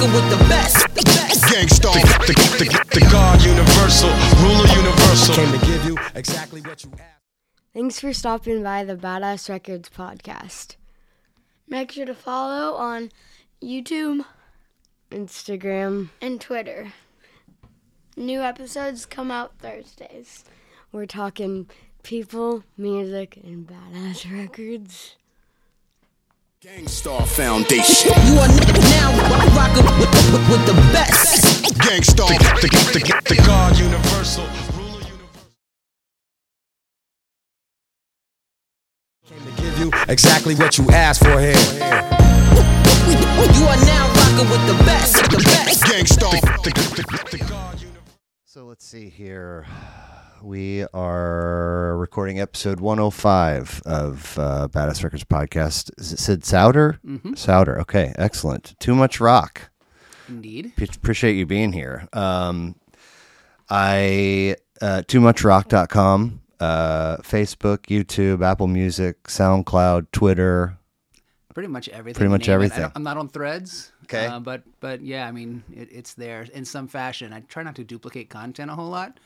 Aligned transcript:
rocking 0.00 0.14
with 0.14 0.30
the 0.30 0.44
best. 0.48 0.88
The 0.94 1.02
best. 1.02 1.52
Gang 1.52 1.68
Starr, 1.68 1.94
the, 1.94 2.32
the, 2.58 2.64
the, 2.64 3.00
the 3.00 3.08
God 3.10 3.42
Universal, 3.42 4.10
ruler 4.42 4.66
Universal. 4.74 5.34
Came 5.34 5.58
to 5.58 5.66
give 5.66 5.84
you 5.84 5.98
exactly 6.14 6.60
what 6.60 6.84
you 6.84 6.90
asked. 6.92 7.02
Thanks 7.74 8.00
for 8.00 8.12
stopping 8.12 8.62
by 8.62 8.84
the 8.84 8.96
Badass 8.96 9.48
Records 9.48 9.88
podcast. 9.88 10.76
Make 11.68 11.92
sure 11.92 12.06
to 12.06 12.14
follow 12.14 12.74
on 12.76 13.10
YouTube 13.62 14.24
Instagram, 15.10 16.10
and 16.20 16.40
Twitter. 16.40 16.92
New 18.16 18.42
episodes 18.42 19.06
come 19.06 19.30
out 19.30 19.58
Thursdays. 19.58 20.44
we're 20.92 21.06
talking 21.06 21.68
people, 22.04 22.62
music, 22.76 23.38
and 23.42 23.66
badass 23.66 24.30
records. 24.32 25.16
Gang 26.60 26.86
Starr 26.86 27.26
Foundation. 27.26 28.12
You 28.26 28.38
are 28.38 28.48
now 29.16 29.56
rocking 29.56 29.84
with, 29.98 30.10
with, 30.32 30.48
with 30.50 30.66
the 30.66 30.74
best. 30.92 31.78
Gang 31.80 32.02
Starr, 32.02 32.28
the, 32.28 32.68
the, 32.68 32.98
the, 32.98 33.34
the 33.34 33.42
God 33.46 33.78
Universal, 33.78 34.44
ruler 34.76 35.00
Universal. 35.00 35.40
Came 39.26 39.44
to 39.44 39.62
give 39.62 39.78
you 39.78 39.92
exactly 40.08 40.54
what 40.54 40.78
you 40.78 40.88
asked 40.90 41.22
for 41.24 41.40
here. 41.40 41.56
You 43.56 43.66
are 43.66 43.80
now 43.86 44.06
rocking 44.14 44.48
with 44.50 44.66
the 44.66 44.76
best. 44.84 45.16
The 45.30 45.42
best. 45.44 45.84
Gang 45.86 46.06
Starr. 46.06 46.40
So 48.44 48.64
let's 48.64 48.84
see 48.84 49.08
here. 49.08 49.66
We 50.42 50.86
are 50.94 51.96
recording 51.98 52.40
episode 52.40 52.80
105 52.80 53.82
of 53.84 54.38
uh, 54.38 54.68
Badass 54.68 55.04
Records 55.04 55.24
podcast. 55.24 55.90
Is 55.98 56.14
it 56.14 56.18
Sid 56.18 56.40
Sowder? 56.42 56.98
Mm-hmm. 57.04 57.34
Sowder. 57.34 57.78
Okay, 57.80 58.14
excellent. 58.16 58.74
Too 58.78 58.94
much 58.94 59.20
rock. 59.20 59.70
Indeed. 60.28 60.72
P- 60.76 60.88
appreciate 60.94 61.34
you 61.34 61.44
being 61.44 61.72
here. 61.72 62.08
Um, 62.14 62.76
I 63.68 64.56
uh, 64.80 65.02
too 65.06 65.20
much 65.20 65.44
rock.com, 65.44 66.40
uh, 66.58 67.18
Facebook, 67.18 67.86
YouTube, 67.88 68.42
Apple 68.42 68.66
Music, 68.66 69.22
SoundCloud, 69.24 70.06
Twitter. 70.12 70.78
Pretty 71.52 71.68
much 71.68 71.88
everything. 71.90 72.16
Pretty 72.16 72.30
much 72.30 72.48
name 72.48 72.48
it. 72.48 72.52
I 72.52 72.54
everything. 72.54 72.92
I'm 72.94 73.02
not 73.02 73.18
on 73.18 73.28
Threads. 73.28 73.92
Okay. 74.04 74.26
Uh, 74.26 74.40
but 74.40 74.62
but 74.80 75.02
yeah, 75.02 75.26
I 75.26 75.32
mean, 75.32 75.62
it, 75.70 75.88
it's 75.92 76.14
there 76.14 76.46
in 76.54 76.64
some 76.64 76.88
fashion. 76.88 77.34
I 77.34 77.40
try 77.40 77.62
not 77.62 77.76
to 77.76 77.84
duplicate 77.84 78.30
content 78.30 78.70
a 78.70 78.74
whole 78.74 78.88
lot. 78.88 79.18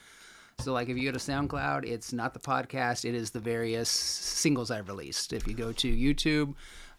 So 0.59 0.73
like, 0.73 0.89
if 0.89 0.97
you 0.97 1.05
go 1.05 1.11
to 1.11 1.23
SoundCloud, 1.23 1.85
it's 1.85 2.11
not 2.11 2.33
the 2.33 2.39
podcast; 2.39 3.05
it 3.05 3.13
is 3.13 3.29
the 3.29 3.39
various 3.39 3.87
singles 3.87 4.71
I've 4.71 4.87
released. 4.87 5.31
If 5.31 5.47
you 5.47 5.53
go 5.53 5.71
to 5.71 5.95
YouTube. 5.95 6.55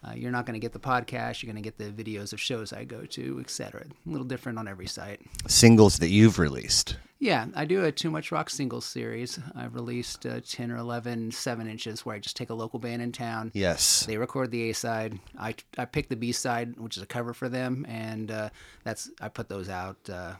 Uh, 0.07 0.12
you're 0.15 0.31
not 0.31 0.47
going 0.47 0.55
to 0.55 0.61
get 0.61 0.73
the 0.73 0.79
podcast. 0.79 1.43
You're 1.43 1.53
going 1.53 1.61
to 1.61 1.69
get 1.69 1.79
the 1.79 1.91
videos 1.91 2.33
of 2.33 2.41
shows 2.41 2.73
I 2.73 2.84
go 2.84 3.07
to, 3.07 3.41
etc. 3.41 3.87
A 3.87 4.09
little 4.09 4.27
different 4.27 4.59
on 4.59 4.69
every 4.69 4.87
site. 4.87 5.21
Singles 5.49 5.99
that 5.99 6.11
you've 6.11 6.39
released. 6.39 6.97
Yeah, 7.19 7.47
I 7.57 7.65
do 7.65 7.83
a 7.83 7.91
Too 7.91 8.11
Much 8.11 8.31
Rock 8.31 8.51
singles 8.51 8.84
series. 8.84 9.41
I've 9.55 9.75
released 9.75 10.27
uh, 10.27 10.41
10 10.47 10.71
or 10.71 10.77
11 10.77 11.31
7 11.33 11.67
inches 11.67 12.05
where 12.05 12.15
I 12.15 12.19
just 12.19 12.37
take 12.37 12.51
a 12.51 12.55
local 12.55 12.79
band 12.79 13.01
in 13.01 13.11
town. 13.11 13.51
Yes. 13.55 14.05
They 14.05 14.19
record 14.19 14.51
the 14.51 14.71
A 14.71 14.75
side. 14.75 15.19
I, 15.39 15.55
I 15.79 15.87
pick 15.87 16.09
the 16.09 16.17
B 16.17 16.31
side, 16.31 16.79
which 16.79 16.99
is 16.99 17.03
a 17.03 17.07
cover 17.07 17.33
for 17.33 17.49
them, 17.49 17.87
and 17.89 18.31
uh, 18.31 18.51
that's 18.84 19.11
I 19.21 19.29
put 19.29 19.49
those 19.49 19.71
out, 19.71 19.97
uh, 20.11 20.34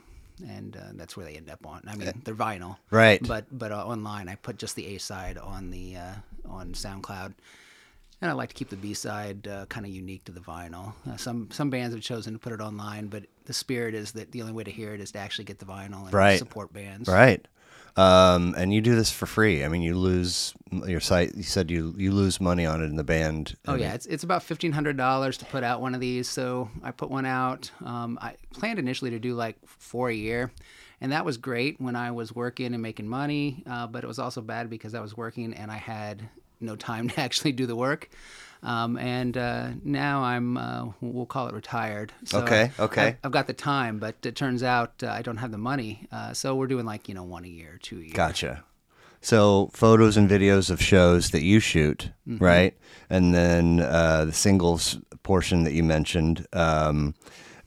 and 0.45 0.75
uh, 0.77 0.81
that's 0.93 1.15
where 1.17 1.25
they 1.25 1.33
end 1.35 1.49
up 1.49 1.65
on. 1.65 1.81
I 1.87 1.95
mean, 1.95 2.13
they're 2.23 2.35
vinyl, 2.35 2.77
Right. 2.91 3.25
But 3.25 3.45
but 3.51 3.71
uh, 3.71 3.85
online, 3.85 4.29
I 4.29 4.35
put 4.35 4.57
just 4.57 4.75
the 4.75 4.95
A 4.95 4.97
side 4.99 5.37
on 5.37 5.69
the 5.71 5.95
uh, 5.97 6.13
on 6.47 6.73
SoundCloud. 6.73 7.33
And 8.19 8.31
I 8.31 8.33
like 8.33 8.49
to 8.49 8.55
keep 8.55 8.69
the 8.69 8.75
B 8.77 8.95
side 8.95 9.47
uh, 9.47 9.67
kind 9.67 9.85
of 9.85 9.91
unique 9.91 10.23
to 10.25 10.31
the 10.31 10.39
vinyl. 10.39 10.93
Uh, 11.07 11.17
some 11.17 11.49
some 11.51 11.69
bands 11.69 11.93
have 11.93 12.03
chosen 12.03 12.33
to 12.33 12.39
put 12.39 12.51
it 12.51 12.59
online, 12.61 13.07
but 13.07 13.25
the 13.45 13.53
spirit 13.53 13.93
is 13.93 14.11
that 14.13 14.31
the 14.31 14.41
only 14.41 14.53
way 14.53 14.63
to 14.63 14.71
hear 14.71 14.93
it 14.95 15.01
is 15.01 15.11
to 15.11 15.19
actually 15.19 15.45
get 15.45 15.59
the 15.59 15.65
vinyl 15.65 16.05
and 16.05 16.13
Right. 16.13 16.39
support 16.39 16.73
bands. 16.73 17.07
Right. 17.07 17.47
Um, 17.97 18.53
and 18.55 18.71
you 18.71 18.79
do 18.79 18.95
this 18.95 19.11
for 19.11 19.25
free. 19.25 19.65
I 19.65 19.69
mean, 19.69 19.81
you 19.81 19.97
lose 19.97 20.53
your 20.85 20.99
site. 20.99 21.35
You 21.35 21.43
said 21.43 21.71
you 21.71 21.95
you 21.97 22.11
lose 22.11 22.39
money 22.39 22.65
on 22.65 22.81
it 22.81 22.85
in 22.85 22.95
the 22.95 23.03
band. 23.03 23.55
Oh 23.67 23.73
yeah, 23.73 23.95
it's 23.95 24.05
it's 24.05 24.23
about 24.23 24.43
fifteen 24.43 24.71
hundred 24.71 24.97
dollars 24.97 25.37
to 25.39 25.45
put 25.45 25.63
out 25.63 25.81
one 25.81 25.95
of 25.95 25.99
these. 25.99 26.29
So 26.29 26.69
I 26.83 26.91
put 26.91 27.09
one 27.09 27.25
out. 27.25 27.71
Um, 27.83 28.19
I 28.21 28.35
planned 28.53 28.77
initially 28.77 29.09
to 29.11 29.19
do 29.19 29.33
like 29.33 29.57
four 29.65 30.09
a 30.09 30.13
year, 30.13 30.51
and 31.01 31.11
that 31.11 31.25
was 31.25 31.37
great 31.37 31.81
when 31.81 31.95
I 31.95 32.11
was 32.11 32.35
working 32.35 32.73
and 32.73 32.83
making 32.83 33.07
money. 33.07 33.63
Uh, 33.65 33.87
but 33.87 34.03
it 34.03 34.07
was 34.07 34.19
also 34.19 34.41
bad 34.41 34.69
because 34.69 34.93
I 34.93 34.99
was 34.99 35.17
working 35.17 35.55
and 35.55 35.71
I 35.71 35.77
had 35.77 36.29
no 36.59 36.75
time 36.75 37.07
to 37.09 37.19
actually 37.19 37.51
do 37.51 37.65
the 37.65 37.75
work. 37.75 38.09
Um, 38.63 38.97
and 38.97 39.37
uh, 39.37 39.69
now 39.83 40.23
I'm 40.23 40.57
uh, 40.57 40.87
we'll 41.01 41.25
call 41.25 41.47
it 41.47 41.53
retired. 41.53 42.11
So 42.25 42.41
Okay, 42.41 42.71
okay. 42.79 43.01
I've, 43.07 43.17
I've 43.25 43.31
got 43.31 43.47
the 43.47 43.53
time, 43.53 43.99
but 43.99 44.15
it 44.25 44.35
turns 44.35 44.63
out 44.63 45.03
uh, 45.03 45.07
I 45.09 45.21
don't 45.21 45.37
have 45.37 45.51
the 45.51 45.57
money. 45.59 46.07
Uh, 46.11 46.33
so 46.33 46.55
we're 46.55 46.67
doing 46.67 46.85
like 46.85 47.07
you 47.07 47.15
know 47.15 47.23
one 47.23 47.45
a 47.45 47.47
year, 47.49 47.79
two 47.81 47.97
a 47.99 48.01
year. 48.01 48.13
Gotcha. 48.13 48.63
So 49.21 49.69
photos 49.73 50.15
and 50.17 50.29
videos 50.29 50.69
of 50.69 50.81
shows 50.81 51.31
that 51.31 51.41
you 51.41 51.59
shoot, 51.59 52.11
Mm-hmm. 52.27 52.43
right? 52.43 52.77
And 53.09 53.33
then 53.33 53.79
uh, 53.79 54.25
the 54.25 54.33
singles 54.33 54.97
portion 55.23 55.63
that 55.63 55.73
you 55.73 55.83
mentioned, 55.83 56.45
um, 56.53 57.15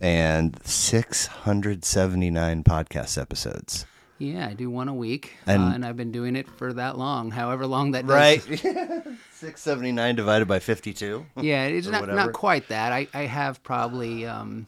and 0.00 0.58
six 0.64 1.26
hundred 1.26 1.84
seventy 1.84 2.30
nine 2.30 2.62
podcast 2.64 3.20
episodes. 3.20 3.84
Yeah, 4.20 4.46
I 4.48 4.52
do 4.52 4.68
one 4.70 4.88
a 4.88 4.94
week, 4.94 5.32
And- 5.46 5.62
uh, 5.62 5.66
and 5.74 5.84
I've 5.84 5.96
been 5.96 6.12
doing 6.12 6.36
it 6.36 6.46
for 6.58 6.74
that 6.74 6.98
long, 6.98 7.30
however 7.30 7.66
long 7.66 7.92
that 7.92 8.04
right. 8.04 8.40
Six 9.32 9.62
seventy 9.62 9.92
nine 9.92 10.14
divided 10.14 10.46
by 10.46 10.58
fifty 10.58 10.92
two. 10.92 11.24
Yeah, 11.40 11.64
it's 11.64 11.86
not 11.88 12.02
whatever. 12.02 12.16
not 12.18 12.32
quite 12.34 12.68
that. 12.68 12.92
I 12.92 13.08
I 13.14 13.22
have 13.22 13.62
probably 13.62 14.26
um, 14.26 14.66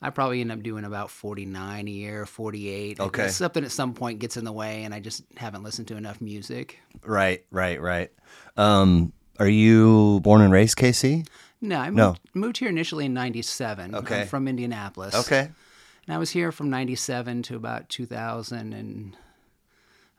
I 0.00 0.10
probably 0.10 0.40
end 0.40 0.52
up 0.52 0.62
doing 0.62 0.84
about 0.84 1.10
forty 1.10 1.44
nine 1.44 1.88
a 1.88 1.90
year, 1.90 2.26
forty 2.26 2.68
eight. 2.68 3.00
Okay. 3.00 3.28
something 3.28 3.64
at 3.64 3.72
some 3.72 3.92
point 3.92 4.20
gets 4.20 4.36
in 4.36 4.44
the 4.44 4.52
way, 4.52 4.84
and 4.84 4.94
I 4.94 5.00
just 5.00 5.24
haven't 5.36 5.64
listened 5.64 5.88
to 5.88 5.96
enough 5.96 6.20
music. 6.20 6.78
Right, 7.04 7.44
right, 7.50 7.80
right. 7.80 8.12
Um, 8.56 9.12
are 9.40 9.48
you 9.48 10.20
born 10.22 10.42
and 10.42 10.52
raised 10.52 10.78
KC? 10.78 11.26
No, 11.60 11.78
I 11.80 11.86
moved, 11.86 11.96
No. 11.96 12.16
moved 12.34 12.58
here 12.58 12.68
initially 12.68 13.06
in 13.06 13.14
'97. 13.14 13.96
Okay. 13.96 14.20
I'm 14.20 14.26
from 14.28 14.46
Indianapolis. 14.46 15.14
Okay. 15.16 15.48
And 16.06 16.14
I 16.14 16.18
was 16.18 16.30
here 16.30 16.52
from 16.52 16.70
'97 16.70 17.42
to 17.44 17.56
about 17.56 17.88
2000 17.88 18.72
and 18.72 19.16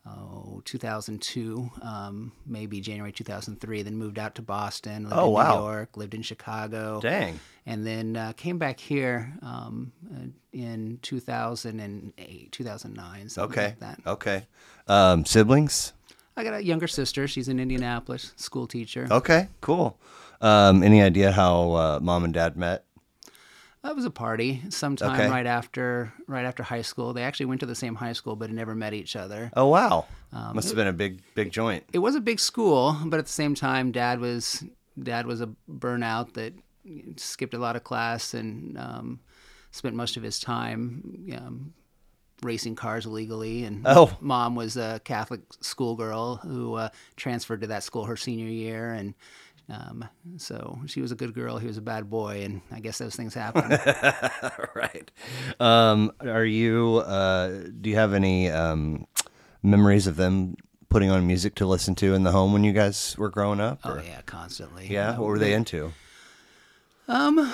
oh 0.07 0.61
2002, 0.65 1.71
um, 1.81 2.31
maybe 2.45 2.79
January 2.81 3.11
2003. 3.11 3.81
Then 3.81 3.95
moved 3.95 4.19
out 4.19 4.35
to 4.35 4.41
Boston. 4.41 5.03
Lived 5.03 5.15
Oh, 5.15 5.27
in 5.27 5.33
wow. 5.33 5.55
New 5.57 5.63
York. 5.63 5.97
Lived 5.97 6.13
in 6.13 6.21
Chicago. 6.21 6.99
Dang. 7.01 7.39
and 7.65 7.85
then 7.85 8.15
uh, 8.15 8.31
came 8.33 8.57
back 8.59 8.79
here 8.79 9.33
um, 9.41 9.91
uh, 10.15 10.27
in 10.53 10.99
2008, 11.01 12.51
2009, 12.51 13.29
something 13.29 13.51
Okay. 13.59 13.67
like 13.69 13.79
that. 13.79 13.99
Okay. 14.05 14.45
Um, 14.87 15.25
siblings? 15.25 15.93
I 16.37 16.43
got 16.43 16.53
a 16.53 16.63
younger 16.63 16.87
sister. 16.87 17.27
She's 17.27 17.47
in 17.47 17.59
Indianapolis, 17.59 18.33
school 18.35 18.67
teacher. 18.67 19.07
Okay, 19.09 19.47
cool. 19.61 19.97
Um, 20.41 20.83
any 20.83 21.01
idea 21.01 21.31
how 21.31 21.71
uh, 21.71 21.99
mom 22.01 22.23
and 22.25 22.33
dad 22.33 22.55
met? 22.57 22.84
That 23.85 23.95
was 23.95 24.05
a 24.05 24.09
party 24.09 24.63
sometime 24.69 25.11
Okay. 25.21 25.29
right 25.29 25.45
after 25.45 26.11
right 26.27 26.43
after 26.43 26.63
high 26.63 26.81
school. 26.81 27.13
They 27.13 27.21
actually 27.21 27.45
went 27.45 27.59
to 27.59 27.67
the 27.67 27.75
same 27.75 27.93
high 27.93 28.13
school, 28.13 28.35
but 28.35 28.49
had 28.49 28.55
never 28.55 28.73
met 28.73 28.95
each 28.95 29.15
other. 29.15 29.51
Oh 29.55 29.67
wow, 29.67 30.07
Um, 30.33 30.55
must 30.55 30.69
have 30.69 30.75
been 30.75 30.87
a 30.87 30.93
big 30.93 31.21
big 31.35 31.51
joint. 31.51 31.83
It 31.93 31.99
was 31.99 32.15
a 32.15 32.19
big 32.19 32.39
school, 32.39 32.97
but 33.05 33.19
at 33.19 33.27
the 33.27 33.31
same 33.31 33.53
time, 33.53 33.91
dad 33.91 34.19
was 34.19 34.63
dad 35.01 35.27
was 35.27 35.39
a 35.39 35.49
burnout 35.69 36.33
that 36.33 36.53
skipped 37.17 37.53
a 37.53 37.59
lot 37.59 37.75
of 37.75 37.83
class 37.83 38.33
and 38.33 38.75
um, 38.79 39.19
spent 39.69 39.95
most 39.95 40.17
of 40.17 40.23
his 40.23 40.39
time 40.39 41.29
um, 41.37 41.73
racing 42.41 42.75
cars 42.75 43.05
illegally. 43.05 43.65
And 43.65 43.83
Oh. 43.85 44.17
mom 44.19 44.55
was 44.55 44.77
a 44.77 44.99
Catholic 45.03 45.41
schoolgirl 45.61 46.37
who 46.37 46.73
uh, 46.73 46.89
transferred 47.17 47.61
to 47.61 47.67
that 47.67 47.83
school 47.83 48.05
her 48.05 48.17
senior 48.17 48.47
year, 48.47 48.91
and 48.93 49.13
um, 49.69 50.05
so 50.37 50.79
she 50.85 51.01
was 51.01 51.11
a 51.11 51.15
good 51.15 51.33
girl. 51.33 51.57
He 51.57 51.67
was 51.67 51.77
a 51.77 51.81
bad 51.81 52.09
boy, 52.09 52.43
and 52.43 52.61
I 52.71 52.79
guess 52.79 52.97
those 52.97 53.15
things 53.15 53.33
happen. 53.43 53.77
right. 54.75 55.09
Um, 55.59 56.11
are 56.21 56.45
you? 56.45 56.97
Uh, 57.05 57.63
do 57.81 57.89
you 57.89 57.95
have 57.95 58.13
any 58.13 58.49
um, 58.49 59.07
memories 59.63 60.07
of 60.07 60.15
them 60.17 60.55
putting 60.89 61.09
on 61.09 61.25
music 61.27 61.55
to 61.55 61.65
listen 61.65 61.95
to 61.95 62.13
in 62.13 62.23
the 62.23 62.31
home 62.31 62.53
when 62.53 62.63
you 62.63 62.71
guys 62.73 63.15
were 63.17 63.29
growing 63.29 63.59
up? 63.59 63.79
oh 63.83 64.01
yeah, 64.05 64.21
constantly. 64.25 64.87
yeah. 64.89 65.09
Uh, 65.11 65.21
What 65.21 65.27
were 65.29 65.39
they 65.39 65.53
into? 65.53 65.91
Um, 67.07 67.51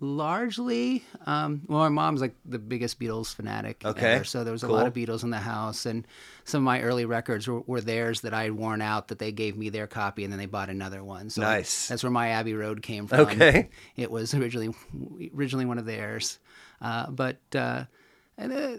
largely, 0.00 1.04
um, 1.26 1.62
well, 1.66 1.80
my 1.80 1.88
mom's 1.88 2.20
like 2.20 2.34
the 2.44 2.58
biggest 2.58 2.98
Beatles 3.00 3.34
fanatic. 3.34 3.82
Okay, 3.84 4.14
ever, 4.14 4.24
so 4.24 4.44
there 4.44 4.52
was 4.52 4.62
a 4.62 4.68
lot 4.68 4.86
of. 4.86 4.92
Beatles 4.94 5.22
in 5.24 5.30
the 5.30 5.38
house, 5.38 5.86
and 5.86 6.06
some 6.46 6.62
of 6.62 6.64
my 6.64 6.80
early 6.80 7.04
records 7.04 7.46
were, 7.46 7.60
were 7.60 7.82
theirs 7.82 8.22
that 8.22 8.32
I 8.32 8.44
had 8.44 8.52
worn 8.52 8.80
out. 8.80 9.08
That 9.08 9.18
they 9.18 9.32
gave 9.32 9.56
me 9.58 9.68
their 9.68 9.86
copy, 9.86 10.24
and 10.24 10.32
then 10.32 10.38
they 10.38 10.46
bought 10.46 10.70
another 10.70 11.04
one. 11.04 11.28
So 11.28 11.42
Nice. 11.42 11.88
that's 11.88 12.02
where 12.02 12.10
my 12.10 12.28
Abbey 12.30 12.54
Road 12.54 12.80
came 12.82 13.06
from. 13.06 13.20
Okay. 13.20 13.68
it 13.96 14.10
was 14.10 14.32
originally 14.34 14.74
originally 15.34 15.66
one 15.66 15.76
of 15.78 15.84
theirs, 15.84 16.38
uh, 16.80 17.10
but 17.10 17.36
uh, 17.54 17.84
and. 18.38 18.52
Uh, 18.52 18.76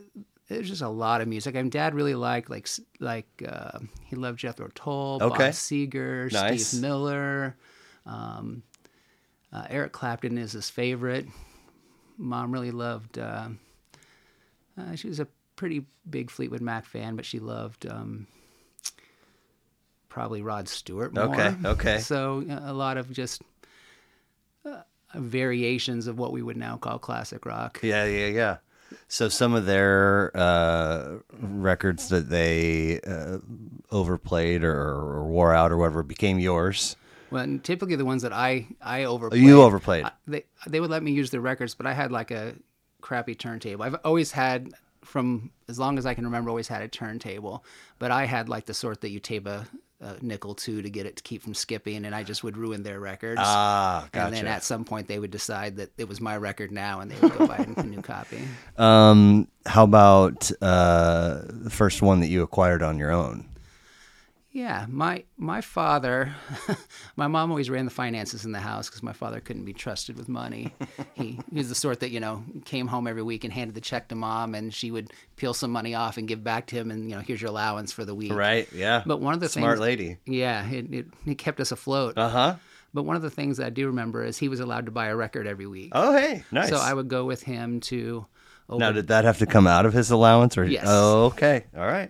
there's 0.49 0.69
just 0.69 0.81
a 0.81 0.87
lot 0.87 1.19
of 1.19 1.27
music. 1.27 1.57
I 1.57 1.61
mean, 1.61 1.69
Dad 1.69 1.93
really 1.93 2.15
liked 2.15 2.49
like 2.49 2.69
like 3.01 3.27
uh, 3.45 3.79
he 4.05 4.15
loved 4.15 4.39
Jethro 4.39 4.69
Tull, 4.73 5.19
Okay. 5.21 5.37
Bob 5.47 5.51
Seger, 5.51 6.31
Nice. 6.31 6.67
Steve 6.67 6.81
Miller. 6.83 7.57
Um, 8.05 8.63
uh, 9.51 9.65
Eric 9.69 9.91
Clapton 9.91 10.37
is 10.37 10.53
his 10.53 10.69
favorite. 10.69 11.27
mom 12.17 12.53
really 12.53 12.71
loved. 12.71 13.19
Uh, 13.19 13.49
uh, 14.79 14.95
she 14.95 15.09
was 15.09 15.19
a 15.19 15.27
pretty 15.57 15.85
big 16.09 16.31
Fleetwood 16.31 16.61
Mac 16.61 16.85
fan, 16.85 17.17
but 17.17 17.25
she 17.25 17.39
loved 17.39 17.85
um, 17.85 18.25
probably 20.09 20.41
Rod 20.41 20.67
Stewart 20.69 21.13
more. 21.13 21.25
Okay, 21.25 21.55
okay. 21.65 21.97
So 21.99 22.45
a 22.63 22.71
lot 22.73 22.97
of 22.97 23.11
just 23.11 23.41
uh, 24.65 24.81
variations 25.15 26.07
of 26.07 26.17
what 26.17 26.31
we 26.31 26.41
would 26.41 26.57
now 26.57 26.77
call 26.77 26.97
classic 26.99 27.45
rock. 27.45 27.79
Yeah, 27.83 28.05
yeah, 28.05 28.27
yeah. 28.27 28.57
So 29.09 29.27
some 29.27 29.53
of 29.53 29.65
their 29.65 30.31
uh, 30.33 31.17
records 31.41 32.07
that 32.07 32.29
they 32.29 33.01
uh, 33.01 33.39
overplayed 33.91 34.63
or, 34.63 34.73
or 34.73 35.25
wore 35.27 35.53
out 35.53 35.73
or 35.73 35.77
whatever 35.77 36.03
became 36.03 36.39
yours. 36.39 36.95
Well, 37.29 37.43
and 37.43 37.61
typically 37.61 37.97
the 37.97 38.05
ones 38.05 38.21
that 38.21 38.31
I 38.31 38.67
I 38.81 39.03
overplayed. 39.03 39.43
You 39.43 39.61
overplayed. 39.61 40.05
I- 40.05 40.11
they 40.25 40.45
they 40.67 40.79
would 40.79 40.89
let 40.89 41.03
me 41.03 41.11
use 41.11 41.31
their 41.31 41.41
records, 41.41 41.75
but 41.75 41.85
I 41.85 41.93
had 41.93 42.11
like 42.13 42.31
a 42.31 42.53
crappy 43.01 43.35
turntable. 43.35 43.83
I've 43.83 43.97
always 44.05 44.31
had 44.31 44.71
from 45.07 45.51
as 45.67 45.79
long 45.79 45.97
as 45.97 46.05
I 46.05 46.13
can 46.13 46.25
remember, 46.25 46.49
always 46.49 46.67
had 46.67 46.81
a 46.81 46.87
turntable. 46.87 47.63
But 47.99 48.11
I 48.11 48.25
had 48.25 48.49
like 48.49 48.65
the 48.65 48.73
sort 48.73 49.01
that 49.01 49.09
you 49.09 49.19
tape 49.19 49.47
a, 49.47 49.67
a 50.01 50.15
nickel 50.21 50.55
to 50.55 50.81
to 50.81 50.89
get 50.89 51.05
it 51.05 51.15
to 51.17 51.23
keep 51.23 51.41
from 51.41 51.53
skipping, 51.53 52.05
and 52.05 52.13
I 52.13 52.23
just 52.23 52.43
would 52.43 52.57
ruin 52.57 52.83
their 52.83 52.99
records. 52.99 53.41
Ah, 53.43 54.07
gotcha. 54.11 54.25
And 54.25 54.35
then 54.35 54.47
at 54.47 54.63
some 54.63 54.85
point 54.85 55.07
they 55.07 55.19
would 55.19 55.31
decide 55.31 55.77
that 55.77 55.91
it 55.97 56.07
was 56.07 56.21
my 56.21 56.37
record 56.37 56.71
now, 56.71 56.99
and 56.99 57.09
they 57.09 57.19
would 57.19 57.37
go 57.37 57.47
buy 57.47 57.65
a 57.77 57.83
new 57.83 58.01
copy. 58.01 58.41
Um, 58.77 59.47
how 59.65 59.83
about 59.83 60.51
uh, 60.61 61.41
the 61.47 61.71
first 61.71 62.01
one 62.01 62.19
that 62.19 62.27
you 62.27 62.43
acquired 62.43 62.83
on 62.83 62.97
your 62.97 63.11
own? 63.11 63.45
Yeah, 64.57 64.87
my 64.89 65.23
my 65.37 65.61
father, 65.61 66.33
my 67.15 67.27
mom 67.27 67.51
always 67.51 67.69
ran 67.69 67.85
the 67.85 67.91
finances 67.91 68.43
in 68.43 68.53
the 68.53 68.59
house 68.59 68.89
because 68.89 69.03
my 69.03 69.13
father 69.13 69.39
couldn't 69.39 69.65
be 69.65 69.73
trusted 69.73 70.17
with 70.17 70.27
money. 70.27 70.73
he, 71.13 71.39
he 71.51 71.57
was 71.57 71.69
the 71.69 71.75
sort 71.75 71.99
that 71.99 72.09
you 72.09 72.19
know 72.19 72.43
came 72.65 72.87
home 72.87 73.05
every 73.05 73.21
week 73.21 73.43
and 73.43 73.53
handed 73.53 73.75
the 73.75 73.81
check 73.81 74.07
to 74.07 74.15
mom, 74.15 74.55
and 74.55 74.73
she 74.73 74.89
would 74.89 75.13
peel 75.35 75.53
some 75.53 75.69
money 75.69 75.93
off 75.93 76.17
and 76.17 76.27
give 76.27 76.43
back 76.43 76.65
to 76.67 76.75
him, 76.75 76.89
and 76.89 77.07
you 77.07 77.15
know 77.15 77.21
here's 77.21 77.39
your 77.39 77.51
allowance 77.51 77.91
for 77.91 78.03
the 78.03 78.15
week. 78.15 78.33
Right. 78.33 78.67
Yeah. 78.73 79.03
But 79.05 79.21
one 79.21 79.35
of 79.35 79.41
the 79.41 79.47
smart 79.47 79.77
things, 79.77 79.81
lady. 79.81 80.17
yeah, 80.25 80.67
it, 80.67 80.91
it 80.91 81.05
it 81.27 81.37
kept 81.37 81.59
us 81.59 81.71
afloat. 81.71 82.17
Uh 82.17 82.29
huh. 82.29 82.55
But 82.95 83.03
one 83.03 83.15
of 83.15 83.21
the 83.21 83.29
things 83.29 83.57
that 83.57 83.67
I 83.67 83.69
do 83.69 83.85
remember 83.85 84.23
is 84.23 84.39
he 84.39 84.49
was 84.49 84.59
allowed 84.59 84.87
to 84.87 84.91
buy 84.91 85.05
a 85.05 85.15
record 85.15 85.45
every 85.45 85.67
week. 85.67 85.91
Oh, 85.91 86.17
hey, 86.17 86.43
nice. 86.51 86.69
So 86.69 86.77
I 86.77 86.95
would 86.95 87.09
go 87.09 87.25
with 87.25 87.43
him 87.43 87.79
to. 87.81 88.25
now, 88.71 88.91
did 88.91 89.09
that 89.09 89.23
have 89.23 89.37
to 89.37 89.45
come 89.45 89.67
out 89.67 89.85
of 89.85 89.93
his 89.93 90.09
allowance, 90.09 90.57
or 90.57 90.65
Yes. 90.65 90.85
Oh, 90.87 91.25
okay. 91.25 91.65
All 91.77 91.85
right. 91.85 92.09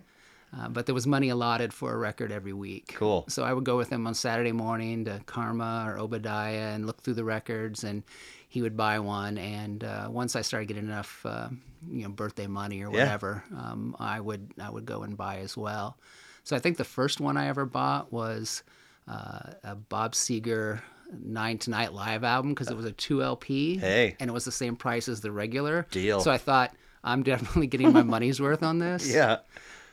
Uh, 0.55 0.69
but 0.69 0.85
there 0.85 0.95
was 0.95 1.05
money 1.05 1.27
allotted 1.29 1.73
for 1.73 1.93
a 1.93 1.97
record 1.97 2.31
every 2.31 2.53
week. 2.53 2.93
Cool. 2.95 3.25
So 3.27 3.43
I 3.43 3.51
would 3.51 3.65
go 3.65 3.75
with 3.75 3.89
him 3.89 4.07
on 4.07 4.13
Saturday 4.13 4.53
morning 4.53 5.05
to 5.05 5.21
Karma 5.25 5.85
or 5.87 5.99
Obadiah 5.99 6.73
and 6.73 6.85
look 6.85 7.01
through 7.01 7.15
the 7.15 7.25
records, 7.25 7.83
and 7.83 8.03
he 8.47 8.61
would 8.61 8.77
buy 8.77 8.99
one. 8.99 9.37
And 9.37 9.83
uh, 9.83 10.07
once 10.09 10.35
I 10.37 10.41
started 10.41 10.67
getting 10.67 10.85
enough, 10.85 11.25
uh, 11.25 11.49
you 11.89 12.03
know, 12.03 12.09
birthday 12.09 12.47
money 12.47 12.81
or 12.81 12.85
Yeah. 12.91 13.03
whatever, 13.03 13.43
um, 13.57 13.95
I 13.99 14.21
would 14.21 14.51
I 14.59 14.69
would 14.69 14.85
go 14.85 15.03
and 15.03 15.17
buy 15.17 15.39
as 15.39 15.57
well. 15.57 15.97
So 16.45 16.55
I 16.55 16.59
think 16.59 16.77
the 16.77 16.85
first 16.85 17.19
one 17.19 17.35
I 17.35 17.47
ever 17.49 17.65
bought 17.65 18.13
was 18.13 18.63
uh, 19.05 19.51
a 19.65 19.75
Bob 19.75 20.13
Seger 20.13 20.79
Nine 21.11 21.57
Tonight 21.57 21.93
live 21.93 22.23
album 22.23 22.51
because 22.53 22.69
it 22.69 22.77
was 22.77 22.85
a 22.85 22.91
two 22.93 23.21
LP. 23.21 23.77
Hey. 23.77 24.15
And 24.19 24.29
it 24.29 24.33
was 24.33 24.45
the 24.45 24.51
same 24.53 24.77
price 24.77 25.09
as 25.09 25.19
the 25.19 25.31
regular. 25.31 25.85
Deal. 25.91 26.21
So 26.21 26.31
I 26.31 26.37
thought 26.37 26.73
I'm 27.03 27.23
definitely 27.23 27.67
getting 27.67 27.91
my 27.91 28.03
money's 28.03 28.39
worth 28.39 28.63
on 28.63 28.79
this. 28.79 29.11
Yeah. 29.13 29.39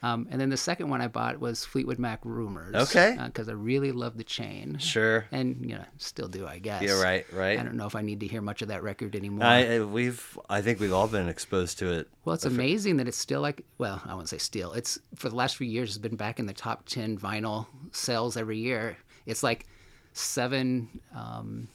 Um, 0.04 0.28
and 0.30 0.38
then 0.38 0.50
the 0.50 0.56
second 0.58 0.90
one 0.90 1.00
I 1.00 1.08
bought 1.08 1.40
was 1.40 1.64
Fleetwood 1.64 1.98
Mac 1.98 2.20
Rumors. 2.24 2.74
Okay. 2.74 3.16
Because 3.24 3.48
I 3.48 3.52
really 3.52 3.90
love 3.90 4.18
the 4.18 4.24
chain. 4.24 4.76
Sure. 4.78 5.24
And 5.32 5.58
you 5.62 5.76
know, 5.76 5.84
still 5.96 6.28
do, 6.28 6.46
I 6.46 6.58
guess. 6.58 6.82
Yeah, 6.82 7.00
right, 7.00 7.24
right. 7.32 7.58
I 7.58 7.62
don't 7.62 7.76
know 7.76 7.86
if 7.86 7.96
I 7.96 8.02
need 8.02 8.20
to 8.20 8.26
hear 8.26 8.42
much 8.42 8.60
of 8.60 8.68
that 8.68 8.82
record 8.82 9.16
anymore. 9.16 9.46
I 9.46 9.80
we've 9.80 10.38
I 10.50 10.60
think 10.60 10.78
we've 10.78 10.92
all 10.92 11.08
been 11.08 11.26
exposed 11.26 11.78
to 11.78 11.90
it. 11.90 12.08
well, 12.26 12.34
it's 12.34 12.44
amazing 12.44 12.98
that 12.98 13.08
it's 13.08 13.16
still 13.16 13.40
like, 13.40 13.64
well, 13.78 14.02
I 14.04 14.14
won't 14.14 14.28
say 14.28 14.36
still. 14.36 14.74
It's 14.74 14.98
for 15.14 15.30
the 15.30 15.36
last 15.36 15.56
few 15.56 15.66
years, 15.66 15.88
it's 15.90 15.98
been 15.98 16.16
back 16.16 16.38
in 16.38 16.44
the 16.44 16.52
top 16.52 16.84
10 16.86 17.16
vinyl 17.16 17.66
sales 17.92 18.36
every 18.36 18.58
year. 18.58 18.98
It's 19.24 19.42
like 19.42 19.66
seven 20.12 21.00
um, 21.16 21.68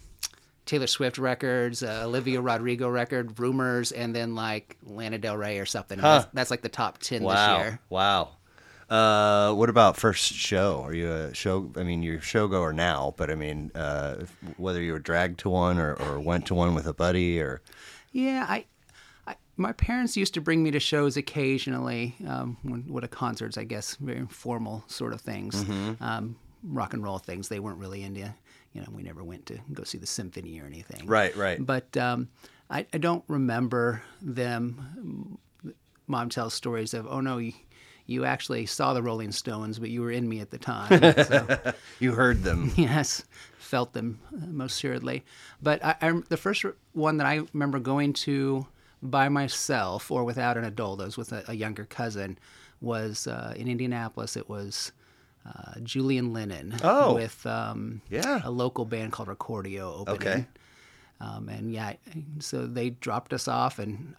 Taylor 0.70 0.88
Swift 0.88 1.18
records, 1.18 1.82
uh, 1.82 2.04
Olivia 2.06 2.40
Rodrigo 2.42 2.88
record, 2.88 3.40
Rumors, 3.40 3.92
and 3.92 4.16
then 4.16 4.36
like 4.36 4.78
Lana 4.84 5.18
Del 5.18 5.36
Rey 5.36 5.58
or 5.58 5.66
something. 5.66 5.98
And 5.98 6.04
That's, 6.06 6.28
that's 6.34 6.52
like 6.52 6.62
the 6.62 6.70
top 6.70 7.00
10 7.00 7.24
Wow. 7.24 7.58
this 7.58 7.66
year. 7.66 7.80
Wow. 7.90 8.30
Uh, 8.90 9.54
what 9.54 9.70
about 9.70 9.98
first 9.98 10.32
show? 10.34 10.82
Are 10.84 10.94
you 10.94 11.12
a 11.12 11.34
show? 11.34 11.72
I 11.76 11.84
mean, 11.84 12.02
you're 12.04 12.18
a 12.18 12.22
showgoer 12.22 12.74
now, 12.74 13.14
but 13.18 13.30
I 13.32 13.36
mean, 13.36 13.72
uh, 13.76 14.26
whether 14.58 14.82
you 14.82 14.94
were 14.94 15.00
dragged 15.00 15.40
to 15.42 15.50
one 15.50 15.78
or, 15.80 15.94
or 15.96 16.20
went 16.20 16.46
to 16.48 16.56
one 16.56 16.74
with 16.76 16.86
a 16.88 16.94
buddy 16.94 17.40
or 17.40 17.62
Yeah, 18.12 18.46
I, 18.48 18.66
I 19.28 19.36
my 19.58 19.74
parents 19.74 20.18
used 20.18 20.34
to 20.36 20.42
bring 20.42 20.64
me 20.64 20.72
to 20.72 20.80
shows 20.80 21.18
occasionally, 21.18 22.16
um, 22.28 22.58
when 22.64 22.82
what 22.88 23.04
a 23.04 23.08
concerts, 23.08 23.58
I 23.58 23.64
guess, 23.64 23.96
very 23.96 24.26
formal 24.28 24.84
sort 24.88 25.14
of 25.14 25.22
things, 25.22 25.64
Mm-hmm. 25.64 26.04
um, 26.04 26.36
rock 26.64 26.94
and 26.94 27.04
roll 27.04 27.18
things. 27.20 27.48
They 27.48 27.60
weren't 27.60 27.78
really 27.80 28.02
into. 28.04 28.34
You 28.74 28.82
know, 28.82 28.88
we 28.92 29.04
never 29.04 29.24
went 29.24 29.46
to 29.48 29.60
go 29.74 29.84
see 29.84 29.98
the 29.98 30.06
symphony 30.06 30.60
or 30.60 30.66
anything. 30.66 31.06
Right, 31.08 31.36
right. 31.36 31.64
But 31.64 31.96
um, 31.98 32.30
I, 32.70 32.86
I 32.94 32.98
don't 32.98 33.24
remember 33.28 34.04
them. 34.22 35.40
Mom 36.08 36.30
tells 36.30 36.54
stories 36.54 36.94
of, 36.94 37.08
oh 37.08 37.20
no, 37.20 37.38
you, 37.38 37.54
you 38.06 38.26
actually 38.26 38.66
saw 38.66 38.94
the 38.94 39.04
Rolling 39.04 39.32
Stones, 39.32 39.80
but 39.80 39.90
you 39.90 40.02
were 40.02 40.12
in 40.12 40.28
me 40.28 40.40
at 40.40 40.50
the 40.50 40.58
time. 40.58 40.90
So, 41.24 41.74
you 42.00 42.14
heard 42.14 42.44
them. 42.44 42.72
yes, 42.76 43.24
felt 43.58 43.94
them 43.94 44.20
uh, 44.34 44.46
most 44.48 44.78
assuredly. 44.78 45.24
But 45.62 45.84
I, 45.84 45.96
I, 46.02 46.22
the 46.30 46.38
first 46.38 46.66
one 46.94 47.18
that 47.18 47.28
I 47.28 47.42
remember 47.54 47.80
going 47.80 48.14
to 48.14 48.66
by 49.02 49.30
myself 49.30 50.12
or 50.12 50.24
without 50.24 50.58
an 50.58 50.64
adult, 50.64 51.02
I 51.02 51.06
was 51.06 51.18
with 51.18 51.32
a, 51.32 51.44
a 51.48 51.54
younger 51.54 51.86
cousin, 51.86 52.38
was 52.82 53.28
uh, 53.28 53.54
in 53.56 53.68
Indianapolis. 53.68 54.36
It 54.36 54.50
was 54.50 54.92
uh, 55.54 55.80
Julian 55.84 56.32
Lennon 56.34 56.76
Oh. 56.84 57.16
with 57.16 57.46
um, 57.46 58.02
Yeah. 58.10 58.42
a 58.44 58.52
local 58.52 58.86
band 58.86 59.12
called 59.12 59.30
Recordio 59.30 60.02
opening. 60.02 60.16
Okay. 60.28 60.46
Um, 61.22 61.50
and 61.50 61.72
yeah, 61.74 61.94
so 62.40 62.66
they 62.68 62.92
dropped 62.92 63.34
us 63.34 63.48
off, 63.48 63.78
and 63.80 64.16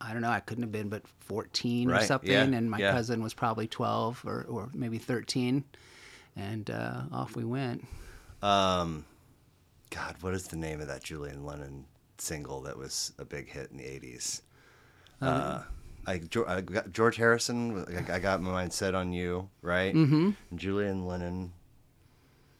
I 0.00 0.12
don't 0.12 0.22
know, 0.22 0.30
I 0.30 0.38
couldn't 0.40 0.62
have 0.62 0.70
been 0.70 0.88
but 0.88 1.02
14 1.20 1.90
or 1.90 2.00
something, 2.02 2.30
yeah, 2.30 2.42
and 2.42 2.70
my 2.70 2.78
yeah. 2.78 2.92
cousin 2.92 3.22
was 3.22 3.34
probably 3.34 3.66
12 3.66 4.22
or, 4.24 4.44
or 4.48 4.68
maybe 4.72 4.98
13, 4.98 5.64
and 6.36 6.70
uh, 6.70 7.02
off 7.12 7.34
we 7.34 7.44
went. 7.44 7.84
Um, 8.42 9.04
God, 9.90 10.14
what 10.20 10.32
is 10.34 10.46
the 10.46 10.56
name 10.56 10.80
of 10.80 10.86
that 10.86 11.02
Julian 11.02 11.44
Lennon 11.44 11.86
single 12.18 12.60
that 12.62 12.76
was 12.78 13.12
a 13.18 13.24
big 13.24 13.48
hit 13.48 13.70
in 13.72 13.78
the 13.78 13.84
'80s? 13.84 14.42
Uh, 15.20 15.62
I, 16.08 16.20
I 16.46 16.60
got 16.62 16.92
George 16.92 17.16
Harrison. 17.16 17.84
I, 18.08 18.14
I 18.14 18.18
got 18.18 18.40
my 18.40 18.50
mind 18.50 18.72
set 18.72 18.94
on 18.94 19.12
you, 19.12 19.48
right? 19.62 19.94
Mm-hmm. 19.94 20.30
Julian 20.56 21.06
Lennon. 21.06 21.52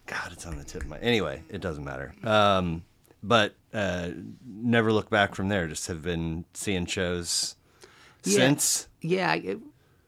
God, 0.06 0.32
it's 0.32 0.46
on 0.46 0.56
the 0.56 0.64
tip 0.64 0.82
of 0.82 0.88
my. 0.88 0.98
Anyway, 0.98 1.42
it 1.48 1.60
doesn't 1.60 1.84
matter. 1.84 2.14
Um, 2.24 2.82
but 3.22 3.54
uh, 3.74 4.10
never 4.46 4.92
look 4.92 5.10
back 5.10 5.34
from 5.34 5.48
there. 5.48 5.66
Just 5.66 5.86
have 5.88 6.02
been 6.02 6.44
seeing 6.54 6.86
shows 6.86 7.56
Yeah. 8.24 8.36
since. 8.38 8.88
Yeah, 9.02 9.34
it, 9.34 9.58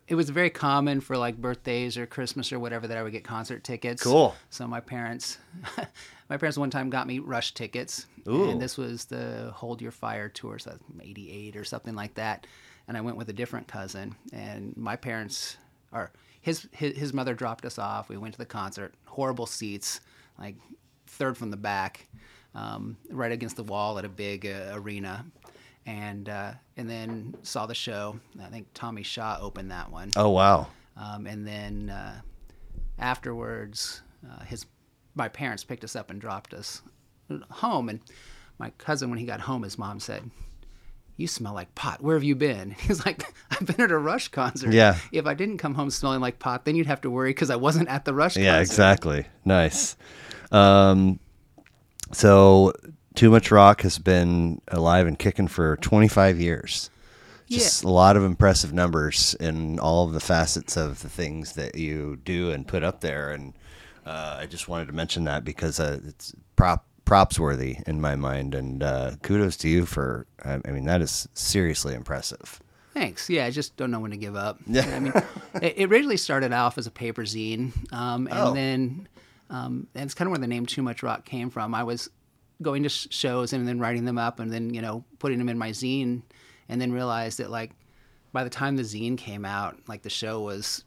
it 0.09 0.15
was 0.15 0.31
very 0.31 0.51
common 0.51 1.01
for 1.01 1.17
like 1.17 1.37
birthdays 1.37 1.97
or 1.97 2.07
Christmas 2.07 2.53
or 2.53 2.59
whatever 2.59 2.87
that 2.89 2.97
I 2.97 3.03
would 3.03 3.13
get 3.13 3.25
concert 3.25 3.63
tickets. 3.63 4.03
Cool. 4.03 4.35
So 4.49 4.67
my 4.67 4.81
parents, 4.81 5.39
my 6.31 6.37
parents 6.37 6.57
one 6.59 6.71
time 6.71 6.89
got 6.91 7.07
me 7.07 7.19
Rush 7.19 7.53
tickets, 7.55 8.07
Ooh. 8.29 8.49
and 8.51 8.61
this 8.61 8.77
was 8.79 9.05
the 9.05 9.51
Hold 9.55 9.83
Your 9.83 9.93
Fire 9.93 10.29
tour, 10.29 10.59
so 10.59 10.77
'88 11.01 11.57
or 11.57 11.65
something 11.65 11.95
like 11.95 12.15
that. 12.15 12.47
And 12.91 12.97
I 12.99 13.03
went 13.03 13.17
with 13.17 13.29
a 13.29 13.33
different 13.33 13.69
cousin, 13.69 14.17
and 14.33 14.77
my 14.77 14.97
parents, 14.97 15.57
or 15.93 16.11
his 16.41 16.67
his, 16.73 16.99
his 16.99 17.13
mother 17.15 17.35
dropped 17.35 17.65
us 17.65 17.79
off. 17.79 18.09
We 18.09 18.17
went 18.17 18.35
to 18.35 18.39
the 18.39 18.45
concert, 18.45 18.95
horrible 19.05 19.47
seats, 19.47 20.01
like 20.41 20.57
third 21.07 21.39
from 21.39 21.53
the 21.53 21.57
back, 21.57 22.09
um, 22.53 22.97
right 23.09 23.31
against 23.31 23.55
the 23.55 23.63
wall 23.63 23.97
at 24.01 24.05
a 24.05 24.09
big 24.09 24.45
uh, 24.45 24.73
arena. 24.73 25.25
And 25.87 26.29
uh, 26.29 26.55
and 26.77 26.91
then 26.91 27.37
saw 27.45 27.67
the 27.67 27.77
show. 27.77 28.19
I 28.43 28.49
think 28.49 28.67
Tommy 28.75 29.05
Shaw 29.05 29.39
opened 29.41 29.71
that 29.71 29.93
one. 29.93 30.11
Oh 30.17 30.31
wow. 30.31 30.67
Um, 30.97 31.29
and 31.29 31.47
then 31.47 31.91
uh, 31.91 32.21
afterwards, 32.99 34.03
uh, 34.29 34.43
his 34.47 34.67
my 35.15 35.29
parents 35.29 35.63
picked 35.63 35.85
us 35.85 35.95
up 35.95 36.11
and 36.11 36.21
dropped 36.21 36.55
us 36.55 36.83
home. 37.51 37.89
And 37.89 38.01
my 38.59 38.71
cousin, 38.79 39.11
when 39.11 39.21
he 39.21 39.27
got 39.27 39.43
home, 39.43 39.63
his 39.63 39.79
mom 39.79 40.01
said, 40.01 40.29
"You 41.21 41.27
smell 41.27 41.55
like 41.55 41.75
pot. 41.75 42.03
Where 42.03 42.17
have 42.17 42.25
you 42.25 42.35
been?" 42.35 42.71
He's 42.81 43.05
like, 43.05 43.23
"I've 43.51 43.67
been 43.67 43.81
at 43.81 43.91
a 43.91 43.99
Rush 43.99 44.29
concert. 44.29 44.73
Yeah. 44.73 44.97
If 45.13 45.27
I 45.27 45.35
didn't 45.35 45.59
come 45.59 45.75
home 45.75 45.91
smelling 45.91 46.21
like 46.21 46.39
pot, 46.39 46.65
then 46.65 46.77
you'd 46.77 46.87
have 46.87 47.03
to 47.03 47.11
worry 47.11 47.31
because 47.31 47.51
I 47.51 47.57
wasn't 47.57 47.89
at 47.89 48.05
the 48.05 48.15
Rush 48.15 48.35
concert. 48.35 48.47
Yeah, 48.47 48.59
concert." 48.59 48.73
exactly. 48.73 49.27
Nice. 49.45 49.97
Um, 50.51 51.21
so, 52.13 52.73
Too 53.15 53.31
Much 53.31 53.51
Rock 53.51 53.83
has 53.83 53.99
been 53.99 54.61
alive 54.69 55.07
and 55.07 55.19
kicking 55.19 55.49
for 55.49 55.77
25 55.77 56.41
years. 56.41 56.91
Just 57.49 57.83
a 57.83 57.91
lot 57.91 58.17
of 58.17 58.23
impressive 58.23 58.73
numbers 58.73 59.35
in 59.41 59.81
all 59.81 60.07
of 60.07 60.13
the 60.13 60.21
facets 60.21 60.77
of 60.77 61.03
the 61.03 61.09
things 61.09 61.55
that 61.55 61.75
you 61.75 62.17
do 62.25 62.53
and 62.53 62.67
put 62.67 62.85
up 62.85 63.01
there. 63.01 63.31
And 63.33 63.55
uh, 64.07 64.37
I 64.39 64.47
just 64.47 64.69
wanted 64.69 64.87
to 64.87 64.93
mention 64.93 65.25
that 65.25 65.45
because 65.45 65.81
uh, 65.81 65.99
it's 66.07 66.33
prop 66.55 66.87
props 67.11 67.41
worthy 67.41 67.77
in 67.89 68.01
my 68.01 68.15
mind. 68.15 68.55
And 68.55 68.83
uh, 68.85 69.17
kudos 69.23 69.57
to 69.59 69.69
you 69.69 69.85
for. 69.85 70.27
I, 70.45 70.61
I 70.65 70.71
mean, 70.71 70.85
that 70.85 71.03
is 71.03 71.29
seriously 71.35 71.95
impressive. 71.95 72.61
Thanks. 72.95 73.29
Yeah, 73.29 73.47
I 73.47 73.51
just 73.51 73.77
don't 73.77 73.91
know 73.91 73.99
when 73.99 74.13
to 74.13 74.17
give 74.17 74.37
up. 74.37 74.59
Yeah. 74.67 74.83
I 74.87 75.01
mean, 75.01 75.13
it, 75.63 75.75
it 75.77 75.91
originally 75.91 76.17
started 76.17 76.53
off 76.53 76.79
as 76.79 76.87
a 76.87 76.91
paper 76.91 77.23
zine, 77.23 77.73
um, 77.93 78.29
and 78.29 78.39
Oh. 78.39 78.55
then 78.55 79.09
um, 79.51 79.89
and 79.97 80.05
it's 80.05 80.15
kind 80.15 80.29
of 80.29 80.31
where 80.31 80.39
the 80.39 80.47
name 80.47 80.67
Too 80.67 80.83
Much 80.83 81.03
Rock 81.03 81.25
came 81.25 81.51
from. 81.51 81.75
I 81.75 81.83
was 81.83 82.09
going 82.63 82.85
to 82.85 82.89
sh- 82.89 83.09
shows 83.11 83.53
and 83.53 83.67
then 83.67 83.81
writing 83.81 84.05
them 84.05 84.17
up, 84.19 84.39
and 84.39 84.53
then 84.53 84.73
you 84.73 84.81
know 84.81 85.05
putting 85.19 85.39
them 85.39 85.49
in 85.49 85.59
my 85.59 85.71
zine, 85.71 86.23
and 86.69 86.81
then 86.81 86.93
realized 86.93 87.39
that 87.39 87.51
like 87.51 87.73
by 88.33 88.45
the 88.45 88.51
time 88.51 88.77
the 88.77 88.85
zine 88.85 89.19
came 89.19 89.45
out, 89.45 89.77
like 89.89 90.03
the 90.03 90.11
show 90.11 90.41
was 90.41 90.85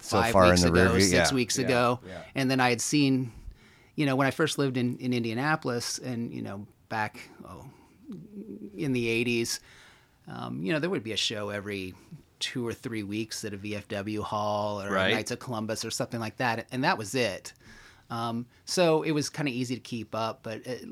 So 0.00 0.18
five 0.20 0.32
far 0.32 0.44
in 0.44 0.50
weeks 0.50 0.62
the 0.62 0.68
ago, 0.68 0.98
six 0.98 1.12
yeah, 1.30 1.34
weeks 1.34 1.58
yeah, 1.58 1.64
ago, 1.66 2.00
yeah. 2.08 2.22
and 2.34 2.50
then 2.50 2.60
I 2.60 2.70
had 2.70 2.80
seen, 2.80 3.32
you 3.98 4.06
know, 4.06 4.16
when 4.16 4.26
I 4.26 4.30
first 4.30 4.58
lived 4.58 4.76
in 4.76 4.96
in 4.98 5.12
Indianapolis, 5.12 5.98
and 5.98 6.32
you 6.32 6.42
know 6.42 6.66
back 6.88 7.28
oh, 7.44 7.66
in 8.76 8.92
the 8.92 9.24
'80s 9.24 9.60
um, 10.28 10.62
you 10.62 10.72
know, 10.72 10.78
there 10.78 10.90
would 10.90 11.04
be 11.04 11.12
a 11.12 11.16
show 11.16 11.48
every 11.50 11.94
two 12.38 12.66
or 12.66 12.72
three 12.72 13.02
weeks 13.02 13.44
at 13.44 13.54
a 13.54 13.58
VFW 13.58 14.20
hall 14.20 14.80
or 14.80 14.90
Right. 14.90 15.12
Knights 15.14 15.30
of 15.30 15.38
Columbus 15.38 15.84
or 15.84 15.90
something 15.90 16.20
like 16.20 16.36
that, 16.36 16.66
and 16.70 16.84
that 16.84 16.98
was 16.98 17.14
it. 17.14 17.52
Um, 18.10 18.46
so 18.64 19.02
it 19.02 19.10
was 19.10 19.28
kind 19.28 19.48
of 19.48 19.54
easy 19.54 19.74
to 19.74 19.80
keep 19.80 20.14
up, 20.14 20.40
but 20.42 20.66
it, 20.66 20.86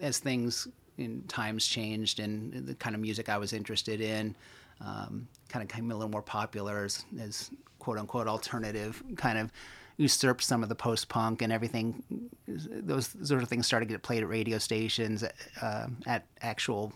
as 0.00 0.18
things 0.18 0.68
in 0.98 1.22
times 1.28 1.66
changed 1.66 2.20
and 2.20 2.66
the 2.66 2.74
kind 2.74 2.94
of 2.94 3.02
music 3.02 3.28
I 3.28 3.36
was 3.36 3.52
interested 3.52 4.00
in 4.00 4.34
um, 4.80 5.28
kind 5.48 5.62
of 5.62 5.68
became 5.68 5.90
a 5.90 5.94
little 5.94 6.10
more 6.10 6.22
popular 6.22 6.84
as, 6.84 7.04
as 7.20 7.50
quote 7.78 7.98
unquote 7.98 8.26
alternative, 8.26 9.02
kind 9.16 9.38
of 9.38 9.52
usurped 9.96 10.42
some 10.42 10.62
of 10.62 10.68
the 10.68 10.74
post 10.74 11.08
punk 11.08 11.42
and 11.42 11.52
everything. 11.52 12.02
Those 12.46 13.14
sort 13.22 13.42
of 13.42 13.48
things 13.48 13.66
started 13.66 13.88
to 13.88 13.94
get 13.94 14.02
played 14.02 14.22
at 14.22 14.28
radio 14.28 14.58
stations, 14.58 15.24
uh, 15.62 15.86
at 16.06 16.26
actual 16.42 16.92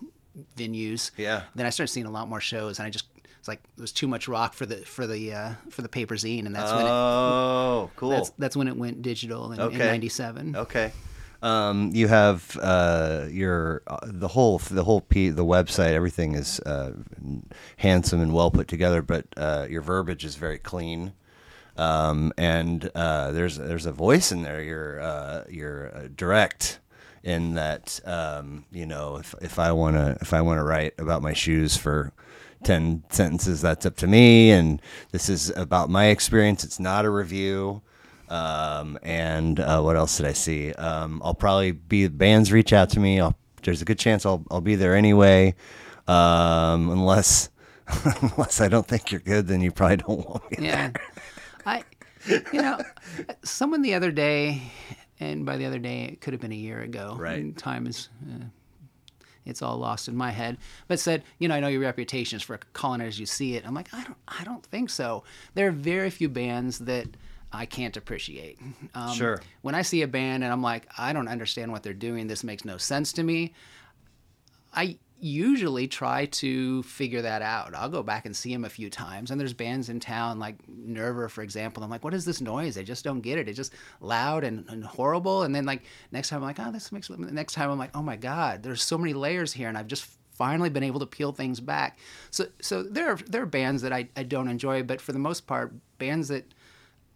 venues. 0.57 1.11
Yeah. 1.16 1.42
Then 1.54 1.66
I 1.66 1.71
started 1.71 1.92
seeing 1.92 2.07
a 2.07 2.11
lot 2.11 2.28
more 2.28 2.40
shows, 2.40 2.78
and 2.78 2.87
I 2.87 2.90
just 2.90 3.07
it's 3.38 3.49
like 3.49 3.61
it 3.78 3.80
was 3.80 3.92
too 3.92 4.07
much 4.07 4.28
rock 4.28 4.52
for 4.54 4.66
the 4.66 4.76
for 4.76 5.07
the 5.07 5.33
uh, 5.33 5.52
for 5.71 5.80
the 5.83 5.88
paper 5.88 6.14
zine, 6.16 6.45
and 6.47 6.54
that's 6.54 6.71
when 6.73 6.87
it 6.87 6.90
Oh, 6.90 7.90
cool. 7.97 8.11
that's 8.11 8.30
that's 8.38 8.57
when 8.57 8.69
it 8.69 8.76
went 8.76 9.00
digital 9.02 9.52
in, 9.52 9.61
in 9.61 9.66
Okay. 9.69 9.78
'97. 9.78 10.57
Okay. 10.57 10.92
Um, 11.42 11.90
you 11.95 12.07
have 12.07 12.54
uh, 12.61 13.25
your 13.30 13.80
uh, 13.87 13.97
the 14.04 14.28
whole 14.28 14.59
the 14.59 14.85
whole 14.85 15.00
p 15.00 15.30
the 15.30 15.45
website 15.45 15.92
everything 15.92 16.35
is 16.35 16.61
uh, 16.61 16.92
handsome 17.78 18.21
and 18.21 18.35
well 18.35 18.50
put 18.50 18.69
together, 18.69 19.00
but 19.00 19.25
uh, 19.38 19.66
your 19.71 19.80
verbiage 19.80 20.23
is 20.25 20.37
very 20.37 20.59
clean. 20.59 21.14
Um, 21.77 22.33
and 22.37 22.91
uh, 22.95 23.33
there's 23.33 23.57
there's 23.57 23.87
a 23.87 23.93
voice 23.93 24.33
in 24.33 24.43
there. 24.43 24.62
You're 24.62 25.00
uh, 25.00 25.45
you're 25.49 25.97
uh, 25.97 26.09
direct 26.15 26.81
in 27.23 27.55
that 27.55 28.00
um, 28.05 28.65
you 28.71 28.87
know 28.87 29.17
if 29.17 29.35
if 29.41 29.59
I 29.59 29.73
want 29.73 29.97
to 29.97 30.17
if 30.21 30.33
I 30.33 30.41
want 30.41 30.59
to 30.59 30.65
write 30.65 30.95
about 30.99 31.23
my 31.23 31.33
shoes 31.33 31.77
for 31.77 32.12
10 32.65 33.05
sentences 33.09 33.62
that's 33.62 33.87
up 33.87 33.97
to 33.97 34.07
me 34.07 34.50
and 34.50 34.83
this 35.12 35.31
is 35.31 35.50
about 35.57 35.89
my 35.89 36.07
experience 36.07 36.62
it's 36.62 36.79
not 36.79 37.07
a 37.07 37.11
review 37.11 37.81
um, 38.31 38.97
and 39.03 39.59
uh, 39.59 39.81
what 39.81 39.97
else 39.97 40.17
did 40.17 40.27
I 40.27 40.33
see? 40.33 40.73
Um, 40.75 41.21
I'll 41.25 41.35
probably 41.35 41.73
be 41.73 42.07
bands 42.07 42.53
reach 42.53 42.73
out 42.73 42.89
to 42.91 43.00
me. 43.00 43.21
I'll, 43.21 43.37
there's 43.65 43.83
a 43.83 43.85
good 43.85 43.99
chance 43.99 44.25
I'll 44.25 44.45
I'll 44.50 44.61
be 44.61 44.77
there 44.77 44.95
anyway, 44.95 45.55
um, 46.07 46.89
unless 46.91 47.50
unless 48.23 48.61
I 48.61 48.69
don't 48.69 48.87
think 48.87 49.11
you're 49.11 49.21
good, 49.21 49.49
then 49.49 49.61
you 49.61 49.73
probably 49.73 49.97
don't 49.97 50.29
want 50.29 50.50
me. 50.53 50.69
Yeah, 50.69 50.93
I, 50.95 51.20
you 52.27 52.62
know, 52.62 52.79
someone 53.43 53.83
the 53.83 53.95
other 53.95 54.11
day, 54.11 54.62
and 55.19 55.45
by 55.45 55.57
the 55.57 55.67
other 55.67 55.79
day 55.79 56.05
it 56.05 56.21
could 56.21 56.33
have 56.33 56.41
been 56.41 56.53
a 56.53 56.57
year 56.57 56.81
ago. 56.81 57.17
Right. 57.19 57.57
Time 57.57 57.87
is. 57.87 58.09
Uh, 58.23 58.45
it's 59.47 59.62
all 59.62 59.79
lost 59.79 60.07
in 60.07 60.15
my 60.17 60.31
head. 60.31 60.59
But 60.87 61.00
said, 61.00 61.25
you 61.39 61.49
know, 61.49 61.55
I 61.55 61.61
know 61.61 61.69
your 61.69 61.81
reputation 61.81 62.37
is 62.37 62.43
for 62.43 62.59
calling 62.75 63.00
it 63.00 63.07
as 63.07 63.19
you 63.19 63.27
see 63.27 63.57
it. 63.57 63.67
I'm 63.67 63.75
like, 63.75 63.93
I 63.93 64.05
don't, 64.05 64.19
I 64.29 64.45
don't 64.45 64.65
think 64.65 64.91
so. 64.91 65.25
There 65.55 65.67
are 65.67 65.73
very 65.73 66.11
few 66.11 66.29
bands 66.29 66.79
that 66.81 67.09
I 67.53 67.67
can't 67.67 67.97
appreciate. 67.97 68.59
Um, 68.95 69.12
Sure. 69.15 69.41
When 69.62 69.75
I 69.75 69.83
see 69.83 70.03
a 70.03 70.09
band 70.09 70.45
and 70.45 70.53
I'm 70.53 70.62
like, 70.62 70.87
I 70.97 71.12
don't 71.12 71.27
understand 71.27 71.73
what 71.73 71.83
they're 71.83 71.95
doing. 71.95 72.27
This 72.27 72.45
makes 72.45 72.65
no 72.65 72.77
sense 72.77 73.12
to 73.15 73.23
me. 73.23 73.55
I 74.75 74.99
usually 75.23 75.87
try 75.87 76.27
to 76.27 76.83
figure 76.85 77.23
that 77.23 77.43
out. 77.43 77.75
I'll 77.75 77.89
go 77.89 78.03
back 78.03 78.27
and 78.27 78.35
see 78.35 78.53
them 78.53 78.65
a 78.65 78.71
few 78.71 78.91
times. 78.91 79.31
And 79.31 79.41
there's 79.41 79.53
bands 79.53 79.89
in 79.89 80.00
town 80.00 80.39
like 80.39 80.57
Nerver, 80.69 81.29
for 81.29 81.43
example. 81.43 81.83
I'm 81.83 81.91
like, 81.91 82.05
what 82.05 82.15
is 82.15 82.25
this 82.25 82.41
noise? 82.41 82.77
I 82.79 82.83
just 82.83 83.05
don't 83.05 83.21
get 83.21 83.39
it. 83.39 83.49
It's 83.49 83.57
just 83.57 83.73
loud 84.00 84.45
and, 84.45 84.69
and 84.69 84.85
horrible. 84.85 85.43
And 85.43 85.55
then 85.55 85.65
like 85.65 85.83
next 86.12 86.29
time 86.29 86.39
I'm 86.39 86.45
like, 86.45 86.59
oh, 86.59 86.73
this 86.73 86.93
makes. 86.93 87.11
Next 87.11 87.55
time 87.55 87.71
I'm 87.71 87.79
like, 87.79 87.97
oh 87.97 88.03
my 88.03 88.17
god, 88.17 88.62
there's 88.62 88.83
so 88.83 88.99
many 88.99 89.12
layers 89.12 89.53
here, 89.53 89.69
and 89.69 89.77
I've 89.77 89.87
just 89.87 90.07
finally 90.33 90.71
been 90.71 90.83
able 90.83 91.00
to 91.00 91.07
peel 91.07 91.33
things 91.33 91.61
back. 91.61 91.99
So 92.31 92.47
so 92.61 92.83
there 92.83 93.11
are 93.11 93.17
there 93.27 93.43
are 93.43 93.47
bands 93.47 93.83
that 93.83 93.93
I, 93.93 94.09
I 94.17 94.23
don't 94.23 94.49
enjoy, 94.49 94.83
but 94.83 95.00
for 95.00 95.12
the 95.12 95.19
most 95.19 95.47
part, 95.47 95.75
bands 95.99 96.29
that 96.29 96.45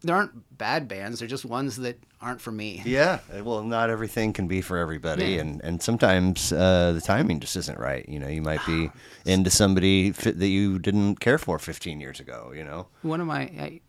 there 0.04 0.16
aren't 0.16 0.56
bad 0.58 0.87
bands. 0.88 1.18
They're 1.18 1.28
just 1.28 1.44
ones 1.44 1.76
that 1.76 1.99
aren't 2.20 2.40
for 2.40 2.52
me. 2.52 2.82
Yeah, 2.87 3.18
well, 3.42 3.62
not 3.62 3.90
everything 3.90 4.32
can 4.32 4.46
be 4.49 4.61
for 4.61 4.78
everybody, 4.78 5.25
Yeah. 5.34 5.40
and 5.40 5.61
and 5.62 5.82
sometimes 5.82 6.52
uh, 6.52 6.92
the 6.92 7.00
timing 7.00 7.40
just 7.40 7.56
isn't 7.56 7.78
right. 7.78 8.08
You 8.08 8.18
know, 8.20 8.28
you 8.28 8.42
might 8.42 8.64
be 8.66 8.90
into 9.25 9.50
somebody 9.50 10.11
that 10.11 10.46
you 10.49 10.78
didn't 10.78 11.16
care 11.20 11.38
for 11.38 11.58
15 11.58 12.00
years 12.00 12.20
ago. 12.20 12.52
You 12.54 12.64
know, 12.64 12.87
one 13.02 13.20
of 13.20 13.26
my 13.26 13.40
I, 13.42 13.80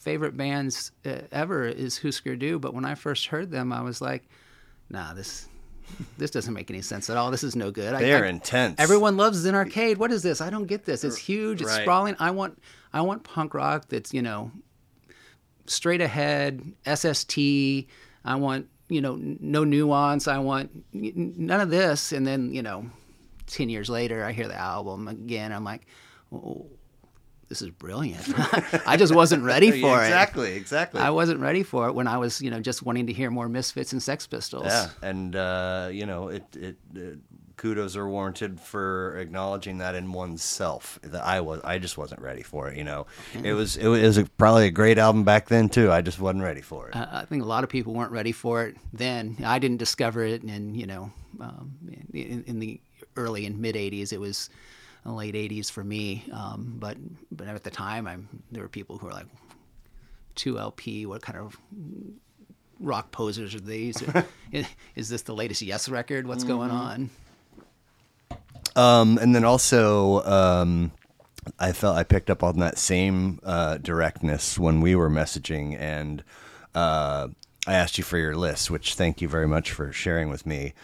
favorite 0.00 0.36
bands 0.36 0.92
uh, 1.04 1.18
ever 1.32 1.64
is 1.66 1.98
Husker 1.98 2.36
Du. 2.36 2.58
But 2.58 2.74
when 2.74 2.84
I 2.84 2.94
first 2.94 3.26
heard 3.26 3.50
them, 3.50 3.72
I 3.72 3.82
was 3.82 4.00
like, 4.00 4.28
"Nah, 4.88 5.14
this 5.14 5.48
this 6.18 6.30
doesn't 6.32 6.52
make 6.52 6.68
any 6.70 6.82
sense 6.82 7.08
at 7.10 7.16
all. 7.16 7.30
This 7.30 7.44
is 7.44 7.54
no 7.54 7.70
good." 7.70 7.94
I- 7.94 8.00
they're 8.02 8.24
I- 8.24 8.28
intense. 8.28 8.76
Everyone 8.80 9.16
loves 9.16 9.38
Zen 9.38 9.54
Arcade. 9.54 9.98
What 9.98 10.10
is 10.12 10.22
this? 10.22 10.40
I 10.40 10.50
don't 10.50 10.66
get 10.66 10.84
this. 10.84 11.04
It's 11.04 11.16
huge. 11.16 11.60
It's 11.60 11.70
Right. 11.70 11.82
sprawling. 11.82 12.16
I 12.18 12.30
want 12.32 12.58
I 12.92 13.02
want 13.02 13.22
punk 13.24 13.54
rock 13.54 13.88
that's 13.88 14.12
you 14.14 14.22
know 14.22 14.50
straight 15.70 16.00
ahead 16.00 16.62
SST. 16.86 17.38
I 18.24 18.34
want 18.36 18.68
you 18.88 19.00
know 19.00 19.14
n- 19.14 19.38
no 19.40 19.64
nuance. 19.64 20.28
I 20.28 20.38
want 20.38 20.70
none 20.92 21.60
of 21.60 21.70
this. 21.70 22.12
And 22.12 22.26
then 22.26 22.52
you 22.52 22.62
know, 22.62 22.86
ten 23.46 23.68
years 23.68 23.88
later, 23.88 24.24
I 24.24 24.32
hear 24.32 24.48
the 24.48 24.58
album 24.58 25.08
again. 25.08 25.52
I'm 25.52 25.64
like, 25.64 25.86
oh, 26.32 26.66
this 27.48 27.62
is 27.62 27.70
brilliant. 27.70 28.24
I 28.86 28.96
just 28.96 29.14
wasn't 29.14 29.42
ready 29.52 29.80
for 29.80 30.00
it. 30.02 30.06
exactly, 30.06 30.54
exactly. 30.54 31.00
I 31.00 31.10
wasn't 31.10 31.40
ready 31.40 31.62
for 31.62 31.86
it 31.88 31.92
when 31.92 32.08
I 32.08 32.18
was, 32.18 32.42
you 32.42 32.50
know, 32.50 32.60
just 32.60 32.82
wanting 32.82 33.06
to 33.06 33.12
hear 33.12 33.30
more 33.30 33.48
Misfits 33.48 33.92
and 33.92 34.02
Sex 34.02 34.26
Pistols. 34.26 34.64
Yeah, 34.66 34.88
and 35.02 35.36
uh, 35.36 35.88
you 35.92 36.06
know, 36.06 36.28
it, 36.28 36.44
it, 36.56 36.76
it 36.94 37.18
kudos 37.56 37.96
are 37.96 38.08
warranted 38.08 38.60
for 38.60 39.16
acknowledging 39.18 39.78
that 39.78 39.94
in 39.94 40.12
oneself. 40.12 40.98
That 41.02 41.24
I 41.24 41.40
was, 41.40 41.60
I 41.64 41.78
just 41.78 41.96
wasn't 41.96 42.20
ready 42.20 42.42
for 42.42 42.68
it. 42.68 42.76
You 42.76 42.84
know, 42.84 43.06
it 43.42 43.54
was, 43.54 43.76
it 43.76 43.88
was 43.88 44.18
a, 44.18 44.24
probably 44.24 44.66
a 44.66 44.70
great 44.70 44.98
album 44.98 45.24
back 45.24 45.48
then 45.48 45.68
too. 45.68 45.90
I 45.90 46.02
just 46.02 46.20
wasn't 46.20 46.44
ready 46.44 46.60
for 46.60 46.88
it. 46.88 46.96
Uh, 46.96 47.06
I 47.10 47.24
think 47.24 47.42
a 47.42 47.46
lot 47.46 47.64
of 47.64 47.70
people 47.70 47.94
weren't 47.94 48.12
ready 48.12 48.32
for 48.32 48.64
it 48.64 48.76
then. 48.92 49.36
I 49.44 49.58
didn't 49.58 49.78
discover 49.78 50.24
it, 50.24 50.42
and 50.42 50.76
you 50.76 50.86
know, 50.86 51.10
um, 51.40 51.72
in, 52.12 52.44
in 52.46 52.58
the 52.58 52.80
early 53.16 53.46
and 53.46 53.58
mid 53.58 53.74
'80s, 53.74 54.12
it 54.12 54.20
was 54.20 54.50
late 55.04 55.34
'80s 55.34 55.70
for 55.70 55.82
me. 55.84 56.24
Um, 56.32 56.74
but 56.78 56.96
but 57.30 57.48
at 57.48 57.64
the 57.64 57.70
time, 57.70 58.06
I'm 58.06 58.28
there 58.52 58.62
were 58.62 58.68
people 58.68 58.98
who 58.98 59.06
were 59.06 59.12
like, 59.12 59.26
two 60.34 60.58
LP. 60.58 61.06
What 61.06 61.22
kind 61.22 61.38
of 61.38 61.56
rock 62.80 63.10
posers 63.12 63.54
are 63.54 63.60
these? 63.60 64.02
is, 64.52 64.66
is 64.94 65.08
this 65.08 65.22
the 65.22 65.34
latest 65.34 65.62
Yes 65.62 65.88
record? 65.88 66.26
What's 66.26 66.44
going 66.44 66.70
on? 66.70 67.10
Um, 68.76 69.18
and 69.18 69.34
then 69.34 69.44
also, 69.44 70.22
um, 70.24 70.92
I 71.58 71.72
felt 71.72 71.96
I 71.96 72.04
picked 72.04 72.30
up 72.30 72.42
on 72.42 72.58
that 72.58 72.78
same 72.78 73.40
uh, 73.42 73.78
directness 73.78 74.58
when 74.58 74.80
we 74.80 74.94
were 74.94 75.08
messaging, 75.08 75.80
and 75.80 76.22
uh, 76.74 77.28
I 77.66 77.72
asked 77.72 77.96
you 77.98 78.04
for 78.04 78.18
your 78.18 78.36
list, 78.36 78.70
which 78.70 78.94
thank 78.94 79.22
you 79.22 79.28
very 79.28 79.48
much 79.48 79.72
for 79.72 79.92
sharing 79.92 80.28
with 80.28 80.44
me. 80.44 80.74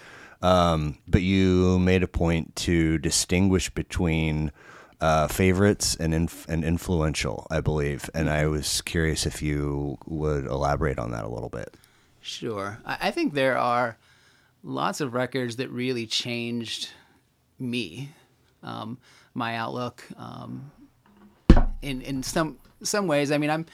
Um, 0.40 0.98
but 1.06 1.22
you 1.22 1.78
made 1.78 2.02
a 2.02 2.08
point 2.08 2.56
to 2.56 2.98
distinguish 2.98 3.70
between 3.70 4.50
uh, 5.00 5.28
favorites 5.28 5.94
and 5.96 6.14
inf- 6.14 6.48
and 6.48 6.64
influential, 6.64 7.46
I 7.50 7.60
believe, 7.60 8.08
and 8.14 8.30
I 8.30 8.46
was 8.46 8.80
curious 8.80 9.26
if 9.26 9.42
you 9.42 9.98
would 10.06 10.46
elaborate 10.46 10.98
on 10.98 11.10
that 11.10 11.24
a 11.24 11.28
little 11.28 11.48
bit. 11.50 11.74
Sure. 12.20 12.78
I, 12.86 12.98
I 13.02 13.10
think 13.10 13.34
there 13.34 13.58
are 13.58 13.98
lots 14.64 15.00
of 15.00 15.12
records 15.12 15.56
that 15.56 15.68
really 15.70 16.06
changed 16.06 16.90
me, 17.62 18.10
um, 18.62 18.98
my 19.34 19.56
outlook. 19.56 20.04
Um, 20.16 20.70
in 21.80 22.00
in 22.02 22.22
some 22.22 22.58
some 22.82 23.06
ways, 23.06 23.30
I 23.32 23.38
mean, 23.38 23.50
I'm 23.50 23.66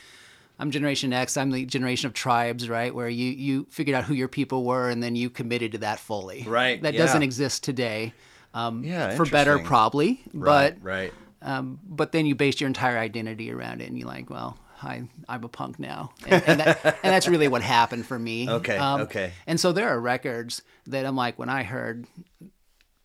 I'm 0.59 0.71
Generation 0.71 1.13
X. 1.13 1.37
I'm 1.37 1.51
the 1.51 1.65
generation 1.67 2.07
of 2.07 2.15
tribes, 2.15 2.69
right? 2.69 2.95
Where 2.95 3.09
you 3.09 3.31
you 3.31 3.67
figured 3.71 3.95
out 3.95 4.05
who 4.05 4.15
your 4.15 4.29
people 4.29 4.65
were, 4.65 4.89
and 4.91 5.03
then 5.03 5.15
you 5.17 5.31
committed 5.31 5.73
to 5.73 5.79
that 5.79 5.99
fully. 6.01 6.45
Right, 6.47 6.81
That 6.83 6.95
yeah. 6.95 6.99
doesn't 7.01 7.23
exist 7.23 7.63
today. 7.65 8.13
Um, 8.55 8.83
Yeah, 8.83 9.15
for 9.15 9.27
better, 9.27 9.59
probably. 9.59 10.21
But 10.33 10.77
right. 10.81 11.13
um, 11.43 11.79
but 11.87 12.13
then 12.13 12.27
you 12.27 12.35
base 12.35 12.61
your 12.61 12.67
entire 12.69 12.99
identity 12.99 13.53
around 13.53 13.83
it, 13.83 13.89
and 13.89 13.99
you're 13.99 14.09
like, 14.09 14.31
well, 14.31 14.59
I 14.83 15.03
I'm 15.29 15.45
a 15.45 15.49
punk 15.49 15.79
now, 15.79 16.11
and, 16.27 16.43
and, 16.47 16.61
that, 16.61 16.85
and 16.85 17.13
that's 17.13 17.29
really 17.29 17.49
what 17.49 17.63
happened 17.63 18.07
for 18.07 18.19
me. 18.19 18.49
Um, 18.49 18.55
Okay, 18.57 18.79
okay. 18.81 19.33
And 19.47 19.61
so 19.61 19.73
there 19.73 19.89
are 19.89 20.01
records 20.01 20.63
that 20.87 21.05
I'm 21.05 21.15
like, 21.17 21.39
when 21.39 21.51
I 21.51 21.63
heard 21.63 22.07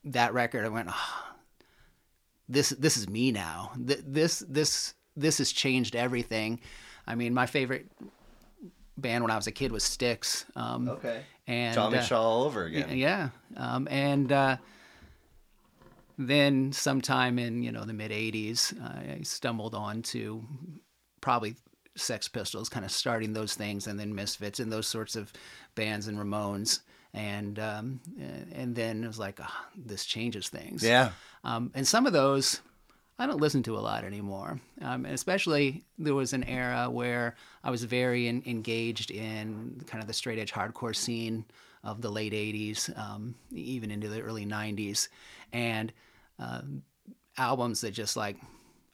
that 0.06 0.34
record, 0.34 0.66
I 0.66 0.70
went, 0.70 0.90
oh, 0.92 1.24
this 2.50 2.70
this 2.70 2.98
is 2.98 3.10
me 3.10 3.32
now. 3.32 3.72
This 3.78 4.44
this 4.48 4.94
this 5.16 5.38
has 5.38 5.52
changed 5.52 5.96
everything. 5.96 6.60
I 7.08 7.16
mean, 7.16 7.34
my 7.34 7.46
favorite 7.46 7.88
band 8.98 9.24
when 9.24 9.32
I 9.32 9.36
was 9.36 9.48
a 9.48 9.52
kid 9.52 9.72
was 9.72 9.84
Styx. 9.84 10.46
Um, 10.56 10.88
Okay. 10.90 11.24
and 11.48 11.76
Tommy 11.76 11.98
uh, 11.98 12.02
Shaw 12.02 12.22
all 12.22 12.44
over 12.44 12.64
again. 12.66 12.98
yeah, 12.98 13.30
um, 13.58 13.88
and 13.90 14.32
uh, 14.32 14.58
then 16.18 16.72
sometime 16.72 17.40
in 17.40 17.64
you 17.64 17.72
know 17.72 17.86
the 17.86 17.94
mid 17.94 18.12
'80s, 18.12 18.74
I 18.82 19.22
stumbled 19.24 19.74
onto 19.76 20.44
probably 21.22 21.56
Sex 21.96 22.28
Pistols, 22.28 22.70
kind 22.70 22.86
of 22.86 22.92
starting 22.92 23.34
those 23.34 23.56
things, 23.56 23.88
and 23.88 24.00
then 24.00 24.14
Misfits 24.14 24.60
and 24.60 24.72
those 24.72 24.88
sorts 24.88 25.16
of 25.16 25.32
bands 25.76 26.08
and 26.08 26.18
Ramones, 26.18 26.82
and 27.14 27.60
um, 27.60 28.00
and 28.54 28.76
then 28.76 29.04
it 29.04 29.08
was 29.08 29.20
like, 29.20 29.40
ah, 29.42 29.66
this 29.76 30.06
changes 30.06 30.50
things. 30.50 30.84
Yeah. 30.84 31.12
Um, 31.44 31.72
and 31.74 31.88
some 31.88 32.06
of 32.06 32.14
those 32.14 32.62
I 33.20 33.28
don't 33.28 33.40
listen 33.42 33.64
to 33.64 33.78
a 33.78 33.80
lot 33.80 34.04
anymore. 34.04 34.60
Um, 34.82 35.06
and 35.06 35.14
especially 35.14 35.84
there 36.00 36.16
was 36.16 36.34
an 36.34 36.44
era 36.44 36.90
where 36.90 37.36
I 37.64 37.70
was 37.70 37.84
very 37.84 38.28
in, 38.28 38.42
engaged 38.46 39.12
in 39.12 39.84
kind 39.88 40.02
of 40.02 40.08
the 40.08 40.14
straight 40.14 40.40
edge 40.40 40.52
hardcore 40.52 40.96
scene 40.96 41.46
of 41.84 42.02
the 42.02 42.10
late 42.10 42.34
80s, 42.34 42.98
um, 42.98 43.36
even 43.52 43.92
into 43.92 44.08
the 44.08 44.22
early 44.22 44.46
90s. 44.46 45.10
And 45.52 45.94
um 46.40 46.84
albums 47.38 47.82
that 47.82 47.92
just 47.92 48.16
like, 48.16 48.38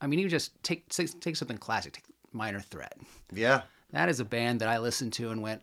I 0.02 0.08
mean, 0.08 0.20
you 0.20 0.30
just 0.30 0.62
take, 0.64 0.88
take, 0.90 1.20
take 1.20 1.36
something 1.36 1.58
classic, 1.58 1.94
take 1.94 2.06
Minor 2.32 2.62
Threat. 2.62 2.98
Yeah. 3.34 3.62
That 3.92 4.10
is 4.10 4.20
a 4.20 4.26
band 4.26 4.62
that 4.62 4.70
I 4.70 4.78
listened 4.78 5.14
to 5.14 5.32
and 5.32 5.42
went, 5.42 5.62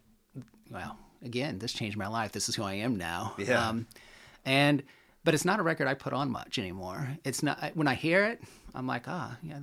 well, 0.71 0.99
again, 1.25 1.59
this 1.59 1.73
changed 1.73 1.97
my 1.97 2.07
life. 2.09 2.33
This 2.33 2.49
is 2.49 2.55
who 2.57 2.63
I 2.63 2.75
am 2.75 2.97
now. 2.97 3.35
Yeah. 3.39 3.69
Um, 3.69 3.87
and 4.45 4.83
but 5.25 5.35
it's 5.35 5.45
not 5.45 5.59
a 5.59 5.63
record 5.63 5.89
I 5.89 5.95
put 5.95 6.13
on 6.13 6.31
much 6.31 6.59
anymore. 6.59 7.09
It's 7.25 7.43
not 7.43 7.73
when 7.75 7.89
I 7.89 7.95
hear 7.95 8.25
it, 8.25 8.41
I'm 8.75 8.87
like, 8.87 9.09
ah, 9.09 9.37
yeah. 9.43 9.59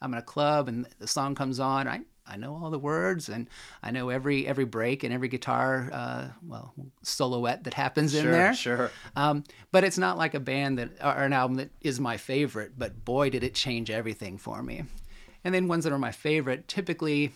I'm 0.00 0.12
in 0.12 0.18
a 0.18 0.22
club 0.22 0.68
and 0.68 0.86
the 1.00 1.06
song 1.08 1.34
comes 1.34 1.58
on. 1.60 1.88
I 1.88 2.00
I 2.30 2.36
know 2.36 2.54
all 2.62 2.70
the 2.70 2.78
words 2.78 3.28
and 3.28 3.48
I 3.82 3.90
know 3.90 4.10
every 4.10 4.46
every 4.46 4.64
break 4.64 5.02
and 5.02 5.12
every 5.14 5.28
guitar, 5.28 5.88
uh, 5.92 6.28
well, 6.46 6.74
silhouette 7.02 7.64
that 7.64 7.74
happens 7.74 8.14
in 8.14 8.22
Sure, 8.24 8.32
there. 8.32 8.54
sure. 8.54 8.90
Um, 9.16 9.44
but 9.72 9.82
it's 9.84 9.98
not 9.98 10.18
like 10.18 10.34
a 10.34 10.40
band 10.40 10.78
that 10.78 10.90
or 11.02 11.24
an 11.24 11.32
album 11.32 11.56
that 11.56 11.70
is 11.80 11.98
my 11.98 12.16
favorite. 12.16 12.72
But 12.78 13.04
boy, 13.04 13.30
did 13.30 13.42
it 13.44 13.54
change 13.54 13.90
everything 13.90 14.36
for 14.38 14.62
me. 14.62 14.84
And 15.44 15.54
then 15.54 15.68
ones 15.68 15.84
that 15.84 15.92
are 15.92 15.98
my 15.98 16.12
favorite 16.12 16.68
typically 16.68 17.32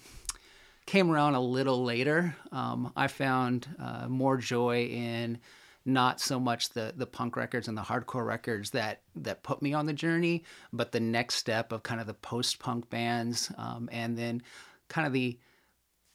came 0.86 1.10
around 1.10 1.34
a 1.34 1.40
little 1.40 1.84
later. 1.84 2.36
Um, 2.50 2.92
I 2.96 3.08
found 3.08 3.68
uh, 3.78 4.08
more 4.08 4.36
joy 4.36 4.84
in 4.86 5.38
not 5.84 6.20
so 6.20 6.38
much 6.38 6.70
the 6.70 6.92
the 6.96 7.06
punk 7.06 7.36
records 7.36 7.66
and 7.66 7.76
the 7.76 7.82
hardcore 7.82 8.26
records 8.26 8.70
that 8.70 9.02
that 9.16 9.42
put 9.42 9.62
me 9.62 9.74
on 9.74 9.86
the 9.86 9.92
journey, 9.92 10.44
but 10.72 10.92
the 10.92 11.00
next 11.00 11.36
step 11.36 11.72
of 11.72 11.82
kind 11.82 12.00
of 12.00 12.06
the 12.06 12.14
post 12.14 12.58
punk 12.58 12.88
bands, 12.88 13.50
um, 13.58 13.88
and 13.92 14.16
then 14.16 14.42
kind 14.88 15.06
of 15.06 15.12
the 15.12 15.38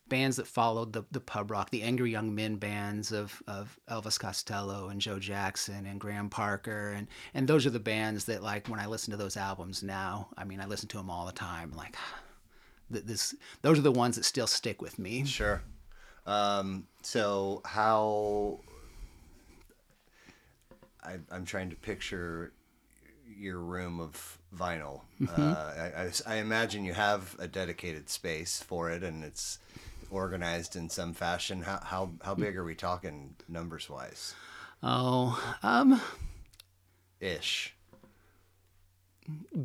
bands 0.10 0.38
that 0.38 0.48
followed 0.48 0.94
the, 0.94 1.04
the 1.12 1.20
pub 1.20 1.52
rock, 1.52 1.70
the 1.70 1.84
angry 1.84 2.12
young 2.12 2.34
men 2.34 2.56
bands 2.56 3.12
of, 3.12 3.42
of 3.48 3.78
Elvis 3.90 4.20
Costello 4.20 4.88
and 4.88 5.02
Joe 5.02 5.20
Jackson 5.20 5.86
and 5.86 6.00
Graham 6.00 6.30
Parker. 6.30 6.92
And, 6.92 7.08
and 7.34 7.48
those 7.48 7.66
are 7.66 7.72
the 7.72 7.80
bands 7.80 8.26
that 8.26 8.44
like, 8.44 8.68
when 8.68 8.80
I 8.80 8.86
listen 8.86 9.12
to 9.12 9.18
those 9.18 9.38
albums 9.38 9.84
now, 9.84 10.30
I 10.38 10.46
mean, 10.46 10.62
I 10.62 10.66
listen 10.66 10.88
to 10.90 10.98
them 10.98 11.10
all 11.10 11.26
the 11.26 11.32
time. 11.32 11.74
Like 11.76 11.96
this, 12.90 13.36
those 13.62 13.78
are 13.78 13.84
the 13.84 13.92
ones 13.92 14.16
that 14.16 14.26
still 14.26 14.48
stick 14.48 14.82
with 14.82 14.98
me. 15.00 15.26
Sure. 15.26 15.62
Um, 16.26 16.88
so 17.02 17.62
how 17.66 18.60
I, 21.04 21.18
I'm 21.32 21.46
trying 21.46 21.70
to 21.70 21.76
picture 21.76 22.52
your 23.38 23.60
room 23.60 24.00
of 24.00 24.38
vinyl. 24.56 25.02
Mm-hmm. 25.22 25.42
Uh, 25.42 25.54
I, 25.54 26.04
I, 26.04 26.36
I 26.36 26.40
imagine 26.40 26.84
you 26.84 26.94
have 26.94 27.36
a 27.40 27.48
dedicated 27.48 28.10
space 28.10 28.62
for 28.62 28.90
it, 28.90 29.04
and 29.04 29.24
it's 29.24 29.60
organized 30.10 30.76
in 30.76 30.90
some 30.90 31.14
fashion. 31.14 31.62
How 31.62 31.80
how 31.84 32.12
how 32.24 32.36
big 32.36 32.58
are 32.58 32.64
we 32.64 32.76
talking 32.76 33.36
numbers 33.48 33.90
wise? 33.90 34.36
Oh, 34.84 35.42
um, 35.64 36.02
Ish. 37.20 37.74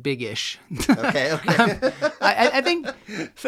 Big-ish. 0.01 0.59
Okay. 0.89 1.31
Okay. 1.43 1.91
I, 2.21 2.33
I- 2.33 2.51
I 2.57 2.61
think 2.61 2.87
f- 3.17 3.45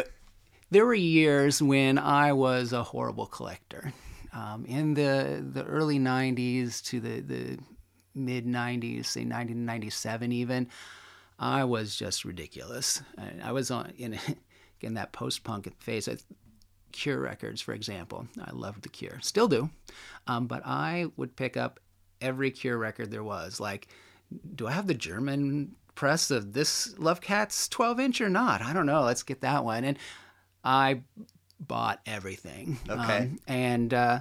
there 0.72 0.86
were 0.86 0.94
years 0.94 1.62
when 1.62 1.98
I 1.98 2.34
was 2.34 2.74
a 2.74 2.84
horrible 2.84 3.26
collector. 3.28 3.94
Um, 4.34 4.66
in 4.66 4.94
the 4.96 5.44
the 5.54 5.64
early 5.64 5.98
'90s 6.00 6.84
to 6.86 7.00
the 7.00 7.22
the 7.22 7.58
mid 8.14 8.46
'90s, 8.46 9.06
say 9.06 9.22
1997 9.22 10.32
even, 10.34 10.68
I 11.40 11.64
was 11.64 11.96
just 11.96 12.26
ridiculous. 12.26 13.02
I, 13.18 13.50
I 13.50 13.52
was 13.54 13.72
on 13.72 13.94
in 13.98 14.20
in 14.82 14.96
that 14.96 15.14
post 15.14 15.44
punk 15.44 15.72
phase. 15.80 16.08
I, 16.10 16.18
Cure 16.92 17.20
records, 17.20 17.60
for 17.62 17.74
example. 17.74 18.26
I 18.42 18.52
loved 18.52 18.82
the 18.84 18.90
Cure, 18.90 19.20
still 19.22 19.48
do, 19.50 19.70
um, 20.28 20.48
but 20.48 20.62
I 20.66 21.08
would 21.18 21.36
pick 21.36 21.58
up 21.58 21.80
every 22.22 22.52
Cure 22.52 22.78
record 22.78 23.12
there 23.12 23.24
was. 23.24 23.60
Like, 23.60 23.88
do 24.56 24.66
I 24.68 24.72
have 24.72 24.88
the 24.88 24.94
German 24.94 25.76
press 25.96 26.32
of 26.32 26.54
this 26.54 26.98
Love 26.98 27.22
Cats 27.22 27.68
12 27.68 28.00
inch 28.00 28.22
or 28.22 28.30
not? 28.30 28.62
I 28.62 28.74
don't 28.74 28.86
know. 28.86 29.04
Let's 29.04 29.24
get 29.24 29.42
that 29.42 29.64
one. 29.64 29.84
And 29.84 29.98
I 30.64 31.02
bought 31.60 32.02
everything. 32.06 32.78
Okay. 32.90 33.18
Um, 33.18 33.40
and 33.48 33.94
uh, 33.94 34.20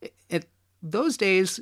it, 0.00 0.14
it 0.28 0.48
those 0.82 1.16
days 1.16 1.60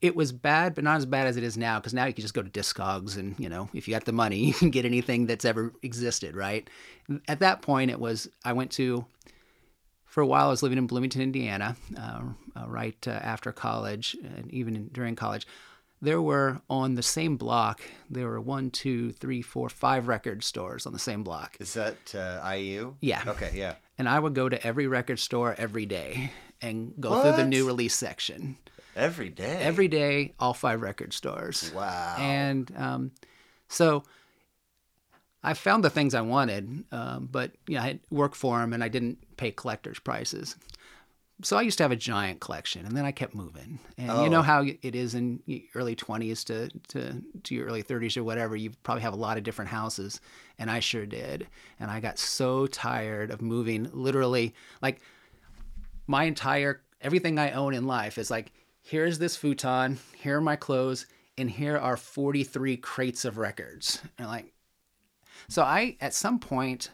it 0.00 0.14
was 0.14 0.30
bad, 0.30 0.74
but 0.74 0.84
not 0.84 0.96
as 0.96 1.06
bad 1.06 1.26
as 1.26 1.36
it 1.36 1.42
is 1.42 1.56
now. 1.56 1.78
Because 1.78 1.94
now 1.94 2.04
you 2.04 2.12
can 2.12 2.22
just 2.22 2.34
go 2.34 2.42
to 2.42 2.50
Discogs, 2.50 3.16
and 3.16 3.34
you 3.38 3.48
know, 3.48 3.68
if 3.74 3.88
you 3.88 3.94
got 3.94 4.04
the 4.04 4.12
money, 4.12 4.38
you 4.44 4.54
can 4.54 4.70
get 4.70 4.84
anything 4.84 5.26
that's 5.26 5.44
ever 5.44 5.72
existed, 5.82 6.36
right? 6.36 6.68
At 7.26 7.40
that 7.40 7.62
point, 7.62 7.90
it 7.90 7.98
was 7.98 8.28
I 8.44 8.52
went 8.52 8.70
to 8.72 9.06
for 10.08 10.22
a 10.22 10.26
while, 10.26 10.46
I 10.46 10.50
was 10.50 10.62
living 10.62 10.78
in 10.78 10.86
Bloomington, 10.86 11.20
Indiana, 11.20 11.76
uh, 11.96 12.22
uh, 12.56 12.66
right 12.66 12.96
uh, 13.06 13.10
after 13.10 13.52
college, 13.52 14.16
and 14.24 14.50
even 14.52 14.74
in, 14.74 14.88
during 14.88 15.14
college. 15.14 15.46
There 16.00 16.22
were 16.22 16.60
on 16.70 16.94
the 16.94 17.02
same 17.02 17.36
block. 17.36 17.80
There 18.08 18.28
were 18.28 18.40
one, 18.40 18.70
two, 18.70 19.12
three, 19.12 19.42
four, 19.42 19.68
five 19.68 20.06
record 20.06 20.44
stores 20.44 20.86
on 20.86 20.92
the 20.92 20.98
same 20.98 21.24
block, 21.24 21.56
Is 21.58 21.74
that 21.74 22.14
uh, 22.14 22.48
IU? 22.52 22.94
Yeah. 23.00 23.22
Okay. 23.26 23.50
Yeah. 23.54 23.74
and 23.98 24.08
I 24.08 24.18
would 24.18 24.34
go 24.34 24.48
to 24.48 24.64
every 24.66 24.86
record 24.86 25.18
store 25.18 25.54
every 25.58 25.86
day 25.86 26.30
and 26.62 26.92
go 27.00 27.20
through 27.22 27.32
the 27.42 27.46
new 27.46 27.66
release 27.66 27.94
section 27.94 28.56
Every 28.96 29.28
day. 29.28 29.58
every 29.60 29.88
day. 29.88 30.34
All 30.38 30.54
five 30.54 30.82
record 30.82 31.12
stores. 31.12 31.72
Wow. 31.74 32.16
And 32.18 32.70
um, 32.76 33.10
so 33.68 34.02
I 35.42 35.54
found 35.54 35.84
the 35.84 35.90
things 35.90 36.14
I 36.14 36.20
wanted, 36.20 36.84
um, 36.92 37.28
but 37.30 37.52
you 37.68 37.74
know, 37.76 37.82
I 37.82 37.86
had 37.88 38.00
worked 38.10 38.34
for 38.36 38.58
them 38.60 38.72
and 38.72 38.82
I 38.84 38.88
didn't 38.88 39.18
pay 39.36 39.50
collector's 39.52 39.98
prices. 40.00 40.56
So 41.42 41.56
I 41.56 41.62
used 41.62 41.78
to 41.78 41.84
have 41.84 41.92
a 41.92 41.96
giant 41.96 42.40
collection, 42.40 42.84
and 42.84 42.96
then 42.96 43.04
I 43.04 43.12
kept 43.12 43.32
moving. 43.34 43.78
And 43.96 44.22
you 44.22 44.28
know 44.28 44.40
Oh. 44.40 44.42
how 44.42 44.62
it 44.62 44.94
is 44.96 45.14
in 45.14 45.40
early 45.74 45.94
twenties 45.94 46.42
to, 46.44 46.68
to 46.88 47.22
to 47.44 47.54
your 47.54 47.66
early 47.66 47.82
thirties 47.82 48.16
or 48.16 48.24
whatever. 48.24 48.56
You 48.56 48.70
probably 48.82 49.02
have 49.02 49.12
a 49.12 49.16
lot 49.16 49.36
of 49.38 49.44
different 49.44 49.70
houses, 49.70 50.20
and 50.58 50.68
I 50.70 50.80
sure 50.80 51.06
did. 51.06 51.46
And 51.78 51.90
I 51.90 52.00
got 52.00 52.18
so 52.18 52.66
tired 52.66 53.30
of 53.30 53.40
moving. 53.40 53.88
Literally, 53.92 54.52
like 54.82 55.00
my 56.06 56.24
entire 56.24 56.82
everything 57.00 57.38
I 57.38 57.52
own 57.52 57.74
in 57.74 57.86
life 57.86 58.18
is 58.18 58.30
like 58.30 58.50
here's 58.82 59.18
this 59.18 59.36
futon, 59.36 59.98
here 60.16 60.38
are 60.38 60.40
my 60.40 60.56
clothes, 60.56 61.06
and 61.36 61.48
here 61.50 61.76
are 61.76 61.96
43 61.96 62.76
crates 62.78 63.24
of 63.24 63.38
records. 63.38 64.02
And 64.18 64.26
like 64.26 64.52
so 65.48 65.62
I 65.62 65.96
at 66.00 66.14
some 66.14 66.40
point 66.40 66.90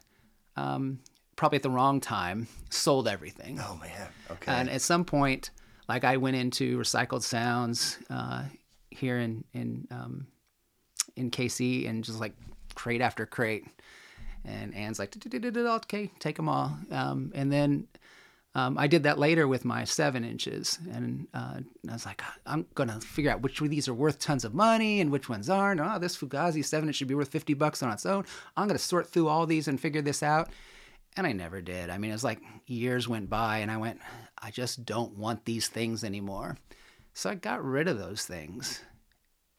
um 0.56 0.98
probably 1.36 1.56
at 1.56 1.62
the 1.62 1.70
wrong 1.70 2.00
time 2.00 2.48
sold 2.70 3.08
everything. 3.08 3.58
oh 3.60 3.78
man. 3.80 4.08
Okay. 4.30 4.52
And 4.52 4.70
at 4.70 4.80
some 4.80 5.04
point 5.04 5.50
like 5.88 6.04
I 6.04 6.16
went 6.16 6.36
into 6.36 6.78
Recycled 6.78 7.22
Sounds 7.22 7.98
uh 8.10 8.44
here 8.90 9.18
in 9.18 9.44
in 9.52 9.86
um 9.90 10.26
in 11.16 11.30
KC 11.30 11.88
and 11.88 12.04
just 12.04 12.20
like 12.20 12.34
crate 12.74 13.00
after 13.00 13.26
crate. 13.26 13.66
And 14.44 14.74
Anne's 14.74 14.98
like, 14.98 15.14
okay, 15.26 16.10
take 16.18 16.36
them 16.36 16.48
all. 16.48 16.76
Um, 16.90 17.32
and 17.34 17.50
then 17.50 17.88
um, 18.54 18.78
I 18.78 18.86
did 18.86 19.04
that 19.04 19.18
later 19.18 19.48
with 19.48 19.64
my 19.64 19.84
seven 19.84 20.22
inches, 20.22 20.78
and 20.92 21.26
uh, 21.34 21.60
I 21.88 21.92
was 21.92 22.06
like, 22.06 22.22
I'm 22.46 22.66
gonna 22.74 23.00
figure 23.00 23.30
out 23.30 23.42
which 23.42 23.60
of 23.60 23.70
these 23.70 23.88
are 23.88 23.94
worth 23.94 24.18
tons 24.20 24.44
of 24.44 24.54
money 24.54 25.00
and 25.00 25.10
which 25.10 25.28
ones 25.28 25.50
aren't. 25.50 25.80
Oh, 25.80 25.98
this 25.98 26.16
Fugazi 26.16 26.64
seven 26.64 26.88
inch 26.88 26.96
should 26.96 27.08
be 27.08 27.14
worth 27.14 27.30
fifty 27.30 27.54
bucks 27.54 27.82
on 27.82 27.90
its 27.90 28.06
own. 28.06 28.24
I'm 28.56 28.68
gonna 28.68 28.78
sort 28.78 29.08
through 29.08 29.28
all 29.28 29.46
these 29.46 29.66
and 29.66 29.80
figure 29.80 30.02
this 30.02 30.22
out. 30.22 30.50
And 31.16 31.26
I 31.26 31.32
never 31.32 31.60
did. 31.60 31.90
I 31.90 31.98
mean, 31.98 32.10
it 32.10 32.14
was 32.14 32.24
like 32.24 32.40
years 32.66 33.08
went 33.08 33.30
by, 33.30 33.58
and 33.58 33.70
I 33.70 33.76
went, 33.76 34.00
I 34.40 34.50
just 34.50 34.84
don't 34.84 35.16
want 35.16 35.44
these 35.44 35.68
things 35.68 36.02
anymore. 36.02 36.56
So 37.12 37.30
I 37.30 37.36
got 37.36 37.64
rid 37.64 37.86
of 37.86 37.98
those 37.98 38.24
things. 38.24 38.80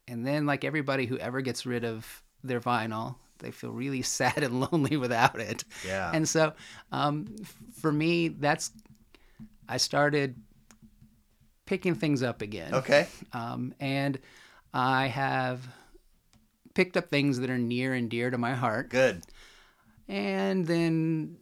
And 0.07 0.27
then, 0.27 0.45
like 0.45 0.63
everybody 0.65 1.05
who 1.05 1.17
ever 1.17 1.41
gets 1.41 1.65
rid 1.65 1.85
of 1.85 2.23
their 2.43 2.59
vinyl, 2.59 3.15
they 3.39 3.51
feel 3.51 3.71
really 3.71 4.01
sad 4.03 4.43
and 4.43 4.59
lonely 4.59 4.97
without 4.97 5.39
it. 5.39 5.63
Yeah. 5.85 6.11
And 6.13 6.27
so, 6.27 6.53
um, 6.91 7.33
f- 7.41 7.55
for 7.79 7.91
me, 7.91 8.27
that's 8.27 8.71
I 9.67 9.77
started 9.77 10.35
picking 11.65 11.95
things 11.95 12.21
up 12.21 12.41
again. 12.41 12.73
Okay. 12.75 13.07
Um, 13.33 13.73
and 13.79 14.19
I 14.73 15.07
have 15.07 15.65
picked 16.73 16.97
up 16.97 17.09
things 17.09 17.39
that 17.39 17.49
are 17.49 17.57
near 17.57 17.93
and 17.93 18.09
dear 18.09 18.29
to 18.29 18.37
my 18.37 18.53
heart. 18.53 18.89
Good. 18.89 19.23
And 20.07 20.65
then 20.67 21.37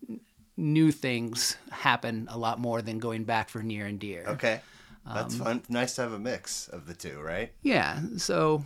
new 0.58 0.92
things 0.92 1.58
happen 1.72 2.28
a 2.30 2.38
lot 2.38 2.60
more 2.60 2.82
than 2.82 3.00
going 3.00 3.24
back 3.24 3.50
for 3.50 3.62
near 3.62 3.86
and 3.86 4.00
dear. 4.00 4.26
Okay. 4.28 4.62
Um, 5.06 5.16
That's 5.16 5.36
fun. 5.36 5.62
Nice 5.70 5.96
to 5.96 6.04
have 6.04 6.14
a 6.14 6.20
mix 6.20 6.68
of 6.70 6.86
the 6.86 6.94
two, 6.94 7.20
right? 7.20 7.52
Yeah. 7.62 8.00
So, 8.18 8.66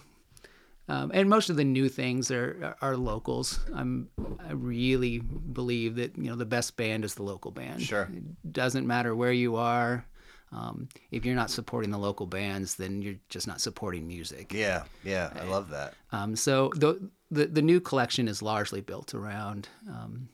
um, 0.88 1.12
and 1.14 1.30
most 1.30 1.50
of 1.50 1.56
the 1.56 1.64
new 1.64 1.90
things 1.90 2.30
are 2.30 2.76
are 2.82 2.96
locals. 2.96 3.60
I'm 3.74 4.10
I 4.48 4.54
really 4.54 5.20
believe 5.20 5.96
that 5.96 6.18
you 6.18 6.30
know 6.30 6.36
the 6.36 6.46
best 6.46 6.78
band 6.78 7.04
is 7.06 7.16
the 7.16 7.24
local 7.24 7.52
band. 7.52 7.82
Sure. 7.82 8.10
It 8.14 8.54
doesn't 8.54 8.86
matter 8.86 9.16
where 9.16 9.32
you 9.32 9.56
are. 9.56 10.06
Um, 10.52 10.88
if 11.12 11.26
you're 11.26 11.36
not 11.36 11.50
supporting 11.50 11.92
the 11.92 11.98
local 11.98 12.26
bands, 12.26 12.76
then 12.76 13.02
you're 13.02 13.16
just 13.30 13.48
not 13.48 13.60
supporting 13.60 14.08
music. 14.08 14.54
Yeah. 14.54 14.84
Yeah. 15.04 15.32
I 15.36 15.44
love 15.44 15.70
that. 15.70 15.94
Um, 16.12 16.36
so 16.36 16.72
the, 16.76 17.10
the 17.30 17.48
the 17.48 17.62
new 17.62 17.82
collection 17.82 18.28
is 18.28 18.42
largely 18.42 18.82
built 18.82 19.14
around 19.14 19.68
um, 19.90 20.30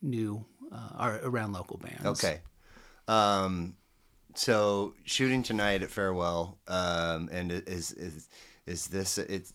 new 0.00 0.44
uh, 0.72 0.90
or 0.98 1.20
around 1.24 1.52
local 1.52 1.78
bands. 1.78 2.04
Okay. 2.04 2.40
Um, 3.08 3.74
so 4.34 4.94
shooting 5.04 5.42
tonight 5.42 5.82
at 5.82 5.90
Farewell, 5.90 6.58
um, 6.68 7.28
and 7.32 7.50
is 7.50 7.92
is 7.92 8.28
is 8.66 8.86
this 8.86 9.18
it's 9.18 9.52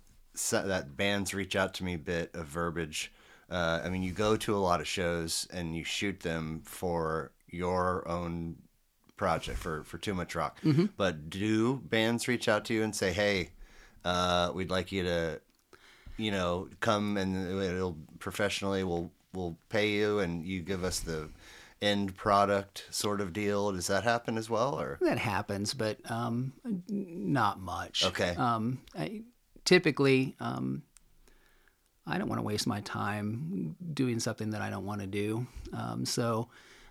that 0.52 0.98
bands 0.98 1.34
reach 1.34 1.56
out 1.56 1.74
to 1.76 1.84
me 1.84 1.96
bit 1.96 2.32
of 2.34 2.48
verbiage. 2.48 3.12
Uh, 3.50 3.82
I 3.84 3.90
mean, 3.90 4.04
you 4.04 4.12
go 4.12 4.36
to 4.36 4.56
a 4.56 4.58
lot 4.58 4.82
of 4.82 4.88
shows 4.88 5.48
and 5.54 5.76
you 5.76 5.84
shoot 5.84 6.22
them 6.22 6.62
for 6.66 7.32
your 7.48 8.08
own 8.08 8.56
project 9.18 9.58
for 9.58 9.84
for 9.84 9.98
Too 9.98 10.14
Much 10.14 10.36
Rock. 10.36 10.58
But 10.98 11.30
do 11.30 11.78
bands 11.78 12.28
reach 12.28 12.48
out 12.48 12.66
to 12.66 12.74
you 12.74 12.84
and 12.84 12.96
say, 12.96 13.14
"Hey, 13.14 13.52
uh, 14.04 14.52
we'd 14.54 14.70
like 14.72 14.92
you 14.92 15.04
to, 15.04 15.42
you 16.18 16.32
know, 16.32 16.68
come 16.80 17.18
and 17.18 17.62
it'll 17.62 17.98
professionally 18.20 18.84
we'll 18.84 19.12
we'll 19.34 19.58
pay 19.70 19.90
you 19.90 20.20
and 20.20 20.46
you 20.46 20.62
give 20.62 20.84
us 20.84 21.00
the 21.00 21.30
end 21.82 22.16
product 22.16 22.88
sort 22.90 23.22
of 23.22 23.34
deal." 23.34 23.72
Does 23.72 23.88
that 23.88 24.04
happen 24.04 24.38
as 24.38 24.50
well, 24.50 24.80
or 24.80 24.98
That 25.02 25.18
happens, 25.18 25.74
but 25.74 26.00
um, 26.10 26.54
not 26.90 27.60
much. 27.60 28.06
Okay. 28.06 28.36
Um, 28.36 28.82
I, 28.98 29.22
typically, 29.66 30.36
um, 30.40 30.84
I 32.06 32.18
don't 32.18 32.28
want 32.28 32.40
to 32.40 32.46
waste 32.46 32.68
my 32.68 32.82
time 32.82 33.76
doing 33.94 34.20
something 34.20 34.50
that 34.52 34.62
I 34.62 34.70
don't 34.70 34.86
want 34.86 35.02
to 35.02 35.08
do. 35.08 35.48
Um, 35.72 36.06
so 36.06 36.50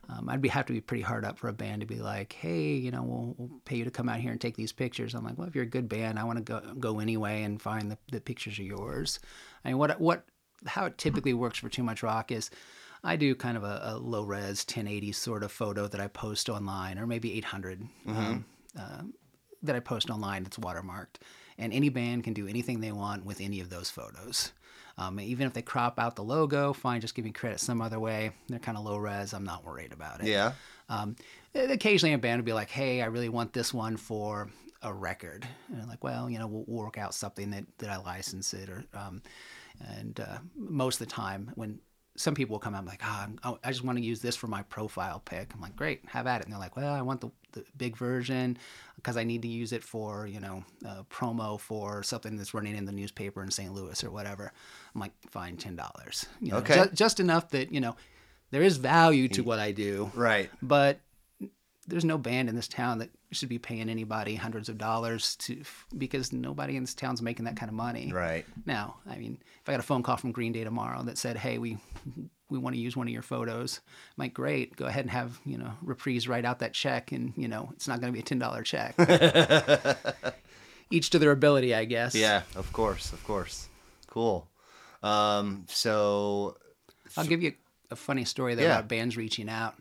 um, 0.09 0.29
I'd 0.29 0.43
be 0.43 0.49
have 0.49 0.67
to 0.67 0.73
be 0.73 0.81
pretty 0.81 1.03
hard 1.03 1.25
up 1.25 1.39
for 1.39 1.49
a 1.49 1.53
band 1.53 1.81
to 1.81 1.87
be 1.87 1.97
like, 1.97 2.33
hey, 2.33 2.73
you 2.73 2.91
know, 2.91 3.03
we'll, 3.03 3.35
we'll 3.39 3.61
pay 3.65 3.77
you 3.77 3.85
to 3.85 3.91
come 3.91 4.09
out 4.09 4.21
here 4.21 4.33
and 4.33 4.41
take 4.41 4.57
these 4.57 4.73
pictures. 4.73 5.15
I'm 5.15 5.25
like, 5.25 5.39
well, 5.39 5.47
if 5.47 5.55
you're 5.55 5.65
a 5.65 5.69
good 5.69 5.89
band, 5.89 6.19
I 6.19 6.25
want 6.25 6.39
to 6.39 6.45
go 6.45 6.61
go 6.79 6.99
anyway 6.99 7.43
and 7.43 7.63
find 7.63 7.91
the, 7.91 7.99
the 8.11 8.21
pictures 8.21 8.59
are 8.59 8.65
yours. 8.65 9.21
I 9.65 9.69
mean, 9.69 9.79
what 9.79 10.01
what 10.01 10.25
how 10.67 10.87
it 10.87 10.99
typically 10.99 11.35
works 11.35 11.59
for 11.59 11.69
Too 11.69 11.83
Much 11.83 12.03
Rock 12.03 12.33
is. 12.33 12.51
I 13.05 13.17
do 13.17 13.35
kind 13.35 13.57
of 13.57 13.65
a, 13.65 13.81
a 13.83 13.99
low 13.99 14.23
res 14.23 14.65
1080 14.65 15.11
sort 15.11 15.43
of 15.43 15.51
photo 15.51 15.89
that 15.89 16.01
I 16.01 16.07
post 16.07 16.49
online, 16.49 17.01
or 17.01 17.07
maybe 17.09 17.37
800 17.39 17.83
um, 18.07 18.45
uh, 18.79 19.03
that 19.65 19.75
I 19.75 19.81
post 19.81 20.09
online 20.09 20.45
that's 20.45 20.59
watermarked. 20.59 21.17
And 21.59 21.73
any 21.73 21.89
band 21.89 22.23
can 22.23 22.33
do 22.33 22.47
anything 22.47 22.81
they 22.81 22.93
want 22.93 23.25
with 23.25 23.41
any 23.41 23.59
of 23.59 23.71
those 23.71 23.91
photos. 23.91 24.53
Um, 24.99 25.19
even 25.21 25.47
if 25.47 25.53
they 25.55 25.63
crop 25.63 25.99
out 25.99 26.17
the 26.17 26.25
logo, 26.25 26.73
fine, 26.73 27.01
just 27.01 27.15
give 27.15 27.25
me 27.25 27.33
credit 27.33 27.61
some 27.61 27.81
other 27.81 27.99
way. 27.99 28.33
They're 28.49 28.59
kind 28.59 28.77
of 28.77 28.85
low 28.85 28.97
res. 28.97 29.33
I'm 29.33 29.45
not 29.45 29.65
worried 29.65 29.93
about 29.93 30.21
it. 30.21 30.27
yeah? 30.27 30.53
Um, 30.89 31.17
occasionally, 31.55 32.13
a 32.13 32.19
band 32.19 32.39
would 32.39 32.45
be 32.45 32.53
like, 32.53 32.71
"Hey, 32.71 33.03
I 33.03 33.07
really 33.07 33.29
want 33.29 33.53
this 33.53 33.73
one 33.73 33.97
for 33.97 34.51
a 34.83 34.93
record," 34.93 35.47
and 35.69 35.81
I'm 35.81 35.89
like, 35.89 36.05
"Well, 36.05 36.29
you 36.29 36.39
know, 36.39 36.47
we'll, 36.47 36.65
we'll 36.67 36.85
work 36.85 36.99
out 36.99 37.15
something 37.15 37.51
that, 37.51 37.65
that 37.79 37.91
I 37.91 37.97
license 37.97 38.53
it." 38.53 38.69
Or, 38.69 38.85
um, 38.95 39.23
and 39.99 40.21
uh, 40.21 40.39
most 40.55 41.01
of 41.01 41.09
the 41.09 41.15
time, 41.15 41.51
when 41.55 41.79
some 42.23 42.35
people 42.35 42.55
will 42.55 42.61
come 42.61 42.75
out 42.75 42.79
and 42.79 42.87
be 42.87 42.93
like, 42.93 43.03
"Ah, 43.05 43.23
I'm- 43.23 43.59
I 43.65 43.71
just 43.71 43.83
want 43.85 43.99
to 43.99 44.05
use 44.05 44.21
this 44.23 44.37
for 44.37 44.47
my 44.47 44.63
profile 44.65 45.21
pic," 45.25 45.53
I'm 45.55 45.61
like, 45.61 45.75
"Great, 45.77 46.01
have 46.09 46.27
at 46.27 46.41
it." 46.41 46.45
And 46.45 46.53
they're 46.53 46.61
like, 46.61 46.77
"Well, 46.77 46.93
I 46.95 47.03
want 47.03 47.21
the, 47.21 47.31
the 47.53 47.65
big 47.77 47.97
version 47.97 48.57
because 48.97 49.17
I 49.17 49.25
need 49.25 49.43
to 49.43 49.49
use 49.49 49.73
it 49.73 49.83
for 49.83 50.27
you 50.27 50.39
know 50.41 50.65
promo 51.11 51.59
for 51.59 52.03
something 52.03 52.37
that's 52.37 52.55
running 52.55 52.77
in 52.77 52.85
the 52.85 52.93
newspaper 52.93 53.43
in 53.43 53.51
St. 53.51 53.73
Louis 53.75 54.03
or 54.05 54.11
whatever." 54.11 54.53
I'm 54.95 55.01
like, 55.01 55.13
"Fine, 55.31 55.57
ten 55.57 55.75
dollars." 55.77 56.27
You 56.41 56.53
know, 56.53 56.59
Okay. 56.59 56.85
ju- 56.85 56.91
just 56.95 57.19
enough 57.21 57.49
that 57.51 57.73
you 57.73 57.81
know 57.81 57.97
there 58.51 58.63
is 58.63 58.77
value 58.77 59.29
to 59.29 59.43
what 59.43 59.59
I 59.59 59.73
do 59.73 60.11
Right. 60.15 60.51
but 60.63 61.01
there's 61.89 62.05
no 62.05 62.17
band 62.19 62.49
in 62.49 62.55
this 62.57 62.69
town 62.69 62.99
that 62.99 63.11
should 63.33 63.49
be 63.49 63.59
paying 63.59 63.89
anybody 63.89 64.37
hundreds 64.37 64.69
of 64.69 64.79
dollars 64.79 65.35
to 65.37 65.63
because 65.99 66.33
nobody 66.33 66.77
in 66.77 66.83
this 66.85 66.95
town's 66.95 67.21
making 67.23 67.45
that 67.47 67.57
kind 67.57 67.69
of 67.69 67.75
money 67.75 68.13
Right. 68.13 68.45
now 68.67 68.97
i 69.11 69.17
mean 69.17 69.39
if 69.61 69.69
i 69.69 69.73
got 69.73 69.81
a 69.81 69.83
phone 69.85 70.03
call 70.03 70.17
from 70.17 70.31
green 70.33 70.53
day 70.53 70.63
tomorrow 70.65 71.03
that 71.03 71.19
said 71.19 71.37
hey 71.37 71.59
we 71.59 71.79
we 72.51 72.59
want 72.59 72.77
to 72.77 72.81
use 72.81 72.97
one 72.97 73.07
of 73.09 73.13
your 73.13 73.23
photos 73.23 73.81
i'm 74.17 74.23
like 74.25 74.35
great 74.35 74.77
go 74.77 74.85
ahead 74.85 75.05
and 75.05 75.11
have 75.11 75.41
you 75.45 75.59
know 75.59 75.73
reprise 75.83 76.29
write 76.29 76.45
out 76.45 76.61
that 76.61 76.73
check 76.75 77.11
and 77.11 77.33
you 77.37 77.49
know 77.49 77.71
it's 77.73 77.89
not 77.89 78.01
going 78.01 78.13
to 78.13 78.17
be 78.17 78.21
a 78.21 78.39
$10 78.39 78.65
check 78.65 78.95
each 80.91 81.11
to 81.11 81.19
their 81.19 81.31
ability 81.33 81.75
i 81.75 81.85
guess 81.85 82.15
Yeah. 82.15 82.43
Of 82.55 82.73
course. 82.73 83.13
Of 83.13 83.25
course. 83.25 83.69
Cool. 84.09 84.47
Um, 85.03 85.65
so 85.69 86.57
I'll 87.17 87.27
give 87.27 87.43
you 87.43 87.55
a 87.91 87.97
funny 87.97 88.25
story 88.25 88.55
though 88.55 88.63
Yeah. 88.63 88.77
about 88.77 88.89
bands 88.89 89.17
reaching 89.17 89.49
out. 89.49 89.75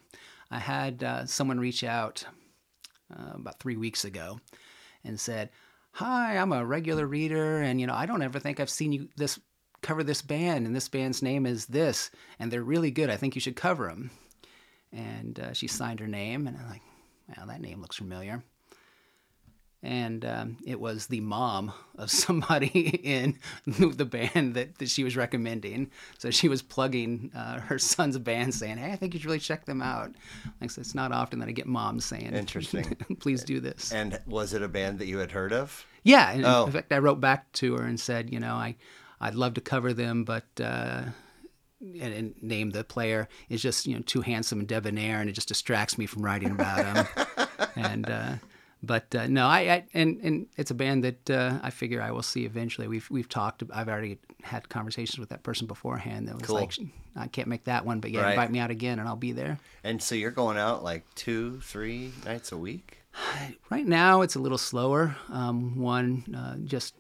I 0.52 0.60
had 0.60 1.04
uh, 1.04 1.26
someone 1.26 1.60
reach 1.60 1.84
out 1.84 2.26
uh, 3.12 3.32
about 3.36 3.60
three 3.60 3.78
weeks 3.78 4.04
ago 4.04 4.40
and 5.04 5.20
said, 5.20 5.50
"Hi, 5.94 6.38
I'm 6.38 6.52
a 6.52 6.66
regular 6.66 7.08
reader, 7.08 7.62
and 7.62 7.80
you 7.80 7.88
know 7.88 7.96
I 7.96 8.06
don't 8.06 8.22
ever 8.22 8.40
think 8.40 8.60
I've 8.60 8.70
seen 8.70 8.92
you 8.92 9.10
this 9.16 9.40
cover 9.82 10.04
this 10.04 10.22
band, 10.22 10.68
and 10.68 10.76
this 10.76 10.90
band's 10.90 11.24
name 11.24 11.46
is 11.46 11.66
this, 11.68 12.12
and 12.38 12.52
they're 12.52 12.64
really 12.64 12.92
good. 12.92 13.10
I 13.10 13.18
think 13.18 13.34
you 13.34 13.42
should 13.42 13.56
cover 13.56 13.88
them." 13.88 14.12
And 14.92 15.40
uh, 15.40 15.54
she 15.54 15.68
signed 15.68 16.02
her 16.02 16.08
name, 16.08 16.48
and 16.48 16.58
I'm 16.58 16.70
like, 16.70 16.82
"Well, 17.36 17.48
that 17.48 17.62
name 17.62 17.82
looks 17.82 17.96
familiar." 17.96 18.44
And 19.84 20.24
um, 20.26 20.58
it 20.66 20.80
was 20.80 21.08
the 21.08 21.22
mom 21.22 21.74
of 21.98 22.12
somebody 22.24 22.68
in 23.04 23.38
the 23.66 24.06
band 24.06 24.54
that, 24.56 24.78
that 24.78 24.90
she 24.90 25.04
was 25.04 25.16
recommending. 25.18 25.90
So 26.18 26.30
she 26.32 26.48
was 26.48 26.62
plugging 26.62 27.32
uh, 27.36 27.60
her 27.62 27.80
son's 27.80 28.18
band, 28.18 28.54
saying, 28.54 28.78
"Hey, 28.78 28.92
I 28.92 28.96
think 28.96 29.14
you 29.14 29.20
should 29.20 29.26
really 29.28 29.40
check 29.40 29.66
them 29.66 29.82
out." 29.82 30.12
Like, 30.60 30.72
so 30.72 30.80
it's 30.82 30.96
not 30.96 31.12
often 31.12 31.40
that 31.40 31.50
I 31.50 31.52
get 31.52 31.66
moms 31.68 32.06
saying, 32.06 32.34
Interesting. 32.34 32.96
please 33.20 33.44
do 33.44 33.60
this." 33.60 33.92
and 33.92 34.20
was 34.28 34.54
it 34.54 34.62
a 34.62 34.68
band 34.68 35.00
that 35.00 35.08
you 35.08 35.18
had 35.18 35.32
heard 35.32 35.54
of? 35.54 35.86
Yeah, 36.04 36.32
and 36.32 36.46
Oh. 36.46 36.66
in 36.66 36.72
fact, 36.72 36.92
I 36.92 36.98
wrote 36.98 37.20
back 37.20 37.52
to 37.54 37.76
her 37.78 37.84
and 37.84 38.00
said, 38.00 38.32
you 38.34 38.40
know, 38.40 38.56
I, 38.56 38.76
I'd 39.20 39.36
love 39.36 39.54
to 39.56 39.62
cover 39.62 39.94
them, 39.94 40.24
but 40.24 40.46
uh, 40.60 41.04
and, 41.80 42.14
and 42.14 42.36
name 42.42 42.72
the 42.72 42.84
player 42.84 43.28
is 43.50 43.62
just 43.62 43.86
you 43.88 43.96
know 43.96 44.02
too 44.02 44.22
handsome 44.22 44.60
and 44.60 44.68
debonair, 44.68 45.20
and 45.22 45.30
it 45.30 45.34
just 45.34 45.48
distracts 45.48 45.98
me 45.98 46.06
from 46.06 46.24
writing 46.24 46.52
about 46.52 46.86
him. 46.86 47.28
and 47.76 48.10
uh, 48.10 48.34
but 48.84 49.14
uh, 49.16 49.28
no, 49.28 49.46
I, 49.48 49.60
I 49.60 49.84
and 49.94 50.20
and 50.24 50.48
it's 50.58 50.72
a 50.72 50.74
band 50.74 51.04
that 51.04 51.30
uh, 51.30 51.60
I 51.62 51.70
figure 51.70 52.02
I 52.02 52.12
will 52.12 52.24
see 52.24 52.46
eventually. 52.46 52.88
We've 52.88 53.10
we've 53.12 53.30
talked. 53.30 53.64
I've 53.74 53.88
already 53.90 54.18
had 54.44 54.70
conversations 54.70 55.20
with 55.20 55.30
that 55.30 55.44
person 55.44 55.68
beforehand. 55.68 56.28
That 56.28 56.36
was 56.36 56.48
Cool. 56.48 56.56
like, 56.56 56.74
I 57.16 57.28
can't 57.28 57.48
make 57.48 57.66
that 57.66 57.86
one, 57.86 58.00
but 58.00 58.10
yeah, 58.12 58.22
Right. 58.22 58.32
invite 58.32 58.52
me 58.52 58.60
out 58.60 58.72
again, 58.72 58.98
and 59.00 59.08
I'll 59.08 59.16
be 59.16 59.32
there. 59.34 59.60
And 59.84 60.02
so 60.02 60.16
you're 60.16 60.32
going 60.32 60.58
out 60.58 60.84
like 60.84 61.04
two, 61.16 61.60
three 61.62 62.12
nights 62.26 62.52
a 62.52 62.58
week? 62.58 62.98
Right 63.70 63.86
now, 63.86 64.22
it's 64.22 64.36
a 64.36 64.40
little 64.40 64.58
slower. 64.58 65.16
Um, 65.30 65.78
one, 65.80 66.26
uh, 66.36 66.58
just 66.66 66.94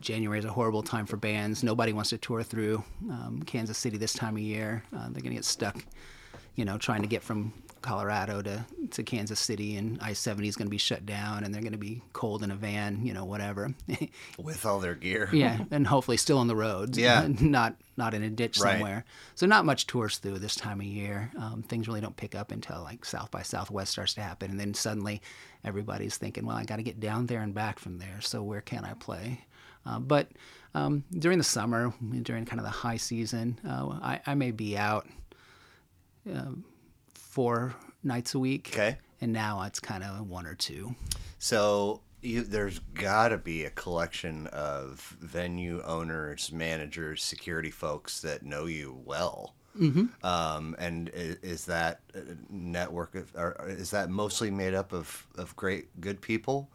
January 0.00 0.38
is 0.38 0.44
a 0.44 0.52
horrible 0.52 0.82
time 0.82 1.06
for 1.06 1.16
bands. 1.16 1.64
Nobody 1.64 1.92
wants 1.92 2.10
to 2.10 2.18
tour 2.18 2.42
through 2.44 2.84
um, 3.10 3.42
Kansas 3.46 3.76
City 3.78 3.96
this 3.96 4.12
time 4.12 4.34
of 4.36 4.42
year. 4.42 4.84
Uh, 4.94 5.04
they're 5.10 5.22
going 5.22 5.30
to 5.30 5.34
get 5.34 5.44
stuck, 5.44 5.84
you 6.54 6.64
know, 6.64 6.78
trying 6.78 7.02
to 7.02 7.08
get 7.08 7.22
from 7.22 7.52
Colorado 7.88 8.42
to, 8.42 8.66
to 8.90 9.02
Kansas 9.02 9.40
City, 9.40 9.76
and 9.76 9.98
I 10.02 10.12
70 10.12 10.46
is 10.46 10.56
going 10.56 10.66
to 10.66 10.70
be 10.70 10.76
shut 10.76 11.06
down, 11.06 11.42
and 11.42 11.54
they're 11.54 11.62
going 11.62 11.72
to 11.72 11.78
be 11.78 12.02
cold 12.12 12.42
in 12.42 12.50
a 12.50 12.54
van, 12.54 13.06
you 13.06 13.14
know, 13.14 13.24
whatever. 13.24 13.74
With 14.38 14.66
all 14.66 14.78
their 14.78 14.94
gear. 14.94 15.30
yeah, 15.32 15.60
and 15.70 15.86
hopefully 15.86 16.18
still 16.18 16.36
on 16.36 16.48
the 16.48 16.54
roads. 16.54 16.98
Yeah. 16.98 17.26
not 17.40 17.76
not 17.96 18.12
in 18.12 18.22
a 18.22 18.28
ditch 18.28 18.58
Right. 18.58 18.72
somewhere. 18.74 19.04
So 19.36 19.46
not 19.46 19.64
much 19.64 19.86
tours 19.86 20.18
through 20.18 20.38
this 20.40 20.54
time 20.54 20.80
of 20.80 20.86
year. 20.86 21.32
Um, 21.38 21.62
things 21.62 21.88
really 21.88 22.02
don't 22.02 22.16
pick 22.16 22.34
up 22.34 22.52
until 22.52 22.82
like 22.82 23.06
South 23.06 23.30
by 23.30 23.40
Southwest 23.42 23.92
starts 23.92 24.12
to 24.14 24.20
happen, 24.20 24.50
and 24.50 24.60
then 24.60 24.74
suddenly 24.74 25.22
everybody's 25.64 26.18
thinking, 26.18 26.44
well, 26.44 26.56
I 26.58 26.64
got 26.64 26.76
to 26.76 26.82
get 26.82 27.00
down 27.00 27.24
there 27.24 27.40
and 27.40 27.54
back 27.54 27.78
from 27.78 27.98
there. 27.98 28.20
So 28.20 28.42
where 28.42 28.60
can 28.60 28.84
I 28.84 28.92
play? 28.92 29.46
Uh, 29.86 29.98
but 29.98 30.28
um, 30.74 31.04
during 31.18 31.38
the 31.38 31.44
summer, 31.44 31.94
during 32.22 32.44
kind 32.44 32.60
of 32.60 32.66
the 32.66 32.70
high 32.70 32.98
season, 32.98 33.58
uh, 33.66 33.98
I, 34.02 34.20
I 34.26 34.34
may 34.34 34.50
be 34.50 34.76
out 34.76 35.08
um, 36.30 36.64
four 37.38 37.72
nights 38.02 38.34
a 38.34 38.38
week. 38.40 38.70
Okay. 38.72 38.96
And 39.20 39.32
now 39.32 39.62
it's 39.62 39.78
kind 39.78 40.02
of 40.02 40.28
one 40.28 40.44
or 40.44 40.56
two. 40.56 40.96
So 41.38 42.00
you, 42.20 42.42
there's 42.42 42.80
got 42.94 43.28
to 43.28 43.38
be 43.38 43.64
a 43.64 43.70
collection 43.70 44.48
of 44.48 45.16
venue 45.20 45.80
owners, 45.84 46.50
managers, 46.50 47.22
security 47.22 47.70
folks 47.70 48.22
that 48.22 48.42
know 48.42 48.66
you 48.66 49.00
well. 49.04 49.54
Mm-hmm. 49.78 50.06
Um, 50.26 50.74
and 50.80 51.10
is, 51.10 51.36
is 51.36 51.64
that 51.66 52.00
network 52.50 53.14
of, 53.14 53.32
or 53.36 53.54
or 53.60 53.68
is 53.68 53.92
that 53.92 54.10
mostly 54.10 54.50
made 54.50 54.74
up 54.74 54.92
of, 54.92 55.24
of 55.36 55.54
great, 55.54 56.00
good 56.00 56.20
people? 56.20 56.68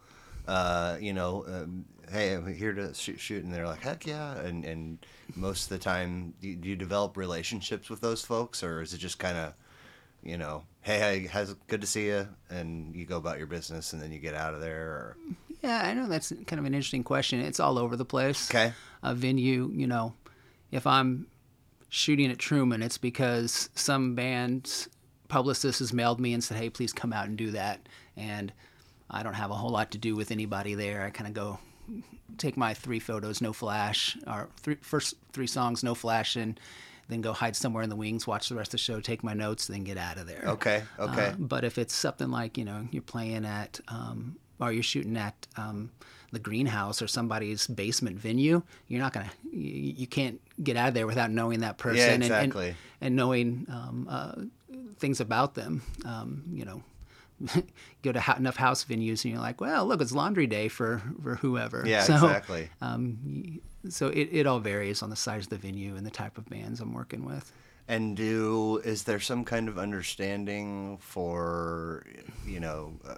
Uh, 0.48 0.96
you 0.98 1.12
know, 1.12 1.44
um, 1.46 1.84
hey, 2.10 2.32
I'm 2.32 2.54
here 2.54 2.72
to 2.72 2.94
shoot, 2.94 3.20
shoot, 3.20 3.44
and 3.44 3.52
they're 3.52 3.66
like, 3.66 3.82
heck 3.82 4.06
yeah. 4.06 4.38
And 4.38 4.64
and 4.64 5.06
most 5.36 5.64
of 5.64 5.68
the 5.68 5.78
time, 5.78 6.32
do 6.40 6.48
you, 6.48 6.56
do 6.56 6.68
you 6.70 6.76
develop 6.76 7.18
relationships 7.18 7.90
with 7.90 8.00
those 8.00 8.24
folks, 8.24 8.62
or 8.62 8.80
is 8.80 8.94
it 8.94 8.98
just 8.98 9.18
kind 9.18 9.36
of, 9.36 9.52
you 10.24 10.38
know, 10.38 10.64
hey, 10.80 10.98
hey, 10.98 11.26
has 11.28 11.54
good 11.68 11.82
to 11.82 11.86
see 11.86 12.06
you, 12.06 12.28
and 12.50 12.94
you 12.96 13.04
go 13.04 13.16
about 13.16 13.38
your 13.38 13.46
business, 13.46 13.92
and 13.92 14.02
then 14.02 14.10
you 14.10 14.18
get 14.18 14.34
out 14.34 14.54
of 14.54 14.60
there? 14.60 14.82
Or 14.82 15.16
Yeah, 15.62 15.82
I 15.84 15.94
know 15.94 16.08
that's 16.08 16.32
kind 16.46 16.58
of 16.58 16.64
an 16.64 16.74
interesting 16.74 17.04
question. 17.04 17.40
It's 17.40 17.60
all 17.60 17.78
over 17.78 17.96
the 17.96 18.04
place. 18.04 18.50
Okay. 18.50 18.72
A 19.02 19.14
venue, 19.14 19.70
you 19.72 19.86
know, 19.86 20.14
if 20.70 20.86
I'm 20.86 21.26
shooting 21.88 22.30
at 22.30 22.38
Truman, 22.38 22.82
it's 22.82 22.98
because 22.98 23.70
some 23.74 24.14
band's 24.14 24.88
publicist 25.28 25.78
has 25.78 25.92
mailed 25.92 26.20
me 26.20 26.32
and 26.32 26.42
said, 26.42 26.56
hey, 26.56 26.70
please 26.70 26.92
come 26.92 27.12
out 27.12 27.28
and 27.28 27.36
do 27.36 27.50
that. 27.52 27.88
And 28.16 28.52
I 29.10 29.22
don't 29.22 29.34
have 29.34 29.50
a 29.50 29.54
whole 29.54 29.70
lot 29.70 29.90
to 29.92 29.98
do 29.98 30.16
with 30.16 30.30
anybody 30.30 30.74
there. 30.74 31.02
I 31.02 31.10
kind 31.10 31.28
of 31.28 31.34
go 31.34 31.58
take 32.38 32.56
my 32.56 32.74
three 32.74 33.00
photos, 33.00 33.40
no 33.40 33.52
flash, 33.52 34.16
or 34.26 34.48
three, 34.56 34.76
first 34.80 35.14
three 35.32 35.46
songs, 35.46 35.82
no 35.82 35.94
flash, 35.94 36.36
and 36.36 36.58
then 37.08 37.20
go 37.20 37.32
hide 37.32 37.56
somewhere 37.56 37.82
in 37.82 37.90
the 37.90 37.96
wings, 37.96 38.26
watch 38.26 38.48
the 38.48 38.54
rest 38.54 38.68
of 38.68 38.72
the 38.72 38.78
show, 38.78 39.00
take 39.00 39.22
my 39.22 39.34
notes, 39.34 39.66
then 39.66 39.84
get 39.84 39.96
out 39.98 40.18
of 40.18 40.26
there. 40.26 40.42
Okay, 40.46 40.82
okay. 40.98 41.26
Uh, 41.28 41.34
but 41.38 41.64
if 41.64 41.78
it's 41.78 41.94
something 41.94 42.30
like 42.30 42.56
you 42.58 42.64
know 42.64 42.86
you're 42.90 43.02
playing 43.02 43.44
at 43.44 43.80
um, 43.88 44.36
or 44.60 44.72
you're 44.72 44.82
shooting 44.82 45.16
at 45.16 45.46
um, 45.56 45.90
the 46.32 46.38
greenhouse 46.38 47.02
or 47.02 47.06
somebody's 47.06 47.66
basement 47.66 48.18
venue, 48.18 48.62
you're 48.88 49.00
not 49.00 49.12
gonna 49.12 49.30
you, 49.50 49.94
you 49.96 50.06
can't 50.06 50.40
get 50.62 50.76
out 50.76 50.88
of 50.88 50.94
there 50.94 51.06
without 51.06 51.30
knowing 51.30 51.60
that 51.60 51.78
person 51.78 52.00
and- 52.22 52.24
and, 52.24 52.24
exactly. 52.24 52.74
and, 53.00 53.16
knowing 53.16 53.66
um, 53.70 54.06
uh, 54.10 54.32
things 54.98 55.20
about 55.20 55.54
them. 55.54 55.82
Um, 56.04 56.44
you 56.52 56.64
know. 56.64 56.82
go 58.02 58.12
to 58.12 58.20
ho- 58.20 58.36
enough 58.36 58.54
house 58.54 58.84
venues 58.84 59.24
and 59.24 59.32
you're 59.34 59.40
like, 59.40 59.60
well, 59.60 59.84
look, 59.86 60.00
it's 60.00 60.12
laundry 60.12 60.46
day 60.46 60.68
for, 60.68 61.02
for 61.20 61.34
whoever. 61.34 61.82
Yeah, 61.84 62.04
so, 62.04 62.14
exactly. 62.14 62.70
Um, 62.80 63.60
so 63.88 64.08
it, 64.08 64.28
it 64.32 64.46
all 64.46 64.60
varies 64.60 65.02
on 65.02 65.10
the 65.10 65.16
size 65.16 65.44
of 65.44 65.50
the 65.50 65.58
venue 65.58 65.96
and 65.96 66.06
the 66.06 66.10
type 66.10 66.38
of 66.38 66.46
bands 66.48 66.80
I'm 66.80 66.92
working 66.92 67.24
with. 67.24 67.52
And 67.86 68.16
do 68.16 68.80
is 68.84 69.04
there 69.04 69.20
some 69.20 69.44
kind 69.44 69.68
of 69.68 69.78
understanding 69.78 70.98
for 70.98 72.06
you 72.46 72.60
know 72.60 72.94
uh, 73.06 73.16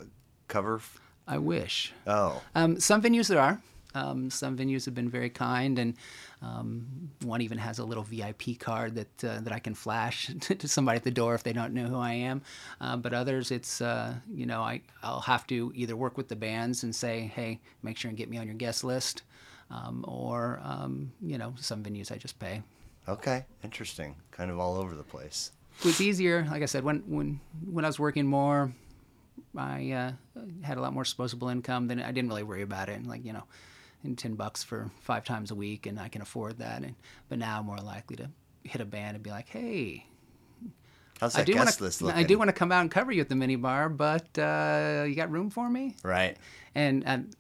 cover? 0.49 0.77
f- 0.77 1.01
I 1.29 1.39
wish. 1.39 1.93
Oh, 2.07 2.41
Um, 2.55 2.79
some 2.81 3.03
venues 3.03 3.29
there 3.29 3.41
are. 3.41 3.61
Um, 3.95 4.29
some 4.29 4.59
venues 4.59 4.85
have 4.85 4.95
been 4.95 5.09
very 5.09 5.31
kind, 5.31 5.79
and 5.79 5.95
um, 6.43 6.87
one 7.23 7.41
even 7.41 7.57
has 7.57 7.79
a 7.79 7.85
little 7.85 8.03
VIP 8.03 8.59
card 8.59 8.95
that 8.97 9.25
uh, 9.25 9.41
that 9.41 9.53
I 9.53 9.59
can 9.59 9.75
flash 9.75 10.31
to, 10.41 10.55
to 10.55 10.69
somebody 10.69 10.97
at 10.97 11.05
the 11.05 11.11
door 11.11 11.35
if 11.35 11.43
they 11.43 11.53
don't 11.55 11.73
know 11.73 11.87
who 11.87 11.97
I 11.99 12.13
am. 12.13 12.43
Uh, 12.81 12.97
but 12.97 13.15
others, 13.15 13.51
it's 13.51 13.81
uh, 13.81 14.15
you 14.33 14.47
know 14.47 14.61
I 14.63 14.83
I'll 15.03 15.21
have 15.23 15.47
to 15.47 15.73
either 15.75 15.97
work 15.97 16.17
with 16.19 16.29
the 16.29 16.37
bands 16.37 16.83
and 16.83 16.95
say, 16.95 17.33
hey, 17.35 17.61
make 17.83 17.97
sure 17.97 18.09
and 18.09 18.19
get 18.19 18.29
me 18.29 18.37
on 18.37 18.47
your 18.47 18.57
guest 18.57 18.85
list, 18.85 19.23
um, 19.71 20.05
or 20.07 20.61
um, 20.63 21.13
you 21.21 21.39
know 21.39 21.55
some 21.59 21.83
venues 21.83 22.13
I 22.13 22.17
just 22.17 22.39
pay. 22.39 22.63
okay, 23.09 23.45
interesting. 23.65 24.17
Kind 24.31 24.51
of 24.51 24.59
all 24.59 24.77
over 24.77 24.95
the 24.95 25.03
place. 25.03 25.53
It 25.81 25.85
was 25.85 26.01
easier, 26.01 26.47
like 26.51 26.63
I 26.63 26.67
said, 26.67 26.85
when 26.85 27.01
when 27.07 27.41
when 27.71 27.85
I 27.85 27.89
was 27.89 27.99
working 27.99 28.27
more. 28.27 28.73
I 29.57 29.91
uh, 29.93 30.41
had 30.63 30.77
a 30.77 30.81
lot 30.81 30.93
more 30.93 31.05
disposable 31.05 31.49
income. 31.49 31.89
Then 31.89 32.01
I 32.01 32.13
didn't 32.13 32.29
really 32.29 32.43
worry 32.43 32.63
about 32.63 32.89
it. 32.89 32.97
and 32.97 33.07
Like 33.07 33.25
you 33.25 33.33
know, 33.33 33.45
and 34.05 34.17
ten 34.17 34.35
bucks 34.35 34.63
for 34.63 34.91
five 35.01 35.25
times 35.25 35.51
a 35.51 35.55
week, 35.55 35.87
and 35.87 35.99
I 35.99 36.09
can 36.09 36.23
afford 36.23 36.59
that. 36.59 36.83
And 36.83 36.95
but 37.29 37.39
now 37.39 37.59
I'm 37.59 37.67
more 37.67 37.79
likely 37.79 38.17
to 38.17 38.31
hit 38.65 38.81
a 38.81 38.85
band 38.85 39.15
and 39.17 39.23
be 39.23 39.31
like, 39.31 39.49
hey, 39.49 40.07
How's 41.21 41.35
I 41.35 41.39
that 41.41 41.47
do 41.47 41.55
want 41.55 41.67
guest 41.69 41.81
list 41.81 41.99
to 41.99 42.07
looking? 42.07 42.21
I 42.21 42.25
do 42.25 42.37
want 42.39 42.49
to 42.49 42.53
come 42.53 42.73
out 42.73 42.83
and 42.83 42.91
cover 42.91 43.13
you 43.13 43.21
at 43.23 43.29
the 43.29 43.35
minibar, 43.35 43.95
but 43.95 44.39
uh, 44.39 45.05
you 45.05 45.15
got 45.15 45.31
room 45.31 45.51
for 45.51 45.69
me? 45.69 45.95
Right. 46.03 46.37
And 46.75 47.05
um, 47.07 47.31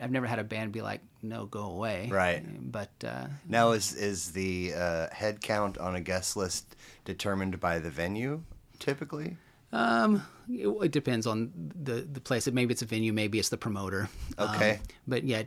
I've- 0.00 0.12
never 0.12 0.26
had 0.26 0.38
a 0.38 0.44
band 0.44 0.72
be 0.72 0.82
like, 0.82 1.00
no, 1.22 1.46
go 1.46 1.62
away. 1.70 2.08
Right. 2.10 2.42
But 2.72 2.90
uh, 3.04 3.26
Now 3.48 3.72
is 3.72 3.94
is 3.94 4.32
the 4.32 4.72
uh, 4.74 5.06
head 5.12 5.40
count 5.40 5.78
on 5.78 5.94
a 5.96 6.00
guest 6.00 6.36
list 6.36 6.76
determined 7.04 7.58
by 7.60 7.78
the 7.78 7.90
venue 7.90 8.42
typically? 8.78 9.36
Um, 9.72 10.22
it, 10.48 10.68
it 10.68 10.92
depends 10.92 11.26
on 11.26 11.50
the 11.82 12.06
the 12.10 12.20
place. 12.20 12.46
Maybe 12.50 12.72
it's 12.72 12.82
a 12.82 12.86
venue, 12.86 13.12
maybe 13.12 13.38
it's 13.38 13.48
the 13.48 13.56
promoter. 13.56 14.08
Okay. 14.38 14.72
Um, 14.72 14.78
but 15.08 15.24
yeah, 15.24 15.42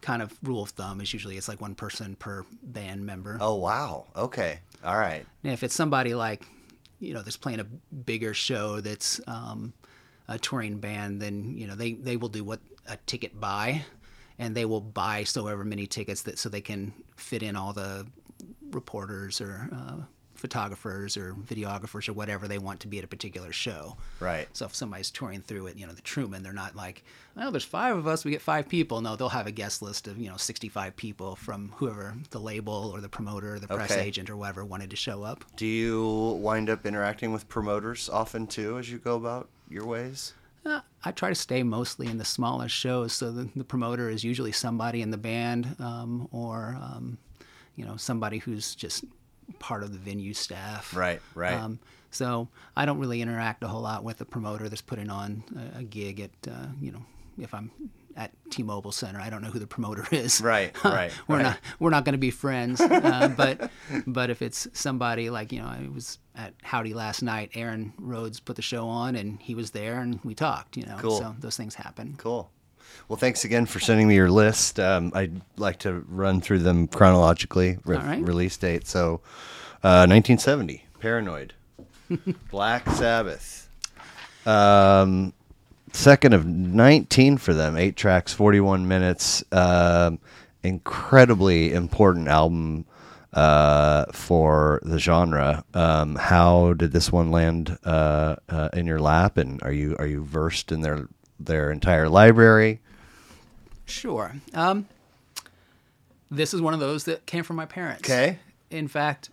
kind 0.00 0.22
of 0.22 0.36
rule 0.42 0.62
of 0.62 0.70
thumb 0.70 1.00
is 1.00 1.12
usually 1.12 1.36
it's 1.36 1.48
like 1.48 1.60
one 1.60 1.74
person 1.74 2.14
per 2.16 2.44
band 2.62 3.04
member. 3.04 3.38
Oh 3.40 3.54
wow. 3.56 4.06
Okay. 4.14 4.60
All 4.84 4.98
right. 4.98 5.24
And 5.42 5.52
if 5.52 5.62
it's 5.62 5.74
somebody 5.74 6.14
like, 6.14 6.44
you 7.00 7.14
know, 7.14 7.22
that's 7.22 7.36
playing 7.36 7.60
a 7.60 7.64
bigger 7.64 8.34
show 8.34 8.80
that's 8.80 9.20
um, 9.26 9.72
a 10.28 10.38
touring 10.38 10.78
band, 10.78 11.20
then 11.22 11.56
you 11.56 11.66
know 11.66 11.74
they 11.74 11.94
they 11.94 12.16
will 12.16 12.28
do 12.28 12.44
what 12.44 12.60
a 12.88 12.96
ticket 13.06 13.38
buy, 13.40 13.84
and 14.38 14.54
they 14.56 14.64
will 14.64 14.80
buy 14.80 15.24
so 15.24 15.46
ever 15.46 15.64
many 15.64 15.86
tickets 15.86 16.22
that 16.22 16.38
so 16.38 16.48
they 16.48 16.60
can 16.60 16.92
fit 17.16 17.42
in 17.42 17.54
all 17.56 17.72
the 17.72 18.06
reporters 18.70 19.40
or 19.40 19.68
uh, 19.72 20.02
photographers 20.34 21.16
or 21.16 21.32
videographers 21.34 22.08
or 22.08 22.12
whatever 22.12 22.46
they 22.46 22.58
want 22.58 22.78
to 22.80 22.86
be 22.86 22.98
at 22.98 23.04
a 23.04 23.08
particular 23.08 23.50
show. 23.52 23.96
Right. 24.20 24.46
So 24.52 24.66
if 24.66 24.74
somebody's 24.74 25.10
touring 25.10 25.40
through 25.42 25.66
it, 25.66 25.76
you 25.76 25.84
know, 25.86 25.92
the 25.92 26.00
Truman, 26.02 26.44
they're 26.44 26.52
not 26.52 26.76
like, 26.76 27.02
well, 27.34 27.50
there's 27.50 27.64
five 27.64 27.96
of 27.96 28.06
us, 28.06 28.24
we 28.24 28.30
get 28.30 28.40
five 28.40 28.68
people. 28.68 29.00
No, 29.00 29.16
they'll 29.16 29.28
have 29.30 29.48
a 29.48 29.52
guest 29.52 29.82
list 29.82 30.06
of, 30.06 30.16
you 30.18 30.28
know, 30.30 30.36
65 30.36 30.94
people 30.96 31.34
from 31.34 31.72
whoever 31.76 32.14
the 32.30 32.38
label 32.38 32.92
or 32.94 33.00
the 33.00 33.08
promoter 33.08 33.54
or 33.54 33.58
the 33.58 33.66
press 33.66 33.90
Okay. 33.90 34.04
agent 34.04 34.30
or 34.30 34.36
whatever 34.36 34.64
wanted 34.64 34.90
to 34.90 34.96
show 34.96 35.24
up. 35.24 35.44
Do 35.56 35.66
you 35.66 36.38
wind 36.40 36.70
up 36.70 36.86
interacting 36.86 37.32
with 37.32 37.48
promoters 37.48 38.08
often 38.08 38.46
too 38.46 38.78
as 38.78 38.88
you 38.90 38.98
go 38.98 39.16
about 39.16 39.48
your 39.68 39.86
ways? 39.86 40.34
Uh, 40.66 40.80
I 41.04 41.12
try 41.12 41.28
to 41.28 41.34
stay 41.34 41.62
mostly 41.62 42.06
in 42.06 42.18
the 42.18 42.24
smaller 42.24 42.68
shows, 42.68 43.12
so 43.12 43.30
the, 43.30 43.48
the 43.56 43.64
promoter 43.64 44.10
is 44.10 44.24
usually 44.24 44.52
somebody 44.52 45.02
in 45.02 45.10
the 45.10 45.18
band 45.18 45.76
um, 45.78 46.28
or, 46.32 46.76
um, 46.80 47.18
you 47.76 47.84
know, 47.84 47.96
somebody 47.96 48.38
who's 48.38 48.74
just 48.74 49.04
part 49.58 49.82
of 49.82 49.92
the 49.92 49.98
venue 49.98 50.34
staff. 50.34 50.94
Right, 50.94 51.22
right. 51.34 51.54
Um, 51.54 51.78
so 52.10 52.48
I 52.76 52.84
don't 52.86 52.98
really 52.98 53.22
interact 53.22 53.62
a 53.62 53.68
whole 53.68 53.82
lot 53.82 54.04
with 54.04 54.18
the 54.18 54.24
promoter 54.24 54.68
that's 54.68 54.82
putting 54.82 55.10
on 55.10 55.44
a, 55.76 55.78
a 55.78 55.82
gig 55.82 56.20
at, 56.20 56.30
uh, 56.50 56.66
you 56.80 56.92
know, 56.92 57.02
if 57.40 57.54
I'm 57.54 57.70
at 58.18 58.32
T-Mobile 58.50 58.92
Center, 58.92 59.20
I 59.20 59.30
don't 59.30 59.40
know 59.40 59.48
who 59.50 59.60
the 59.60 59.66
promoter 59.66 60.04
is. 60.12 60.40
Right, 60.42 60.72
right, 60.84 61.12
we're 61.28 61.36
right. 61.36 61.42
not 61.44 61.58
we're 61.78 61.90
not 61.90 62.04
going 62.04 62.12
to 62.12 62.18
be 62.18 62.30
friends. 62.30 62.80
Uh, 62.80 63.28
but 63.36 63.70
but 64.06 64.28
if 64.28 64.42
it's 64.42 64.68
somebody 64.74 65.30
like 65.30 65.52
you 65.52 65.60
know, 65.60 65.66
I 65.68 65.88
was 65.94 66.18
at 66.34 66.52
Howdy 66.62 66.92
last 66.92 67.22
night. 67.22 67.50
Aaron 67.54 67.94
Rhodes 67.98 68.40
put 68.40 68.56
the 68.56 68.62
show 68.62 68.88
on, 68.88 69.16
and 69.16 69.40
he 69.40 69.54
was 69.54 69.70
there, 69.70 70.00
and 70.00 70.20
we 70.24 70.34
talked. 70.34 70.76
You 70.76 70.84
know, 70.84 70.96
Cool. 71.00 71.18
so 71.18 71.36
those 71.38 71.56
things 71.56 71.74
happen. 71.76 72.14
Cool. 72.18 72.50
Well, 73.08 73.16
thanks 73.16 73.44
again 73.44 73.66
for 73.66 73.80
sending 73.80 74.08
me 74.08 74.14
your 74.14 74.30
list. 74.30 74.80
Um, 74.80 75.12
I'd 75.14 75.40
like 75.56 75.78
to 75.80 76.04
run 76.08 76.40
through 76.40 76.60
them 76.60 76.88
chronologically, 76.88 77.78
re- 77.84 77.96
right. 77.98 78.22
release 78.22 78.56
date. 78.56 78.86
So, 78.86 79.20
uh, 79.82 80.06
1970, 80.08 80.86
Paranoid, 80.98 81.54
Black 82.50 82.88
Sabbath. 82.90 83.68
Um, 84.46 85.34
second 85.98 86.32
of 86.32 86.46
19 86.46 87.38
for 87.38 87.52
them, 87.52 87.76
eight 87.76 87.96
tracks, 87.96 88.32
41 88.32 88.86
minutes. 88.86 89.44
Um, 89.52 90.20
incredibly 90.62 91.72
important 91.72 92.28
album 92.28 92.84
uh, 93.32 94.06
for 94.12 94.80
the 94.82 94.98
genre. 94.98 95.64
Um, 95.74 96.16
how 96.16 96.72
did 96.74 96.92
this 96.92 97.12
one 97.12 97.30
land 97.30 97.78
uh, 97.84 98.36
uh, 98.48 98.68
in 98.72 98.86
your 98.86 99.00
lap? 99.00 99.36
And 99.36 99.62
are 99.62 99.72
you 99.72 99.96
are 99.98 100.06
you 100.06 100.24
versed 100.24 100.72
in 100.72 100.80
their 100.80 101.08
their 101.38 101.70
entire 101.70 102.08
library? 102.08 102.80
Sure. 103.86 104.32
Um, 104.54 104.86
this 106.30 106.52
is 106.52 106.60
one 106.60 106.74
of 106.74 106.80
those 106.80 107.04
that 107.04 107.26
came 107.26 107.44
from 107.44 107.56
my 107.56 107.66
parents. 107.66 108.08
Okay. 108.08 108.38
In 108.70 108.86
fact, 108.86 109.30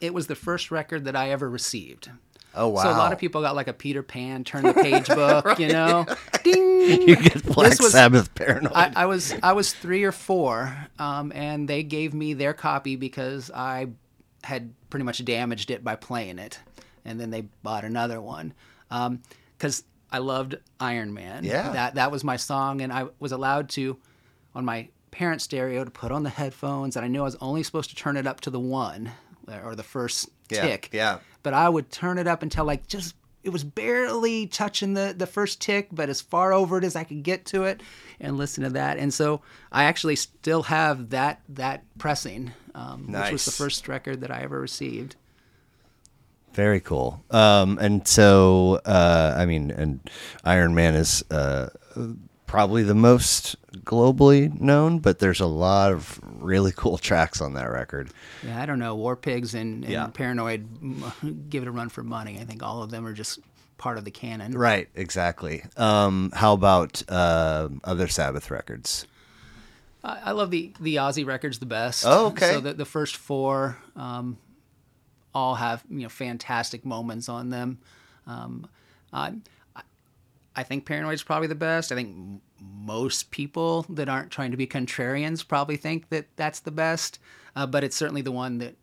it 0.00 0.12
was 0.12 0.26
the 0.26 0.34
first 0.34 0.70
record 0.70 1.04
that 1.04 1.16
I 1.16 1.30
ever 1.30 1.48
received. 1.48 2.10
Oh 2.56 2.68
wow! 2.68 2.82
So 2.84 2.90
a 2.90 2.92
lot 2.92 3.12
of 3.12 3.18
people 3.18 3.42
got 3.42 3.54
like 3.54 3.68
a 3.68 3.72
Peter 3.72 4.02
Pan, 4.02 4.42
turn 4.44 4.62
the 4.64 4.72
page 4.74 5.06
book, 5.08 5.58
you 5.58 5.68
know. 5.68 6.06
Ding. 6.42 7.02
you 7.08 7.16
get 7.16 7.44
Black 7.44 7.70
This 7.70 7.80
was- 7.80 7.92
Sabbath 7.92 8.34
Paranoid. 8.34 8.72
I, 8.74 8.92
I 8.96 9.06
was 9.06 9.34
I 9.42 9.52
was 9.52 9.72
three 9.72 10.04
or 10.04 10.12
four, 10.12 10.76
um, 10.98 11.32
and 11.34 11.68
they 11.68 11.82
gave 11.82 12.14
me 12.14 12.34
their 12.34 12.54
copy 12.54 12.96
because 12.96 13.50
I 13.54 13.88
had 14.42 14.72
pretty 14.90 15.04
much 15.04 15.24
damaged 15.24 15.70
it 15.70 15.84
by 15.84 15.96
playing 15.96 16.38
it, 16.38 16.58
and 17.04 17.20
then 17.20 17.30
they 17.30 17.42
bought 17.62 17.84
another 17.84 18.20
one 18.20 18.54
because 18.88 19.84
I 20.10 20.18
loved 20.18 20.56
Iron 20.80 21.12
Man. 21.12 21.44
Yeah. 21.44 21.70
that 21.72 21.94
that 21.96 22.10
was 22.10 22.24
my 22.24 22.36
song, 22.36 22.80
and 22.80 22.92
I 22.92 23.06
was 23.18 23.32
allowed 23.32 23.68
to 23.70 23.96
on 24.54 24.64
my 24.64 24.88
parents' 25.10 25.44
stereo 25.44 25.84
to 25.84 25.90
put 25.90 26.12
on 26.12 26.22
the 26.22 26.30
headphones, 26.30 26.96
and 26.96 27.04
I 27.04 27.08
knew 27.08 27.20
I 27.20 27.24
was 27.24 27.36
only 27.40 27.62
supposed 27.62 27.90
to 27.90 27.96
turn 27.96 28.16
it 28.16 28.26
up 28.26 28.40
to 28.42 28.50
the 28.50 28.60
one 28.60 29.10
or 29.64 29.74
the 29.74 29.82
first 29.82 30.28
Yeah, 30.50 30.62
tick. 30.62 30.90
yeah. 30.92 31.18
But 31.46 31.54
I 31.54 31.68
would 31.68 31.92
turn 31.92 32.18
it 32.18 32.26
up 32.26 32.42
until 32.42 32.64
like 32.64 32.88
just 32.88 33.14
it 33.44 33.50
was 33.50 33.62
barely 33.62 34.48
touching 34.48 34.94
the 34.94 35.14
the 35.16 35.28
first 35.28 35.60
tick, 35.60 35.86
but 35.92 36.08
as 36.08 36.20
far 36.20 36.52
over 36.52 36.78
it 36.78 36.82
as 36.82 36.96
I 36.96 37.04
could 37.04 37.22
get 37.22 37.44
to 37.46 37.62
it, 37.62 37.84
and 38.18 38.36
listen 38.36 38.64
to 38.64 38.70
that. 38.70 38.98
And 38.98 39.14
so 39.14 39.42
I 39.70 39.84
actually 39.84 40.16
still 40.16 40.64
have 40.64 41.10
that 41.10 41.42
that 41.50 41.84
pressing, 41.98 42.50
um, 42.74 43.12
which 43.12 43.30
was 43.30 43.44
the 43.44 43.52
first 43.52 43.86
record 43.86 44.22
that 44.22 44.32
I 44.32 44.40
ever 44.40 44.60
received. 44.60 45.14
Very 46.52 46.80
cool. 46.80 47.22
Um, 47.30 47.78
and 47.80 48.08
so, 48.08 48.80
uh, 48.84 49.36
I 49.38 49.46
mean, 49.46 49.70
and 49.70 50.00
Iron 50.42 50.74
Man 50.74 50.96
is 50.96 51.24
uh, 51.30 51.68
probably 52.46 52.82
the 52.82 52.94
most 52.94 53.56
globally 53.84 54.58
known, 54.60 54.98
but 54.98 55.18
there's 55.18 55.40
a 55.40 55.46
lot 55.46 55.92
of 55.92 56.20
really 56.40 56.72
cool 56.72 56.98
tracks 56.98 57.40
on 57.40 57.54
that 57.54 57.70
record. 57.70 58.10
Yeah, 58.44 58.60
I 58.60 58.66
don't 58.66 58.78
know. 58.78 58.94
War 58.94 59.16
Pigs 59.16 59.54
and, 59.54 59.84
and 59.84 59.92
Yeah. 59.92 60.06
Paranoid 60.08 61.50
give 61.50 61.62
it 61.62 61.68
a 61.68 61.72
run 61.72 61.88
for 61.88 62.02
money. 62.02 62.38
I 62.40 62.44
think 62.44 62.62
all 62.62 62.82
of 62.82 62.90
them 62.90 63.06
are 63.06 63.12
just 63.12 63.40
part 63.78 63.98
of 63.98 64.04
the 64.04 64.10
canon. 64.10 64.52
Right, 64.52 64.88
exactly. 64.94 65.64
Um, 65.76 66.30
how 66.34 66.52
about 66.54 67.02
uh, 67.08 67.68
other 67.84 68.08
Sabbath 68.08 68.50
records? 68.50 69.06
I, 70.02 70.18
I 70.26 70.30
love 70.32 70.50
the 70.50 70.72
the 70.80 70.96
Ozzy 70.96 71.26
records 71.26 71.58
the 71.58 71.66
best. 71.66 72.04
Oh, 72.06 72.28
okay. 72.28 72.52
So 72.52 72.60
the 72.60 72.72
the 72.74 72.84
first 72.84 73.16
four 73.16 73.76
um, 73.96 74.38
all 75.34 75.56
have 75.56 75.84
you 75.90 76.00
know 76.02 76.08
fantastic 76.08 76.84
moments 76.84 77.28
on 77.28 77.50
them. 77.50 77.78
Um, 78.26 78.66
I 79.12 79.34
I- 80.56 80.62
think 80.62 80.86
Paranoid 80.86 81.14
is 81.14 81.22
probably 81.22 81.48
the 81.48 81.54
best. 81.54 81.92
I 81.92 81.94
think 81.94 82.08
m- 82.16 82.40
most 82.60 83.30
people 83.30 83.84
that 83.90 84.08
aren't 84.08 84.30
trying 84.30 84.50
to 84.50 84.56
be 84.56 84.66
contrarians 84.66 85.46
probably 85.46 85.76
think 85.76 86.08
that 86.10 86.26
that's 86.36 86.60
the 86.60 86.70
best. 86.70 87.18
Uh, 87.54 87.66
but 87.66 87.84
it's 87.84 87.96
certainly 87.96 88.22
the 88.22 88.32
one 88.32 88.58
that 88.58 88.74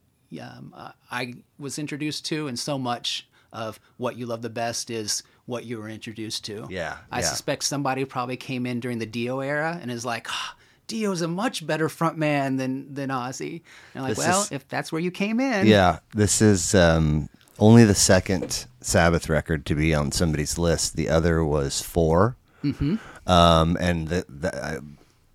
um, 0.41 0.73
uh, 0.75 0.91
I 1.11 1.35
was 1.59 1.77
introduced 1.77 2.25
to, 2.27 2.47
and 2.47 2.57
so 2.57 2.79
much 2.79 3.27
of 3.51 3.79
what 3.97 4.17
you 4.17 4.25
love 4.25 4.41
the 4.41 4.49
best 4.49 4.89
is 4.89 5.21
what 5.45 5.63
you 5.65 5.77
were 5.77 5.87
introduced 5.89 6.43
to. 6.45 6.65
Yeah, 6.71 6.97
I 7.11 7.19
yeah. 7.19 7.25
suspect 7.27 7.63
somebody 7.63 8.03
probably 8.05 8.37
came 8.37 8.65
in 8.65 8.79
during 8.79 8.97
the 8.97 9.05
Dio 9.05 9.41
era 9.41 9.77
and 9.81 9.91
is 9.91 10.03
like, 10.05 10.27
ah, 10.31 10.55
Dio's 10.87 11.21
a 11.21 11.27
much 11.27 11.65
better 11.67 11.87
frontman 11.87 12.57
than 12.57 12.93
than 12.95 13.09
Ozzy. 13.09 13.61
And 13.93 14.03
I'm 14.03 14.03
like, 14.03 14.09
This 14.15 14.17
well, 14.25 14.41
is- 14.41 14.51
if 14.51 14.67
that's 14.67 14.91
where 14.91 15.01
you 15.01 15.11
came 15.11 15.39
in, 15.39 15.67
Yeah, 15.67 15.99
this 16.15 16.41
is 16.41 16.73
um, 16.73 17.29
only 17.59 17.85
the 17.85 17.95
second 17.95 18.65
Sabbath 18.81 19.29
record 19.29 19.65
to 19.67 19.75
be 19.75 19.93
on 19.93 20.11
somebody's 20.11 20.57
list. 20.57 20.95
The 20.95 21.09
other 21.09 21.43
was 21.43 21.81
4 21.81 22.35
mm-hmm. 22.63 22.95
um, 23.29 23.77
and 23.79 24.07
the, 24.07 24.25
the, 24.27 24.65
I 24.65 24.79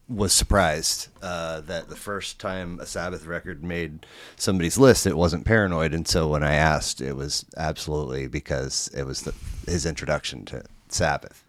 was 0.09 0.33
surprised 0.33 1.09
uh, 1.23 1.61
that 1.63 1.89
the 1.89 1.97
first 1.97 2.39
time 2.39 2.81
a 2.81 2.87
Sabbath 2.87 3.27
record 3.27 3.63
made 3.63 4.07
somebody's 4.37 4.79
list, 4.79 5.07
it 5.07 5.17
wasn't 5.17 5.45
Paranoid. 5.45 5.93
And 5.93 6.09
so 6.09 6.29
when 6.29 6.43
I 6.43 6.55
asked, 6.55 7.01
it 7.01 7.15
was 7.15 7.45
absolutely 7.57 8.27
because 8.27 8.89
it 8.97 9.05
was 9.05 9.23
the, 9.23 9.35
his 9.67 9.85
introduction 9.85 10.45
to 10.47 10.65
Sabbath. 10.89 11.45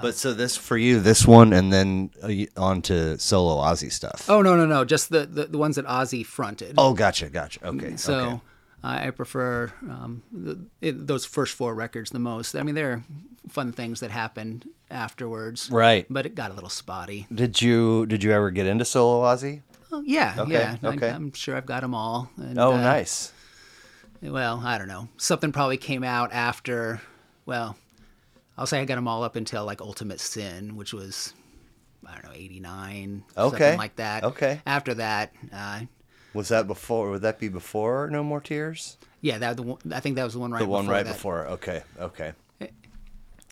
But 0.00 0.14
so 0.14 0.32
this 0.32 0.56
for 0.56 0.76
you, 0.76 1.00
this 1.00 1.26
one, 1.26 1.52
and 1.52 1.72
then 1.72 2.10
uh, 2.22 2.60
on 2.60 2.82
to 2.82 3.18
solo 3.18 3.56
Ozzy 3.62 3.90
stuff. 3.90 4.28
Oh 4.28 4.42
no, 4.42 4.56
no, 4.56 4.66
no, 4.66 4.84
just 4.84 5.10
the 5.10 5.26
the, 5.26 5.46
the 5.46 5.58
ones 5.58 5.74
that 5.76 5.86
Ozzy 5.86 6.24
fronted. 6.24 6.74
Oh, 6.78 6.94
gotcha, 6.94 7.28
gotcha. 7.28 7.66
Okay, 7.66 7.96
so 7.96 8.14
okay. 8.14 8.40
I 8.86 9.10
prefer 9.10 9.72
um, 9.82 10.22
the, 10.32 10.66
it, 10.80 11.06
those 11.06 11.24
first 11.24 11.54
four 11.54 11.74
records 11.74 12.10
the 12.10 12.18
most. 12.18 12.54
I 12.54 12.62
mean, 12.62 12.74
there 12.74 12.92
are 12.92 13.04
fun 13.48 13.72
things 13.72 14.00
that 14.00 14.10
happened 14.10 14.68
afterwards, 14.90 15.70
Right. 15.70 16.06
But 16.10 16.26
it 16.26 16.34
got 16.34 16.50
a 16.50 16.54
little 16.54 16.68
spotty. 16.70 17.26
Did 17.34 17.60
you 17.62 18.06
did 18.06 18.22
you 18.22 18.32
ever 18.32 18.50
get 18.50 18.66
into 18.66 18.84
solo 18.84 19.24
Ozzy? 19.24 19.62
Oh, 19.92 20.02
yeah, 20.04 20.34
Okay, 20.38 20.52
yeah. 20.52 20.76
okay. 20.82 21.10
I, 21.10 21.14
am 21.14 21.32
sure 21.32 21.56
I've 21.56 21.66
got 21.66 21.80
them 21.82 21.94
all. 21.94 22.30
And, 22.36 22.58
Oh, 22.58 22.72
uh, 22.74 22.80
nice. 22.82 23.32
Well, 24.20 24.60
I 24.64 24.78
don't 24.78 24.88
know. 24.88 25.08
Something 25.16 25.52
probably 25.52 25.76
came 25.76 26.02
out 26.02 26.32
after. 26.32 27.00
Well, 27.44 27.76
I'll 28.58 28.66
say 28.66 28.80
I 28.80 28.84
got 28.84 28.96
them 28.96 29.06
all 29.08 29.22
up 29.22 29.36
until 29.36 29.64
like 29.64 29.80
Ultimate 29.80 30.20
Sin, 30.20 30.76
which 30.76 30.92
was 30.92 31.34
I 32.06 32.14
don't 32.14 32.24
know, 32.24 32.32
eighty 32.34 32.60
nine, 32.60 33.24
Okay. 33.36 33.50
something 33.50 33.78
like 33.78 33.96
that. 33.96 34.24
Okay. 34.24 34.60
After 34.66 34.94
that, 34.94 35.32
uh, 35.52 35.80
Was 36.36 36.48
that 36.48 36.66
before? 36.66 37.10
Would 37.10 37.22
that 37.22 37.38
be 37.38 37.48
before 37.48 38.08
No 38.10 38.22
More 38.22 38.40
Tears? 38.40 38.98
yeah, 39.20 39.38
that 39.38 39.56
the 39.56 39.62
one, 39.62 39.78
I 39.92 40.00
think 40.00 40.16
that 40.16 40.24
was 40.24 40.34
the 40.34 40.38
one 40.38 40.52
right. 40.52 40.58
Before. 40.58 40.68
The 40.68 40.72
one 40.72 40.84
before 40.84 40.94
right 40.94 41.06
that. 41.06 41.12
before. 41.14 41.46
Okay, 41.46 41.82
okay. 41.98 42.32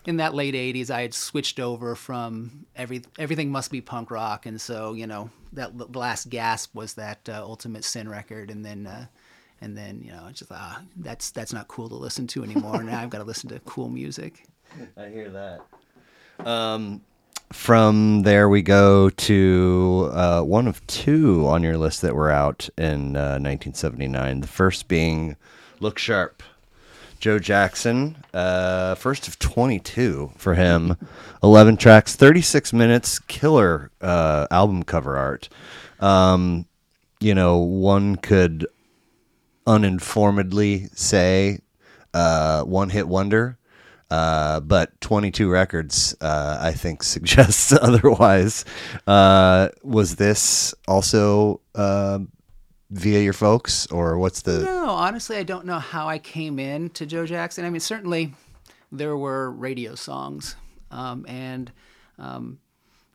in 0.07 0.19
that 0.19 0.35
late 0.35 0.55
'80s, 0.55 0.91
I 0.91 1.03
had 1.03 1.15
switched 1.15 1.59
over 1.59 1.97
from 1.97 2.67
every 2.77 3.03
everything 3.19 3.51
must 3.51 3.71
be 3.71 3.81
punk 3.81 4.11
rock, 4.11 4.47
and 4.47 4.61
so 4.61 4.93
you 4.93 5.07
know 5.07 5.31
that 5.53 5.77
the 5.77 5.99
last 5.99 6.29
gasp 6.31 6.75
was 6.75 6.95
that 6.95 7.29
uh, 7.29 7.43
Ultimate 7.43 7.85
Sin 7.85 8.09
record, 8.09 8.51
and 8.51 8.65
then 8.65 8.87
uh, 8.87 9.07
and 9.61 9.77
then 9.77 10.01
you 10.03 10.13
know 10.13 10.27
it's 10.29 10.41
just 10.41 10.53
ah 10.53 10.83
that's 10.97 11.31
that's 11.31 11.53
not 11.53 11.69
cool 11.69 11.89
to 11.89 11.97
listen 11.97 12.27
to 12.29 12.45
anymore. 12.45 12.83
now 12.83 13.01
I've 13.01 13.11
got 13.11 13.19
to 13.19 13.25
listen 13.25 13.49
to 13.49 13.59
cool 13.61 13.89
music. 13.89 14.47
I 14.97 15.09
hear 15.09 15.31
that. 15.31 16.47
Um, 16.47 17.01
from 17.53 18.23
there 18.23 18.49
we 18.49 18.63
go 18.63 19.11
to 19.11 20.11
uh, 20.13 20.43
one 20.43 20.67
of 20.67 20.85
two 20.87 21.47
on 21.47 21.63
your 21.63 21.79
list 21.79 22.03
that 22.03 22.15
were 22.15 22.31
out 22.31 22.69
in 22.77 23.17
uh, 23.17 23.39
1979. 23.39 24.41
The 24.41 24.47
first 24.47 24.89
being 24.89 25.37
"Look 25.81 25.99
Sharp." 25.99 26.43
Joe 27.21 27.39
Jackson, 27.39 28.17
uh, 28.35 28.97
first 28.97 29.29
of 29.29 29.39
22 29.39 30.33
for 30.37 30.53
him. 30.53 30.95
11 31.43 31.79
tracks, 31.79 32.15
36 32.15 32.75
minutes, 32.75 33.19
killer 33.19 33.91
uh, 34.03 34.47
album 34.51 34.83
cover 34.83 35.17
art. 35.17 35.49
Um, 36.01 36.67
you 37.21 37.35
know, 37.35 37.57
one 37.57 38.17
could 38.17 38.67
uninformedly 39.67 40.89
say 40.93 41.61
uh, 42.13 42.63
one 42.65 42.91
hit 42.91 43.09
wonder, 43.09 43.57
uh, 44.11 44.61
but 44.61 45.01
22 45.01 45.51
records, 45.51 46.15
uh, 46.21 46.59
I 46.61 46.73
think, 46.73 47.03
suggests 47.15 47.73
otherwise. 47.81 48.65
Uh, 49.07 49.69
was 49.83 50.17
this 50.17 50.75
also 50.87 51.61
uh, 51.75 52.19
via 52.91 53.21
your 53.21 53.33
folks, 53.33 53.87
or 53.89 54.19
what's 54.19 54.43
the. 54.43 54.61
No, 54.61 54.89
honestly, 54.89 55.37
I 55.37 55.43
don't 55.43 55.67
know 55.67 55.79
how 55.79 56.09
I 56.09 56.19
came 56.19 56.59
in 56.59 56.91
to 56.91 57.07
Joe 57.07 57.27
Jackson. 57.27 57.65
I 57.65 57.71
mean, 57.71 57.81
certainly 57.81 58.35
there 58.93 59.17
were 59.17 59.51
radio 59.51 59.95
songs, 59.95 60.57
um, 60.91 61.25
and 61.29 61.73
um, 62.19 62.59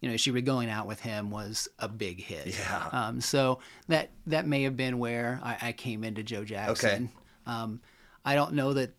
you 0.02 0.10
know, 0.10 0.17
"She 0.17 0.32
Be 0.32 0.41
Going 0.41 0.69
Out 0.69 0.88
with 0.88 0.99
Him" 0.99 1.32
was 1.32 1.67
a 1.80 1.88
big 1.88 2.21
hit. 2.21 2.58
Yeah. 2.60 2.89
Um, 2.91 3.21
so 3.21 3.60
that 3.88 4.10
that 4.28 4.47
may 4.47 4.63
have 4.63 4.75
been 4.75 4.99
where 4.99 5.39
I, 5.43 5.58
I 5.62 5.71
came 5.71 6.04
into 6.04 6.23
Joe 6.23 6.43
Jackson. 6.43 7.10
Um, 7.45 7.82
I 8.25 8.36
don't 8.36 8.54
know 8.54 8.73
that 8.73 8.91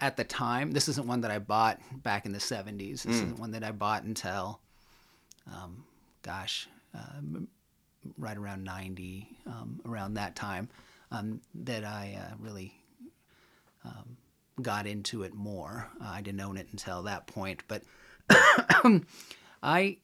at 0.00 0.16
the 0.16 0.24
time. 0.24 0.72
This 0.72 0.88
isn't 0.88 1.06
one 1.06 1.20
that 1.22 1.30
I 1.30 1.38
bought 1.38 1.80
back 2.02 2.26
in 2.26 2.32
the 2.32 2.38
'70s. 2.38 3.02
This 3.02 3.16
isn't 3.16 3.38
one 3.38 3.52
that 3.52 3.64
I 3.64 3.72
bought 3.72 4.02
until, 4.04 4.60
um, 5.46 5.84
gosh, 6.22 6.68
uh, 6.94 7.20
right 8.18 8.36
around 8.36 8.64
90, 8.64 9.28
um, 9.46 9.80
around 9.86 10.14
that 10.14 10.34
time, 10.34 10.68
um, 11.10 11.40
that 11.54 11.84
I 11.84 12.18
uh, 12.18 12.34
really 12.38 12.74
um, 13.84 14.16
got 14.62 14.86
into 14.86 15.22
it 15.22 15.34
more. 15.34 15.88
Uh, 16.02 16.08
I 16.08 16.20
didn't 16.20 16.40
own 16.40 16.56
it 16.56 16.68
until 16.72 17.02
that 17.02 17.26
point, 17.26 17.62
but 17.68 17.82
I, 18.30 19.02
I 19.62 19.96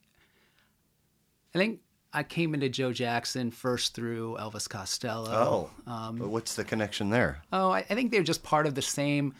think 1.53 1.79
I 2.13 2.23
came 2.23 2.53
into 2.53 2.69
Joe 2.69 2.93
Jackson 2.93 3.51
first 3.51 3.93
through 3.93 4.37
Elvis 4.39 4.69
Costello. 4.69 5.29
Oh, 5.31 5.69
but 6.17 6.29
what's 6.29 6.55
the 6.55 6.63
connection 6.63 7.09
there? 7.09 7.41
Oh, 7.51 7.71
I, 7.71 7.79
I 7.79 7.95
think 7.95 8.11
they're 8.11 8.23
just 8.23 8.43
part 8.43 8.65
of 8.65 8.75
the 8.75 8.81
same 8.81 9.33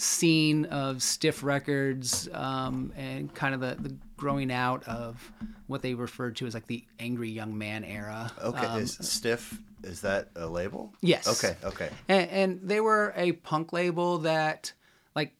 scene 0.00 0.64
of 0.66 1.02
stiff 1.02 1.42
records 1.42 2.28
um, 2.32 2.92
and 2.96 3.32
kind 3.34 3.54
of 3.54 3.60
the, 3.60 3.76
the 3.88 3.94
growing 4.16 4.50
out 4.50 4.82
of 4.88 5.30
what 5.66 5.82
they 5.82 5.94
referred 5.94 6.36
to 6.36 6.46
as 6.46 6.54
like 6.54 6.66
the 6.66 6.84
angry 6.98 7.28
young 7.28 7.56
man 7.56 7.84
era. 7.84 8.32
Okay, 8.42 8.66
Um, 8.66 8.80
is 8.80 8.96
Stiff 9.00 9.58
is 9.82 10.00
that 10.02 10.28
a 10.36 10.46
label? 10.46 10.94
Yes. 11.00 11.26
Okay, 11.26 11.56
okay. 11.64 11.90
and, 12.08 12.30
and 12.30 12.60
they 12.62 12.80
were 12.80 13.12
a 13.16 13.32
punk 13.32 13.72
label 13.72 14.18
that 14.18 14.72
like 15.14 15.34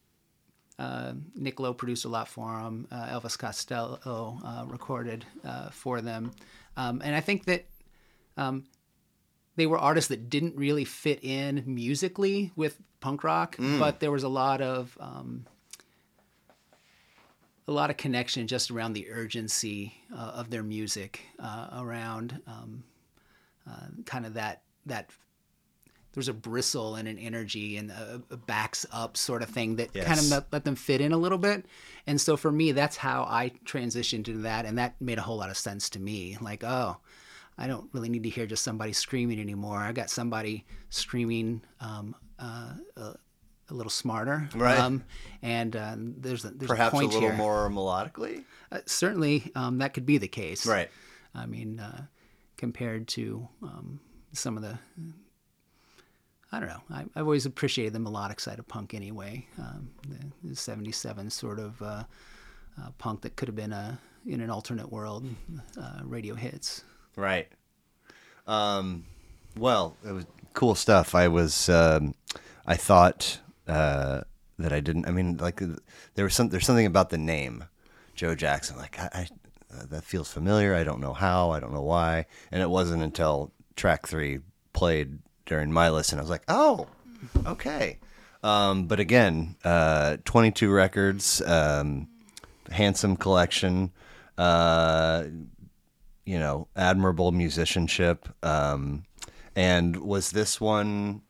uh, 0.78 1.12
Nick 1.34 1.58
Lowe 1.58 1.74
produced 1.74 2.04
a 2.04 2.08
lot 2.08 2.28
for 2.28 2.56
them. 2.62 2.86
Uh, 2.90 3.06
Elvis 3.06 3.38
Costello 3.38 4.38
uh, 4.44 4.64
recorded 4.66 5.24
uh, 5.44 5.70
for 5.70 6.00
them, 6.00 6.32
um, 6.76 7.00
and 7.04 7.14
I 7.14 7.20
think 7.20 7.46
that 7.46 7.66
um, 8.36 8.64
they 9.56 9.66
were 9.66 9.78
artists 9.78 10.08
that 10.08 10.28
didn't 10.30 10.56
really 10.56 10.84
fit 10.84 11.20
in 11.22 11.62
musically 11.66 12.52
with 12.56 12.78
punk 13.00 13.24
rock, 13.24 13.56
but 13.78 14.00
there 14.00 14.10
was 14.10 14.22
a 14.22 14.28
lot 14.28 14.60
of 14.60 14.96
um, 15.00 15.46
a 17.66 17.72
lot 17.72 17.90
of 17.90 17.96
connection 17.96 18.46
just 18.46 18.70
around 18.70 18.92
the 18.94 19.10
urgency 19.10 19.94
uh, 20.14 20.32
of 20.34 20.50
their 20.50 20.62
music, 20.62 21.20
uh, 21.38 21.68
around 21.78 22.40
um, 22.46 22.84
uh, 23.68 23.86
kind 24.04 24.26
of 24.26 24.34
that 24.34 24.62
that 24.86 25.10
there's 26.12 26.28
a 26.28 26.32
bristle 26.32 26.96
and 26.96 27.06
an 27.06 27.18
energy 27.18 27.76
and 27.76 27.90
a, 27.92 28.20
a 28.30 28.36
backs 28.36 28.84
up 28.92 29.16
sort 29.16 29.42
of 29.42 29.48
thing 29.48 29.76
that 29.76 29.92
kind 29.94 30.18
of 30.18 30.28
let, 30.28 30.52
let 30.52 30.64
them 30.64 30.74
fit 30.74 31.00
in 31.00 31.12
a 31.12 31.16
little 31.16 31.38
bit. 31.38 31.64
And 32.06 32.20
so 32.20 32.36
for 32.36 32.50
me, 32.50 32.72
that's 32.72 32.96
how 32.96 33.22
I 33.22 33.52
transitioned 33.64 34.28
into 34.28 34.38
that, 34.38 34.66
and 34.66 34.76
that 34.78 35.00
made 35.00 35.18
a 35.18 35.22
whole 35.22 35.36
lot 35.36 35.50
of 35.50 35.56
sense 35.56 35.88
to 35.90 36.00
me. 36.00 36.36
Like, 36.40 36.64
oh, 36.64 36.96
I 37.56 37.68
don't 37.68 37.88
really 37.92 38.08
need 38.08 38.24
to 38.24 38.28
hear 38.28 38.46
just 38.46 38.64
somebody 38.64 38.92
screaming 38.92 39.38
anymore. 39.38 39.78
I 39.78 39.92
got 39.92 40.10
somebody 40.10 40.64
screaming 40.88 41.62
um, 41.78 42.16
uh, 42.40 42.72
a, 42.96 43.14
a 43.68 43.74
little 43.74 43.90
smarter, 43.90 44.48
Right. 44.54 45.00
and 45.42 45.76
uh, 45.76 45.94
there's 45.98 46.44
a, 46.44 46.50
there's 46.50 46.68
Perhaps 46.70 46.94
a 46.94 46.98
a 46.98 47.04
little 47.06 47.20
here. 47.20 47.32
more 47.34 47.68
melodically. 47.70 48.44
Uh, 48.72 48.78
certainly, 48.86 49.50
um, 49.54 49.78
that 49.78 49.94
could 49.94 50.06
be 50.06 50.18
the 50.18 50.28
case. 50.28 50.66
Right. 50.66 50.90
I 51.34 51.46
mean, 51.46 51.78
uh, 51.80 52.02
compared 52.56 53.06
to 53.08 53.48
um, 53.62 54.00
some 54.32 54.56
of 54.56 54.62
the, 54.62 54.78
I 56.52 56.58
don't 56.58 56.68
know. 56.68 56.82
I, 56.90 57.00
I've 57.14 57.24
always 57.24 57.46
appreciated 57.46 57.92
the 57.92 58.00
melodic 58.00 58.40
side 58.40 58.58
of 58.58 58.66
punk 58.66 58.92
anyway. 58.94 59.46
Um, 59.58 59.90
the, 60.08 60.48
the 60.50 60.56
'77 60.56 61.30
sort 61.30 61.60
of 61.60 61.80
uh, 61.80 62.04
uh, 62.80 62.90
punk 62.98 63.20
that 63.22 63.36
could 63.36 63.46
have 63.48 63.54
been 63.56 63.72
a 63.72 63.98
in 64.26 64.40
an 64.40 64.50
alternate 64.50 64.90
world 64.90 65.26
uh, 65.80 66.00
radio 66.04 66.34
hits. 66.34 66.82
Right. 67.16 67.48
Um, 68.46 69.04
well, 69.56 69.96
it 70.06 70.12
was 70.12 70.26
cool 70.54 70.74
stuff. 70.74 71.14
I 71.14 71.28
was, 71.28 71.68
um, 71.68 72.14
I 72.70 72.76
thought 72.76 73.40
uh, 73.66 74.20
that 74.60 74.72
I 74.72 74.78
didn't. 74.78 75.08
I 75.08 75.10
mean, 75.10 75.38
like 75.38 75.60
there 76.14 76.24
was 76.24 76.34
some. 76.34 76.50
There's 76.50 76.64
something 76.64 76.86
about 76.86 77.10
the 77.10 77.18
name, 77.18 77.64
Joe 78.14 78.36
Jackson. 78.36 78.76
Like 78.76 78.96
I, 78.96 79.08
I 79.12 79.28
uh, 79.74 79.86
that 79.90 80.04
feels 80.04 80.32
familiar. 80.32 80.72
I 80.76 80.84
don't 80.84 81.00
know 81.00 81.12
how. 81.12 81.50
I 81.50 81.58
don't 81.58 81.72
know 81.72 81.82
why. 81.82 82.26
And 82.52 82.62
it 82.62 82.70
wasn't 82.70 83.02
until 83.02 83.50
track 83.74 84.06
three 84.06 84.38
played 84.72 85.18
during 85.46 85.72
my 85.72 85.90
listen, 85.90 86.20
I 86.20 86.22
was 86.22 86.30
like, 86.30 86.44
oh, 86.46 86.86
okay. 87.44 87.98
Um, 88.44 88.86
but 88.86 89.00
again, 89.00 89.56
uh, 89.64 90.18
22 90.24 90.70
records, 90.70 91.42
um, 91.42 92.06
handsome 92.70 93.16
collection. 93.16 93.90
Uh, 94.38 95.24
you 96.24 96.38
know, 96.38 96.68
admirable 96.76 97.32
musicianship. 97.32 98.28
Um, 98.44 99.02
and 99.56 99.96
was 99.96 100.30
this 100.30 100.60
one 100.60 101.22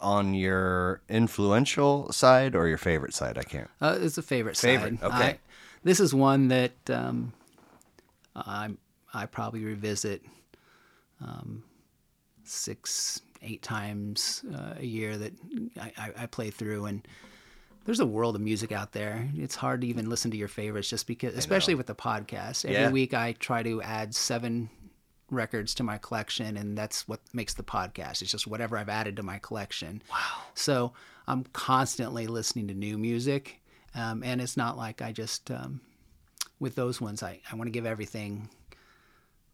on 0.00 0.34
your 0.34 1.00
influential 1.08 2.10
side 2.12 2.54
or 2.54 2.66
your 2.68 2.78
favorite 2.78 3.14
side? 3.14 3.38
I 3.38 3.42
can't. 3.42 3.68
Uh, 3.80 3.98
it's 4.00 4.18
a 4.18 4.22
favorite, 4.22 4.56
Favorite, 4.56 4.98
side. 5.00 5.06
okay. 5.12 5.24
I, 5.24 5.38
this 5.84 6.00
is 6.00 6.14
one 6.14 6.48
that 6.48 6.72
um, 6.90 7.32
I 8.36 8.70
I 9.14 9.26
probably 9.26 9.64
revisit 9.64 10.22
um, 11.20 11.62
six 12.44 13.20
eight 13.42 13.62
times 13.62 14.44
uh, 14.54 14.74
a 14.78 14.84
year 14.84 15.16
that 15.16 15.32
I, 15.80 15.92
I, 15.96 16.10
I 16.22 16.26
play 16.26 16.50
through 16.50 16.86
and. 16.86 17.06
There's 17.86 17.98
a 17.98 18.06
world 18.06 18.36
of 18.36 18.42
music 18.42 18.72
out 18.72 18.92
there. 18.92 19.30
It's 19.34 19.54
hard 19.54 19.80
to 19.80 19.86
even 19.86 20.10
listen 20.10 20.30
to 20.32 20.36
your 20.36 20.48
favorites 20.48 20.90
just 20.90 21.06
because, 21.06 21.34
especially 21.34 21.74
with 21.74 21.86
the 21.86 21.94
podcast. 21.94 22.66
Every 22.66 22.74
Yeah. 22.76 22.90
week 22.90 23.14
I 23.14 23.32
try 23.32 23.62
to 23.62 23.80
add 23.80 24.14
seven 24.14 24.68
records 25.30 25.74
to 25.76 25.82
my 25.82 25.98
collection, 25.98 26.56
and 26.56 26.76
that's 26.76 27.06
what 27.08 27.20
makes 27.32 27.54
the 27.54 27.62
podcast. 27.62 28.22
It's 28.22 28.30
just 28.30 28.46
whatever 28.46 28.76
I've 28.76 28.88
added 28.88 29.16
to 29.16 29.22
my 29.22 29.38
collection. 29.38 30.02
Wow. 30.10 30.42
So 30.54 30.92
I'm 31.26 31.44
constantly 31.52 32.26
listening 32.26 32.68
to 32.68 32.74
new 32.74 32.98
music, 32.98 33.60
um, 33.94 34.22
and 34.22 34.40
it's 34.40 34.56
not 34.56 34.76
like 34.76 35.02
I 35.02 35.12
just 35.12 35.50
um, 35.50 35.80
with 36.58 36.74
those 36.74 37.00
ones. 37.00 37.22
I, 37.22 37.40
I 37.50 37.56
want 37.56 37.66
to 37.68 37.72
give 37.72 37.86
everything 37.86 38.48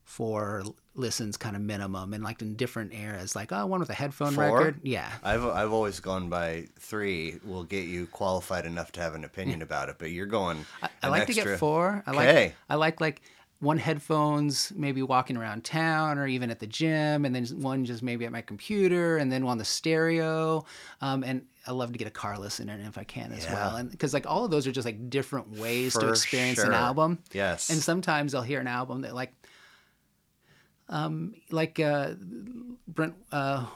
for 0.04 0.62
listens 0.94 1.36
kind 1.36 1.56
of 1.56 1.62
minimum, 1.62 2.14
and 2.14 2.22
like 2.22 2.40
in 2.40 2.54
different 2.54 2.94
eras. 2.94 3.34
Like 3.34 3.50
oh, 3.52 3.66
one 3.66 3.80
with 3.80 3.90
a 3.90 3.94
headphone 3.94 4.32
Four? 4.32 4.44
record, 4.56 4.80
yeah. 4.82 5.10
I've 5.22 5.44
I've 5.44 5.72
always 5.72 6.00
gone 6.00 6.28
by 6.28 6.68
three. 6.78 7.38
Will 7.44 7.64
get 7.64 7.86
you 7.86 8.06
qualified 8.06 8.66
enough 8.66 8.92
to 8.92 9.00
have 9.00 9.14
an 9.14 9.24
opinion 9.24 9.62
about 9.62 9.88
it, 9.88 9.96
but 9.98 10.10
you're 10.12 10.26
going. 10.26 10.64
I 10.82 10.88
an 11.02 11.10
like 11.10 11.26
to 11.26 11.34
get 11.34 11.58
four. 11.58 12.02
I 12.06 12.10
Okay. 12.12 12.44
like 12.44 12.54
I 12.70 12.74
like 12.76 13.00
like 13.00 13.22
one 13.58 13.78
headphones 13.78 14.72
maybe 14.76 15.02
walking 15.02 15.36
around 15.36 15.64
town 15.64 16.18
or 16.18 16.26
even 16.26 16.50
at 16.50 16.58
the 16.58 16.66
gym, 16.66 17.24
and 17.24 17.34
then 17.34 17.44
one 17.60 17.84
just 17.84 18.02
maybe 18.02 18.26
at 18.26 18.32
my 18.32 18.42
computer, 18.42 19.16
and 19.16 19.32
then 19.32 19.44
one 19.44 19.52
on 19.52 19.58
the 19.58 19.64
stereo. 19.64 20.64
Um, 21.00 21.24
and 21.24 21.46
I 21.66 21.72
love 21.72 21.92
to 21.92 21.98
get 21.98 22.06
a 22.06 22.10
car 22.12 22.38
listener 22.38 22.78
if 22.86 22.98
I 22.98 23.04
can 23.04 23.32
as 23.32 23.44
Yeah. 23.44 23.54
well, 23.54 23.76
and 23.76 23.90
because 23.90 24.12
like 24.12 24.26
all 24.26 24.44
of 24.44 24.50
those 24.50 24.66
are 24.66 24.72
just 24.72 24.84
like 24.84 25.08
different 25.10 25.58
ways 25.58 25.94
to 25.94 26.00
For 26.00 26.08
experience 26.08 26.58
an 26.58 26.74
album. 26.74 27.18
Yes. 27.32 27.70
And 27.70 27.82
sometimes 27.82 28.34
I'll 28.34 28.42
hear 28.42 28.60
an 28.60 28.68
album 28.68 29.00
that 29.02 29.14
like, 29.14 29.32
um, 30.88 31.34
like 31.50 31.80
uh, 31.80 32.12
Brent 32.86 33.14
uh, 33.32 33.66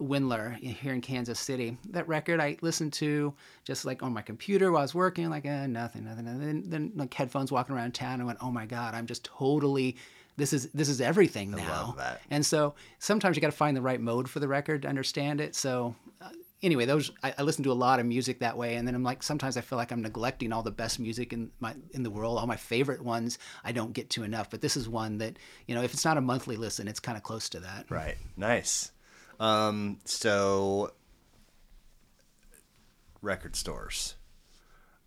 Windler 0.00 0.56
here 0.56 0.92
in 0.92 1.00
Kansas 1.00 1.38
City. 1.38 1.76
That 1.90 2.06
record 2.08 2.40
I 2.40 2.56
listened 2.60 2.92
to 2.94 3.34
just 3.64 3.84
like 3.84 4.02
on 4.02 4.12
my 4.12 4.22
computer 4.22 4.72
while 4.72 4.80
I 4.80 4.84
was 4.84 4.94
working, 4.94 5.30
like 5.30 5.46
eh, 5.46 5.66
nothing, 5.66 6.04
nothing. 6.04 6.26
And 6.26 6.42
then, 6.42 6.62
then 6.66 6.92
like 6.94 7.12
headphones 7.12 7.52
walking 7.52 7.74
around 7.74 7.94
town, 7.94 8.14
and 8.14 8.26
went, 8.26 8.38
oh 8.40 8.50
my 8.50 8.66
god, 8.66 8.94
I'm 8.94 9.06
just 9.06 9.24
totally. 9.24 9.96
This 10.36 10.52
is 10.52 10.68
this 10.70 10.88
is 10.88 11.00
everything 11.00 11.52
now. 11.52 11.86
love 11.86 11.96
that. 11.98 12.20
And 12.30 12.44
so 12.44 12.74
sometimes 12.98 13.36
you 13.36 13.40
got 13.40 13.52
to 13.52 13.56
find 13.56 13.76
the 13.76 13.82
right 13.82 14.00
mode 14.00 14.28
for 14.28 14.40
the 14.40 14.48
record 14.48 14.82
to 14.82 14.88
understand 14.88 15.40
it. 15.40 15.54
So 15.54 15.94
uh, 16.20 16.30
anyway, 16.64 16.86
those 16.86 17.12
I, 17.22 17.34
I 17.38 17.42
listen 17.42 17.62
to 17.64 17.72
a 17.72 17.74
lot 17.74 18.00
of 18.00 18.06
music 18.06 18.40
that 18.40 18.56
way, 18.56 18.74
and 18.74 18.88
then 18.88 18.94
I'm 18.94 19.04
like 19.04 19.22
sometimes 19.22 19.56
I 19.56 19.60
feel 19.60 19.78
like 19.78 19.92
I'm 19.92 20.02
neglecting 20.02 20.52
all 20.52 20.62
the 20.62 20.72
best 20.72 20.98
music 20.98 21.32
in 21.32 21.50
my 21.60 21.74
in 21.92 22.02
the 22.02 22.10
world, 22.10 22.38
all 22.38 22.46
my 22.46 22.56
favorite 22.56 23.02
ones. 23.02 23.38
I 23.62 23.72
don't 23.72 23.92
get 23.92 24.10
to 24.10 24.24
enough, 24.24 24.50
but 24.50 24.60
this 24.60 24.76
is 24.76 24.88
one 24.88 25.18
that 25.18 25.38
you 25.66 25.74
know 25.74 25.82
if 25.82 25.92
it's 25.92 26.04
not 26.04 26.16
a 26.16 26.20
monthly 26.20 26.56
listen, 26.56 26.88
it's 26.88 27.00
kind 27.00 27.16
of 27.16 27.22
close 27.22 27.48
to 27.50 27.60
that. 27.60 27.86
Right. 27.88 28.16
Nice. 28.36 28.90
Um, 29.40 29.98
so 30.04 30.92
record 33.22 33.56
stores. 33.56 34.14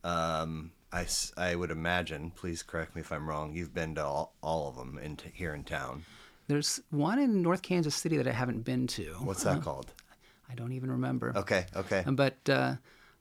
Um, 0.04 0.72
I, 0.92 1.06
I 1.36 1.56
would 1.56 1.72
imagine, 1.72 2.32
please 2.32 2.64
correct 2.64 2.96
me 2.96 3.02
if 3.02 3.12
I'm 3.12 3.28
wrong, 3.28 3.54
you've 3.54 3.74
been 3.74 3.96
to 3.96 4.06
all, 4.06 4.34
all 4.42 4.70
of 4.70 4.76
them 4.76 4.98
in 4.98 5.18
t- 5.18 5.32
here 5.34 5.54
in 5.54 5.64
town. 5.64 6.06
There's 6.48 6.80
one 6.92 7.20
in 7.20 7.42
North 7.42 7.62
Kansas 7.62 7.94
City 7.94 8.18
that 8.18 8.28
I 8.28 8.32
haven't 8.32 8.62
been 8.64 8.88
to. 8.88 9.16
What's 9.22 9.44
that 9.44 9.62
called? 9.62 9.92
I 10.50 10.56
don't 10.56 10.72
even 10.72 10.90
remember. 10.92 11.34
Okay, 11.36 11.66
okay. 11.76 12.06
But 12.08 12.38
uh, 12.50 12.76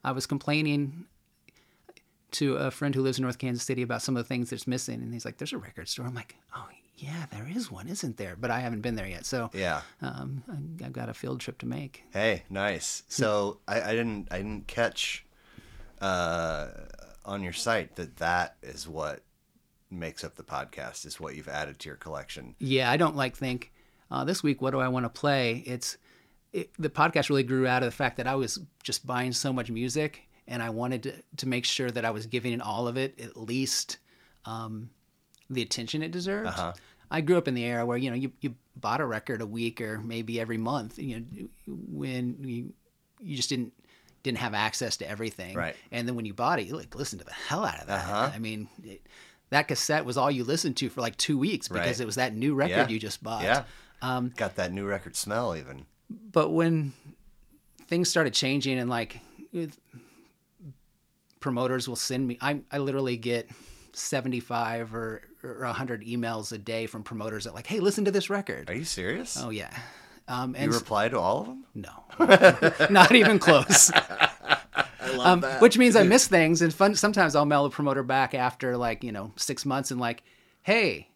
I 0.05 0.13
was 0.13 0.27
complaining 0.27 1.07
to 2.33 2.55
a 2.57 2.71
friend 2.71 2.95
who 2.95 3.03
lives 3.03 3.19
in 3.19 3.23
North 3.23 3.39
Kansas 3.39 3.65
City 3.65 3.83
about 3.83 4.03
some 4.03 4.17
of 4.17 4.23
the 4.23 4.29
things 4.29 4.51
that's 4.51 4.67
missing, 4.69 5.03
and 5.03 5.13
he's 5.13 5.25
like, 5.25 5.39
"There's 5.39 5.53
a 5.53 5.59
record 5.59 5.89
store." 5.89 6.07
I'm 6.07 6.15
like, 6.15 6.37
"Oh 6.55 6.69
yeah, 6.97 7.27
there 7.31 7.47
is 7.55 7.71
one, 7.71 7.89
isn't 7.89 8.17
there?" 8.17 8.37
But 8.37 8.51
I 8.51 8.61
haven't 8.61 8.81
been 8.81 8.95
there 8.97 9.07
yet, 9.07 9.27
so 9.27 9.51
Yeah. 9.53 9.83
um, 10.01 10.43
I- 10.49 10.87
I've 10.87 10.93
got 10.93 11.09
a 11.09 11.15
field 11.15 11.41
trip 11.41 11.59
to 11.59 11.67
make. 11.67 12.05
Hey, 12.13 12.45
nice. 12.51 13.03
So 13.09 13.61
I, 13.69 13.81
I 13.83 13.91
didn't 13.93 14.29
I 14.31 14.39
didn't 14.39 14.67
catch 14.67 15.25
uh, 16.01 16.69
on 17.25 17.43
your 17.43 17.53
site 17.53 17.97
that 17.97 18.17
that 18.17 18.57
is 18.63 18.89
what 18.89 19.23
makes 19.91 20.25
up 20.25 20.35
the 20.35 20.43
podcast 20.43 21.07
is 21.07 21.21
what 21.21 21.37
you've 21.37 21.49
added 21.49 21.79
to 21.81 21.89
your 21.89 21.97
collection. 21.97 22.55
Yeah, 22.59 22.91
I 22.91 22.97
don't 22.97 23.17
like 23.17 23.37
think 23.37 23.73
uh, 24.11 24.25
this 24.25 24.43
week. 24.43 24.61
What 24.61 24.73
do 24.73 24.81
I 24.81 24.89
want 24.89 25.05
to 25.05 25.09
play? 25.11 25.63
It's 25.67 25.97
it, 26.53 26.71
the 26.79 26.91
podcast 26.91 27.29
really 27.29 27.43
grew 27.43 27.67
out 27.67 27.83
of 27.83 27.87
the 27.87 27.97
fact 27.97 28.17
that 28.17 28.27
I 28.27 28.35
was 28.35 28.59
just 28.83 29.07
buying 29.07 29.33
so 29.33 29.53
much 29.53 29.71
music, 29.71 30.23
and 30.49 30.63
I 30.63 30.71
wanted 30.71 31.03
to 31.05 31.15
to 31.39 31.49
make 31.49 31.65
sure 31.65 31.91
that 31.91 32.05
I 32.05 32.11
was 32.11 32.27
giving 32.27 32.61
all 32.61 32.89
of 32.89 32.97
it 32.97 33.21
at 33.21 33.37
least 33.37 33.99
um, 34.45 34.91
the 35.51 35.63
attention 35.63 36.03
it 36.03 36.11
deserved. 36.11 36.51
I 37.11 37.21
grew 37.21 37.39
up 37.39 37.47
in 37.47 37.55
the 37.55 37.65
era 37.65 37.87
where 37.87 37.97
you 37.97 38.11
know 38.11 38.17
you, 38.17 38.33
you 38.41 38.55
bought 38.75 39.01
a 39.01 39.07
record 39.07 39.41
a 39.41 39.47
week 39.47 39.81
or 39.81 39.99
maybe 39.99 40.41
every 40.41 40.59
month. 40.59 40.99
You 40.99 41.21
know 41.21 41.49
when 41.67 42.37
you 42.41 42.73
you 43.21 43.37
just 43.37 43.49
didn't 43.49 43.73
didn't 44.23 44.39
have 44.39 44.55
access 44.55 44.97
to 44.99 45.09
everything. 45.09 45.55
Right. 45.57 45.77
And 45.93 46.09
then 46.09 46.17
when 46.17 46.25
you 46.25 46.35
bought 46.35 46.59
it, 46.59 46.67
you 46.67 46.77
like 46.77 46.95
listened 46.97 47.21
to 47.21 47.25
the 47.27 47.33
hell 47.33 47.65
out 47.65 47.79
of 47.81 47.87
that. 47.87 48.09
I 48.35 48.39
mean. 48.39 48.69
It, 48.85 49.07
that 49.51 49.69
cassette 49.69 50.05
was 50.05 50.17
all 50.17 50.29
you 50.29 50.43
listened 50.43 50.77
to 50.79 50.89
for 50.89 51.01
like 51.01 51.17
two 51.17 51.39
weeks 51.39 51.69
because 51.69 51.87
Right. 51.87 52.01
it 52.01 52.05
was 52.05 52.17
that 52.17 52.35
new 52.35 52.57
record 52.57 52.71
Yeah. 52.77 52.89
you 52.89 52.99
just 52.99 53.23
bought. 53.23 53.45
Yeah. 53.45 53.63
Um, 54.03 54.33
Got 54.37 54.57
that 54.57 54.73
new 54.73 54.85
record 54.85 55.15
smell 55.15 55.55
even. 55.55 55.87
But 56.33 56.51
when 56.51 56.93
things 57.87 58.11
started 58.11 58.35
changing 58.35 58.77
and 58.81 58.91
like 58.91 59.21
promoters 61.41 61.89
will 61.89 61.95
send 61.97 62.27
me, 62.27 62.39
I, 62.41 62.61
I 62.71 62.79
literally 62.79 63.17
get 63.17 63.49
75 63.97 64.95
or, 64.95 65.23
or 65.43 65.61
100 65.61 66.05
emails 66.05 66.53
a 66.53 66.59
day 66.59 66.87
from 66.87 67.03
promoters 67.03 67.45
that 67.45 67.55
like, 67.55 67.67
hey, 67.67 67.81
listen 67.81 68.05
to 68.05 68.11
this 68.11 68.29
record. 68.31 68.69
Are 68.71 68.75
you 68.75 68.85
serious? 68.85 69.37
Oh, 69.41 69.51
yeah. 69.51 69.71
Um, 70.29 70.51
you 70.55 70.63
and 70.63 70.73
s- 70.73 70.79
reply 70.81 71.09
to 71.09 71.19
all 71.19 71.41
of 71.41 71.47
them? 71.47 71.65
no, 71.75 72.87
not 72.91 73.15
even 73.15 73.39
close. 73.39 73.91
I 75.01 75.11
love 75.15 75.45
um, 75.45 75.51
which 75.61 75.79
means 75.79 75.95
I 75.95 76.03
miss 76.03 76.27
things, 76.27 76.63
and 76.63 76.75
fun, 76.75 76.97
sometimes 76.97 77.37
I'll 77.37 77.45
mail 77.45 77.63
the 77.63 77.71
promoter 77.71 78.03
back 78.03 78.35
after 78.35 78.77
like 78.77 79.05
you 79.05 79.13
know 79.13 79.33
six 79.37 79.65
months 79.65 79.93
and 79.93 80.01
like, 80.01 80.25
hey, 80.63 81.09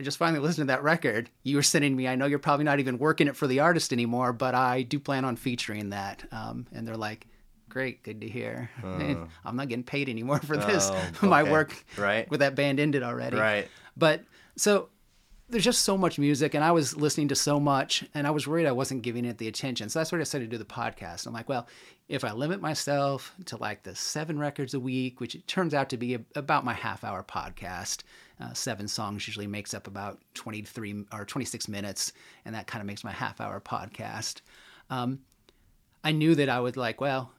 I 0.00 0.02
just 0.02 0.16
finally 0.16 0.40
listened 0.40 0.66
to 0.68 0.72
that 0.72 0.82
record 0.82 1.28
you 1.42 1.56
were 1.56 1.62
sending 1.62 1.94
me. 1.94 2.08
I 2.08 2.16
know 2.16 2.24
you're 2.24 2.38
probably 2.38 2.64
not 2.64 2.80
even 2.80 2.96
working 2.98 3.28
it 3.28 3.36
for 3.36 3.46
the 3.46 3.60
artist 3.60 3.92
anymore, 3.92 4.32
but 4.32 4.54
I 4.54 4.80
do 4.82 4.98
plan 4.98 5.26
on 5.26 5.36
featuring 5.36 5.90
that. 5.90 6.24
Um, 6.32 6.66
and 6.72 6.88
they're 6.88 6.96
like, 6.96 7.26
great, 7.68 8.02
good 8.02 8.20
to 8.22 8.28
hear. 8.28 8.70
I'm 8.82 9.56
not 9.56 9.68
getting 9.68 9.84
paid 9.84 10.08
anymore 10.08 10.38
for 10.38 10.56
this. 10.56 10.90
Oh, 10.92 11.12
My 11.26 11.42
work 11.42 11.84
Right. 11.96 12.28
with 12.30 12.40
that 12.40 12.54
band 12.54 12.80
ended 12.80 13.02
already. 13.02 13.36
Right. 13.36 13.68
But 13.96 14.24
so 14.56 14.88
there's 15.50 15.64
just 15.64 15.82
so 15.82 15.96
much 15.96 16.18
music 16.18 16.54
and 16.54 16.62
I 16.62 16.72
was 16.72 16.94
listening 16.94 17.28
to 17.28 17.34
so 17.34 17.58
much 17.58 18.04
and 18.14 18.26
I 18.26 18.30
was 18.30 18.46
worried 18.46 18.66
I 18.66 18.72
wasn't 18.72 19.00
giving 19.02 19.24
it 19.24 19.38
the 19.38 19.48
attention. 19.48 19.88
So 19.88 19.98
that's 19.98 20.12
what 20.12 20.18
I 20.18 20.20
decided 20.22 20.50
to 20.50 20.56
do 20.56 20.58
the 20.58 20.64
podcast. 20.68 21.26
I'm 21.26 21.32
like, 21.32 21.48
well, 21.48 21.66
if 22.08 22.22
I 22.22 22.32
limit 22.32 22.60
myself 22.60 23.32
to 23.46 23.56
like 23.56 23.82
the 23.82 23.94
seven 23.94 24.38
records 24.38 24.74
a 24.74 24.80
week, 24.80 25.20
which 25.20 25.34
it 25.34 25.46
turns 25.46 25.72
out 25.72 25.88
to 25.90 25.96
be 25.96 26.14
a, 26.14 26.20
about 26.34 26.64
my 26.66 26.74
half 26.74 27.02
hour 27.02 27.22
podcast, 27.22 28.02
uh, 28.40 28.52
seven 28.52 28.88
songs 28.88 29.26
usually 29.26 29.46
makes 29.46 29.72
up 29.72 29.86
about 29.86 30.20
23 30.34 31.04
or 31.12 31.24
26 31.24 31.66
minutes. 31.68 32.12
And 32.44 32.54
that 32.54 32.66
kind 32.66 32.80
of 32.82 32.86
makes 32.86 33.02
my 33.02 33.12
half 33.12 33.40
hour 33.40 33.58
podcast. 33.60 34.42
Um, 34.90 35.20
I 36.04 36.10
I 36.10 36.12
knew 36.12 36.34
that 36.36 36.48
I 36.48 36.60
would 36.60 36.76
like, 36.76 37.00
well, 37.00 37.32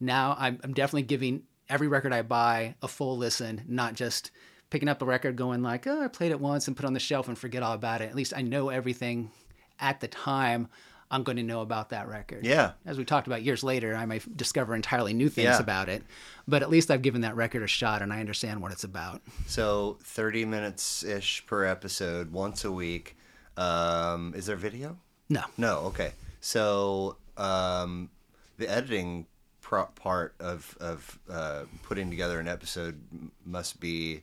now 0.00 0.34
I'm, 0.38 0.58
I'm 0.64 0.72
definitely 0.72 1.02
giving 1.02 1.42
every 1.68 1.88
record 1.88 2.12
I 2.12 2.22
buy 2.22 2.74
a 2.82 2.88
full 2.88 3.16
listen, 3.16 3.62
not 3.68 3.94
just 3.94 4.30
picking 4.70 4.88
up 4.88 5.02
a 5.02 5.04
record 5.04 5.36
going 5.36 5.62
like, 5.62 5.86
oh, 5.86 6.00
I 6.02 6.08
played 6.08 6.30
it 6.30 6.40
once 6.40 6.66
and 6.68 6.76
put 6.76 6.84
it 6.84 6.86
on 6.86 6.92
the 6.94 7.00
shelf 7.00 7.28
and 7.28 7.36
forget 7.38 7.62
all 7.62 7.72
about 7.74 8.00
it. 8.00 8.08
At 8.08 8.14
least 8.16 8.32
I 8.36 8.42
know 8.42 8.68
everything 8.70 9.30
at 9.78 10.00
the 10.00 10.08
time 10.08 10.68
I'm 11.12 11.24
going 11.24 11.38
to 11.38 11.42
know 11.42 11.60
about 11.60 11.88
that 11.90 12.06
record. 12.08 12.46
Yeah. 12.46 12.72
As 12.86 12.96
we 12.96 13.04
talked 13.04 13.26
about 13.26 13.42
years 13.42 13.64
later, 13.64 13.96
I 13.96 14.06
may 14.06 14.20
discover 14.36 14.76
entirely 14.76 15.12
new 15.12 15.28
things 15.28 15.46
Yeah. 15.46 15.58
about 15.58 15.88
it, 15.88 16.04
but 16.46 16.62
at 16.62 16.70
least 16.70 16.88
I've 16.90 17.02
given 17.02 17.22
that 17.22 17.34
record 17.34 17.64
a 17.64 17.66
shot 17.66 18.00
and 18.00 18.12
I 18.12 18.20
understand 18.20 18.62
what 18.62 18.70
it's 18.70 18.84
about. 18.84 19.20
So 19.46 19.98
30 20.04 20.44
minutes 20.44 21.02
ish 21.02 21.44
per 21.46 21.64
episode, 21.64 22.30
once 22.32 22.64
a 22.64 22.70
week. 22.70 23.16
Um, 23.56 24.34
is 24.36 24.46
there 24.46 24.54
video? 24.56 24.98
No. 25.28 25.42
No. 25.58 25.78
Okay. 25.86 26.12
So 26.40 27.16
um, 27.36 28.10
the 28.58 28.70
editing 28.70 29.26
part 29.70 30.34
of 30.40 30.76
of 30.80 31.18
uh, 31.30 31.64
putting 31.82 32.10
together 32.10 32.40
an 32.40 32.48
episode 32.48 33.00
must 33.44 33.80
be 33.80 34.22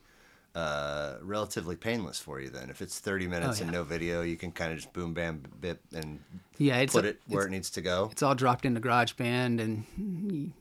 uh, 0.55 1.15
relatively 1.21 1.75
painless 1.75 2.19
for 2.19 2.39
you. 2.39 2.49
Then, 2.49 2.69
if 2.69 2.81
it's 2.81 2.99
30 2.99 3.27
minutes 3.27 3.61
and 3.61 3.69
Oh, 3.69 3.73
yeah. 3.73 3.77
no 3.79 3.83
video, 3.83 4.21
you 4.23 4.35
can 4.37 4.51
kind 4.51 4.71
of 4.71 4.77
just 4.79 4.91
boom, 4.93 5.13
bam, 5.13 5.43
bip, 5.61 5.81
and 5.93 6.19
Yeah, 6.57 6.77
it's 6.77 6.93
put 6.93 7.05
a- 7.05 7.09
it 7.09 7.21
where 7.27 7.45
it 7.45 7.51
needs 7.51 7.69
to 7.71 7.81
go. 7.81 8.09
it's 8.11 8.23
all 8.23 8.33
dropped 8.35 8.65
into 8.65 8.81
GarageBand, 8.81 9.61
and 9.61 10.53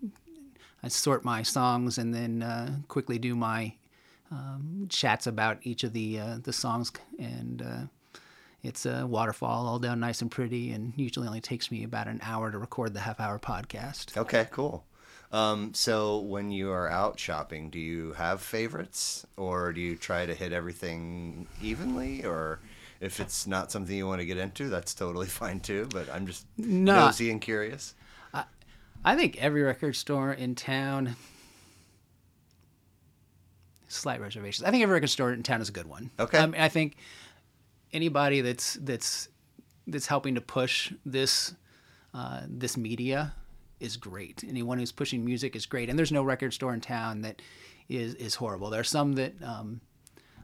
I 0.83 0.89
sort 0.89 1.25
my 1.25 1.43
songs 1.43 1.97
and 1.99 2.15
then 2.15 2.43
uh, 2.43 2.77
quickly 2.89 3.19
do 3.19 3.35
my 3.35 3.75
um, 4.31 4.87
chats 4.91 5.27
about 5.27 5.59
each 5.63 5.83
of 5.85 5.93
the 5.95 6.21
uh, 6.21 6.39
the 6.43 6.53
songs, 6.53 6.93
and 7.19 7.63
uh, 7.63 7.83
it's 8.67 8.87
a 8.87 9.07
waterfall, 9.07 9.67
all 9.67 9.79
down 9.79 10.01
nice 10.01 10.21
and 10.23 10.31
pretty, 10.31 10.73
and 10.73 10.93
usually 10.97 11.27
only 11.27 11.41
takes 11.41 11.71
me 11.71 11.85
about 11.85 12.09
an 12.09 12.21
hour 12.23 12.51
to 12.51 12.59
record 12.59 12.95
the 12.95 13.01
half 13.01 13.21
hour 13.21 13.39
podcast. 13.39 14.17
Okay, 14.17 14.47
cool. 14.51 14.85
Um, 15.33 15.75
so 15.75 16.19
when 16.21 16.51
you 16.51 16.71
are 16.71 16.89
out 16.91 17.19
shopping, 17.19 17.69
do 17.71 17.79
you 17.79 18.13
have 18.13 18.41
favorites, 18.41 19.27
or 19.37 19.73
do 19.73 19.81
you 19.81 19.97
try 19.97 20.25
to 20.27 20.35
hit 20.35 20.53
everything 20.53 21.47
evenly, 21.63 22.25
or 22.25 22.61
if 23.01 23.19
it's 23.21 23.47
not 23.47 23.71
something 23.73 23.97
you 23.97 24.07
want 24.07 24.21
to 24.21 24.27
get 24.27 24.39
into, 24.39 24.69
that's 24.69 24.95
totally 24.95 25.27
fine 25.43 25.61
too. 25.61 25.89
But 25.93 26.09
I'm 26.13 26.27
just 26.27 26.47
No. 26.57 27.07
nosy 27.07 27.31
and 27.31 27.41
curious. 27.41 27.95
I 29.05 29.15
think 29.15 29.37
every 29.37 29.63
record 29.63 29.95
store 29.95 30.33
in 30.33 30.57
town. 30.57 31.15
Slight 33.89 34.21
reservations. 34.21 34.67
I 34.67 34.71
think 34.73 34.83
every 34.83 34.95
record 34.95 35.11
store 35.11 35.33
in 35.33 35.43
town 35.45 35.61
is 35.61 35.69
a 35.69 35.73
good 35.73 35.87
one. 35.87 36.11
Okay. 36.19 36.39
I, 36.39 36.47
mean, 36.47 36.61
I 36.61 36.69
think 36.69 36.97
anybody 37.93 38.41
that's 38.41 38.75
that's 38.75 39.29
that's 39.87 40.07
helping 40.07 40.35
to 40.35 40.41
push 40.41 40.93
this 41.05 41.55
uh, 42.15 42.43
this 42.49 42.77
media 42.77 43.35
is 43.81 43.97
great. 43.97 44.43
Anyone 44.49 44.79
who's 44.79 44.93
pushing 44.93 45.25
music 45.25 45.55
is 45.55 45.67
great. 45.67 45.89
And 45.91 45.99
there's 45.99 46.13
no 46.13 46.23
record 46.23 46.55
store 46.55 46.73
in 46.75 46.81
town 46.81 47.23
that 47.23 47.43
is 47.89 48.15
is 48.15 48.35
horrible. 48.35 48.71
There 48.71 48.81
are 48.81 48.85
some 48.85 49.13
that 49.15 49.35
um, 49.43 49.81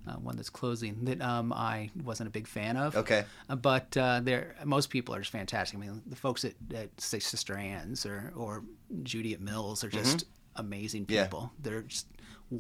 uh, 0.06 0.14
one 0.14 0.36
that's 0.36 0.50
closing 0.50 1.04
that 1.04 1.20
um, 1.22 1.52
I 1.52 1.90
wasn't 2.04 2.28
a 2.28 2.30
big 2.30 2.46
fan 2.46 2.76
of. 2.76 2.96
Okay. 2.96 3.24
Uh, 3.48 3.56
but 3.56 3.96
uh, 3.96 4.20
there, 4.22 4.54
most 4.64 4.90
people 4.90 5.14
are 5.14 5.20
just 5.20 5.30
fantastic. 5.32 5.78
I 5.78 5.80
mean, 5.80 6.02
the 6.06 6.16
folks 6.16 6.44
at, 6.44 6.54
at 6.74 7.00
say 7.00 7.18
Sister 7.20 7.56
Ann's 7.56 8.04
or 8.04 8.32
or 8.36 8.64
Judy 9.02 9.32
at 9.32 9.40
Mills 9.40 9.82
are 9.84 9.88
just 9.88 10.24
amazing 10.56 11.06
Yeah. 11.08 11.24
people. 11.24 11.52
They're 11.60 11.82
just 11.82 12.06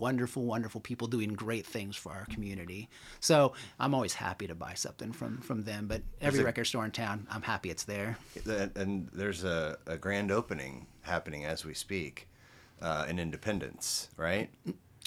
wonderful, 0.02 0.44
wonderful 0.44 0.80
people 0.80 1.06
doing 1.06 1.34
great 1.34 1.66
things 1.66 1.96
for 1.96 2.12
our 2.12 2.24
community. 2.26 2.88
So 3.20 3.52
I'm 3.78 3.94
always 3.94 4.14
happy 4.14 4.46
to 4.46 4.54
buy 4.54 4.74
something 4.74 5.12
from 5.12 5.38
from 5.42 5.62
them. 5.62 5.86
But 5.86 6.02
every 6.20 6.42
record 6.42 6.64
store 6.64 6.84
in 6.84 6.90
town, 6.90 7.26
I'm 7.30 7.42
happy 7.42 7.70
it's 7.70 7.84
there. 7.84 8.16
And- 8.74 9.08
there's 9.12 9.44
a, 9.44 9.76
a 9.86 9.96
grand 9.96 10.30
opening 10.30 10.86
happening 11.02 11.44
as 11.44 11.64
we 11.64 11.74
speak 11.74 12.28
uh, 12.80 13.06
in 13.08 13.18
Independence, 13.18 14.08
right? 14.16 14.48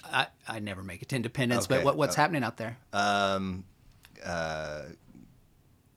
I, 0.03 0.27
I 0.47 0.59
never 0.59 0.83
make 0.83 1.01
it 1.01 1.09
to 1.09 1.15
Independence, 1.15 1.65
Okay. 1.65 1.77
but 1.77 1.85
what, 1.85 1.97
what's 1.97 2.15
Uh, 2.17 2.21
happening 2.21 2.43
out 2.43 2.57
there? 2.57 2.77
um, 2.93 3.63
uh, 4.23 4.83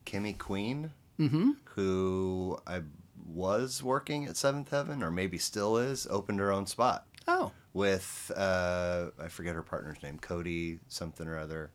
Kimmy 0.06 0.36
Queen, 0.36 0.92
Mm-hmm. 1.20 1.50
who 1.74 2.58
I 2.66 2.82
was 3.26 3.82
working 3.82 4.24
at 4.26 4.36
Seventh 4.36 4.70
Heaven, 4.70 5.02
or 5.02 5.10
maybe 5.10 5.36
still 5.36 5.76
is, 5.76 6.06
opened 6.08 6.38
her 6.38 6.52
own 6.52 6.66
spot 6.66 7.06
Oh, 7.26 7.50
with 7.78 8.32
uh, 8.36 9.06
I 9.18 9.28
forget 9.28 9.54
her 9.54 9.62
partner's 9.62 10.02
name, 10.02 10.18
Cody 10.18 10.80
something 10.88 11.26
or 11.26 11.38
other. 11.38 11.70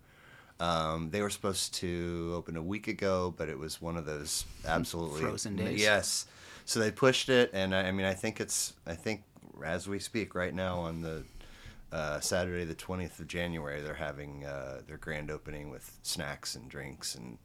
Um, 0.60 1.10
they 1.10 1.22
were 1.22 1.30
supposed 1.32 1.74
to 1.76 2.34
open 2.36 2.58
a 2.58 2.62
week 2.62 2.88
ago, 2.88 3.34
but 3.36 3.49
it 3.49 3.58
was 3.58 3.82
one 3.82 3.97
of 3.97 4.06
those 4.06 4.45
absolutely 4.68 5.22
Frozen 5.22 5.56
days. 5.56 5.82
Yes, 5.82 6.28
so 6.66 6.80
they 6.80 6.91
pushed 6.91 7.30
it, 7.30 7.49
and 7.54 7.74
I, 7.74 7.88
I 7.88 7.91
mean, 7.91 8.06
I 8.06 8.14
think 8.14 8.39
it's 8.39 8.74
I 8.86 8.93
think 8.95 9.24
as 9.66 9.88
we 9.88 9.97
speak 9.97 10.36
right 10.36 10.54
now 10.54 10.80
on 10.80 11.01
the 11.01 11.24
uh, 11.91 12.20
Saturday 12.20 12.66
the 12.66 12.76
twentieth 12.76 13.20
of 13.20 13.28
January, 13.28 13.82
they're 13.82 13.93
having 13.95 14.45
uh, 14.45 14.82
their 14.86 14.97
grand 14.97 15.32
opening 15.32 15.72
with 15.72 15.97
snacks 16.04 16.56
and 16.56 16.70
drinks 16.70 17.16
and 17.16 17.38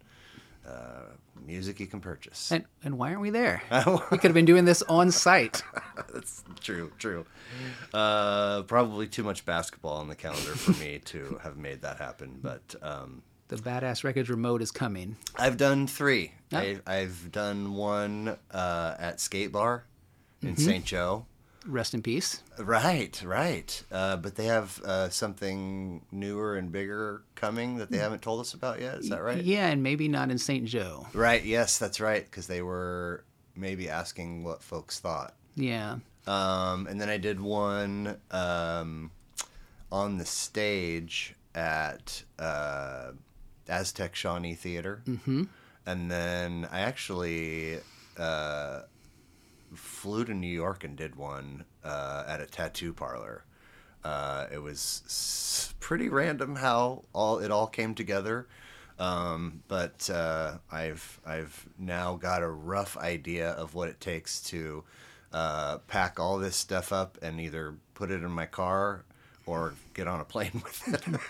uh, 0.69 1.03
music 1.45 1.81
you 1.81 1.87
can 1.87 2.01
purchase. 2.01 2.51
and 2.53 2.65
and 2.85 2.99
why 2.99 3.09
aren't 3.09 3.21
we 3.23 3.31
there? 3.31 3.63
we 4.11 4.19
could 4.19 4.25
have 4.29 4.35
been 4.35 4.45
doing 4.45 4.65
this 4.65 4.83
on 4.83 5.11
site. 5.11 5.63
That's 6.13 6.45
true, 6.61 6.93
true. 6.99 7.25
Uh, 7.95 8.63
probably 8.63 9.07
too 9.07 9.23
much 9.25 9.45
basketball 9.45 9.97
on 9.99 10.09
the 10.09 10.15
calendar 10.15 10.55
for 10.55 10.73
me 10.81 10.99
to 11.07 11.41
have 11.43 11.57
made 11.57 11.83
that 11.83 11.99
happen, 11.99 12.39
but 12.43 12.75
um, 12.83 13.23
The 13.49 13.57
Badass 13.57 14.05
Records 14.05 14.29
remote 14.29 14.61
is 14.63 14.71
coming. 14.71 15.17
I've 15.37 15.57
done 15.57 15.87
three. 15.87 16.33
Yeah. 16.51 16.59
I, 16.59 16.81
I've 16.87 17.33
done 17.33 17.75
one 17.75 18.37
uh, 18.51 18.95
at 18.99 19.21
Skate 19.21 19.53
Bar 19.53 19.85
in 20.43 20.57
St. 20.57 20.85
Joe. 20.85 21.27
Rest 21.69 21.93
in 21.93 22.03
peace. 22.03 22.43
Right, 22.59 23.23
right. 23.23 23.83
Uh, 23.93 24.17
but 24.17 24.37
they 24.37 24.47
have 24.47 24.81
uh, 24.83 25.11
something 25.11 26.03
newer 26.11 26.57
and 26.57 26.73
bigger 26.73 27.23
coming 27.35 27.77
that 27.77 27.91
they 27.91 27.99
haven't 27.99 28.23
told 28.23 28.41
us 28.41 28.55
about 28.55 28.81
yet. 28.81 28.97
Is 28.97 29.11
that 29.11 29.23
right? 29.23 29.45
Yeah, 29.45 29.69
and 29.69 29.83
maybe 29.83 30.09
not 30.09 30.31
in 30.31 30.39
St. 30.39 30.65
Joe. 30.65 31.07
Right. 31.13 31.45
Yes, 31.45 31.79
that's 31.79 32.01
right. 32.01 32.25
Because 32.25 32.47
they 32.47 32.63
were 32.63 33.25
maybe 33.55 33.91
asking 33.91 34.45
what 34.45 34.63
folks 34.63 34.99
thought. 34.99 35.35
Yeah. 35.57 35.99
Um, 36.27 36.87
and 36.87 36.99
then 37.01 37.11
I 37.11 37.19
did 37.19 37.41
one 37.41 38.17
um, 38.31 39.11
on 39.93 40.17
the 40.17 40.25
stage 40.25 41.35
at 41.55 42.23
uh, 42.39 43.11
Aztec 43.69 44.15
Shawnee 44.15 44.55
Theater. 44.55 45.03
Mm-hmm. 45.07 45.45
And 45.87 46.11
then 46.11 46.67
I 46.71 46.81
actually 46.81 47.79
uh, 48.17 48.81
flew 49.75 50.25
to 50.25 50.35
New 50.35 50.47
York 50.53 50.85
and 50.85 50.97
did 50.97 51.17
one 51.17 51.65
uh, 51.85 52.25
at 52.27 52.41
a 52.41 52.47
tattoo 52.47 52.93
parlor. 52.93 53.45
Uh, 54.05 54.47
it 54.53 54.59
was 54.59 55.03
s- 55.07 55.75
pretty 55.81 56.09
random 56.09 56.57
how 56.57 57.03
all 57.13 57.39
it 57.41 57.51
all 57.51 57.67
came 57.67 57.95
together, 57.95 58.47
um, 58.99 59.63
but 59.69 60.09
uh, 60.11 60.59
I've 60.71 61.21
I've 61.27 61.67
now 61.79 62.15
got 62.17 62.43
a 62.43 62.49
rough 62.49 62.97
idea 62.97 63.51
of 63.51 63.75
what 63.75 63.89
it 63.89 64.01
takes 64.01 64.41
to 64.51 64.85
uh, 65.33 65.79
pack 65.89 66.19
all 66.21 66.39
this 66.39 66.57
stuff 66.57 66.93
up 66.93 67.19
and 67.23 67.41
either 67.41 67.75
put 67.95 68.11
it 68.11 68.23
in 68.23 68.31
my 68.31 68.47
car 68.47 69.05
or 69.47 69.75
get 69.95 70.07
on 70.07 70.21
a 70.21 70.25
plane 70.25 70.53
with 70.65 71.21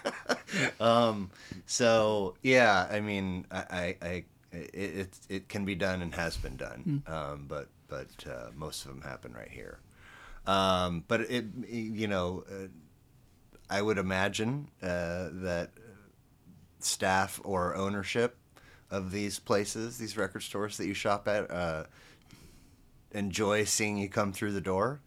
it. 0.54 0.80
um, 0.80 1.30
so 1.66 2.34
yeah, 2.42 2.86
I 2.90 3.00
mean, 3.00 3.46
I, 3.50 3.56
I, 3.70 4.06
I 4.06 4.24
it, 4.52 4.70
it 4.74 5.18
it 5.28 5.48
can 5.48 5.64
be 5.64 5.74
done 5.74 6.02
and 6.02 6.14
has 6.14 6.36
been 6.36 6.56
done, 6.56 7.02
um, 7.06 7.46
but 7.48 7.68
but 7.88 8.08
uh, 8.28 8.50
most 8.54 8.84
of 8.84 8.90
them 8.90 9.02
happen 9.02 9.32
right 9.32 9.50
here. 9.50 9.78
Um, 10.46 11.04
but 11.08 11.22
it, 11.22 11.44
you 11.68 12.06
know, 12.06 12.44
uh, 12.50 12.68
I 13.70 13.82
would 13.82 13.98
imagine 13.98 14.68
uh, 14.82 15.28
that 15.32 15.70
staff 16.80 17.40
or 17.44 17.74
ownership 17.74 18.36
of 18.90 19.10
these 19.10 19.38
places, 19.38 19.98
these 19.98 20.16
record 20.16 20.42
stores 20.42 20.76
that 20.78 20.86
you 20.86 20.94
shop 20.94 21.28
at, 21.28 21.50
uh, 21.50 21.84
enjoy 23.12 23.64
seeing 23.64 23.98
you 23.98 24.08
come 24.08 24.32
through 24.32 24.52
the 24.52 24.60
door. 24.60 25.00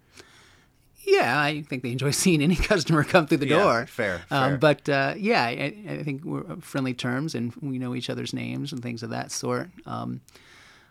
Yeah, 1.04 1.40
I 1.42 1.64
think 1.64 1.82
they 1.82 1.92
enjoy 1.92 2.12
seeing 2.24 2.44
any 2.44 2.56
customer 2.56 3.04
come 3.04 3.26
through 3.26 3.38
the 3.40 3.48
Yeah, 3.48 3.56
door. 3.64 3.86
fair, 3.88 4.20
fair. 4.30 4.54
Um, 4.54 4.60
but 4.60 4.88
uh, 4.88 5.16
yeah, 5.18 5.44
I, 5.44 5.74
I 5.90 6.04
think 6.04 6.24
we're 6.24 6.48
on 6.48 6.62
friendly 6.62 6.94
terms 6.94 7.34
and 7.34 7.56
we 7.62 7.80
know 7.80 7.96
each 7.96 8.10
other's 8.10 8.34
names 8.34 8.72
and 8.72 8.84
things 8.84 9.02
of 9.02 9.10
that 9.10 9.32
sort. 9.32 9.70
Um, 9.88 10.22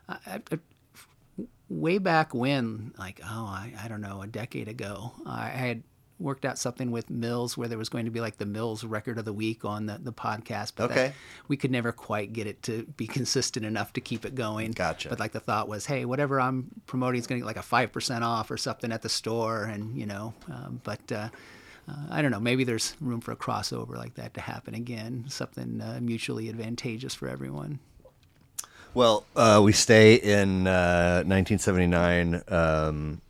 I, 0.09 0.41
I, 0.51 0.59
way 1.71 1.97
back 1.99 2.35
when, 2.35 2.93
like, 2.99 3.21
oh, 3.25 3.47
I, 3.47 3.73
I 3.83 3.89
don't 3.89 4.03
know, 4.03 4.21
a 4.21 4.27
decade 4.27 4.69
ago, 4.69 5.13
I 5.25 5.49
had 5.49 5.83
worked 6.19 6.45
out 6.45 6.59
something 6.59 6.91
with 6.91 7.09
Mills 7.09 7.57
where 7.57 7.67
there 7.67 7.79
was 7.79 7.89
going 7.89 8.05
to 8.05 8.11
be 8.11 8.21
like 8.21 8.37
the 8.37 8.45
Mills 8.45 8.85
record 8.85 9.17
of 9.17 9.25
the 9.25 9.33
week 9.33 9.65
on 9.65 9.87
the, 9.87 9.97
the 10.03 10.13
podcast. 10.13 10.73
But 10.77 10.91
Okay. 10.91 11.13
we 11.49 11.57
could 11.57 11.71
never 11.71 11.93
quite 11.93 12.35
get 12.35 12.47
it 12.47 12.63
to 12.65 12.83
be 12.99 13.07
consistent 13.07 13.65
enough 13.65 13.95
to 13.95 14.03
keep 14.03 14.27
it 14.27 14.35
going. 14.35 14.73
Gotcha. 14.73 15.09
But 15.09 15.19
like 15.19 15.33
the 15.33 15.41
thought 15.41 15.67
was, 15.67 15.87
hey, 15.87 16.05
whatever 16.05 16.39
I'm 16.39 16.69
promoting 16.85 17.21
is 17.21 17.27
going 17.27 17.41
to 17.41 17.47
get 17.47 17.57
like 17.57 17.65
a 17.65 17.67
5% 17.67 18.21
off 18.21 18.51
or 18.51 18.59
something 18.59 18.93
at 18.93 19.01
the 19.01 19.09
store. 19.09 19.65
And, 19.65 19.97
you 19.97 20.05
know, 20.05 20.35
um, 20.51 20.83
but 20.85 21.01
uh, 21.11 21.31
uh, 21.89 21.95
I 22.11 22.21
don't 22.21 22.33
know, 22.33 22.41
maybe 22.41 22.65
there's 22.65 22.95
room 23.01 23.23
for 23.23 23.33
a 23.33 23.37
crossover 23.37 23.97
like 23.97 24.17
that 24.17 24.35
to 24.35 24.43
happen 24.43 24.75
again, 24.75 25.25
something 25.29 25.81
uh, 25.81 26.01
mutually 26.03 26.51
advantageous 26.51 27.15
for 27.15 27.29
everyone. 27.29 27.79
Well, 28.93 29.25
uh, 29.37 29.61
we 29.63 29.73
stay 29.73 30.15
in 30.15 30.67
uh, 30.67 31.23
1979 31.25 32.43
um, 32.49 33.21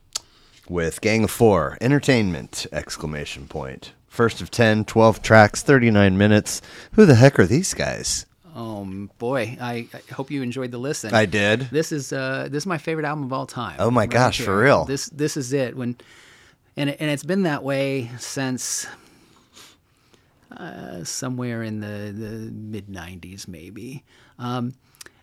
with 0.68 1.02
Gang 1.02 1.24
of 1.24 1.30
Four, 1.30 1.76
entertainment! 1.82 2.66
Exclamation 2.72 3.46
point. 3.46 3.92
First 4.08 4.40
of 4.40 4.50
10, 4.50 4.86
12 4.86 5.20
tracks, 5.20 5.62
39 5.62 6.16
minutes. 6.16 6.62
Who 6.92 7.04
the 7.04 7.14
heck 7.14 7.38
are 7.38 7.46
these 7.46 7.74
guys? 7.74 8.24
Oh 8.56 9.08
boy, 9.18 9.58
I, 9.61 9.86
I 9.92 10.12
hope 10.12 10.30
you 10.30 10.42
enjoyed 10.42 10.70
the 10.70 10.78
listen. 10.78 11.14
I 11.14 11.26
did. 11.26 11.68
This 11.70 11.92
is 11.92 12.12
uh, 12.12 12.48
this 12.50 12.62
is 12.62 12.66
my 12.66 12.78
favorite 12.78 13.06
album 13.06 13.24
of 13.24 13.32
all 13.32 13.46
time. 13.46 13.76
Oh 13.78 13.90
my 13.90 14.06
gosh, 14.06 14.40
for 14.40 14.58
real? 14.58 14.86
This 14.86 15.06
this 15.11 15.36
is 15.36 15.52
it. 15.52 15.76
When 15.76 15.96
and 16.76 16.90
it, 16.90 16.96
and 17.00 17.11
it's 17.11 17.22
been 17.22 17.42
that 17.42 17.62
way 17.62 18.11
since 18.18 18.86
uh, 20.56 21.04
somewhere 21.04 21.62
in 21.62 21.80
the 21.80 22.12
the 22.12 22.50
mid 22.50 22.88
'90s, 22.88 23.46
maybe. 23.46 24.04
Um, 24.38 24.74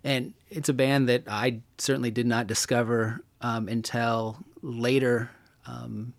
and 0.07 0.33
it's 0.49 0.69
a 0.69 0.73
band 0.73 1.09
that 1.09 1.23
I 1.27 1.59
certainly 1.77 2.11
did 2.11 2.25
not 2.25 2.47
discover 2.47 3.19
um, 3.41 3.67
until 3.67 4.37
later. 4.61 5.29
Um, 5.65 6.13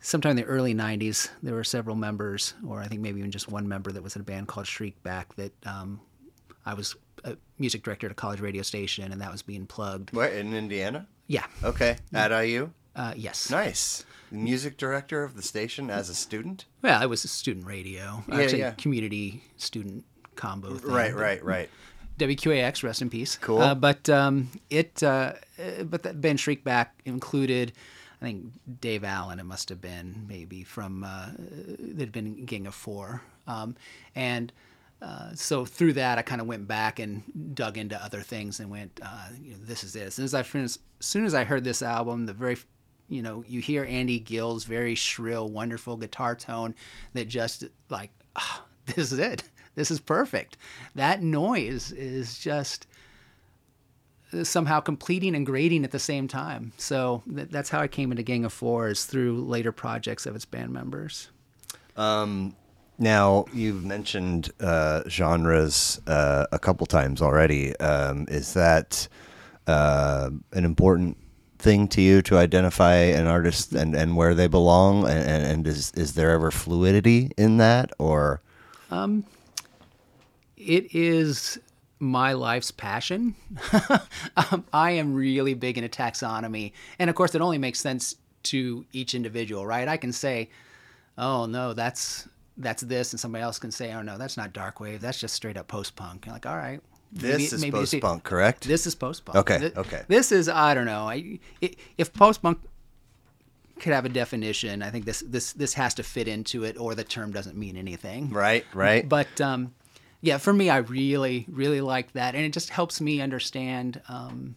sometime 0.00 0.32
in 0.32 0.36
the 0.36 0.44
early 0.44 0.74
90s, 0.74 1.30
there 1.42 1.54
were 1.54 1.64
several 1.64 1.96
members, 1.96 2.52
or 2.68 2.82
I 2.82 2.86
think 2.86 3.00
maybe 3.00 3.18
even 3.18 3.30
just 3.30 3.48
one 3.50 3.66
member, 3.66 3.90
that 3.92 4.02
was 4.02 4.14
in 4.14 4.20
a 4.20 4.24
band 4.24 4.48
called 4.48 4.66
Shriekback 4.66 5.34
that 5.36 5.52
um, 5.64 6.02
I 6.66 6.74
was 6.74 6.94
a 7.24 7.38
music 7.58 7.82
director 7.82 8.08
at 8.08 8.12
a 8.12 8.14
college 8.14 8.40
radio 8.40 8.60
station, 8.60 9.10
and 9.10 9.22
that 9.22 9.32
was 9.32 9.40
being 9.40 9.66
plugged. 9.66 10.12
What, 10.12 10.34
in 10.34 10.52
Indiana? 10.52 11.06
Yeah. 11.28 11.46
Okay. 11.64 11.96
At 12.12 12.30
IU? 12.30 12.70
Uh, 12.94 13.14
yes. 13.16 13.50
Nice. 13.50 14.04
Music 14.30 14.76
director 14.76 15.24
of 15.24 15.34
the 15.34 15.42
station 15.42 15.88
as 15.88 16.10
a 16.10 16.14
student? 16.14 16.66
Well, 16.82 17.00
it 17.02 17.06
was 17.06 17.24
a 17.24 17.28
student 17.28 17.64
radio. 17.66 18.22
Yeah, 18.28 18.34
Actually, 18.36 18.58
yeah. 18.58 18.70
community 18.72 19.42
student 19.56 20.04
combo 20.34 20.74
thing. 20.74 20.90
Right, 20.92 21.14
right, 21.14 21.42
right. 21.42 21.70
WQAX, 22.18 22.82
rest 22.82 23.02
in 23.02 23.10
peace. 23.10 23.36
Cool. 23.40 23.60
Uh, 23.60 23.74
but 23.74 24.08
um, 24.08 24.50
it, 24.70 25.02
uh, 25.02 25.34
uh, 25.58 25.84
but 25.84 26.02
that 26.02 26.20
band 26.20 26.38
Shriekback 26.38 26.88
included, 27.04 27.72
I 28.20 28.24
think 28.24 28.52
Dave 28.80 29.04
Allen. 29.04 29.38
It 29.38 29.44
must 29.44 29.68
have 29.68 29.80
been 29.80 30.24
maybe 30.28 30.64
from 30.64 31.04
uh, 31.04 31.30
there'd 31.38 32.12
been 32.12 32.44
Gang 32.46 32.66
of 32.66 32.74
Four, 32.74 33.22
um, 33.46 33.76
and 34.14 34.52
uh, 35.02 35.34
so 35.34 35.64
through 35.64 35.92
that 35.94 36.18
I 36.18 36.22
kind 36.22 36.40
of 36.40 36.46
went 36.46 36.66
back 36.66 36.98
and 36.98 37.22
dug 37.54 37.76
into 37.76 38.02
other 38.02 38.22
things 38.22 38.60
and 38.60 38.70
went, 38.70 38.98
uh, 39.02 39.28
you 39.40 39.52
know, 39.52 39.58
this 39.62 39.84
is 39.84 39.94
it. 39.94 40.04
As 40.04 40.14
soon 40.14 40.24
as 40.24 40.34
I 40.34 40.42
finished, 40.42 40.78
as 41.00 41.06
soon 41.06 41.26
as 41.26 41.34
I 41.34 41.44
heard 41.44 41.64
this 41.64 41.82
album, 41.82 42.26
the 42.26 42.32
very 42.32 42.56
you 43.08 43.22
know, 43.22 43.44
you 43.46 43.60
hear 43.60 43.84
Andy 43.84 44.18
Gill's 44.18 44.64
very 44.64 44.94
shrill, 44.94 45.48
wonderful 45.48 45.96
guitar 45.96 46.34
tone 46.34 46.74
that 47.12 47.28
just 47.28 47.64
like, 47.88 48.10
ah, 48.34 48.64
this 48.86 49.12
is 49.12 49.18
it. 49.18 49.42
This 49.76 49.90
is 49.92 50.00
perfect. 50.00 50.56
That 50.96 51.22
noise 51.22 51.92
is 51.92 52.38
just 52.38 52.88
somehow 54.42 54.80
completing 54.80 55.36
and 55.36 55.46
grading 55.46 55.84
at 55.84 55.92
the 55.92 56.00
same 56.00 56.26
time. 56.26 56.72
So 56.76 57.22
th- 57.32 57.48
that's 57.50 57.70
how 57.70 57.80
I 57.80 57.86
came 57.86 58.10
into 58.10 58.24
Gang 58.24 58.44
of 58.44 58.52
Four 58.52 58.88
is 58.88 59.04
through 59.04 59.44
later 59.44 59.70
projects 59.70 60.26
of 60.26 60.34
its 60.34 60.44
band 60.44 60.72
members. 60.72 61.28
Now, 62.98 63.44
you've 63.52 63.84
mentioned 63.84 64.50
uh, 64.58 65.02
genres 65.08 66.00
uh, 66.06 66.46
a 66.50 66.58
couple 66.58 66.86
times 66.86 67.20
already. 67.20 67.76
Um, 67.76 68.26
is 68.28 68.54
that 68.54 69.06
uh, 69.66 70.30
an 70.52 70.64
important 70.64 71.18
thing 71.58 71.88
to 71.88 72.00
you 72.00 72.22
to 72.22 72.38
identify 72.38 72.94
an 72.94 73.26
artist 73.26 73.72
and, 73.72 73.94
and 73.94 74.16
where 74.16 74.34
they 74.34 74.46
belong? 74.46 75.06
And, 75.06 75.44
and, 75.44 75.66
is, 75.66 75.92
is 75.92 76.14
there 76.14 76.30
ever 76.30 76.50
fluidity 76.50 77.32
in 77.36 77.58
that? 77.58 77.92
Or, 77.98 78.40
It 80.66 80.94
is 80.94 81.58
my 81.98 82.32
life's 82.32 82.70
passion. 82.70 83.34
um, 84.36 84.64
I 84.72 84.92
am 84.92 85.14
really 85.14 85.54
big 85.54 85.78
into 85.78 85.88
taxonomy. 85.88 86.72
And 86.98 87.08
of 87.08 87.16
course, 87.16 87.34
it 87.34 87.40
only 87.40 87.58
makes 87.58 87.80
sense 87.80 88.16
to 88.44 88.84
each 88.92 89.14
individual, 89.14 89.66
right? 89.66 89.88
I 89.88 89.96
can 89.96 90.12
say, 90.12 90.50
oh, 91.16 91.46
no, 91.46 91.72
that's. 91.72 92.28
That's 92.58 92.82
this, 92.82 93.12
and 93.12 93.20
somebody 93.20 93.42
else 93.42 93.58
can 93.58 93.70
say, 93.70 93.92
"Oh 93.92 94.00
no, 94.00 94.16
that's 94.16 94.38
not 94.38 94.54
dark 94.54 94.80
wave. 94.80 95.02
That's 95.02 95.20
just 95.20 95.34
straight 95.34 95.58
up 95.58 95.68
post 95.68 95.94
punk." 95.94 96.24
You're 96.24 96.32
like, 96.32 96.46
all 96.46 96.56
right, 96.56 96.80
this 97.12 97.52
is 97.52 97.64
post 97.66 98.00
punk, 98.00 98.24
correct? 98.24 98.66
This 98.66 98.86
is 98.86 98.94
post 98.94 99.26
punk. 99.26 99.36
Okay, 99.36 99.72
okay. 99.76 100.04
This 100.08 100.32
is 100.32 100.48
I 100.48 100.72
don't 100.72 100.86
know. 100.86 101.08
I, 101.08 101.38
i 101.62 101.70
if 101.98 102.14
post 102.14 102.40
punk 102.40 102.58
could 103.78 103.92
have 103.92 104.04
a 104.04 104.08
definition, 104.08 104.82
I 104.82 104.90
think 104.90 105.04
this 105.04 105.22
this 105.26 105.52
this 105.52 105.74
has 105.74 105.94
to 105.94 106.02
fit 106.02 106.28
into 106.28 106.64
it, 106.64 106.78
or 106.78 106.94
the 106.94 107.04
term 107.04 107.30
doesn't 107.32 107.56
mean 107.56 107.76
anything. 107.76 108.30
right, 108.30 108.64
right. 108.72 109.06
But 109.08 109.40
um, 109.40 109.74
yeah, 110.26 110.38
for 110.38 110.52
me, 110.52 110.68
I 110.68 110.78
really 110.78 111.46
really 111.48 111.80
like 111.80 112.12
that, 112.12 112.34
and 112.34 112.44
it 112.44 112.52
just 112.52 112.70
helps 112.70 113.00
me 113.00 113.20
understand 113.20 114.00
um, 114.08 114.56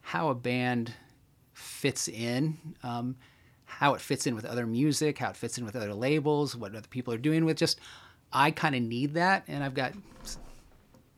how 0.00 0.28
a 0.28 0.34
band 0.34 0.92
fits 1.52 2.08
in. 2.08 2.58
Um, 2.82 3.16
how 3.66 3.94
it 3.94 4.00
fits 4.00 4.26
in 4.26 4.36
with 4.36 4.44
other 4.44 4.66
music, 4.66 5.18
how 5.18 5.30
it 5.30 5.36
fits 5.36 5.58
in 5.58 5.64
with 5.64 5.74
other 5.74 5.92
labels, 5.92 6.56
what 6.56 6.74
other 6.74 6.86
people 6.88 7.12
are 7.12 7.18
doing 7.18 7.44
with 7.44 7.56
just 7.56 7.80
I 8.32 8.50
kind 8.50 8.74
of 8.74 8.82
need 8.82 9.14
that 9.14 9.44
and 9.48 9.64
I've 9.64 9.74
got 9.74 9.92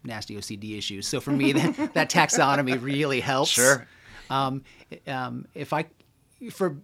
nasty 0.04 0.36
OCD 0.36 0.78
issues. 0.78 1.06
So 1.06 1.20
for 1.20 1.32
me 1.32 1.52
that, 1.52 1.90
that 1.94 2.10
taxonomy 2.10 2.80
really 2.80 3.20
helps. 3.20 3.50
Sure. 3.50 3.86
Um, 4.30 4.64
um, 5.06 5.46
if 5.54 5.72
I 5.72 5.86
for 6.50 6.76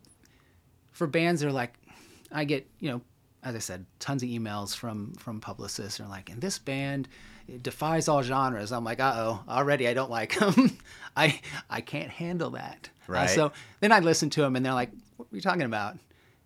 for 0.93 1.07
bands 1.07 1.41
that 1.41 1.49
are 1.49 1.53
like 1.53 1.75
I 2.31 2.45
get, 2.45 2.67
you 2.79 2.91
know, 2.91 3.01
as 3.43 3.55
I 3.55 3.59
said, 3.59 3.87
tons 3.99 4.23
of 4.23 4.29
emails 4.29 4.77
from 4.77 5.13
from 5.15 5.41
publicists 5.41 5.99
are 6.01 6.09
like, 6.09 6.31
and 6.31 6.41
this 6.41 6.59
band 6.59 7.09
it 7.49 7.63
defies 7.63 8.07
all 8.09 8.23
genres. 8.23 8.71
I'm 8.73 8.85
like, 8.85 9.01
uh 9.01 9.13
oh, 9.17 9.45
already 9.49 9.89
I 9.89 9.95
don't 9.95 10.11
like 10.11 10.39
them. 10.39 10.79
I 11.17 11.41
I 11.69 11.81
can't 11.81 12.11
handle 12.11 12.51
that. 12.51 12.89
Uh, 13.09 13.13
Right. 13.13 13.31
so 13.31 13.53
then 13.81 13.91
I 13.93 13.99
listen 13.99 14.31
to 14.31 14.41
them 14.43 14.55
and 14.57 14.65
they're 14.65 14.73
like, 14.75 14.91
what 15.17 15.27
are 15.33 15.35
you 15.37 15.43
talking 15.43 15.63
about? 15.63 15.97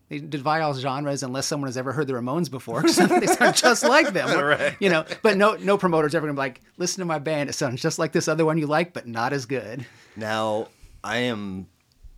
They 0.08 0.20
defy 0.20 0.60
all 0.60 0.72
genres 0.72 1.22
unless 1.24 1.46
someone 1.46 1.66
has 1.68 1.76
ever 1.76 1.92
heard 1.92 2.06
the 2.06 2.12
Ramones 2.14 2.50
before. 2.50 2.80
'cause 2.80 2.96
they 3.20 3.26
sound 3.26 3.56
just 3.56 3.82
like 3.84 4.12
them, 4.14 4.74
you 4.80 4.88
know. 4.88 5.04
But 5.22 5.36
no, 5.36 5.56
no 5.56 5.76
promoter's 5.76 6.14
ever 6.14 6.26
gonna 6.26 6.34
be 6.34 6.38
like, 6.38 6.62
listen 6.78 7.00
to 7.00 7.04
my 7.04 7.18
band. 7.18 7.50
It 7.50 7.54
sounds 7.54 7.82
just 7.82 7.98
like 7.98 8.12
this 8.12 8.26
other 8.28 8.44
one 8.46 8.56
you 8.56 8.66
like, 8.66 8.92
but 8.94 9.06
not 9.06 9.32
as 9.34 9.44
good. 9.46 9.84
Now, 10.16 10.68
I 11.04 11.18
am, 11.18 11.66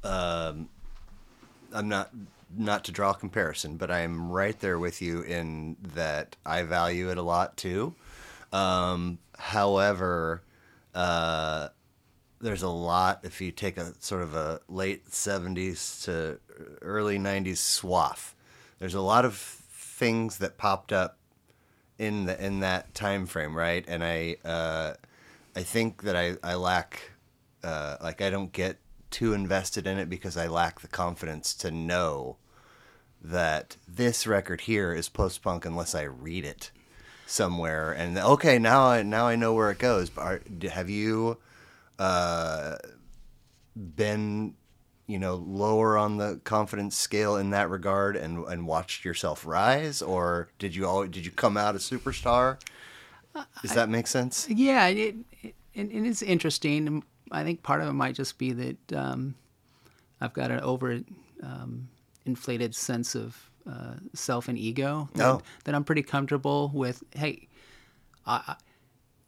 um, 0.05 0.68
I'm 1.72 1.89
not 1.89 2.11
not 2.57 2.84
to 2.84 2.92
draw 2.92 3.11
a 3.11 3.14
comparison, 3.14 3.76
but 3.76 3.90
I 3.90 4.01
am 4.01 4.30
right 4.30 4.59
there 4.59 4.78
with 4.78 5.03
you 5.03 5.22
in 5.22 5.76
that 5.94 6.36
I 6.44 6.62
value 6.62 7.11
it 7.11 7.18
a 7.18 7.22
lot 7.22 7.57
too. 7.57 7.94
Um, 8.53 9.18
however, 9.38 10.42
uh, 10.94 11.68
there's 12.40 12.62
a 12.62 12.68
lot 12.68 13.20
if 13.24 13.40
you 13.40 13.51
take 13.51 13.76
a 13.76 13.92
sort 14.01 14.22
of 14.22 14.34
a 14.34 14.61
late 14.68 15.09
70s 15.11 16.05
to 16.05 16.38
early 16.82 17.18
90s 17.18 17.59
swath. 17.59 18.34
There's 18.78 18.94
a 18.94 19.01
lot 19.01 19.24
of 19.24 19.36
things 19.36 20.38
that 20.38 20.57
popped 20.57 20.92
up 20.92 21.18
in 21.99 22.26
the 22.26 22.44
in 22.44 22.61
that 22.61 22.94
time 22.94 23.26
frame, 23.26 23.57
right? 23.57 23.84
And 23.88 24.05
I 24.05 24.36
uh, 24.44 24.94
I 25.57 25.62
think 25.62 26.03
that 26.03 26.16
I 26.16 26.36
I 26.42 26.55
lack 26.55 27.11
uh, 27.64 27.96
like 28.01 28.22
I 28.22 28.30
don't 28.30 28.53
get 28.53 28.78
too 29.11 29.33
invested 29.33 29.87
in 29.87 29.99
it 29.99 30.09
because 30.09 30.37
I 30.37 30.47
lack 30.47 30.81
the 30.81 30.89
confidence 30.89 31.55
to 31.55 31.71
know 31.71 32.37
that 33.23 33.77
this 33.87 34.27
record 34.27 34.63
here 34.63 34.93
is 34.93 35.09
post 35.09 35.43
punk 35.43 35.65
unless 35.65 35.95
I 35.95 36.03
read 36.03 36.45
it 36.45 36.71
somewhere. 37.27 37.93
And 37.93 38.19
okay, 38.19 38.59
now 38.59 38.87
I 38.87 39.03
now 39.03 39.27
I 39.27 39.37
know 39.37 39.55
where 39.55 39.71
it 39.71 39.79
goes. 39.79 40.11
But 40.11 40.23
are, 40.23 40.41
have 40.71 40.91
you 40.91 41.39
uh, 41.99 42.77
been 43.77 44.55
you 45.07 45.19
know 45.19 45.37
lower 45.37 45.97
on 45.99 46.17
the 46.17 46.41
confidence 46.45 46.97
scale 46.97 47.37
in 47.37 47.51
that 47.51 47.71
regard 47.71 48.17
and 48.17 48.45
and 48.45 48.67
watched 48.67 49.05
yourself 49.05 49.47
rise, 49.47 50.03
or 50.03 50.49
did 50.59 50.75
you 50.75 50.87
always, 50.87 51.11
did 51.11 51.25
you 51.25 51.33
come 51.33 51.57
out 51.57 51.75
a 51.75 51.79
superstar? 51.79 52.59
Does 53.63 53.75
that 53.75 53.89
make 53.89 54.09
sense? 54.09 54.49
Yeah, 54.49 54.89
it, 54.89 55.15
it, 55.43 55.55
and 55.75 56.07
it's 56.07 56.23
interesting. 56.23 57.05
I 57.31 57.45
think 57.45 57.62
part 57.62 57.81
of 57.81 57.89
it 57.89 57.93
might 57.93 58.14
just 58.14 58.39
be 58.39 58.53
that 58.53 58.93
um, 58.93 59.35
I've 60.20 60.33
got 60.33 60.51
an 60.51 60.61
over 60.61 61.01
um, 61.43 61.89
inflated 62.24 62.74
sense 62.74 63.14
of 63.14 63.51
uh, 63.70 63.95
self 64.14 64.49
and 64.49 64.59
ego. 64.59 65.09
That, 65.14 65.26
Oh. 65.26 65.43
that 65.64 65.74
I'm 65.74 65.85
pretty 65.85 66.03
comfortable 66.03 66.70
with. 66.74 67.03
Hey, 67.14 67.49
I, 68.26 68.43
I, 68.49 68.57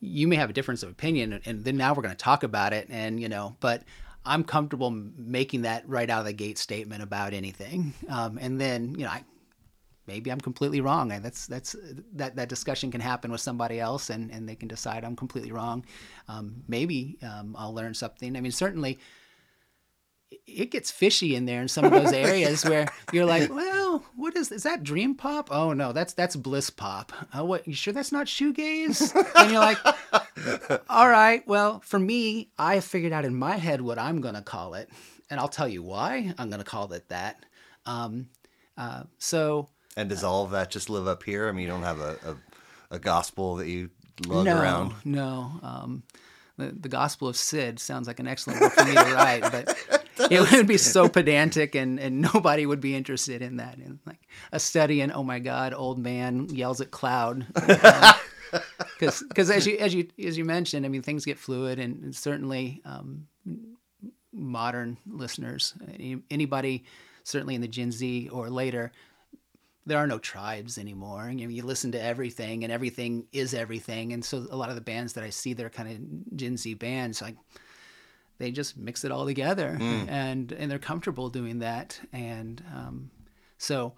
you 0.01 0.26
may 0.28 0.36
have 0.36 0.48
a 0.51 0.53
difference 0.55 0.82
of 0.82 0.88
opinion, 0.90 1.32
and- 1.34 1.46
and 1.46 1.64
then 1.64 1.76
now 1.76 1.92
we're 1.94 2.03
going 2.03 2.14
to 2.14 2.24
talk 2.24 2.42
about 2.42 2.72
it. 2.72 2.86
And 2.90 3.20
you 3.20 3.28
know, 3.28 3.57
but 3.61 3.82
I'm 4.24 4.44
comfortable 4.44 4.90
making 4.90 5.62
that 5.62 5.88
right 5.88 6.09
out 6.09 6.20
of 6.20 6.24
the 6.26 6.32
gate 6.32 6.59
statement 6.59 7.03
about 7.03 7.32
anything. 7.34 7.92
Um, 8.09 8.38
and 8.40 8.61
then 8.61 8.94
you 8.94 9.05
know, 9.05 9.11
I, 9.11 9.24
maybe 10.11 10.32
I'm 10.32 10.40
completely 10.40 10.80
wrong. 10.80 11.12
And 11.12 11.24
that's 11.24 11.46
that's 11.46 11.76
that 12.14 12.34
that 12.36 12.48
discussion 12.48 12.90
can 12.90 13.00
happen 13.00 13.30
with 13.30 13.40
somebody 13.40 13.78
else, 13.78 14.11
and 14.11 14.30
and 14.30 14.48
they 14.48 14.56
can 14.56 14.68
decide 14.68 15.04
I'm 15.04 15.16
completely 15.16 15.52
wrong. 15.52 15.84
Um, 16.28 16.64
maybe 16.66 17.18
um, 17.22 17.54
I'll 17.58 17.74
learn 17.74 17.94
something. 17.94 18.36
I 18.36 18.40
mean, 18.40 18.52
certainly, 18.52 18.98
it 20.46 20.70
gets 20.70 20.90
fishy 20.90 21.34
in 21.36 21.46
there 21.46 21.62
in 21.62 21.68
some 21.68 21.84
of 21.84 21.92
those 21.92 22.12
areas 22.28 22.64
where 22.64 22.86
you're 23.12 23.24
like, 23.24 23.48
well, 23.61 24.04
what 24.16 24.36
is 24.36 24.50
is 24.50 24.64
that 24.64 24.82
dream 24.82 25.14
pop? 25.14 25.48
Oh 25.52 25.72
no, 25.72 25.92
that's 25.92 26.12
that's 26.12 26.34
bliss 26.36 26.70
pop. 26.70 27.12
Oh, 27.32 27.44
what? 27.44 27.66
You 27.68 27.74
sure 27.74 27.92
that's 27.92 28.12
not 28.12 28.26
shoegaze? 28.26 29.14
And 29.36 29.50
you're 29.52 29.61
like, 29.61 29.78
all 30.90 31.08
right, 31.08 31.46
well, 31.46 31.80
for 31.80 32.00
me, 32.00 32.50
I 32.58 32.80
figured 32.80 33.12
out 33.12 33.24
in 33.24 33.34
my 33.34 33.56
head 33.56 33.80
what 33.80 33.98
I'm 33.98 34.20
gonna 34.20 34.42
call 34.42 34.74
it, 34.74 34.90
and 35.30 35.38
I'll 35.38 35.48
tell 35.48 35.68
you 35.68 35.82
why 35.82 36.34
I'm 36.36 36.50
gonna 36.50 36.64
call 36.64 36.92
it 36.92 37.08
that. 37.11 37.44
Um, 37.86 38.28
uh, 38.76 39.04
so 39.18 39.68
And 39.97 40.09
does 40.09 40.24
all 40.24 40.45
of 40.45 40.53
that 40.53 40.70
just 40.70 40.88
live 40.88 41.07
up 41.07 41.22
here? 41.22 41.49
I 41.49 41.53
mean, 41.53 41.62
you 41.62 41.68
don't 41.68 41.82
have 41.82 42.01
a, 42.01 42.16
a, 42.91 42.95
a 42.97 42.99
gospel 42.99 43.57
that 43.57 43.68
you 43.68 43.91
lug 44.26 44.47
no, 44.47 44.61
around. 44.61 44.95
no. 45.05 45.61
Um, 45.62 46.03
the, 46.57 46.72
the 46.72 46.88
Gospel 46.88 47.28
of 47.28 47.36
Sid 47.36 47.80
sounds 47.80 48.07
like 48.07 48.20
an 48.20 48.28
excellent 48.28 48.61
book 48.61 48.72
for 48.72 48.84
me 48.84 48.93
to 48.93 49.14
write, 49.14 49.43
but 49.43 50.07
it 50.30 50.53
would 50.53 50.66
be 50.66 50.76
so 50.76 51.09
pedantic 51.09 51.74
and, 51.74 51.99
and 51.99 52.20
nobody 52.20 52.66
would 52.66 52.80
be 52.80 52.95
interested 52.95 53.43
in 53.43 53.57
that. 53.57 53.78
And 53.78 53.99
like 54.07 54.20
a 54.53 54.61
study 54.61 55.01
in, 55.01 55.11
oh 55.11 55.22
my 55.22 55.38
God, 55.38 55.72
old 55.74 55.99
man 55.99 56.49
yells 56.51 56.80
at 56.80 56.91
cloud. 56.91 57.47
Because 58.99 59.49
as 59.49 59.64
you 59.64 59.78
as 59.78 59.95
you 59.95 60.09
as 60.24 60.36
you 60.36 60.45
mentioned, 60.45 60.84
I 60.84 60.88
mean 60.88 61.03
things 61.03 61.24
get 61.24 61.38
fluid, 61.38 61.78
and, 61.78 62.03
and 62.03 62.16
certainly 62.16 62.82
um, 62.84 63.28
modern 64.32 64.99
listeners, 65.07 65.74
anybody 66.30 66.84
certainly 67.22 67.55
in 67.55 67.61
the 67.61 67.68
Gen 67.68 67.93
Z 67.93 68.28
or 68.30 68.51
later, 68.51 68.91
there 69.91 69.99
are 69.99 70.07
no 70.07 70.20
tribes 70.20 70.78
anymore. 70.78 71.28
You, 71.34 71.49
know, 71.49 71.53
you 71.53 71.64
listen 71.64 71.91
to 71.93 72.01
everything, 72.01 72.62
and 72.62 72.72
everything 72.72 73.26
is 73.32 73.55
everything. 73.55 74.12
And 74.12 74.24
so 74.24 74.47
a 74.49 74.57
lot 74.57 74.68
of 74.68 74.76
the 74.76 74.80
bands 74.80 75.14
that 75.14 75.24
I 75.24 75.30
see, 75.30 75.53
they're 75.53 75.68
kind 75.68 75.91
of 75.91 76.36
Gen 76.36 76.57
Z 76.57 76.74
bands, 76.74 77.20
like 77.20 77.34
they 78.38 78.53
just 78.53 78.76
mix 78.76 79.05
it 79.05 79.11
all 79.11 79.26
together, 79.26 79.76
and 80.09 80.53
and 80.53 80.70
they're 80.70 80.78
comfortable 80.78 81.28
doing 81.28 81.59
that. 81.59 82.01
And 82.12 82.62
um, 82.72 83.11
so, 83.59 83.95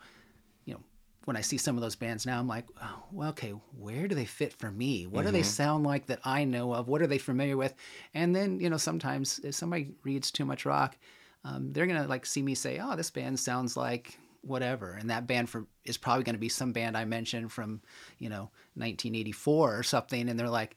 you 0.65 0.73
know, 0.73 0.81
when 1.27 1.37
I 1.37 1.43
see 1.43 1.59
some 1.59 1.77
of 1.77 1.83
those 1.83 1.95
bands 1.95 2.25
now, 2.25 2.39
I'm 2.39 2.49
like, 2.49 2.65
oh, 2.83 3.03
well, 3.13 3.29
okay, 3.29 3.51
where 3.79 4.09
do 4.09 4.15
they 4.15 4.25
fit 4.25 4.55
for 4.55 4.71
me? 4.71 5.07
What 5.07 5.27
do 5.27 5.31
they 5.31 5.43
sound 5.43 5.85
like 5.85 6.07
that 6.07 6.21
I 6.25 6.45
know 6.45 6.73
of? 6.73 6.89
What 6.89 7.03
are 7.03 7.07
they 7.07 7.19
familiar 7.19 7.59
with? 7.59 7.75
And 8.15 8.35
then, 8.35 8.61
you 8.61 8.71
know, 8.71 8.79
sometimes 8.79 9.41
if 9.45 9.55
somebody 9.55 9.93
reads 10.05 10.31
too 10.31 10.47
much 10.47 10.65
rock, 10.65 10.97
um, 11.45 11.71
they're 11.75 11.87
gonna 11.87 12.07
like 12.07 12.25
see 12.25 12.43
me 12.43 12.55
say, 12.55 12.81
oh, 12.83 12.97
this 12.97 13.11
band 13.11 13.39
sounds 13.39 13.77
like 13.77 14.19
whatever, 14.43 14.93
and 14.93 15.11
that 15.11 15.27
band 15.27 15.49
for 15.49 15.67
is 15.85 15.97
probably 15.97 16.25
gonna 16.25 16.39
be 16.39 16.49
some 16.49 16.73
band 16.73 16.97
I 16.97 17.05
mentioned 17.05 17.51
from, 17.53 17.81
you 18.19 18.29
know, 18.29 18.51
1984 18.75 19.79
or 19.79 19.83
something, 19.83 20.29
and 20.29 20.39
they're 20.39 20.49
like. 20.49 20.77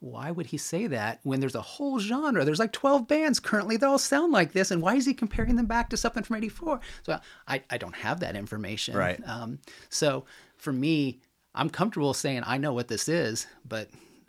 Why 0.00 0.30
would 0.30 0.46
he 0.46 0.58
say 0.58 0.86
that 0.86 1.18
when 1.24 1.40
there's 1.40 1.56
a 1.56 1.60
whole 1.60 1.98
genre? 1.98 2.44
There's 2.44 2.60
like 2.60 2.70
12 2.70 3.08
bands 3.08 3.40
currently 3.40 3.76
that 3.76 3.84
all 3.84 3.98
sound 3.98 4.32
like 4.32 4.52
this, 4.52 4.70
and 4.70 4.80
why 4.80 4.94
is 4.94 5.04
he 5.04 5.12
comparing 5.12 5.56
them 5.56 5.66
back 5.66 5.90
to 5.90 5.96
something 5.96 6.22
from 6.22 6.36
84? 6.36 6.78
So 7.02 7.18
I, 7.48 7.64
I 7.68 7.78
don't 7.78 7.96
have 7.96 8.20
that 8.20 8.36
information. 8.36 8.96
Right. 8.96 9.20
Um, 9.26 9.58
so 9.88 10.24
for 10.56 10.72
me, 10.72 11.18
I'm 11.52 11.68
comfortable 11.68 12.14
saying 12.14 12.44
I 12.46 12.58
know 12.58 12.72
what 12.72 12.86
this 12.86 13.08
is, 13.08 13.48
but 13.66 13.88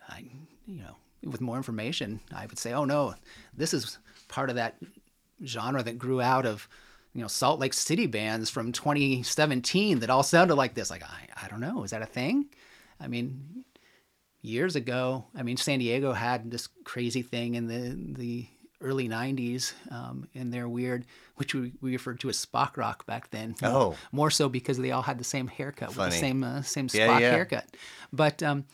I, 0.10 0.24
you 0.66 0.82
know, 0.82 0.96
with 1.24 1.40
more 1.40 1.58
information, 1.58 2.20
I 2.34 2.48
would 2.48 2.58
say, 2.58 2.74
oh 2.74 2.86
no, 2.86 3.14
this 3.56 3.72
is 3.72 4.00
part 4.28 4.50
of 4.50 4.56
that 4.56 4.78
genre 5.46 5.84
that 5.84 6.00
grew 6.00 6.20
out 6.22 6.46
of, 6.48 6.68
you 7.14 7.22
know, 7.22 7.28
Salt 7.28 7.60
Lake 7.60 7.74
City 7.74 8.06
bands 8.08 8.50
from 8.50 8.72
2017 8.72 10.00
that 10.00 10.10
all 10.10 10.24
sounded 10.24 10.56
like 10.56 10.74
this. 10.76 10.90
Like 10.90 11.04
I, 11.04 11.46
I 11.46 11.48
don't 11.48 11.60
know, 11.60 11.84
is 11.84 11.92
that 11.92 12.02
a 12.02 12.06
thing? 12.08 12.46
I 13.00 13.08
mean, 13.08 13.64
years 14.42 14.76
ago, 14.76 15.26
I 15.36 15.44
mean, 15.44 15.58
San 15.58 15.80
Diego 15.80 16.14
had 16.14 16.52
this 16.52 16.68
crazy 16.84 17.22
thing 17.22 17.56
in 17.56 17.68
the 17.68 17.96
the 18.22 18.48
early 18.82 19.10
90s 19.10 19.74
um, 19.92 20.26
in 20.34 20.52
their 20.52 20.70
weird, 20.70 21.06
which 21.36 21.54
we, 21.54 21.74
we 21.82 21.92
referred 21.92 22.18
to 22.22 22.30
as 22.30 22.46
Spock 22.46 22.78
Rock 22.78 23.06
back 23.06 23.30
then. 23.30 23.54
Oh. 23.62 23.98
More 24.14 24.32
so 24.32 24.48
because 24.48 24.78
they 24.78 24.92
all 24.92 25.02
had 25.02 25.18
the 25.18 25.26
same 25.26 25.48
haircut 25.48 25.90
with 25.90 25.98
the 25.98 26.12
same 26.12 26.44
uh, 26.44 26.62
same 26.62 26.88
Spock 26.88 26.96
Yeah, 26.96 27.20
yeah. 27.20 27.32
haircut. 27.32 27.66
But 28.14 28.42
um, 28.44 28.66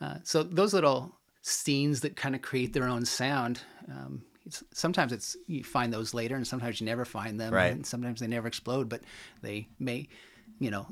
uh, 0.00 0.16
so 0.22 0.42
those 0.42 0.74
little 0.74 1.12
scenes 1.40 2.00
that 2.02 2.14
kind 2.16 2.34
of 2.34 2.42
create 2.42 2.72
their 2.72 2.84
own 2.88 3.04
sound. 3.04 3.62
Um, 3.90 4.22
it's, 4.46 4.62
sometimes 4.72 5.12
it's 5.12 5.36
you 5.46 5.64
find 5.64 5.92
those 5.92 6.14
later, 6.14 6.36
and 6.36 6.46
sometimes 6.46 6.80
you 6.80 6.86
never 6.86 7.04
find 7.04 7.40
them. 7.40 7.52
Right. 7.52 7.72
And 7.72 7.86
sometimes 7.86 8.20
they 8.20 8.26
never 8.26 8.48
explode, 8.48 8.88
but 8.88 9.02
they 9.42 9.68
may, 9.78 10.08
you 10.58 10.70
know, 10.70 10.86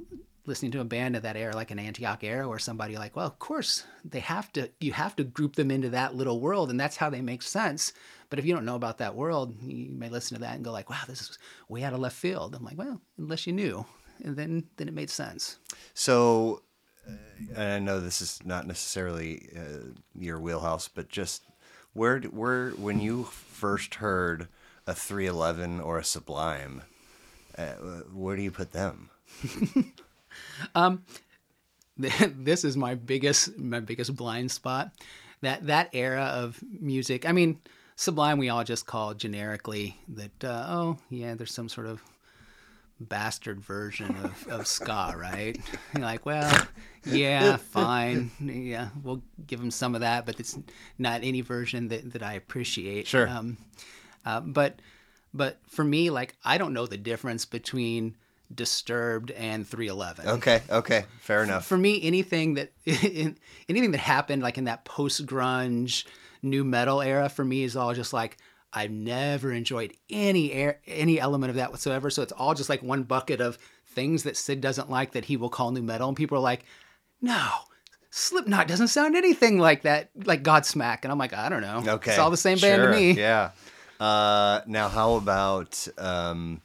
listening 0.46 0.72
to 0.72 0.80
a 0.80 0.84
band 0.84 1.16
of 1.16 1.22
that 1.22 1.36
era, 1.36 1.54
like 1.54 1.70
an 1.70 1.78
Antioch 1.78 2.24
era, 2.24 2.46
or 2.48 2.58
somebody 2.58 2.96
like, 2.96 3.14
well, 3.14 3.26
of 3.26 3.38
course 3.38 3.84
they 4.04 4.20
have 4.20 4.52
to. 4.54 4.70
You 4.80 4.92
have 4.92 5.16
to 5.16 5.24
group 5.24 5.56
them 5.56 5.70
into 5.70 5.90
that 5.90 6.14
little 6.14 6.40
world, 6.40 6.70
and 6.70 6.80
that's 6.80 6.96
how 6.96 7.10
they 7.10 7.20
make 7.20 7.42
sense. 7.42 7.92
But 8.28 8.38
if 8.38 8.46
you 8.46 8.54
don't 8.54 8.64
know 8.64 8.76
about 8.76 8.98
that 8.98 9.16
world, 9.16 9.56
you 9.62 9.90
may 9.90 10.08
listen 10.08 10.36
to 10.36 10.40
that 10.42 10.54
and 10.54 10.64
go 10.64 10.70
like, 10.70 10.88
wow, 10.88 11.02
this 11.06 11.20
is 11.20 11.38
way 11.68 11.82
out 11.82 11.92
of 11.92 11.98
left 12.00 12.16
field. 12.16 12.54
I'm 12.54 12.64
like, 12.64 12.78
well, 12.78 13.00
unless 13.18 13.46
you 13.46 13.52
knew, 13.52 13.84
and 14.24 14.36
then 14.36 14.64
then 14.76 14.88
it 14.88 14.94
made 14.94 15.10
sense. 15.10 15.58
So, 15.94 16.62
uh, 17.08 17.12
and 17.56 17.72
I 17.72 17.78
know 17.80 18.00
this 18.00 18.22
is 18.22 18.40
not 18.44 18.66
necessarily 18.66 19.48
uh, 19.56 19.88
your 20.16 20.38
wheelhouse, 20.38 20.88
but 20.88 21.08
just 21.08 21.42
where, 21.92 22.20
where, 22.20 22.70
when 22.70 23.00
you 23.00 23.24
first 23.24 23.96
heard 23.96 24.48
a 24.86 24.94
311 24.94 25.80
or 25.80 25.98
a 25.98 26.04
Sublime, 26.04 26.82
uh, 27.56 27.72
where 28.12 28.36
do 28.36 28.42
you 28.42 28.50
put 28.50 28.72
them? 28.72 29.10
Um, 30.74 31.02
this 31.96 32.64
is 32.64 32.76
my 32.76 32.94
biggest 32.94 33.58
my 33.58 33.80
biggest 33.80 34.14
blind 34.16 34.50
spot. 34.50 34.92
That 35.42 35.66
that 35.66 35.90
era 35.92 36.24
of 36.24 36.62
music. 36.80 37.28
I 37.28 37.32
mean, 37.32 37.58
Sublime 37.96 38.38
we 38.38 38.48
all 38.48 38.64
just 38.64 38.86
call 38.86 39.14
generically 39.14 39.98
that. 40.08 40.44
Uh, 40.44 40.66
oh 40.68 40.98
yeah, 41.10 41.34
there's 41.34 41.52
some 41.52 41.68
sort 41.68 41.86
of 41.86 42.02
bastard 43.00 43.60
version 43.60 44.14
of, 44.22 44.46
of 44.48 44.66
ska, 44.66 45.14
right? 45.16 45.58
You're 45.94 46.02
like, 46.02 46.26
well, 46.26 46.66
yeah, 47.04 47.56
fine, 47.56 48.30
yeah, 48.40 48.90
we'll 49.02 49.22
give 49.46 49.60
them 49.60 49.70
some 49.70 49.94
of 49.94 50.02
that, 50.02 50.26
but 50.26 50.38
it's 50.38 50.58
not 50.98 51.22
any 51.24 51.40
version 51.40 51.88
that, 51.88 52.12
that 52.12 52.22
I 52.22 52.34
appreciate. 52.34 53.06
Sure. 53.06 53.28
Um, 53.28 53.56
uh, 54.24 54.40
but 54.40 54.80
but 55.32 55.58
for 55.68 55.84
me, 55.84 56.10
like, 56.10 56.34
I 56.44 56.58
don't 56.58 56.72
know 56.72 56.86
the 56.86 56.96
difference 56.96 57.44
between 57.46 58.16
Disturbed 58.52 59.30
and 59.30 59.64
311 59.64 60.26
Okay, 60.28 60.60
okay, 60.68 61.04
fair 61.20 61.44
enough. 61.44 61.64
for 61.64 61.78
me 61.78 62.02
anything 62.02 62.54
that 62.54 62.72
anything 62.84 63.92
that 63.92 63.98
happened 63.98 64.42
like 64.42 64.58
in 64.58 64.64
that 64.64 64.84
post 64.84 65.24
grunge 65.24 66.04
nu 66.42 66.64
metal 66.64 67.00
era 67.00 67.28
for 67.28 67.44
me 67.44 67.62
is 67.62 67.76
all 67.76 67.94
just 67.94 68.12
like 68.12 68.38
I've 68.72 68.90
never 68.90 69.52
enjoyed 69.52 69.94
any 70.08 70.52
air, 70.52 70.80
any 70.86 71.18
element 71.18 71.50
of 71.50 71.56
that 71.56 71.70
whatsoever. 71.70 72.10
So 72.10 72.22
it's 72.22 72.32
all 72.32 72.54
just 72.54 72.68
like 72.68 72.82
one 72.82 73.02
bucket 73.02 73.40
of 73.40 73.58
things 73.86 74.22
that 74.22 74.36
Sid 74.36 74.60
doesn't 74.60 74.90
like 74.90 75.12
that 75.12 75.24
he 75.24 75.36
will 75.36 75.48
call 75.48 75.72
nu 75.72 75.82
metal, 75.82 76.08
and 76.08 76.16
people 76.16 76.38
are 76.38 76.42
like, 76.42 76.64
"No, 77.20 77.48
Slipknot 78.10 78.68
doesn't 78.68 78.88
sound 78.88 79.16
anything 79.16 79.58
like 79.58 79.82
that, 79.82 80.10
like 80.24 80.42
Godsmack." 80.42 81.00
And 81.02 81.10
I'm 81.10 81.18
like, 81.18 81.34
I 81.34 81.48
don't 81.48 81.62
know. 81.62 81.82
Okay, 81.94 82.12
it's 82.12 82.18
all 82.18 82.30
the 82.30 82.36
same 82.36 82.58
band 82.58 82.82
sure, 82.82 82.92
to 82.92 82.96
me. 82.96 83.12
Yeah. 83.12 83.50
Uh, 83.98 84.62
now, 84.66 84.88
how 84.88 85.14
about 85.14 85.86
um, 85.98 86.62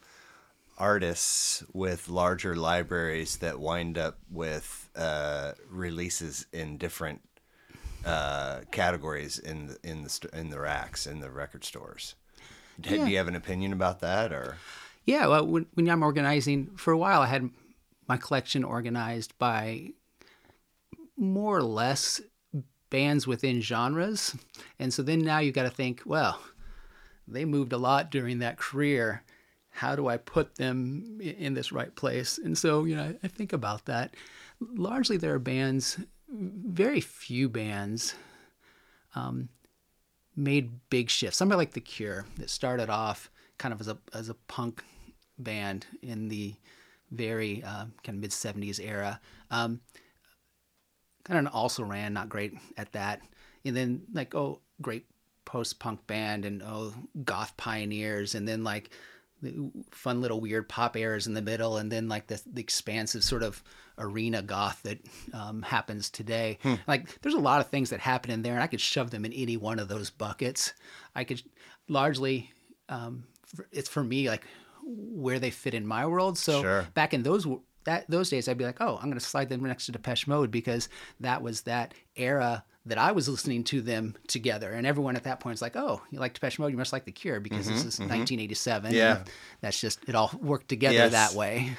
artists 0.78 1.62
with 1.72 2.08
larger 2.08 2.54
libraries 2.56 3.38
that 3.38 3.58
wind 3.58 3.98
up 3.98 4.18
with 4.30 4.88
uh, 4.96 5.52
releases 5.68 6.46
in 6.52 6.78
different 6.78 7.20
uh, 8.06 8.60
categories 8.70 9.38
in 9.38 9.66
the, 9.66 9.78
in 9.82 10.02
the 10.04 10.28
in 10.32 10.50
the 10.50 10.60
racks 10.60 11.06
in 11.06 11.20
the 11.20 11.30
record 11.30 11.64
stores? 11.64 12.14
Do, 12.80 12.90
do 12.90 13.10
you 13.10 13.16
have 13.16 13.28
an 13.28 13.36
opinion 13.36 13.72
about 13.72 14.00
that, 14.00 14.32
or 14.32 14.56
Yeah, 15.04 15.26
well, 15.28 15.46
when, 15.46 15.66
when 15.74 15.88
I'm 15.88 16.02
organizing, 16.02 16.76
for 16.76 16.92
a 16.92 16.98
while 16.98 17.22
I 17.22 17.26
had 17.26 17.50
my 18.08 18.16
collection 18.16 18.64
organized 18.64 19.36
by 19.38 19.92
more 21.16 21.56
or 21.56 21.62
less 21.62 22.20
bands 22.90 23.26
within 23.26 23.60
genres. 23.60 24.36
And 24.78 24.92
so 24.92 25.02
then 25.02 25.20
now 25.20 25.38
you've 25.38 25.54
got 25.54 25.64
to 25.64 25.70
think, 25.70 26.02
well, 26.04 26.40
they 27.26 27.44
moved 27.44 27.72
a 27.72 27.78
lot 27.78 28.10
during 28.10 28.38
that 28.38 28.58
career. 28.58 29.22
How 29.70 29.96
do 29.96 30.08
I 30.08 30.16
put 30.16 30.54
them 30.54 31.18
in 31.20 31.54
this 31.54 31.72
right 31.72 31.94
place? 31.94 32.38
And 32.38 32.56
so, 32.56 32.84
you 32.84 32.96
know, 32.96 33.14
I 33.22 33.28
think 33.28 33.52
about 33.52 33.86
that. 33.86 34.14
Largely, 34.60 35.16
there 35.16 35.34
are 35.34 35.38
bands, 35.38 35.98
very 36.38 37.00
few 37.00 37.48
bands 37.48 38.14
made 40.36 40.88
big 40.90 41.10
shifts. 41.10 41.38
Somebody 41.38 41.56
like 41.56 41.72
The 41.72 41.80
Cure 41.80 42.26
that 42.36 42.50
started 42.50 42.90
off 42.90 43.30
kind 43.58 43.72
of 43.72 43.80
as 43.80 43.88
a 43.88 43.98
as 44.12 44.28
a 44.28 44.34
punk 44.34 44.84
band 45.38 45.86
in 46.02 46.28
the 46.28 46.54
very 47.10 47.62
uh, 47.64 47.86
kind 48.04 48.16
of 48.16 48.16
mid 48.16 48.30
'70s 48.30 48.78
era. 48.78 49.20
Um, 49.50 49.80
kind 51.24 51.46
of 51.46 51.54
also 51.54 51.82
ran 51.82 52.12
not 52.12 52.28
great 52.28 52.54
at 52.76 52.92
that, 52.92 53.22
and 53.64 53.74
then 53.76 54.02
like 54.12 54.34
oh 54.34 54.60
great 54.82 55.06
post 55.44 55.78
punk 55.78 56.06
band 56.06 56.44
and 56.44 56.62
oh 56.62 56.92
goth 57.24 57.56
pioneers, 57.56 58.34
and 58.34 58.46
then 58.46 58.62
like 58.62 58.90
fun 59.90 60.20
little 60.20 60.40
weird 60.40 60.68
pop 60.68 60.96
eras 60.96 61.26
in 61.26 61.34
the 61.34 61.42
middle, 61.42 61.76
and 61.76 61.90
then 61.90 62.08
like 62.08 62.26
the, 62.26 62.40
the 62.52 62.60
expansive 62.60 63.22
sort 63.22 63.42
of 63.42 63.62
arena 63.98 64.42
goth 64.42 64.82
that 64.82 64.98
um, 65.32 65.62
happens 65.62 66.10
today. 66.10 66.58
Like 66.86 67.20
there's 67.22 67.34
a 67.34 67.40
lot 67.40 67.60
of 67.60 67.68
things 67.68 67.90
that 67.90 68.00
happen 68.00 68.30
in 68.30 68.42
there, 68.42 68.54
and 68.54 68.62
I 68.62 68.66
could 68.66 68.80
shove 68.80 69.10
them 69.10 69.24
in 69.24 69.32
any 69.32 69.56
one 69.56 69.78
of 69.78 69.88
those 69.88 70.10
buckets. 70.10 70.72
I 71.14 71.24
could 71.24 71.42
largely 71.88 72.50
um, 72.88 73.24
it's 73.72 73.88
for 73.88 74.02
me 74.04 74.28
like 74.28 74.44
where 74.84 75.38
they 75.38 75.50
fit 75.50 75.74
in 75.74 75.86
my 75.86 76.06
world. 76.06 76.38
So 76.38 76.62
Sure. 76.62 76.86
back 76.94 77.14
in 77.14 77.22
those 77.22 77.46
that 77.84 78.08
those 78.10 78.30
days, 78.30 78.48
I'd 78.48 78.58
be 78.58 78.64
like, 78.64 78.80
oh, 78.80 78.96
I'm 78.96 79.04
going 79.08 79.14
to 79.14 79.20
slide 79.20 79.48
them 79.48 79.62
next 79.62 79.86
to 79.86 79.92
Depeche 79.92 80.26
Mode 80.26 80.50
because 80.50 80.88
that 81.20 81.42
was 81.42 81.62
that 81.62 81.94
era 82.16 82.64
that 82.86 82.98
I 82.98 83.12
was 83.12 83.28
listening 83.28 83.64
to 83.64 83.82
them 83.82 84.14
together, 84.28 84.72
and 84.72 84.86
everyone 84.86 85.16
at 85.16 85.24
that 85.24 85.40
point 85.40 85.54
is 85.54 85.62
like, 85.62 85.76
oh, 85.76 86.00
you 86.10 86.18
like 86.18 86.34
Depeche 86.34 86.58
Mode, 86.58 86.70
you 86.70 86.78
must 86.78 86.92
like 86.92 87.04
The 87.04 87.12
Cure 87.12 87.40
because 87.40 87.66
this 87.66 87.84
is 87.84 87.98
1987. 87.98 88.90
Mm-hmm, 88.90 88.96
Yeah. 88.96 89.24
that's 89.60 89.80
just 89.80 90.00
it 90.08 90.14
all 90.14 90.30
worked 90.40 90.68
together 90.68 90.94
Yes. 90.94 91.12
that 91.12 91.32
way. 91.34 91.76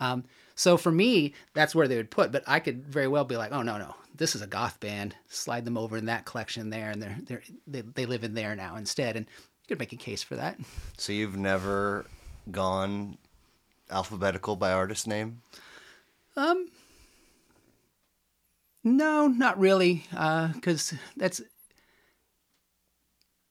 Um, 0.00 0.24
so 0.54 0.76
for 0.76 0.92
me, 0.92 1.32
that's 1.54 1.74
where 1.74 1.88
they 1.88 1.96
would 1.96 2.10
put. 2.10 2.32
But 2.32 2.44
I 2.46 2.60
could 2.60 2.86
very 2.86 3.08
well 3.08 3.24
be 3.24 3.36
like, 3.36 3.52
oh 3.52 3.62
no, 3.62 3.78
no, 3.78 3.94
this 4.16 4.34
is 4.34 4.42
a 4.42 4.46
goth 4.46 4.78
band. 4.80 5.14
Slide 5.28 5.64
them 5.64 5.78
over 5.78 5.96
in 5.96 6.06
that 6.06 6.24
collection 6.26 6.70
there, 6.70 6.90
and 6.90 7.00
they're 7.02 7.16
they're 7.24 7.42
they, 7.66 7.80
they 7.82 8.06
live 8.06 8.24
in 8.24 8.34
there 8.34 8.54
now 8.56 8.76
instead. 8.76 9.16
And 9.16 9.26
you 9.26 9.68
could 9.68 9.78
make 9.78 9.92
a 9.92 9.96
case 9.96 10.22
for 10.22 10.36
that. 10.36 10.58
So 10.98 11.12
you've 11.12 11.36
never 11.36 12.04
gone 12.50 13.16
alphabetical 13.90 14.56
by 14.56 14.72
artist 14.72 15.06
name? 15.06 15.40
No, 18.84 19.28
not 19.28 19.58
really, 19.58 20.04
because 20.10 20.92
that's 21.16 21.40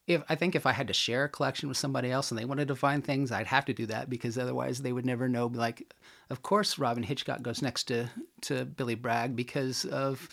if 0.08 0.24
I 0.30 0.36
think 0.36 0.56
if 0.56 0.66
I 0.66 0.72
had 0.72 0.88
to 0.88 0.94
share 0.94 1.26
a 1.26 1.30
collection 1.30 1.70
with 1.70 1.78
somebody 1.78 2.12
else 2.12 2.32
and 2.32 2.40
they 2.40 2.46
wanted 2.46 2.68
to 2.70 2.76
find 2.76 3.04
things, 3.04 3.32
I'd 3.32 3.48
have 3.48 3.66
to 3.66 3.74
do 3.74 3.86
that 3.88 4.10
because 4.10 4.38
otherwise 4.38 4.82
they 4.82 4.92
would 4.92 5.06
never 5.06 5.30
know. 5.30 5.48
Like, 5.48 5.94
of 6.30 6.42
course, 6.42 6.78
Robyn 6.78 7.04
Hitchcock 7.04 7.42
goes 7.42 7.62
next 7.62 7.86
to 7.86 8.10
to 8.42 8.66
Billy 8.66 8.96
Bragg 8.96 9.36
because 9.36 9.86
of 9.86 10.28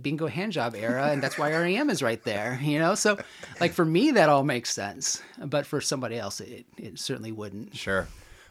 Bingo 0.00 0.28
Handjob 0.28 0.74
era, 0.74 1.10
and 1.10 1.22
that's 1.22 1.38
why 1.38 1.52
REM 1.52 1.90
is 1.90 2.02
right 2.02 2.22
there. 2.24 2.58
You 2.62 2.78
know, 2.78 2.94
so 2.94 3.18
like 3.60 3.72
for 3.72 3.84
me 3.84 4.12
that 4.12 4.28
all 4.28 4.44
makes 4.44 4.72
sense, 4.72 5.22
but 5.38 5.66
for 5.66 5.80
somebody 5.80 6.18
else 6.18 6.40
it 6.40 6.66
it 6.76 6.98
certainly 6.98 7.32
wouldn't. 7.32 7.76
Sure. 7.76 8.08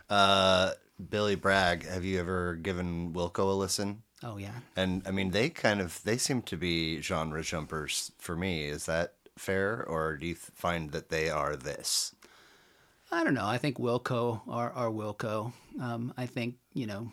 Uh, 0.10 0.72
Billy 1.10 1.36
Bragg, 1.36 1.86
have 1.88 2.04
you 2.04 2.20
ever 2.20 2.56
given 2.56 3.14
Wilco 3.14 3.40
a 3.40 3.54
listen? 3.54 4.04
Oh 4.24 4.38
yeah. 4.38 4.60
And 4.76 5.04
I 5.06 5.12
mean, 5.12 5.32
they 5.32 5.50
kind 5.50 5.80
of 5.80 6.04
they 6.04 6.18
seem 6.18 6.42
to 6.44 6.58
be 6.58 7.02
genre 7.02 7.42
jumpers 7.42 8.12
for 8.18 8.36
me. 8.36 8.66
Is 8.66 8.86
that 8.86 9.14
fair, 9.38 9.84
or 9.86 10.18
do 10.18 10.28
you 10.28 10.36
find 10.36 10.92
that 10.92 11.10
they 11.10 11.30
are 11.30 11.56
this? 11.56 12.14
I 13.12 13.24
don't 13.24 13.34
know. 13.34 13.48
I 13.48 13.58
think 13.58 13.78
Wilco 13.78 14.42
are, 14.48 14.72
are 14.74 14.92
Wilco. 14.92 15.52
Um, 15.82 16.14
I 16.16 16.28
think, 16.28 16.56
you 16.74 16.86
know, 16.86 17.12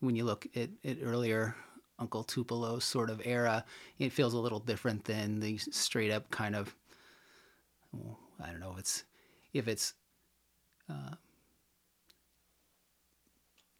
when 0.00 0.16
you 0.16 0.24
look 0.24 0.48
at, 0.56 0.70
at 0.84 0.96
earlier 1.02 1.54
Uncle 1.98 2.24
Tupelo 2.24 2.80
sort 2.80 3.08
of 3.08 3.22
era, 3.24 3.64
it 4.00 4.10
feels 4.10 4.34
a 4.34 4.38
little 4.38 4.58
different 4.58 5.04
than 5.04 5.38
the 5.38 5.58
straight 5.58 6.10
up 6.10 6.28
kind 6.30 6.56
of, 6.56 6.74
well, 7.92 8.18
I 8.42 8.50
don't 8.50 8.58
know 8.58 8.72
if 8.72 8.78
it's, 8.80 9.04
if 9.52 9.68
it's 9.68 9.94
uh, 10.90 11.14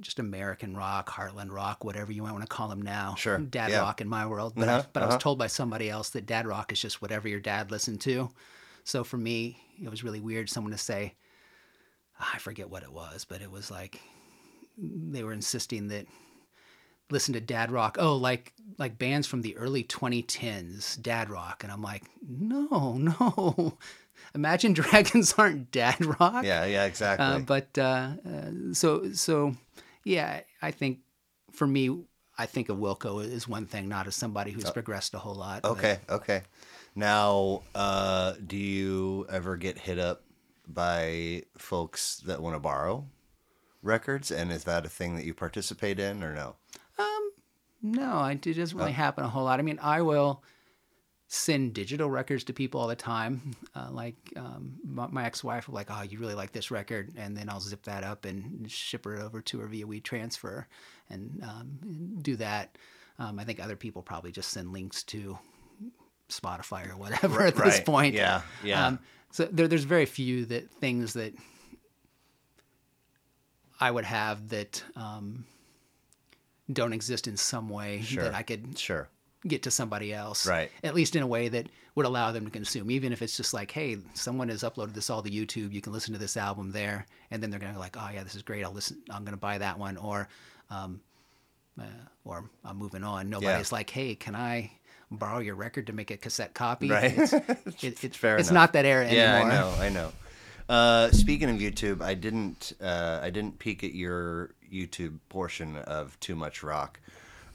just 0.05 0.19
American 0.19 0.77
rock, 0.77 1.09
Heartland 1.11 1.51
rock, 1.51 1.83
whatever 1.83 2.13
you 2.13 2.23
might 2.23 2.33
want 2.33 2.43
to 2.43 2.49
call 2.49 2.69
them 2.69 2.83
now. 2.83 3.15
Sure, 3.17 3.39
Dad 3.39 3.71
yeah. 3.71 3.81
rock 3.81 4.01
in 4.01 4.09
my 4.09 4.27
world. 4.27 4.53
But, 4.55 4.69
I, 4.69 4.75
Uh-huh, 4.75 4.87
but 4.93 5.03
uh-huh. 5.03 5.15
was 5.15 5.23
told 5.23 5.39
by 5.39 5.49
somebody 5.49 5.91
else 5.91 6.11
that 6.11 6.27
dad 6.27 6.47
rock 6.47 6.73
is 6.73 6.81
just 6.81 7.03
whatever 7.03 7.27
your 7.27 7.41
dad 7.41 7.71
listened 7.71 8.01
to. 8.03 8.31
So 8.85 9.03
for 9.03 9.17
me, 9.17 9.59
it 9.83 9.91
was 9.91 10.05
really 10.05 10.21
weird 10.21 10.49
someone 10.51 10.73
to 10.73 10.79
say, 10.79 11.15
I 12.21 12.39
forget 12.39 12.71
what 12.71 12.83
it 12.83 12.93
was, 12.93 13.25
but 13.25 13.41
it 13.41 13.51
was 13.51 13.71
like 13.71 14.01
they 14.79 15.23
were 15.25 15.33
insisting 15.33 15.89
that 15.89 16.07
listen 17.11 17.35
to 17.35 17.41
dad 17.41 17.71
rock. 17.71 17.97
Oh, 17.99 18.17
like 18.17 18.53
like 18.79 18.99
bands 18.99 19.27
from 19.27 19.43
the 19.43 19.57
early 19.57 19.85
2010s, 19.85 21.01
dad 21.01 21.31
rock, 21.31 21.63
and 21.65 21.73
I'm 21.73 21.83
like, 21.83 22.05
no, 22.29 22.93
no. 22.99 23.79
Imagine 24.35 24.73
Dragons 24.75 25.35
aren't 25.39 25.71
dad 25.71 26.05
rock. 26.21 26.45
Yeah, 26.45 26.65
yeah, 26.65 26.85
exactly. 26.85 27.27
Uh, 27.27 27.39
but 27.41 27.77
uh, 27.79 28.11
uh, 28.29 28.51
so 28.73 29.13
so 29.13 29.55
yeah, 30.05 30.41
I 30.63 30.71
think 30.71 31.01
for 31.53 31.67
me, 31.67 32.05
I 32.37 32.47
think 32.47 32.69
of 32.69 32.79
Wilco 32.79 33.25
as 33.33 33.47
one 33.49 33.67
thing, 33.67 33.89
not 33.89 34.07
as 34.07 34.15
somebody 34.17 34.51
who's 34.51 34.71
progressed 34.71 35.15
a 35.15 35.19
whole 35.19 35.35
lot. 35.35 35.63
but- 35.63 35.71
okay, 35.73 35.99
okay. 36.09 36.43
Now, 36.97 37.63
uh, 37.75 38.35
do 38.47 38.57
you 38.57 39.27
ever 39.29 39.57
get 39.57 39.79
hit 39.79 39.99
up 39.99 40.23
by 40.67 41.43
folks 41.59 42.17
that 42.27 42.41
want 42.41 42.55
to 42.57 42.61
borrow 42.61 43.07
records, 43.83 44.31
and 44.31 44.51
is 44.53 44.65
that 44.65 44.87
a 44.87 44.89
thing 44.89 45.17
that 45.17 45.25
you 45.25 45.35
participate 45.35 45.99
in, 46.01 46.23
or 46.23 46.33
no? 46.35 46.57
No, 47.83 48.25
it 48.25 48.41
doesn't 48.41 48.79
really 48.79 48.93
happen 48.93 49.25
a 49.25 49.29
whole 49.29 49.45
lot. 49.45 49.59
I 49.59 49.63
mean, 49.63 49.79
I 49.83 50.01
will 50.01 50.43
send 51.35 51.75
digital 51.75 52.09
records 52.09 52.45
to 52.45 52.53
people 52.53 52.81
all 52.81 52.87
the 52.89 52.97
time. 52.97 53.55
Uh, 53.77 53.89
like 53.91 54.15
um, 54.37 54.75
my, 54.85 55.09
my 55.09 55.25
ex-wife 55.27 55.69
like, 55.69 55.89
"Oh, 55.91 56.03
you 56.03 56.21
really 56.21 56.35
like 56.37 56.53
this 56.53 56.71
record," 56.71 57.13
and 57.17 57.37
then 57.37 57.49
I'll 57.49 57.59
zip 57.61 57.83
that 57.83 58.05
up 58.05 58.25
and 58.25 58.71
ship 58.71 59.05
it 59.05 59.21
over 59.21 59.41
to 59.41 59.59
her 59.59 59.67
via 59.67 59.85
WeTransfer 59.85 60.67
and 61.11 61.43
um, 61.43 62.19
do 62.23 62.37
that. 62.37 62.79
Um, 63.19 63.41
I 63.41 63.45
think 63.45 63.59
other 63.59 63.75
people 63.75 64.01
probably 64.01 64.31
just 64.31 64.51
send 64.53 64.73
links 64.73 65.03
to 65.05 65.37
Spotify 66.29 66.89
or 66.89 66.97
whatever 66.97 67.41
at 67.47 67.57
this 67.57 67.65
Right. 67.79 67.85
point. 67.85 68.15
Yeah, 68.15 68.43
yeah. 68.63 68.87
Um, 68.87 69.01
so 69.33 69.47
there, 69.51 69.67
there's 69.67 69.83
very 69.83 70.07
few 70.07 70.45
that 70.47 70.71
things 70.71 71.15
that 71.15 71.35
I 73.81 73.91
would 73.91 74.05
have 74.05 74.51
that 74.51 74.85
um, 74.95 75.47
don't 76.73 76.93
exist 76.93 77.27
in 77.27 77.37
some 77.37 77.69
way 77.69 78.03
Sure. 78.03 78.23
that 78.23 78.35
I 78.35 78.43
could 78.43 78.79
Sure. 78.79 79.09
Get 79.47 79.63
to 79.65 79.71
somebody 79.71 80.13
else. 80.13 80.47
Right. 80.47 80.71
At 80.83 80.95
least 80.95 81.17
in 81.17 81.23
a 81.23 81.27
way 81.27 81.49
that 81.49 81.69
would 81.95 82.07
allow 82.07 82.33
them 82.33 82.45
to 82.45 82.51
consume, 82.51 82.91
even 82.91 83.13
if 83.13 83.23
it's 83.23 83.37
just 83.37 83.55
like, 83.55 83.71
hey, 83.71 83.99
someone 84.15 84.49
has 84.49 84.63
uploaded 84.63 84.95
this 84.95 85.11
all 85.11 85.23
to 85.23 85.31
YouTube. 85.31 85.73
You 85.73 85.81
can 85.81 85.93
listen 85.93 86.13
to 86.13 86.19
this 86.19 86.37
album 86.37 86.73
there, 86.73 87.07
and 87.31 87.43
then 87.43 87.51
they're 87.51 87.61
gonna 87.61 87.75
go 87.75 87.79
like, 87.79 87.97
oh 87.99 88.11
yeah, 88.13 88.25
this 88.25 88.35
is 88.35 88.43
great. 88.43 88.65
I'll 88.65 88.73
listen. 88.73 89.03
I'm 89.11 89.25
gonna 89.25 89.37
buy 89.37 89.59
that 89.59 89.79
one, 89.79 89.97
or, 89.97 90.29
um, 90.71 91.01
uh, 91.81 91.85
or 92.25 92.45
I'm 92.65 92.77
moving 92.77 93.05
on. 93.05 93.31
Nobody's 93.31 93.73
like, 93.73 93.91
hey, 93.91 94.15
can 94.15 94.35
I 94.35 94.73
borrow 95.11 95.39
your 95.39 95.55
record 95.55 95.87
to 95.89 95.93
make 95.93 96.11
a 96.11 96.17
cassette 96.17 96.55
copy? 96.55 96.91
Right. 96.91 97.15
It's, 97.17 97.33
it, 97.83 98.05
it's, 98.05 98.17
Fair 98.17 98.39
it's 98.39 98.51
enough. 98.51 98.63
not 98.63 98.73
that 98.75 98.85
era 98.85 99.11
Yeah, 99.11 99.37
anymore. 99.37 99.53
I 99.53 99.57
know, 99.57 99.75
I 99.81 99.89
know. 99.91 100.13
Uh, 100.67 101.11
speaking 101.11 101.51
of 101.51 101.57
YouTube, 101.57 102.01
I 102.01 102.15
didn't, 102.15 102.73
uh, 102.81 103.21
I 103.23 103.31
didn't 103.31 103.59
peek 103.59 103.85
at 103.85 103.95
your 103.95 104.55
YouTube 104.73 105.19
portion 105.29 105.77
of 105.77 106.19
Too 106.21 106.35
Much 106.35 106.63
Rock. 106.63 107.01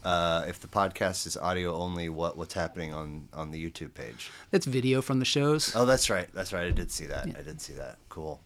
Uh, 0.04 0.44
if 0.48 0.60
the 0.60 0.68
podcast 0.68 1.26
is 1.26 1.36
audio 1.36 1.74
only, 1.74 2.08
what 2.08 2.36
what's 2.36 2.54
happening 2.54 2.94
on 2.94 3.28
on 3.32 3.50
the 3.50 3.62
YouTube 3.62 3.94
page? 3.94 4.30
That's 4.50 4.66
video 4.66 5.02
from 5.02 5.18
the 5.18 5.24
shows. 5.24 5.74
Oh, 5.76 5.84
that's 5.84 6.08
right. 6.08 6.28
That's 6.32 6.52
right. 6.52 6.66
I 6.66 6.70
did 6.70 6.90
see 6.90 7.06
that. 7.06 7.26
I 7.26 7.42
did 7.42 7.60
see 7.60 7.74
that. 7.74 7.98
Cool. 8.08 8.40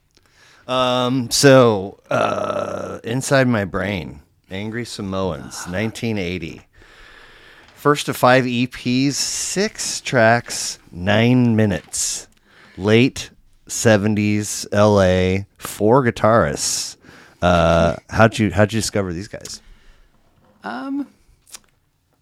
Um, 0.66 1.30
so, 1.30 2.00
uh, 2.10 2.98
inside 3.04 3.46
my 3.48 3.64
brain, 3.64 4.22
Angry 4.50 4.84
Samoans, 4.84 5.66
1980. 5.66 6.62
First 7.74 8.08
of 8.08 8.16
five 8.16 8.44
EPs, 8.44 9.12
six 9.12 10.00
tracks, 10.00 10.78
nine 10.90 11.54
minutes. 11.54 12.28
Late 12.76 13.30
70s 13.68 14.66
LA, 14.72 15.44
four 15.58 16.02
guitarists. 16.04 16.96
Uh, 17.42 17.96
how'd 18.08 18.38
you 18.38 18.50
how'd 18.50 18.72
you 18.72 18.80
discover 18.80 19.12
these 19.12 19.28
guys? 19.28 19.60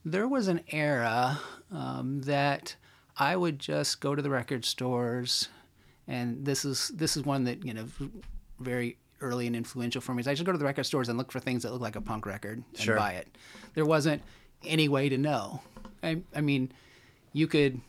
There 0.04 0.28
was 0.28 0.48
an 0.48 0.60
era 0.68 1.40
um, 1.70 2.20
that 2.22 2.76
I 3.16 3.36
would 3.36 3.58
just 3.58 4.00
go 4.00 4.14
to 4.14 4.22
the 4.22 4.30
record 4.30 4.64
stores, 4.64 5.48
and 6.08 6.44
this 6.44 6.64
is 6.64 6.88
this 6.94 7.16
is 7.16 7.24
one 7.24 7.44
that 7.44 7.64
you 7.64 7.74
know 7.74 7.86
very 8.58 8.98
early 9.20 9.46
and 9.46 9.54
influential 9.54 10.00
for 10.00 10.14
me. 10.14 10.20
Is 10.20 10.28
I 10.28 10.34
just 10.34 10.44
go 10.44 10.52
to 10.52 10.58
the 10.58 10.64
record 10.64 10.84
stores 10.84 11.08
and 11.08 11.16
look 11.18 11.30
for 11.30 11.40
things 11.40 11.62
that 11.62 11.72
look 11.72 11.80
like 11.82 11.96
a 11.96 12.00
punk 12.00 12.26
record 12.26 12.62
and 12.68 12.78
Sure. 12.78 12.96
buy 12.96 13.12
it. 13.12 13.28
There 13.74 13.84
wasn't 13.86 14.22
any 14.64 14.88
way 14.88 15.08
to 15.08 15.18
know. 15.18 15.60
I, 16.02 16.22
I 16.34 16.40
mean, 16.40 16.72
you 17.32 17.46
could. 17.46 17.80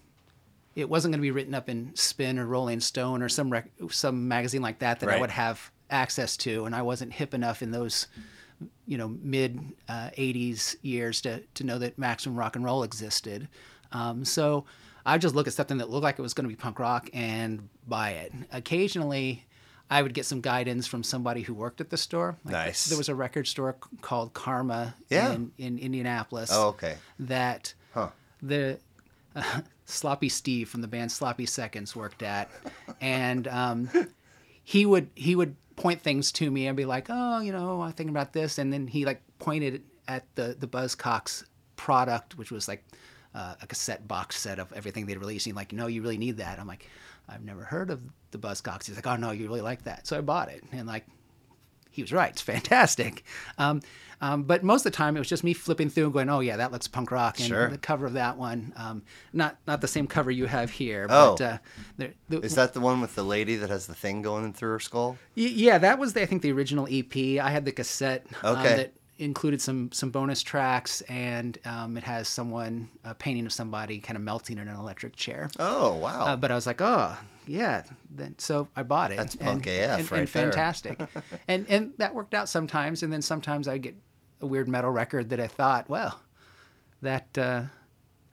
It 0.76 0.90
wasn't 0.90 1.12
going 1.12 1.20
to 1.20 1.24
be 1.24 1.32
written 1.32 1.54
up 1.54 1.70
in 1.70 1.92
Spin 1.96 2.40
or 2.40 2.48
Rolling 2.48 2.80
Stone 2.80 3.22
or 3.22 3.30
some 3.30 3.52
rec- 3.52 3.70
some 3.92 4.28
magazine 4.28 4.62
like 4.64 4.80
that 4.80 5.00
that 5.02 5.10
I 5.10 5.20
would 5.20 5.30
have 5.30 5.72
access 5.92 6.36
to, 6.38 6.66
and 6.66 6.76
I 6.76 6.82
wasn't 6.82 7.14
hip 7.14 7.34
enough 7.36 7.62
in 7.62 7.70
those 7.72 8.08
you 8.88 8.98
know 8.98 9.08
mid 9.22 9.60
uh, 9.90 10.10
80s 10.18 10.76
years 10.82 11.22
to 11.22 11.42
to 11.56 11.64
know 11.64 11.78
that 11.80 11.98
maximum 11.98 12.38
rock 12.38 12.56
and 12.56 12.64
roll 12.66 12.84
existed 12.84 13.48
um, 13.92 14.26
so 14.26 14.66
i 15.06 15.18
just 15.18 15.36
look 15.36 15.48
at 15.48 15.54
something 15.54 15.78
that 15.78 15.90
looked 15.90 16.04
like 16.04 16.20
it 16.20 16.22
was 16.22 16.34
going 16.34 16.46
to 16.46 16.50
be 16.50 16.56
punk 16.56 16.80
rock 16.80 17.10
and 17.14 17.68
buy 17.88 18.12
it 18.12 18.32
occasionally 18.52 19.46
i 19.90 20.02
would 20.02 20.14
get 20.14 20.26
some 20.26 20.42
guidance 20.42 20.88
from 20.88 21.04
somebody 21.04 21.42
who 21.42 21.54
worked 21.54 21.82
at 21.82 21.90
the 21.90 21.98
store 21.98 22.38
Like, 22.46 22.54
Nice. 22.54 22.86
there 22.86 22.98
was 22.98 23.10
a 23.10 23.16
record 23.16 23.48
store 23.48 23.78
called 24.02 24.34
karma 24.34 24.96
Yeah. 25.10 25.32
in, 25.34 25.52
in 25.58 25.78
indianapolis 25.80 26.50
Oh, 26.52 26.70
okay. 26.70 26.98
that 27.20 27.74
Huh. 27.94 28.10
the 28.42 28.80
uh, 29.36 29.62
Sloppy 29.86 30.30
Steve 30.30 30.70
from 30.70 30.82
the 30.82 30.88
band 30.88 31.12
Sloppy 31.12 31.46
Seconds 31.46 31.94
worked 31.96 32.24
at, 32.24 32.50
and 33.02 33.48
um, 33.50 33.90
he 34.64 34.86
would 34.86 35.10
he 35.14 35.36
would 35.36 35.56
point 35.76 36.02
things 36.02 36.32
to 36.34 36.50
me 36.50 36.68
and 36.68 36.78
be 36.78 36.86
like, 36.86 37.08
"Oh, 37.10 37.40
you 37.40 37.52
know, 37.52 37.82
I'm 37.82 37.94
thinking 37.94 38.14
about 38.14 38.34
this," 38.34 38.58
and 38.58 38.72
then 38.72 38.88
he 38.88 39.06
like 39.06 39.22
pointed 39.40 39.84
at 40.08 40.24
the 40.36 40.56
the 40.60 40.68
Buzzcocks 40.68 41.44
product, 41.76 42.38
which 42.38 42.52
was 42.52 42.68
like 42.68 42.84
uh, 43.34 43.56
a 43.62 43.68
cassette 43.68 44.08
box 44.08 44.40
set 44.40 44.60
of 44.60 44.72
everything 44.74 45.06
they'd 45.06 45.18
released. 45.18 45.48
And 45.48 45.56
like, 45.56 45.74
no, 45.74 45.88
you 45.88 46.02
really 46.02 46.18
need 46.18 46.38
that. 46.38 46.60
I'm 46.60 46.68
like, 46.68 46.88
I've 47.28 47.44
never 47.44 47.64
heard 47.64 47.90
of 47.90 48.02
the 48.32 48.38
Buzzcocks. 48.38 48.86
He's 48.86 48.96
like, 48.96 49.08
oh 49.08 49.16
no, 49.16 49.32
you 49.32 49.48
really 49.48 49.62
like 49.62 49.84
that. 49.84 50.08
So 50.08 50.18
I 50.18 50.22
bought 50.22 50.50
it, 50.50 50.64
and 50.72 50.88
like, 50.88 51.06
he 51.94 52.02
was 52.02 52.12
right. 52.12 52.32
It's 52.32 52.42
fantastic. 52.42 53.24
Um, 53.58 53.82
um, 54.22 54.44
but 54.44 54.64
most 54.64 54.86
of 54.86 54.92
the 54.92 54.96
time, 54.96 55.16
it 55.18 55.20
was 55.20 55.28
just 55.28 55.44
me 55.44 55.54
flipping 55.54 55.90
through 55.90 56.06
and 56.06 56.14
going, 56.14 56.30
"Oh 56.30 56.40
yeah, 56.40 56.56
that 56.58 56.72
looks 56.72 56.88
punk 56.88 57.12
rock." 57.12 57.40
And 57.40 57.48
Sure. 57.48 57.70
the 57.70 57.78
cover 57.78 58.06
of 58.06 58.14
that 58.14 58.38
one, 58.38 58.72
um, 58.78 59.04
not 59.34 59.58
not 59.68 59.82
the 59.82 59.88
same 59.88 60.08
cover 60.08 60.32
you 60.32 60.46
have 60.46 60.70
here. 60.72 61.08
Oh. 61.10 61.36
but, 61.38 61.42
uh, 61.44 61.58
there, 61.98 62.14
the, 62.30 62.40
Is 62.40 62.56
that 62.56 62.74
the 62.74 62.80
one 62.80 63.02
with 63.02 63.16
the 63.16 63.24
lady 63.24 63.56
that 63.58 63.70
has 63.70 63.86
the 63.86 63.94
thing 63.96 64.22
going 64.22 64.54
through 64.54 64.72
her 64.72 64.80
skull? 64.80 65.18
Y- 65.36 65.44
Yeah, 65.54 65.78
that 65.78 66.00
was 66.00 66.14
the, 66.14 66.22
I 66.22 66.26
think 66.26 66.42
the 66.42 66.52
original 66.54 66.88
EP. 66.90 67.16
I 67.40 67.50
had 67.50 67.66
the 67.66 67.72
cassette 67.74 68.26
um, 68.44 68.58
Okay. 68.60 68.76
that 68.78 68.94
included 69.20 69.62
some 69.62 69.92
some 69.92 70.10
bonus 70.10 70.42
tracks, 70.42 71.02
and 71.02 71.58
um, 71.66 71.98
it 71.98 72.04
has 72.04 72.28
someone 72.30 72.90
a 73.04 73.14
painting 73.14 73.46
of 73.46 73.52
somebody 73.52 74.00
kind 74.00 74.16
of 74.16 74.24
melting 74.24 74.58
in 74.58 74.68
an 74.70 74.76
electric 74.78 75.18
chair. 75.18 75.50
Oh 75.60 75.96
wow! 75.98 76.28
Uh, 76.28 76.36
but 76.38 76.50
I 76.50 76.56
was 76.56 76.66
like, 76.66 76.80
oh 76.82 77.18
yeah, 77.48 77.84
then 78.10 78.36
so 78.38 78.68
I 78.76 78.84
bought 78.84 79.12
it. 79.12 79.18
That's 79.18 79.36
and, 79.36 79.44
punk 79.44 79.68
AF 79.68 79.72
and, 80.00 80.12
right 80.12 80.20
and 80.20 80.28
there. 80.28 80.44
fantastic, 80.52 81.00
and 81.48 81.66
and 81.70 81.94
that 81.98 82.14
worked 82.16 82.34
out 82.34 82.50
sometimes, 82.50 83.04
and 83.04 83.12
then 83.12 83.22
sometimes 83.22 83.68
I 83.68 83.78
get 83.78 83.96
a 84.42 84.46
weird 84.46 84.68
metal 84.68 84.92
record 84.92 85.30
that 85.30 85.40
I 85.40 85.48
thought, 85.48 85.90
well, 85.90 86.22
that 87.02 87.38
uh, 87.38 87.64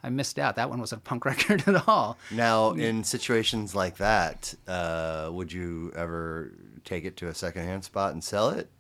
I 0.03 0.11
missed 0.11 0.39
out. 0.39 0.57
That 0.57 0.71
one 0.71 0.81
wasn't 0.81 1.03
a 1.03 1.05
punk 1.05 1.25
record 1.27 1.65
at 1.67 1.89
all. 1.89 2.19
now, 2.31 2.73
in 2.73 3.05
situations 3.05 3.75
like 3.75 3.97
that, 3.99 4.55
uh, 4.67 5.31
would 5.33 5.53
you 5.53 5.93
ever 5.95 6.53
take 6.85 7.05
it 7.05 7.17
to 7.19 7.29
a 7.29 7.35
secondhand 7.35 7.85
spot 7.85 8.13
and 8.13 8.23
sell 8.23 8.51
it? 8.51 8.71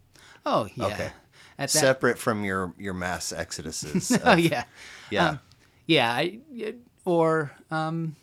Oh 0.46 0.68
yeah. 0.74 0.86
Okay. 0.86 1.10
That, 1.56 1.68
Separate 1.68 2.18
from 2.18 2.42
your 2.44 2.72
your 2.78 2.94
mass 2.94 3.34
exoduses. 3.36 4.18
oh 4.24 4.32
of- 4.32 4.40
yeah. 4.40 4.64
yeah. 5.10 5.28
Um, 5.28 5.40
yeah, 5.86 6.12
I, 6.12 6.38
or 7.04 7.50
um, 7.70 8.14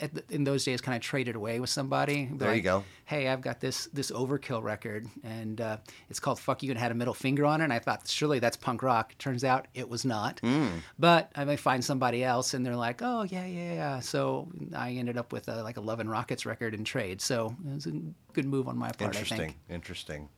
the, 0.00 0.24
in 0.30 0.44
those 0.44 0.64
days, 0.64 0.80
kind 0.80 0.96
of 0.96 1.02
traded 1.02 1.36
away 1.36 1.60
with 1.60 1.70
somebody. 1.70 2.28
There 2.32 2.54
you 2.54 2.62
go. 2.62 2.84
Hey, 3.04 3.28
I've 3.28 3.40
got 3.40 3.60
this 3.60 3.86
this 3.92 4.10
Overkill 4.10 4.62
record, 4.62 5.06
and 5.24 5.60
uh, 5.60 5.76
it's 6.08 6.20
called 6.20 6.38
"Fuck 6.38 6.62
You" 6.62 6.70
and 6.70 6.78
had 6.78 6.90
a 6.90 6.94
middle 6.94 7.14
finger 7.14 7.44
on 7.44 7.60
it. 7.60 7.64
And 7.64 7.72
I 7.72 7.78
thought, 7.78 8.06
surely 8.08 8.38
that's 8.38 8.56
punk 8.56 8.82
rock. 8.82 9.16
Turns 9.18 9.44
out 9.44 9.68
it 9.74 9.88
was 9.88 10.04
not. 10.04 10.40
Hmm. 10.40 10.68
But 10.98 11.30
I 11.34 11.44
may 11.44 11.56
find 11.56 11.84
somebody 11.84 12.24
else, 12.24 12.54
and 12.54 12.64
they're 12.64 12.76
like, 12.76 13.00
oh 13.02 13.22
yeah, 13.22 13.46
yeah, 13.46 13.74
yeah. 13.74 14.00
So 14.00 14.48
I 14.74 14.92
ended 14.92 15.16
up 15.18 15.32
with 15.32 15.48
a, 15.48 15.62
like 15.62 15.76
a 15.76 15.80
Love 15.80 16.00
and 16.00 16.10
Rockets 16.10 16.46
record 16.46 16.74
in 16.74 16.84
trade. 16.84 17.20
So 17.20 17.54
it 17.68 17.74
was 17.74 17.86
a 17.86 17.92
good 18.32 18.46
move 18.46 18.68
on 18.68 18.78
my 18.78 18.90
part. 18.92 19.02
I 19.02 19.06
Interesting. 19.06 19.38
think. 19.38 19.56
Interesting. 19.68 20.28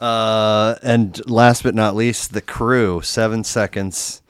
Uh, 0.00 0.74
and 0.82 1.20
last 1.30 1.62
but 1.62 1.74
not 1.74 1.94
least, 1.94 2.32
the 2.32 2.40
crew. 2.40 3.00
Seven 3.02 3.44
seconds, 3.44 4.22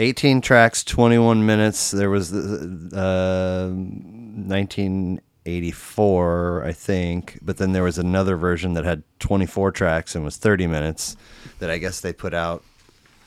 eighteen 0.00 0.40
tracks, 0.40 0.82
twenty-one 0.82 1.44
minutes. 1.46 1.90
There 1.92 2.10
was 2.10 2.30
the 2.30 2.90
uh, 2.96 3.72
nineteen 3.74 5.20
eighty-four, 5.46 6.64
I 6.64 6.72
think, 6.72 7.38
but 7.42 7.56
then 7.58 7.72
there 7.72 7.82
was 7.84 7.98
another 7.98 8.36
version 8.36 8.74
that 8.74 8.84
had 8.84 9.02
twenty-four 9.20 9.72
tracks 9.72 10.14
and 10.14 10.24
was 10.24 10.36
thirty 10.36 10.66
minutes. 10.66 11.16
That 11.60 11.70
I 11.70 11.78
guess 11.78 12.00
they 12.00 12.12
put 12.12 12.34
out 12.34 12.64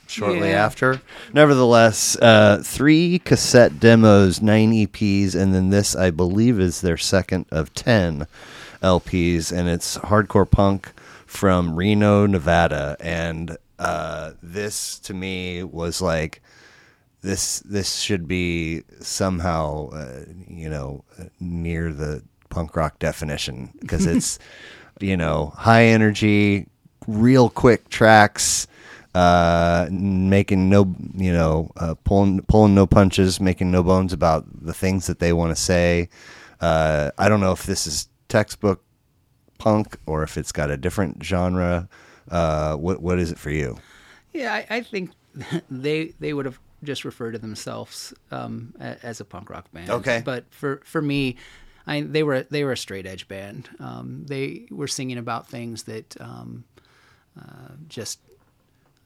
shortly 0.07 0.49
Yeah. 0.49 0.65
after. 0.65 1.01
Nevertheless, 1.33 2.17
uh, 2.21 2.61
three 2.63 3.19
cassette 3.19 3.79
demos, 3.79 4.41
nine 4.41 4.71
EPs, 4.71 5.35
and 5.35 5.53
then 5.53 5.69
this, 5.69 5.95
I 5.95 6.11
believe, 6.11 6.59
is 6.59 6.81
their 6.81 6.97
second 6.97 7.45
of 7.51 7.73
10 7.73 8.27
LPs, 8.81 9.51
and 9.51 9.69
it's 9.69 9.97
hardcore 9.99 10.49
punk 10.49 10.91
from 11.25 11.75
Reno, 11.75 12.25
Nevada. 12.25 12.97
And 12.99 13.57
uh, 13.79 14.31
this, 14.41 14.99
to 14.99 15.13
me, 15.13 15.63
was 15.63 16.01
like. 16.01 16.41
This 17.23 17.59
this 17.61 17.95
should 17.99 18.27
be 18.27 18.83
somehow, 18.99 19.89
uh, 19.89 20.25
you 20.47 20.69
know, 20.69 21.03
near 21.39 21.93
the 21.93 22.21
punk 22.49 22.75
rock 22.75 22.99
definition 22.99 23.71
because 23.79 24.05
it's, 24.05 24.39
you 24.99 25.15
know, 25.17 25.53
high 25.55 25.85
energy, 25.85 26.67
real 27.07 27.49
quick 27.49 27.89
tracks, 27.89 28.67
uh, 29.15 29.87
making 29.89 30.69
no, 30.69 30.93
you 31.15 31.31
know, 31.31 31.71
uh, 31.77 31.95
pulling 32.03 32.41
pulling 32.43 32.75
no 32.75 32.85
punches, 32.85 33.39
making 33.39 33.71
no 33.71 33.83
bones 33.83 34.11
about 34.11 34.45
the 34.61 34.73
things 34.73 35.07
that 35.07 35.19
they 35.19 35.31
want 35.31 35.55
to 35.55 35.61
say. 35.61 36.09
Uh, 36.59 37.11
I 37.17 37.29
don't 37.29 37.39
know 37.39 37.51
if 37.51 37.63
this 37.63 37.87
is 37.87 38.07
textbook 38.27 38.83
punk 39.59 39.97
or 40.05 40.23
if 40.23 40.37
it's 40.37 40.51
got 40.51 40.69
a 40.69 40.77
different 40.77 41.23
genre. 41.23 41.87
Uh, 42.29 42.75
what 42.75 43.01
what 43.01 43.19
is 43.19 43.31
it 43.31 43.37
for 43.37 43.49
you? 43.49 43.77
Yeah, 44.33 44.53
I, 44.53 44.77
I 44.77 44.81
think 44.81 45.11
they 45.69 46.13
they 46.19 46.33
would 46.33 46.45
have 46.45 46.59
just 46.83 47.05
refer 47.05 47.31
to 47.31 47.37
themselves 47.37 48.13
um, 48.31 48.73
a, 48.79 48.97
as 49.03 49.19
a 49.19 49.25
punk 49.25 49.49
rock 49.49 49.71
band. 49.71 49.89
Okay. 49.89 50.21
but 50.23 50.45
for 50.51 50.81
for 50.83 51.01
me, 51.01 51.37
I 51.87 52.01
they 52.01 52.23
were 52.23 52.43
they 52.43 52.63
were 52.63 52.73
a 52.73 52.77
straight 52.77 53.05
edge 53.05 53.27
band. 53.27 53.69
Um, 53.79 54.25
they 54.25 54.65
were 54.69 54.87
singing 54.87 55.17
about 55.17 55.47
things 55.47 55.83
that 55.83 56.19
um, 56.21 56.63
uh, 57.39 57.73
just 57.87 58.19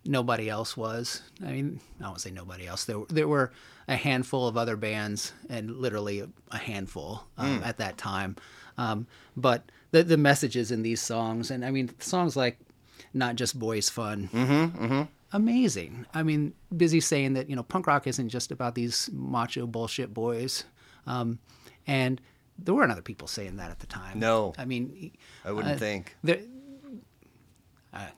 nobody 0.05 0.49
else 0.49 0.77
was. 0.77 1.21
I 1.45 1.51
mean, 1.51 1.79
I 2.01 2.07
won't 2.07 2.21
say 2.21 2.31
nobody 2.31 2.67
else. 2.67 2.85
There 2.85 3.03
there 3.09 3.27
were 3.27 3.51
a 3.87 3.95
handful 3.95 4.47
of 4.47 4.57
other 4.57 4.75
bands, 4.75 5.33
and 5.49 5.77
literally 5.77 6.19
a, 6.19 6.29
a 6.51 6.57
handful 6.57 7.23
um, 7.37 7.61
at 7.63 7.77
that 7.77 7.97
time. 7.97 8.35
Um, 8.77 9.07
but 9.35 9.63
the 9.91 10.03
the 10.03 10.17
messages 10.17 10.71
in 10.71 10.83
these 10.83 11.01
songs, 11.01 11.51
and 11.51 11.65
I 11.65 11.71
mean, 11.71 11.89
songs 11.99 12.35
like 12.35 12.59
"Not 13.13 13.35
Just 13.35 13.57
Boys 13.57 13.89
Fun," 13.89 14.29
amazing. 15.31 16.05
I 16.13 16.23
mean, 16.23 16.53
busy 16.75 16.99
saying 16.99 17.33
that 17.33 17.49
you 17.49 17.55
know 17.55 17.63
punk 17.63 17.87
rock 17.87 18.07
isn't 18.07 18.29
just 18.29 18.51
about 18.51 18.75
these 18.75 19.09
macho 19.13 19.67
bullshit 19.67 20.13
boys, 20.13 20.63
um, 21.05 21.39
and 21.85 22.21
there 22.59 22.73
weren't 22.73 22.91
other 22.91 23.01
people 23.01 23.27
saying 23.27 23.57
that 23.57 23.71
at 23.71 23.79
the 23.79 23.87
time. 23.87 24.19
No. 24.19 24.53
I 24.57 24.65
mean, 24.65 25.11
I 25.45 25.51
wouldn't 25.51 25.75
uh, 25.75 25.77
think. 25.77 26.15
there. 26.23 26.39
I, 27.93 28.09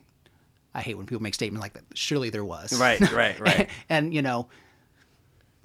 I 0.74 0.80
hate 0.80 0.96
when 0.96 1.06
people 1.06 1.22
make 1.22 1.34
statements 1.34 1.62
like 1.62 1.74
that. 1.74 1.84
Surely 1.94 2.30
there 2.30 2.44
was. 2.44 2.78
Right, 2.78 3.00
right, 3.12 3.38
right. 3.40 3.68
and 3.88 4.14
you 4.14 4.22
know, 4.22 4.48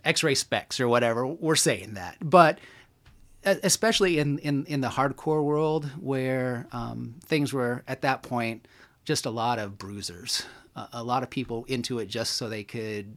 X-Ray 0.04 0.34
Spex 0.34 0.80
or 0.80 0.88
whatever. 0.88 1.26
We're 1.26 1.56
saying 1.56 1.94
that, 1.94 2.18
but 2.22 2.60
especially 3.46 4.20
in 4.20 4.40
in 4.40 4.66
in 4.66 4.82
the 4.82 4.90
hardcore 4.90 5.44
world 5.44 5.86
where 6.00 6.68
um, 6.72 7.16
things 7.24 7.54
were 7.54 7.84
at 7.88 8.02
that 8.02 8.24
point 8.24 8.68
just 9.04 9.26
a 9.26 9.30
lot 9.30 9.60
of 9.60 9.78
bruisers, 9.78 10.46
a, 10.76 10.88
a 10.94 11.04
lot 11.04 11.24
of 11.24 11.30
people 11.30 11.66
into 11.68 12.00
it 12.00 12.08
just 12.08 12.34
so 12.34 12.50
they 12.50 12.64
could 12.64 13.16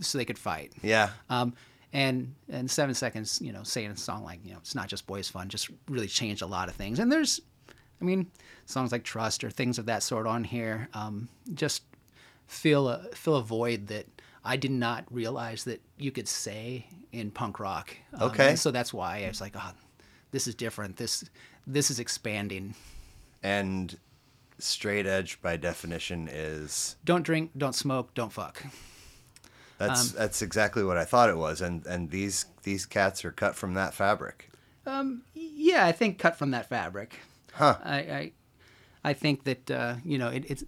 so 0.00 0.18
they 0.18 0.24
could 0.24 0.38
fight. 0.38 0.72
Yeah. 0.82 1.10
Um, 1.30 1.54
and 1.92 2.34
and 2.50 2.70
seven 2.70 2.94
seconds, 2.94 3.40
you 3.40 3.52
know, 3.52 3.62
saying 3.62 3.90
a 3.90 3.96
song 3.96 4.22
like 4.24 4.40
you 4.44 4.52
know 4.52 4.58
it's 4.58 4.74
not 4.74 4.88
just 4.88 5.06
boys 5.06 5.28
fun, 5.28 5.48
just 5.48 5.70
really 5.88 6.06
changed 6.08 6.42
a 6.42 6.46
lot 6.46 6.68
of 6.68 6.74
things. 6.74 6.98
And 6.98 7.10
there's, 7.10 7.40
I 8.00 8.04
mean, 8.04 8.30
songs 8.66 8.92
like 8.92 9.04
Trust 9.04 9.42
or 9.42 9.50
things 9.50 9.78
of 9.78 9.86
that 9.86 10.02
sort 10.02 10.26
on 10.26 10.44
here, 10.44 10.88
um, 10.92 11.28
just 11.54 11.82
fill 12.46 12.88
a 12.88 13.04
fill 13.14 13.36
a 13.36 13.42
void 13.42 13.86
that 13.86 14.06
I 14.44 14.56
did 14.56 14.70
not 14.70 15.04
realize 15.10 15.64
that 15.64 15.80
you 15.98 16.10
could 16.10 16.28
say 16.28 16.86
in 17.12 17.30
punk 17.30 17.58
rock. 17.58 17.96
Um, 18.14 18.30
Okay. 18.30 18.54
so 18.56 18.70
that's 18.70 18.92
why 18.92 19.24
I 19.24 19.28
was 19.28 19.40
like, 19.40 19.54
oh, 19.56 19.72
this 20.30 20.46
is 20.46 20.54
different. 20.54 20.96
This 20.96 21.24
this 21.66 21.90
is 21.90 21.98
expanding. 22.00 22.74
And 23.42 23.96
straight 24.58 25.06
edge 25.06 25.40
by 25.40 25.56
definition 25.56 26.28
is 26.30 26.96
Don't 27.04 27.22
drink, 27.22 27.50
don't 27.56 27.74
smoke, 27.74 28.14
don't 28.14 28.32
fuck. 28.32 28.62
that's 29.78 30.10
Um, 30.10 30.16
that's 30.18 30.42
exactly 30.42 30.84
what 30.84 30.96
I 30.96 31.04
thought 31.04 31.30
it 31.30 31.36
was. 31.36 31.60
And 31.60 31.86
and 31.86 32.10
these 32.10 32.46
these 32.62 32.86
cats 32.86 33.24
are 33.24 33.32
cut 33.32 33.54
from 33.54 33.74
that 33.74 33.94
fabric. 33.94 34.50
Um, 34.86 35.22
Yeah, 35.34 35.86
I 35.86 35.92
think 35.92 36.18
cut 36.18 36.36
from 36.36 36.50
that 36.52 36.68
fabric. 36.68 37.20
Huh. 37.52 37.76
I 37.84 37.96
I, 37.96 38.32
I 39.04 39.12
think 39.12 39.44
that 39.44 39.70
uh, 39.70 39.94
you 40.04 40.18
know 40.18 40.28
it, 40.28 40.44
it's 40.48 40.64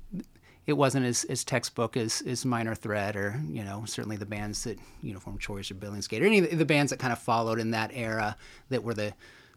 it 0.66 0.74
wasn't 0.74 1.04
as, 1.04 1.24
as 1.24 1.42
textbook 1.42 1.96
as, 1.96 2.22
as 2.22 2.44
Minor 2.44 2.74
Threat 2.74 3.16
or 3.16 3.40
you 3.48 3.64
know 3.64 3.84
certainly 3.86 4.16
the 4.16 4.26
bands 4.26 4.64
that 4.64 4.78
Uniform 5.02 5.38
Choice 5.38 5.70
or 5.70 5.74
Billingsgate 5.74 6.20
or 6.20 6.26
any 6.26 6.38
of 6.38 6.58
the 6.58 6.64
bands 6.64 6.90
that 6.90 6.98
kind 6.98 7.12
of 7.12 7.18
followed 7.18 7.58
in 7.58 7.72
that 7.72 7.90
era 7.92 8.36
that 8.68 8.84
were 8.84 8.94
the 8.94 9.12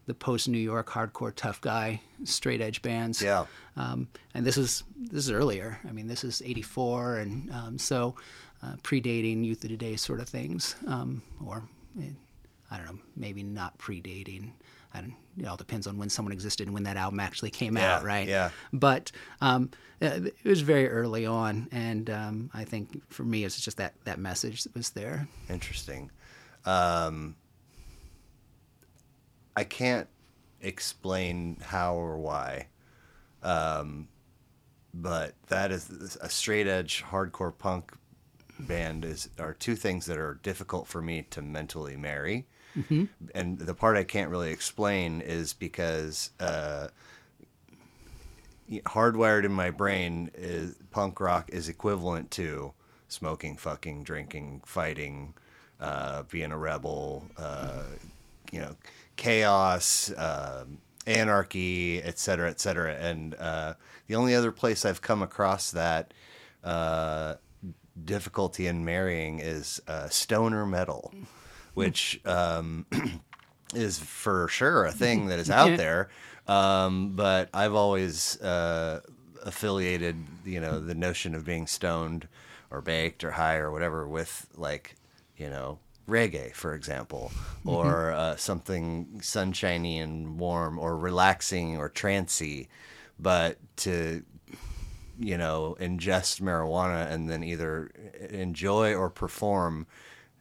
the 0.06 0.14
post 0.14 0.48
New 0.48 0.58
York 0.58 0.88
hardcore 0.88 1.32
tough 1.34 1.60
guy 1.60 2.00
straight 2.24 2.60
edge 2.60 2.82
bands. 2.82 3.22
Yeah. 3.22 3.46
Um, 3.76 4.08
and 4.34 4.44
this 4.46 4.56
is 4.56 4.84
this 4.96 5.24
is 5.24 5.30
earlier. 5.30 5.78
I 5.88 5.92
mean, 5.92 6.06
this 6.08 6.24
is 6.24 6.42
'84, 6.44 7.18
and 7.18 7.50
um, 7.50 7.78
so 7.78 8.14
uh, 8.62 8.74
predating 8.82 9.44
Youth 9.44 9.64
of 9.64 9.70
Today 9.70 9.96
sort 9.96 10.20
of 10.20 10.28
things, 10.28 10.76
um, 10.86 11.22
or 11.44 11.62
eh, 12.00 12.10
I 12.70 12.76
don't 12.76 12.86
know, 12.86 12.98
maybe 13.16 13.42
not 13.42 13.78
predating. 13.78 14.52
I 14.96 15.00
don't, 15.00 15.14
it 15.38 15.46
all 15.46 15.56
depends 15.56 15.88
on 15.88 15.98
when 15.98 16.08
someone 16.08 16.30
existed 16.32 16.68
and 16.68 16.74
when 16.74 16.84
that 16.84 16.96
album 16.96 17.18
actually 17.18 17.50
came 17.50 17.76
Yeah, 17.76 17.96
out, 17.96 18.04
right? 18.04 18.28
yeah. 18.28 18.50
But 18.72 19.10
um, 19.40 19.70
uh, 20.00 20.20
it 20.22 20.44
was 20.44 20.60
very 20.60 20.88
early 20.88 21.26
on, 21.26 21.66
and 21.72 22.08
um, 22.10 22.50
I 22.54 22.62
think 22.64 23.02
for 23.12 23.24
me, 23.24 23.42
it's 23.44 23.60
just 23.60 23.78
that 23.78 23.94
that 24.04 24.18
message 24.20 24.62
that 24.62 24.74
was 24.74 24.90
there. 24.90 25.26
Interesting. 25.50 26.10
Um, 26.64 27.34
I 29.56 29.64
can't 29.64 30.08
explain 30.60 31.58
how 31.62 31.96
or 31.96 32.18
why, 32.18 32.68
um, 33.42 34.08
but 34.92 35.34
that 35.48 35.70
is 35.70 36.16
a 36.20 36.28
straight 36.28 36.66
edge 36.66 37.04
hardcore 37.04 37.56
punk 37.56 37.92
band 38.58 39.04
is 39.04 39.28
are 39.38 39.54
two 39.54 39.74
things 39.74 40.06
that 40.06 40.16
are 40.16 40.38
difficult 40.42 40.86
for 40.86 41.02
me 41.02 41.26
to 41.30 41.42
mentally 41.42 41.96
marry. 41.96 42.46
Mm-hmm. 42.76 43.04
And 43.34 43.58
the 43.58 43.74
part 43.74 43.96
I 43.96 44.04
can't 44.04 44.30
really 44.30 44.50
explain 44.50 45.20
is 45.20 45.52
because 45.52 46.30
uh, 46.40 46.88
hardwired 48.70 49.44
in 49.44 49.52
my 49.52 49.70
brain 49.70 50.30
is 50.34 50.76
punk 50.90 51.20
rock 51.20 51.50
is 51.52 51.68
equivalent 51.68 52.30
to 52.32 52.72
smoking, 53.08 53.56
fucking, 53.56 54.02
drinking, 54.02 54.62
fighting, 54.66 55.34
uh, 55.80 56.24
being 56.24 56.50
a 56.50 56.58
rebel, 56.58 57.24
uh, 57.36 57.84
you 58.50 58.60
know, 58.60 58.74
chaos, 59.16 60.12
um 60.16 60.78
anarchy, 61.06 62.02
et 62.02 62.18
cetera, 62.18 62.50
et 62.50 62.60
cetera. 62.60 62.94
And 62.94 63.34
uh, 63.34 63.74
the 64.06 64.14
only 64.14 64.34
other 64.34 64.52
place 64.52 64.84
I've 64.84 65.02
come 65.02 65.22
across 65.22 65.70
that 65.72 66.14
uh, 66.62 67.34
difficulty 68.04 68.66
in 68.66 68.84
marrying 68.84 69.40
is 69.40 69.80
uh, 69.86 70.08
stoner 70.08 70.66
metal, 70.66 71.12
which 71.74 72.20
um, 72.24 72.86
is 73.74 73.98
for 73.98 74.48
sure 74.48 74.84
a 74.84 74.92
thing 74.92 75.26
that 75.26 75.38
is 75.38 75.50
out 75.50 75.76
there. 75.76 76.08
Um, 76.46 77.12
but 77.16 77.48
I've 77.54 77.74
always 77.74 78.40
uh, 78.40 79.00
affiliated, 79.42 80.16
you 80.44 80.60
know, 80.60 80.78
the 80.80 80.94
notion 80.94 81.34
of 81.34 81.44
being 81.44 81.66
stoned 81.66 82.28
or 82.70 82.80
baked 82.80 83.24
or 83.24 83.32
high 83.32 83.56
or 83.56 83.70
whatever 83.70 84.06
with 84.06 84.46
like, 84.56 84.96
you 85.36 85.48
know, 85.48 85.78
reggae, 86.08 86.52
for 86.52 86.74
example, 86.74 87.32
or 87.64 88.12
uh, 88.12 88.36
something 88.36 89.20
sunshiny 89.22 89.98
and 89.98 90.38
warm 90.38 90.78
or 90.78 90.96
relaxing 90.96 91.76
or 91.76 91.88
trancy. 91.88 92.68
But 93.18 93.58
to 93.78 94.24
you 95.18 95.38
know, 95.38 95.76
ingest 95.80 96.40
marijuana 96.40 97.10
and 97.10 97.28
then 97.28 97.44
either 97.44 97.90
enjoy 98.30 98.94
or 98.94 99.10
perform 99.10 99.86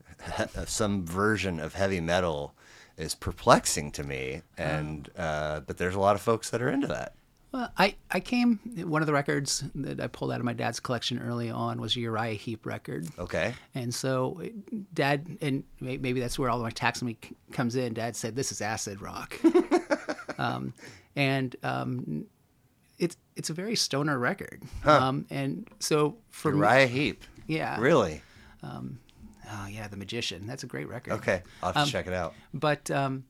some 0.65 1.05
version 1.05 1.59
of 1.59 1.75
heavy 1.75 2.01
metal 2.01 2.55
is 2.97 3.15
perplexing 3.15 3.91
to 3.91 4.03
me. 4.03 4.41
And 4.57 5.09
uh, 5.17 5.61
but 5.61 5.77
there's 5.77 5.95
a 5.95 5.99
lot 5.99 6.15
of 6.15 6.21
folks 6.21 6.49
that 6.49 6.61
are 6.61 6.69
into 6.69 6.87
that. 6.87 7.13
Well, 7.53 7.71
I, 7.77 7.95
I 8.09 8.19
came, 8.19 8.59
one 8.87 9.03
of 9.03 9.05
the 9.05 9.13
records 9.13 9.63
that 9.75 9.99
I 10.01 10.07
pulled 10.07 10.31
out 10.31 10.39
of 10.39 10.43
my 10.45 10.53
dad's 10.53 10.79
collection 10.79 11.19
early 11.19 11.51
on 11.51 11.79
was 11.79 11.95
a 11.95 11.99
Uriah 11.99 12.33
Heep 12.33 12.65
record. 12.65 13.07
Okay. 13.19 13.53
And 13.75 13.93
so, 13.93 14.41
Dad, 14.91 15.37
and 15.39 15.63
maybe 15.79 16.19
that's 16.19 16.39
where 16.39 16.49
all 16.49 16.57
my 16.59 16.71
taxonomy 16.71 17.15
comes 17.51 17.75
in. 17.75 17.93
Dad 17.93 18.15
said, 18.15 18.35
"This 18.35 18.51
is 18.51 18.59
acid 18.59 19.01
rock," 19.03 19.39
um, 20.39 20.73
and 21.15 21.55
um, 21.61 22.25
it's 22.97 23.17
it's 23.35 23.51
a 23.51 23.53
very 23.53 23.75
stoner 23.75 24.17
record. 24.17 24.63
Um, 24.83 25.27
and 25.29 25.67
so 25.79 26.17
for 26.31 26.55
Uriah 26.55 26.87
Heep. 26.87 27.23
yeah, 27.45 27.79
Really? 27.79 28.23
oh 28.63 29.67
yeah, 29.69 29.87
the 29.87 29.97
Magician. 29.97 30.47
That's 30.47 30.63
a 30.63 30.67
great 30.67 30.87
record. 30.89 31.13
Okay. 31.13 31.43
I'll 31.61 31.73
have 31.73 31.85
to 31.85 31.91
check 31.91 32.07
it 32.07 32.13
out. 32.13 32.33
but 32.51 32.89
um, 32.89 33.25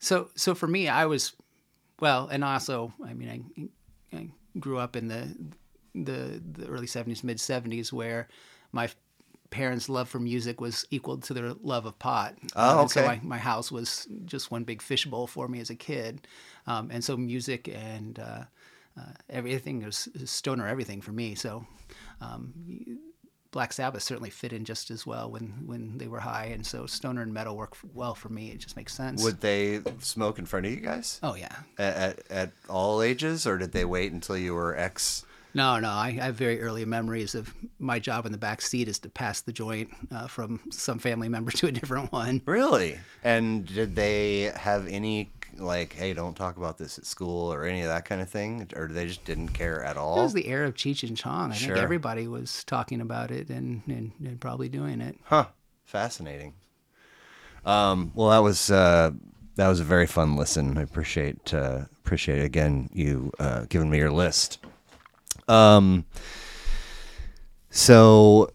so 0.00 0.28
so 0.34 0.54
for 0.54 0.66
me, 0.66 0.86
I 0.88 1.06
was 1.06 1.32
well, 2.00 2.28
and 2.28 2.44
also, 2.44 2.92
I 3.04 3.14
mean, 3.14 3.70
I, 4.12 4.16
I 4.16 4.28
grew 4.58 4.78
up 4.78 4.96
in 4.96 5.08
the 5.08 5.36
the 5.94 6.40
the 6.52 6.66
early 6.68 6.86
'70s, 6.86 7.24
mid 7.24 7.38
'70s, 7.38 7.92
where 7.92 8.28
my 8.72 8.88
parents' 9.50 9.88
love 9.88 10.08
for 10.08 10.18
music 10.18 10.60
was 10.60 10.86
equal 10.90 11.16
to 11.18 11.32
their 11.34 11.54
love 11.62 11.86
of 11.86 11.98
pot. 11.98 12.34
Oh, 12.54 12.82
And 12.82 12.90
so 12.90 13.04
my, 13.04 13.18
my 13.22 13.38
house 13.38 13.72
was 13.72 14.06
just 14.26 14.50
one 14.50 14.64
big 14.64 14.82
fishbowl 14.82 15.26
for 15.26 15.48
me 15.48 15.58
as 15.60 15.70
a 15.70 15.74
kid, 15.74 16.26
um, 16.66 16.90
and 16.90 17.02
so 17.02 17.16
music 17.16 17.68
and 17.68 18.18
uh, 18.18 18.44
uh, 18.98 19.12
everything 19.30 19.84
was 19.84 20.08
stoner 20.24 20.66
everything 20.66 21.00
for 21.00 21.12
me. 21.12 21.34
So. 21.34 21.66
Um, 22.20 22.52
Black 23.50 23.72
Sabbath 23.72 24.02
certainly 24.02 24.30
fit 24.30 24.52
in 24.52 24.64
just 24.64 24.90
as 24.90 25.06
well 25.06 25.30
when, 25.30 25.54
when 25.64 25.98
they 25.98 26.06
were 26.06 26.20
high, 26.20 26.46
and 26.46 26.66
so 26.66 26.86
stoner 26.86 27.22
and 27.22 27.32
metal 27.32 27.56
work 27.56 27.76
well 27.94 28.14
for 28.14 28.28
me. 28.28 28.50
It 28.50 28.58
just 28.58 28.76
makes 28.76 28.94
sense. 28.94 29.22
Would 29.22 29.40
they 29.40 29.80
smoke 30.00 30.38
in 30.38 30.46
front 30.46 30.66
of 30.66 30.72
you 30.72 30.80
guys 30.80 31.18
oh 31.22 31.34
yeah, 31.34 31.56
at, 31.78 31.96
at, 31.96 32.30
at 32.30 32.52
all 32.68 33.02
ages, 33.02 33.46
or 33.46 33.56
did 33.58 33.72
they 33.72 33.84
wait 33.84 34.12
until 34.12 34.36
you 34.36 34.54
were 34.54 34.76
X? 34.76 35.24
no, 35.54 35.80
no. 35.80 35.88
I, 35.88 36.08
I 36.20 36.24
have 36.24 36.36
very 36.36 36.60
early 36.60 36.84
memories 36.84 37.34
of 37.34 37.52
my 37.78 37.98
job 37.98 38.26
in 38.26 38.32
the 38.32 38.38
back 38.38 38.60
seat 38.60 38.86
is 38.86 38.98
to 39.00 39.08
pass 39.08 39.40
the 39.40 39.52
joint 39.52 39.90
uh, 40.12 40.28
from 40.28 40.60
some 40.70 40.98
family 40.98 41.28
member 41.28 41.50
to 41.52 41.66
a 41.66 41.72
different 41.72 42.12
one. 42.12 42.42
Really? 42.44 42.98
And 43.24 43.66
did 43.66 43.96
they 43.96 44.52
have 44.54 44.86
any 44.86 45.30
like, 45.60 45.92
hey, 45.92 46.12
don't 46.14 46.34
talk 46.36 46.56
about 46.56 46.78
this 46.78 46.98
at 46.98 47.06
school 47.06 47.52
or 47.52 47.64
any 47.64 47.82
of 47.82 47.88
that 47.88 48.04
kind 48.04 48.20
of 48.20 48.28
thing, 48.28 48.68
or 48.76 48.88
they 48.88 49.06
just 49.06 49.24
didn't 49.24 49.48
care 49.48 49.82
at 49.84 49.96
all? 49.96 50.18
It 50.18 50.22
was 50.22 50.32
the 50.34 50.46
era 50.48 50.66
of 50.68 50.74
Cheech 50.74 51.06
and 51.06 51.16
Chong. 51.16 51.52
I 51.52 51.54
Sure. 51.54 51.74
think 51.74 51.82
everybody 51.84 52.26
was 52.28 52.64
talking 52.64 53.00
about 53.00 53.30
it 53.30 53.48
and, 53.50 53.82
and, 53.86 54.12
and 54.24 54.40
probably 54.40 54.68
doing 54.68 55.00
it. 55.00 55.16
Huh. 55.24 55.46
Fascinating. 55.84 56.54
Um, 57.64 58.12
well, 58.14 58.30
that 58.30 58.38
was 58.38 58.70
uh, 58.70 59.10
that 59.56 59.68
was 59.68 59.80
a 59.80 59.84
very 59.84 60.06
fun 60.06 60.36
listen. 60.36 60.78
I 60.78 60.82
appreciate 60.82 61.52
uh, 61.52 61.86
appreciate 62.04 62.42
again 62.44 62.88
you 62.92 63.32
uh, 63.38 63.64
giving 63.68 63.90
me 63.90 63.98
your 63.98 64.10
list. 64.12 64.58
Um, 65.48 66.04
so 67.70 68.50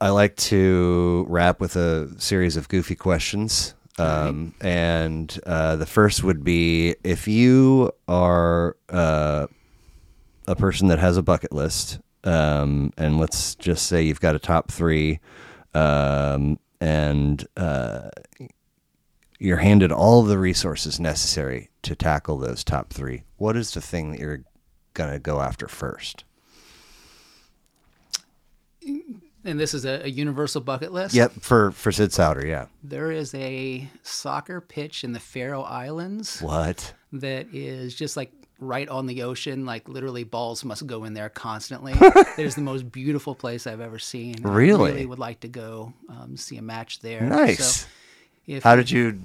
I 0.00 0.10
like 0.10 0.36
to 0.36 1.26
wrap 1.28 1.60
with 1.60 1.76
a 1.76 2.08
series 2.20 2.56
of 2.56 2.68
goofy 2.68 2.94
questions. 2.94 3.74
Um, 3.98 4.54
and 4.60 5.38
uh, 5.46 5.76
the 5.76 5.86
first 5.86 6.24
would 6.24 6.42
be 6.42 6.96
if 7.04 7.28
you 7.28 7.92
are 8.08 8.76
uh, 8.88 9.46
a 10.48 10.56
person 10.56 10.88
that 10.88 10.98
has 10.98 11.16
a 11.16 11.22
bucket 11.22 11.52
list, 11.52 12.00
um, 12.24 12.92
and 12.96 13.18
let's 13.18 13.54
just 13.54 13.86
say 13.86 14.02
you've 14.02 14.20
got 14.20 14.34
a 14.34 14.40
top 14.40 14.72
three, 14.72 15.20
um, 15.74 16.58
and 16.80 17.46
uh, 17.56 18.10
you're 19.38 19.58
handed 19.58 19.92
all 19.92 20.22
the 20.22 20.38
resources 20.38 20.98
necessary 20.98 21.70
to 21.82 21.94
tackle 21.94 22.38
those 22.38 22.64
top 22.64 22.92
three. 22.92 23.22
What 23.36 23.56
is 23.56 23.72
the 23.74 23.80
thing 23.80 24.10
that 24.10 24.20
you're 24.20 24.42
gonna 24.94 25.18
go 25.18 25.40
after 25.40 25.68
first? 25.68 26.24
And 29.44 29.60
this 29.60 29.74
is 29.74 29.84
a, 29.84 30.04
a 30.04 30.08
universal 30.08 30.60
bucket 30.60 30.92
list. 30.92 31.14
Yep, 31.14 31.32
for 31.40 31.70
for 31.72 31.92
Sid 31.92 32.10
Sowder, 32.10 32.46
yeah. 32.46 32.66
There 32.82 33.10
is 33.10 33.34
a 33.34 33.88
soccer 34.02 34.60
pitch 34.60 35.04
in 35.04 35.12
the 35.12 35.20
Faroe 35.20 35.62
Islands. 35.62 36.40
What? 36.40 36.94
that 37.20 37.54
is 37.54 37.94
just 37.94 38.16
like 38.16 38.32
right 38.58 38.88
on 38.88 39.06
the 39.06 39.22
ocean. 39.22 39.64
Like 39.64 39.88
literally, 39.88 40.24
balls 40.24 40.64
must 40.64 40.86
go 40.86 41.04
in 41.04 41.14
there 41.14 41.28
constantly. 41.28 41.92
it 42.00 42.38
is 42.38 42.54
the 42.54 42.62
most 42.62 42.90
beautiful 42.90 43.34
place 43.34 43.66
I've 43.66 43.80
ever 43.80 43.98
seen. 43.98 44.42
Really? 44.42 44.90
I 44.90 44.94
really 44.94 45.06
would 45.06 45.18
like 45.18 45.40
to 45.40 45.48
go 45.48 45.92
um, 46.08 46.36
see 46.36 46.56
a 46.56 46.62
match 46.62 47.00
there. 47.00 47.22
Nice. 47.22 47.82
So 47.82 47.86
if 48.46 48.62
How 48.62 48.76
did 48.76 48.90
you 48.90 49.20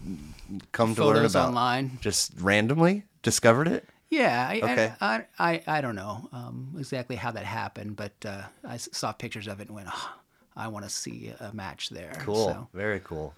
come 0.72 0.96
to 0.96 1.02
learn 1.02 1.10
about? 1.10 1.18
photos 1.18 1.36
about? 1.36 1.48
online? 1.50 1.98
Just 2.02 2.32
randomly 2.40 3.04
discovered 3.22 3.68
it. 3.68 3.88
Yeah, 4.10 4.48
I, 4.50 4.60
Okay. 4.62 4.94
I, 5.02 5.26
I, 5.38 5.64
I, 5.68 5.82
don't 5.82 5.96
know 5.96 6.30
um, 6.34 6.76
exactly 6.80 7.16
how 7.16 7.32
that 7.32 7.46
happened, 7.46 7.96
but 7.96 8.14
uh, 8.26 8.42
I 8.68 8.78
saw 8.78 9.12
pictures 9.12 9.48
of 9.48 9.60
it 9.60 9.68
and 9.68 9.76
went, 9.76 9.88
oh, 9.92 10.14
I 10.56 10.68
want 10.68 10.86
to 10.86 10.90
see 10.90 11.32
a 11.40 11.54
match 11.54 11.90
there. 11.90 12.14
Cool. 12.20 12.48
So, 12.48 12.68
Very 12.74 13.00
cool. 13.02 13.36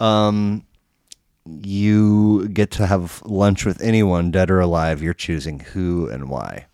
Um, 0.00 0.66
you 1.46 2.48
get 2.48 2.72
to 2.72 2.86
have 2.86 3.22
lunch 3.24 3.64
with 3.64 3.80
anyone, 3.80 4.32
dead 4.32 4.50
or 4.50 4.58
alive. 4.60 5.02
You're 5.02 5.14
choosing 5.14 5.60
who 5.60 6.08
and 6.08 6.28
why. 6.28 6.66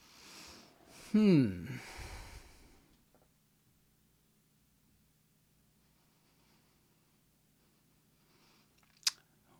Hmm. 1.13 1.67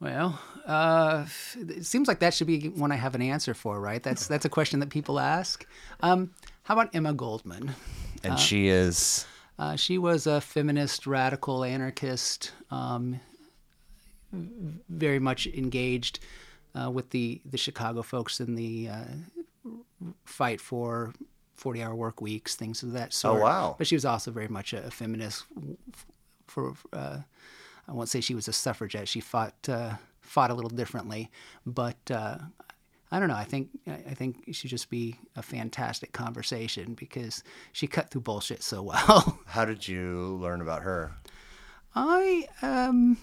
Well, 0.01 0.41
uh, 0.67 1.27
it 1.57 1.85
seems 1.87 2.09
like 2.09 2.21
that 2.21 2.35
should 2.35 2.47
be 2.47 2.69
one 2.69 2.91
I 2.93 2.97
have 2.97 3.15
an 3.15 3.23
answer 3.23 3.55
for, 3.55 3.81
right? 3.81 4.03
That's 4.03 4.27
that's 4.27 4.45
a 4.45 4.49
question 4.49 4.81
that 4.81 4.91
people 4.91 5.21
ask. 5.21 5.67
Um, 6.01 6.31
how 6.65 6.75
about 6.75 6.95
Emma 6.95 7.13
Goldman? 7.13 7.75
And 8.23 8.39
she 8.39 8.69
is 8.69 9.27
Uh, 9.59 9.77
she 9.77 9.99
was 9.99 10.27
a 10.27 10.41
feminist, 10.41 11.07
radical 11.07 11.63
anarchist, 11.63 12.53
um, 12.71 13.21
very 14.33 15.19
much 15.21 15.47
engaged 15.47 16.19
uh, 16.75 16.91
with 16.91 17.11
the, 17.11 17.41
the 17.45 17.57
Chicago 17.57 18.03
folks 18.03 18.41
in 18.41 18.57
the 18.57 18.89
uh, 18.89 19.05
fight 20.25 20.61
for 20.61 21.13
40 21.55 21.83
hour 21.83 21.95
work 21.95 22.21
weeks, 22.21 22.57
things 22.57 22.83
of 22.83 22.93
that 22.93 23.13
sort. 23.13 23.41
Oh, 23.41 23.45
wow. 23.45 23.75
But 23.79 23.87
she 23.87 23.95
was 23.95 24.05
also 24.05 24.33
very 24.33 24.49
much 24.49 24.73
a, 24.73 24.87
a 24.87 24.91
feminist. 24.91 25.45
For 26.49 26.75
uh, 26.93 27.19
I 27.87 27.93
won't 27.93 28.09
say 28.09 28.21
she 28.21 28.35
was 28.35 28.49
a 28.49 28.53
suffragette. 28.53 29.09
She 29.09 29.21
fought 29.21 29.55
uh, 29.69 29.95
fought 30.25 30.51
a 30.51 30.55
little 30.55 30.71
differently, 30.71 31.31
but 31.65 32.11
uh, 32.11 32.39
I 33.11 33.21
don't 33.21 33.29
know. 33.29 33.37
I 33.37 33.45
think 33.45 33.69
I 33.87 34.15
think 34.15 34.45
it 34.49 34.57
should 34.57 34.71
just 34.71 34.91
be 34.91 35.17
a 35.37 35.43
fantastic 35.43 36.13
conversation 36.13 36.95
because 36.95 37.45
she 37.73 37.87
cut 37.87 38.11
through 38.11 38.23
bullshit 38.23 38.63
so 38.63 38.83
well. 38.83 39.39
How 39.47 39.65
did 39.65 39.87
you 39.87 40.37
learn 40.41 40.61
about 40.61 40.83
her? 40.83 41.15
I 41.95 42.49
um 42.61 43.19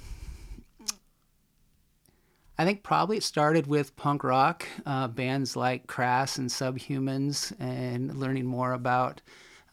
I 2.58 2.64
think 2.64 2.84
probably 2.84 3.18
it 3.18 3.24
started 3.24 3.66
with 3.66 3.96
punk 3.96 4.24
rock 4.24 4.68
uh, 4.86 5.08
bands 5.08 5.56
like 5.56 5.88
Crass 5.88 6.38
and 6.38 6.48
Subhumans, 6.48 7.54
and 7.60 8.16
learning 8.16 8.46
more 8.46 8.74
about 8.74 9.20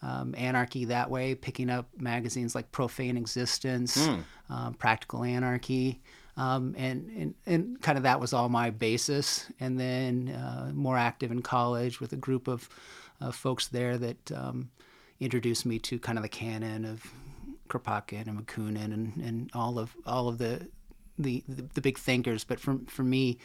um, 0.01 0.33
anarchy 0.35 0.85
that 0.85 1.11
way, 1.11 1.35
picking 1.35 1.69
up 1.69 1.87
magazines 1.97 2.55
like 2.55 2.71
Profane 2.71 3.15
Existence, 3.15 3.95
um, 4.49 4.73
Practical 4.73 5.23
Anarchy. 5.23 6.01
Um, 6.39 6.73
and, 6.77 7.09
and, 7.17 7.35
and 7.45 7.81
kind 7.81 7.97
of 7.97 8.05
that 8.05 8.21
was 8.21 8.31
all 8.31 8.47
my 8.47 8.69
basis. 8.69 9.45
And 9.59 9.77
then 9.77 10.29
uh, 10.29 10.71
more 10.73 10.97
active 10.97 11.31
in 11.31 11.41
college 11.41 11.99
with 11.99 12.13
a 12.13 12.15
group 12.15 12.47
of 12.47 12.69
uh, 13.19 13.31
folks 13.31 13.67
there 13.67 13.97
that 13.97 14.31
um, 14.31 14.69
introduced 15.19 15.65
me 15.65 15.79
to 15.79 15.99
kind 15.99 16.17
of 16.17 16.21
the 16.21 16.29
canon 16.29 16.85
of 16.85 17.03
Kropotkin 17.67 18.27
and 18.27 18.39
Bakunin 18.39 18.93
and, 18.93 19.17
and 19.17 19.51
all 19.53 19.77
of 19.77 19.95
all 20.05 20.29
of 20.29 20.37
the, 20.37 20.67
the 21.17 21.43
the 21.47 21.65
the 21.73 21.81
big 21.81 21.99
thinkers. 21.99 22.45
But 22.45 22.59
for 22.59 22.79
for 22.87 23.03
me, 23.03 23.37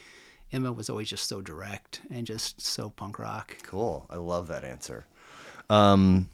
Emma 0.52 0.72
was 0.72 0.88
always 0.88 1.08
just 1.08 1.26
so 1.26 1.40
direct 1.40 2.00
and 2.10 2.26
just 2.26 2.60
so 2.60 2.90
punk 2.90 3.18
rock. 3.18 3.56
Cool. 3.64 4.06
I 4.08 4.16
love 4.16 4.46
that 4.48 4.64
answer. 4.64 5.04
Um, 5.68 6.28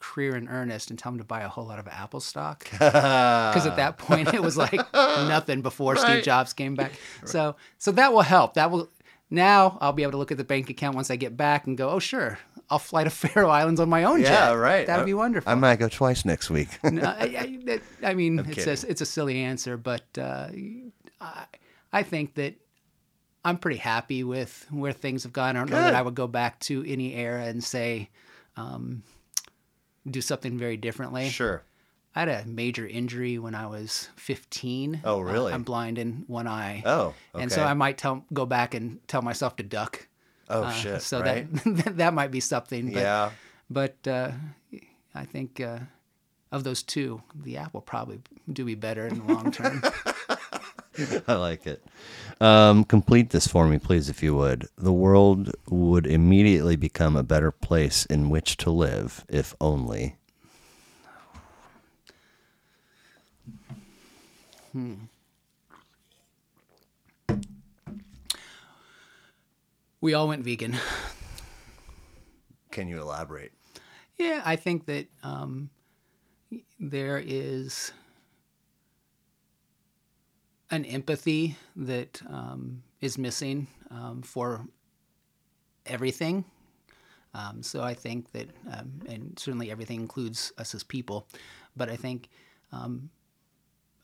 career 0.03 0.37
in 0.37 0.49
earnest 0.49 0.91
and 0.91 0.99
tell 0.99 1.13
him 1.13 1.19
to 1.19 1.25
buy 1.25 1.43
a 1.43 1.49
whole 1.49 1.65
lot 1.65 1.79
of 1.79 1.87
Apple 1.89 2.21
stock. 2.21 2.69
Because 2.83 3.67
at 3.67 3.77
that 3.77 3.99
point, 3.99 4.35
it 4.35 4.43
was 4.43 4.57
like 4.57 4.81
nothing 4.93 5.63
before 5.63 5.97
Steve 5.97 6.25
Jobs 6.25 6.53
came 6.53 6.75
back. 6.75 6.93
So, 7.25 7.57
so 7.79 7.93
that 7.93 8.13
will 8.13 8.23
help. 8.23 8.55
That 8.55 8.71
will. 8.71 8.91
Now 9.31 9.79
I'll 9.81 9.93
be 9.93 10.03
able 10.03 10.13
to 10.13 10.19
look 10.19 10.33
at 10.33 10.39
the 10.39 10.45
bank 10.45 10.69
account 10.71 10.97
once 10.97 11.11
I 11.11 11.17
get 11.17 11.37
back 11.37 11.67
and 11.67 11.79
go, 11.79 11.89
oh 11.89 11.99
sure, 11.99 12.39
I'll 12.69 12.79
fly 12.79 13.05
to 13.05 13.11
Faroe 13.23 13.49
Islands 13.49 13.81
on 13.81 13.89
my 13.89 14.05
own 14.05 14.21
yeah, 14.21 14.27
jet. 14.27 14.35
Yeah, 14.35 14.53
right. 14.55 14.87
That'd 14.87 15.07
be 15.07 15.15
wonderful. 15.15 15.51
I 15.51 15.55
might 15.55 15.79
go 15.79 15.89
twice 15.89 16.25
next 16.25 16.51
week. 16.51 16.69
No, 16.83 17.03
I, 17.03 17.25
I, 17.25 17.81
I 18.03 18.15
mean, 18.15 18.41
it's 18.41 18.49
kidding. 18.49 18.69
a, 18.69 18.91
it's 18.91 19.01
a 19.01 19.07
silly 19.07 19.39
answer, 19.39 19.77
but 19.77 20.05
uh, 20.19 20.49
I, 21.21 21.45
I 21.93 22.03
think 22.03 22.35
that 22.35 22.55
I'm 23.45 23.59
pretty 23.59 23.79
happy 23.79 24.25
with 24.25 24.67
where 24.71 24.93
things 24.93 25.23
have 25.23 25.33
gone. 25.33 25.57
I 25.57 25.61
don't 25.61 25.71
know 25.71 25.77
that 25.77 25.95
I 25.95 26.03
would 26.03 26.15
go 26.15 26.27
back 26.27 26.59
to 26.61 26.85
any 26.87 27.15
era 27.15 27.45
and 27.45 27.63
say, 27.63 28.09
um, 28.57 29.03
do 30.09 30.21
something 30.21 30.59
very 30.59 30.77
differently. 30.77 31.29
sure. 31.29 31.63
I 32.15 32.21
had 32.21 32.29
a 32.29 32.45
major 32.47 32.87
injury 32.87 33.39
when 33.39 33.55
I 33.55 33.67
was 33.67 34.11
15. 34.17 35.01
Oh, 35.03 35.21
really? 35.21 35.51
I'm 35.53 35.63
blind 35.63 35.97
in 35.97 36.25
one 36.27 36.47
eye. 36.47 36.83
Oh, 36.85 37.15
okay. 37.35 37.43
And 37.43 37.51
so. 37.51 37.65
I 37.65 37.73
might 37.73 37.97
tell, 37.97 38.25
go 38.35 38.45
back 38.45 38.75
and 38.75 38.99
tell 39.09 39.23
myself 39.23 39.57
to 39.57 39.63
duck. 39.63 40.09
Oh 40.51 40.65
Uh, 40.65 40.73
shit! 40.73 41.03
So 41.03 41.21
right? 41.21 41.47
that 41.65 41.97
that 41.97 42.13
might 42.13 42.31
be 42.31 42.41
something. 42.41 42.93
But, 42.93 43.01
yeah. 43.01 43.31
But 43.71 43.97
uh, 44.07 44.33
I 45.15 45.25
think 45.25 45.61
uh, 45.61 45.79
of 46.51 46.65
those 46.65 46.83
two, 46.83 47.23
the 47.35 47.57
app 47.57 47.73
will 47.73 47.81
probably 47.81 48.21
do 48.53 48.65
me 48.67 48.75
better 48.75 49.07
in 49.07 49.25
the 49.25 49.33
long 49.33 49.51
term. 49.51 49.83
I 51.29 51.35
like 51.35 51.67
it. 51.67 51.85
Um, 52.41 52.85
complete 52.85 53.31
this 53.31 53.47
for 53.47 53.67
me, 53.67 53.79
please, 53.79 54.09
if 54.09 54.23
you 54.23 54.35
would. 54.35 54.69
The 54.77 54.93
world 54.93 55.53
would 55.69 56.07
immediately 56.07 56.77
become 56.77 57.17
a 57.17 57.23
better 57.23 57.51
place 57.51 58.05
in 58.07 58.31
which 58.31 58.57
to 58.59 58.71
live, 58.71 59.25
if 59.29 59.55
only. 59.61 60.17
we 70.01 70.15
all 70.15 70.29
went 70.29 70.45
vegan. 70.45 70.77
Can 72.71 72.89
you 72.89 73.01
elaborate? 73.01 73.53
Yeah, 74.19 74.43
I 74.45 74.57
think 74.57 74.87
that 74.87 75.07
um, 75.23 75.71
there 76.81 77.23
is 77.25 77.93
an 80.73 80.87
empathy 80.87 81.57
that 81.77 82.21
um, 82.29 82.83
is 83.01 83.19
missing 83.19 83.69
um, 83.91 84.23
for 84.23 84.67
everything. 85.87 86.45
Um, 87.35 87.63
so 87.63 87.83
I 87.83 87.95
think 87.95 88.33
that, 88.33 88.49
um, 88.73 89.01
and 89.07 89.39
certainly 89.39 89.71
everything 89.71 90.01
includes 90.01 90.53
us 90.59 90.75
as 90.75 90.83
people, 90.83 91.29
but 91.77 91.89
I 91.89 91.97
think 91.97 92.29
um, 92.73 93.11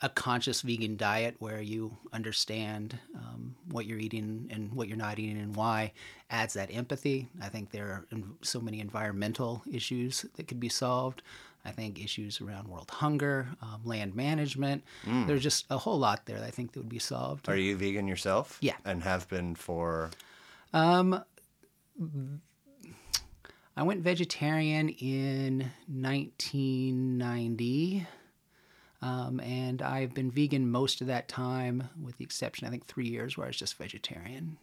a 0.01 0.09
conscious 0.09 0.61
vegan 0.63 0.97
diet 0.97 1.37
where 1.39 1.61
you 1.61 1.97
understand 2.13 2.99
um, 3.17 3.57
what 3.71 3.85
you're 3.87 3.99
eating 3.99 4.49
and 4.51 4.73
what 4.73 4.89
you're 4.89 4.97
not 4.97 5.19
eating 5.19 5.39
and 5.39 5.57
why 5.57 5.93
adds 6.31 6.55
that 6.55 6.73
empathy. 6.73 7.29
I 7.43 7.49
think 7.49 7.71
there 7.71 7.87
are 7.87 8.07
so 8.43 8.61
many 8.61 8.81
environmental 8.81 9.63
issues 9.71 10.25
that 10.37 10.47
could 10.47 10.61
be 10.61 10.69
solved. 10.69 11.23
I 11.65 11.71
think 11.71 12.03
issues 12.03 12.41
around 12.41 12.69
world 12.69 12.91
hunger, 12.91 13.49
um, 13.61 13.81
land 13.85 14.15
management. 14.15 14.85
There's 15.05 15.43
just 15.43 15.67
a 15.71 15.79
whole 15.79 15.99
lot 15.99 16.27
there 16.27 16.39
that 16.39 16.47
I 16.47 16.51
think 16.51 16.73
that 16.73 16.81
would 16.81 16.89
be 16.89 16.99
solved. 16.99 17.49
Are 17.49 17.57
you 17.57 17.77
vegan 17.77 18.09
yourself? 18.09 18.59
Yeah. 18.61 18.77
And 18.85 19.03
have 19.03 19.29
been 19.29 19.55
for. 19.55 20.11
Um, 20.73 21.23
I 23.77 23.83
went 23.83 24.03
vegetarian 24.03 24.89
in 24.89 25.71
1990. 25.87 28.07
Um, 29.01 29.39
and 29.41 29.81
I've 29.81 30.15
been 30.15 30.31
vegan 30.31 30.71
most 30.71 31.01
of 31.01 31.07
that 31.07 31.29
time, 31.29 31.89
with 32.03 32.17
the 32.17 32.25
exception, 32.25 32.67
I 32.67 32.71
think, 32.71 32.87
three 32.87 33.07
years 33.07 33.37
where 33.37 33.47
I 33.47 33.49
was 33.49 33.57
just 33.57 33.77
vegetarian. 33.77 34.59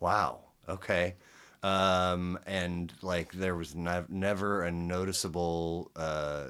Wow. 0.00 0.40
Okay. 0.68 1.14
Um, 1.62 2.38
and 2.46 2.92
like 3.02 3.32
there 3.32 3.54
was 3.54 3.74
nev- 3.74 4.10
never 4.10 4.62
a 4.64 4.72
noticeable 4.72 5.90
uh, 5.96 6.48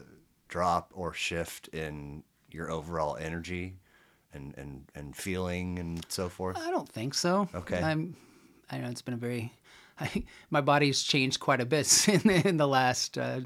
drop 0.49 0.93
or 0.95 1.13
shift 1.13 1.69
in 1.69 2.23
your 2.51 2.71
overall 2.71 3.17
energy 3.17 3.75
and, 4.33 4.55
and, 4.57 4.85
and 4.95 5.15
feeling 5.15 5.79
and 5.79 6.05
so 6.09 6.29
forth. 6.29 6.57
I 6.59 6.71
don't 6.71 6.89
think 6.89 7.15
so. 7.15 7.49
Okay. 7.55 7.81
I'm. 7.83 8.17
I 8.71 8.79
know 8.79 8.89
it's 8.89 9.03
been 9.03 9.15
a 9.15 9.19
very. 9.19 9.53
I, 10.01 10.25
my 10.51 10.63
body's 10.63 11.03
changed 11.03 11.41
quite 11.41 11.61
a 11.61 11.67
bit 11.67 12.09
in 12.09 12.21
the, 12.21 12.49
in 12.49 12.57
the 12.57 12.67
last 12.69 13.19
uh, 13.19 13.41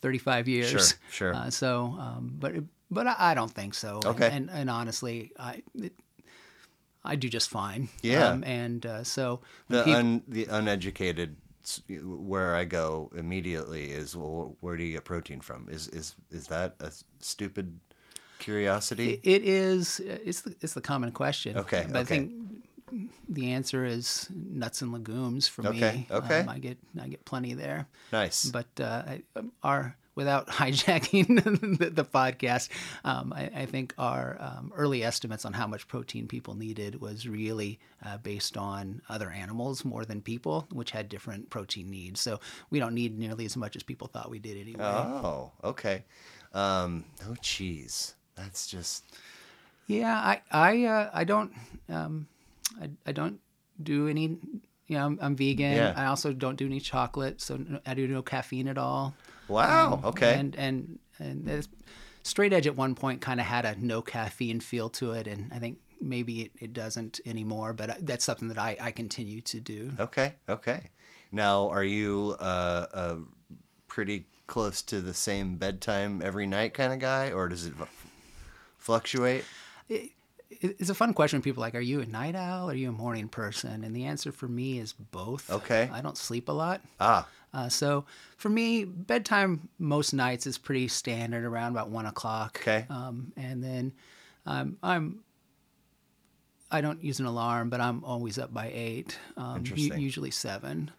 35 0.00 0.48
years. 0.48 0.70
Sure, 0.70 0.80
sure. 1.10 1.34
Uh, 1.34 1.50
so, 1.50 1.94
um, 1.98 2.34
but 2.38 2.54
it- 2.54 2.64
but 2.90 3.06
I, 3.06 3.16
I 3.18 3.34
don't 3.34 3.50
think 3.50 3.74
so. 3.74 3.96
And- 3.96 4.06
Okay. 4.06 4.30
And 4.32 4.50
and, 4.50 4.70
honestly, 4.70 5.32
I. 5.38 5.62
It, 5.74 5.92
I 7.04 7.16
do 7.16 7.28
just 7.28 7.50
fine. 7.50 7.88
Yeah. 8.02 8.28
Um, 8.28 8.44
and 8.44 8.84
uh, 8.86 9.04
so 9.04 9.40
the 9.68 9.82
peop- 9.84 9.96
un, 9.96 10.22
the 10.28 10.46
uneducated 10.46 11.36
where 12.02 12.54
I 12.54 12.64
go 12.64 13.10
immediately 13.16 13.90
is 13.90 14.14
well 14.14 14.56
where 14.60 14.76
do 14.76 14.84
you 14.84 14.92
get 14.92 15.04
protein 15.04 15.40
from 15.40 15.66
is 15.70 15.88
is 15.88 16.14
is 16.30 16.48
that 16.48 16.76
a 16.80 16.90
stupid 17.20 17.80
curiosity 18.38 19.20
It 19.22 19.42
is. 19.44 20.00
It's 20.00 20.42
the, 20.42 20.54
it's 20.60 20.74
the 20.74 20.80
common 20.82 21.12
question. 21.12 21.56
Okay, 21.56 21.86
But 21.90 22.00
I 22.00 22.04
think 22.04 22.32
the 23.28 23.52
answer 23.52 23.84
is 23.84 24.28
nuts 24.34 24.82
and 24.82 24.92
legumes 24.92 25.48
for 25.48 25.66
Okay, 25.66 25.78
me. 25.80 26.06
okay. 26.10 26.40
Um, 26.40 26.48
I 26.48 26.58
get 26.58 26.78
I 27.00 27.08
get 27.08 27.24
plenty 27.24 27.54
there. 27.54 27.86
nice 28.12 28.44
But 28.44 28.68
uh, 28.80 29.02
I, 29.06 29.22
um, 29.36 29.52
our 29.62 29.96
without 30.14 30.48
hijacking 30.60 31.78
the, 31.78 31.90
the 31.90 32.04
podcast, 32.04 32.68
um, 33.04 33.32
I, 33.32 33.50
I 33.54 33.66
think 33.66 33.94
our 33.98 34.36
um, 34.40 34.72
early 34.76 35.02
estimates 35.02 35.44
on 35.44 35.52
how 35.52 35.66
much 35.66 35.88
protein 35.88 36.28
people 36.28 36.54
needed 36.54 37.00
was 37.00 37.26
really 37.28 37.78
uh, 38.04 38.18
based 38.18 38.56
on 38.56 39.02
other 39.08 39.30
animals 39.30 39.84
more 39.84 40.04
than 40.04 40.20
people, 40.20 40.66
which 40.72 40.90
had 40.90 41.08
different 41.08 41.50
protein 41.50 41.90
needs. 41.90 42.20
So 42.20 42.40
we 42.70 42.78
don't 42.78 42.94
need 42.94 43.18
nearly 43.18 43.44
as 43.44 43.56
much 43.56 43.76
as 43.76 43.82
people 43.82 44.08
thought 44.08 44.30
we 44.30 44.38
did 44.38 44.56
anyway. 44.58 44.84
oh 44.84 45.50
okay 45.62 46.04
um 46.52 47.04
no 47.26 47.34
cheese 47.40 48.14
that's 48.36 48.66
just 48.66 49.04
Yeah, 49.86 50.14
I 50.16 50.40
I 50.50 50.84
uh, 50.84 51.10
I 51.12 51.24
don't 51.24 51.52
um, 51.88 52.26
I, 52.80 52.90
I 53.06 53.12
don't 53.12 53.40
do 53.82 54.08
any. 54.08 54.38
You 54.86 54.98
know, 54.98 55.06
I'm, 55.06 55.18
I'm 55.20 55.36
vegan. 55.36 55.76
Yeah. 55.76 55.94
I 55.96 56.06
also 56.06 56.32
don't 56.32 56.56
do 56.56 56.66
any 56.66 56.80
chocolate, 56.80 57.40
so 57.40 57.58
I 57.86 57.94
do 57.94 58.06
no 58.06 58.22
caffeine 58.22 58.68
at 58.68 58.76
all. 58.76 59.14
Wow 59.48 60.00
okay 60.04 60.34
Um, 60.34 60.40
And 60.40 60.56
and 60.56 60.98
and 61.18 61.48
it's- 61.48 61.68
straight 62.22 62.52
edge 62.52 62.66
at 62.66 62.76
one 62.76 62.94
point 62.94 63.20
kind 63.20 63.38
of 63.40 63.46
had 63.46 63.64
a 63.64 63.74
no 63.78 64.00
caffeine 64.02 64.60
feel 64.60 64.88
to 64.90 65.12
it, 65.12 65.26
and 65.26 65.52
I 65.52 65.58
think 65.58 65.78
maybe 66.00 66.42
it, 66.42 66.52
it 66.60 66.72
doesn't 66.72 67.20
anymore. 67.26 67.72
But 67.74 68.04
that's 68.06 68.24
something 68.24 68.48
that 68.48 68.58
I, 68.58 68.76
I 68.80 68.90
continue 68.92 69.40
to 69.42 69.60
do. 69.60 69.92
okay 70.00 70.34
okay 70.48 70.90
now 71.32 71.68
are 71.68 71.84
you 71.84 72.36
uh, 72.40 72.86
uh 72.92 73.16
pretty 73.88 74.26
close 74.46 74.82
to 74.82 75.00
the 75.00 75.14
same 75.14 75.56
bedtime 75.56 76.20
every 76.22 76.46
night 76.46 76.74
kind 76.74 76.92
of 76.92 76.98
guy 76.98 77.32
or 77.32 77.48
does 77.48 77.64
it 77.66 77.74
fluctuate 78.78 79.44
It- 79.88 80.10
It's 80.60 80.88
a 80.90 80.94
fun 80.94 81.14
question. 81.14 81.42
People 81.42 81.62
are 81.62 81.66
like, 81.66 81.74
are 81.74 81.80
you 81.80 82.00
a 82.00 82.06
night 82.06 82.36
owl? 82.36 82.68
Or 82.68 82.72
are 82.72 82.76
you 82.76 82.88
a 82.88 82.92
morning 82.92 83.28
person? 83.28 83.82
And 83.84 83.94
the 83.94 84.04
answer 84.04 84.30
for 84.30 84.46
me 84.46 84.78
is 84.78 84.92
both. 84.92 85.50
Okay. 85.50 85.90
I 85.92 86.00
don't 86.00 86.16
sleep 86.16 86.48
a 86.48 86.52
lot. 86.52 86.80
ah 87.00 87.26
Uh, 87.54 87.68
so 87.68 88.04
for 88.36 88.48
me, 88.48 88.84
bedtime 88.84 89.68
most 89.78 90.12
nights 90.12 90.46
is 90.46 90.58
pretty 90.58 90.88
standard 90.88 91.44
around 91.44 91.70
about 91.72 91.88
one 91.88 92.04
o'clock. 92.06 92.58
Okay. 92.60 92.84
Um, 92.90 93.32
and 93.36 93.62
then 93.62 93.92
I'm 94.44 94.76
I'm 94.82 95.20
I 96.70 96.80
don't 96.80 97.02
use 97.04 97.20
an 97.20 97.26
alarm, 97.26 97.70
but 97.70 97.80
I'm 97.80 98.02
always 98.04 98.38
up 98.38 98.52
by 98.52 98.70
eight. 98.74 99.16
Um, 99.36 99.62
u- 99.76 99.94
usually 99.94 100.32
seven. 100.32 100.90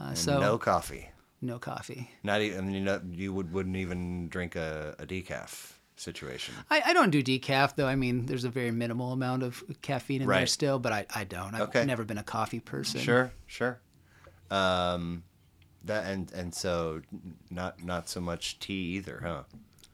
Uh, 0.00 0.14
so 0.14 0.38
no 0.38 0.58
coffee. 0.58 1.08
no 1.40 1.58
coffee. 1.58 2.08
Not 2.22 2.40
even. 2.42 2.70
You, 2.72 2.80
know, 2.80 3.00
you 3.10 3.32
would 3.32 3.52
wouldn't 3.52 3.76
even 3.76 4.28
drink 4.28 4.54
a, 4.54 4.94
a 4.98 5.06
decaf 5.06 5.72
situation. 5.96 6.54
I, 6.70 6.82
I 6.86 6.92
don't 6.92 7.10
do 7.10 7.22
decaf 7.22 7.74
though. 7.74 7.86
I 7.88 7.96
mean, 7.96 8.26
there's 8.26 8.44
a 8.44 8.50
very 8.50 8.70
minimal 8.70 9.12
amount 9.12 9.42
of 9.42 9.64
caffeine 9.82 10.22
in 10.22 10.28
there 10.28 10.46
still, 10.46 10.78
but 10.78 10.92
I, 10.92 11.06
I 11.14 11.24
don't. 11.24 11.54
I've 11.54 11.62
Okay. 11.62 11.84
never 11.84 12.04
been 12.04 12.18
a 12.18 12.22
coffee 12.22 12.60
person. 12.60 13.00
Sure, 13.00 13.32
sure. 13.46 13.80
Um, 14.50 15.24
that 15.86 16.06
and 16.06 16.32
and 16.32 16.54
so 16.54 17.02
not 17.50 17.82
not 17.82 18.08
so 18.08 18.20
much 18.20 18.58
tea 18.58 18.96
either, 18.96 19.20
huh? 19.24 19.42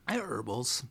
I 0.07 0.13
have 0.13 0.25
herbals. 0.25 0.83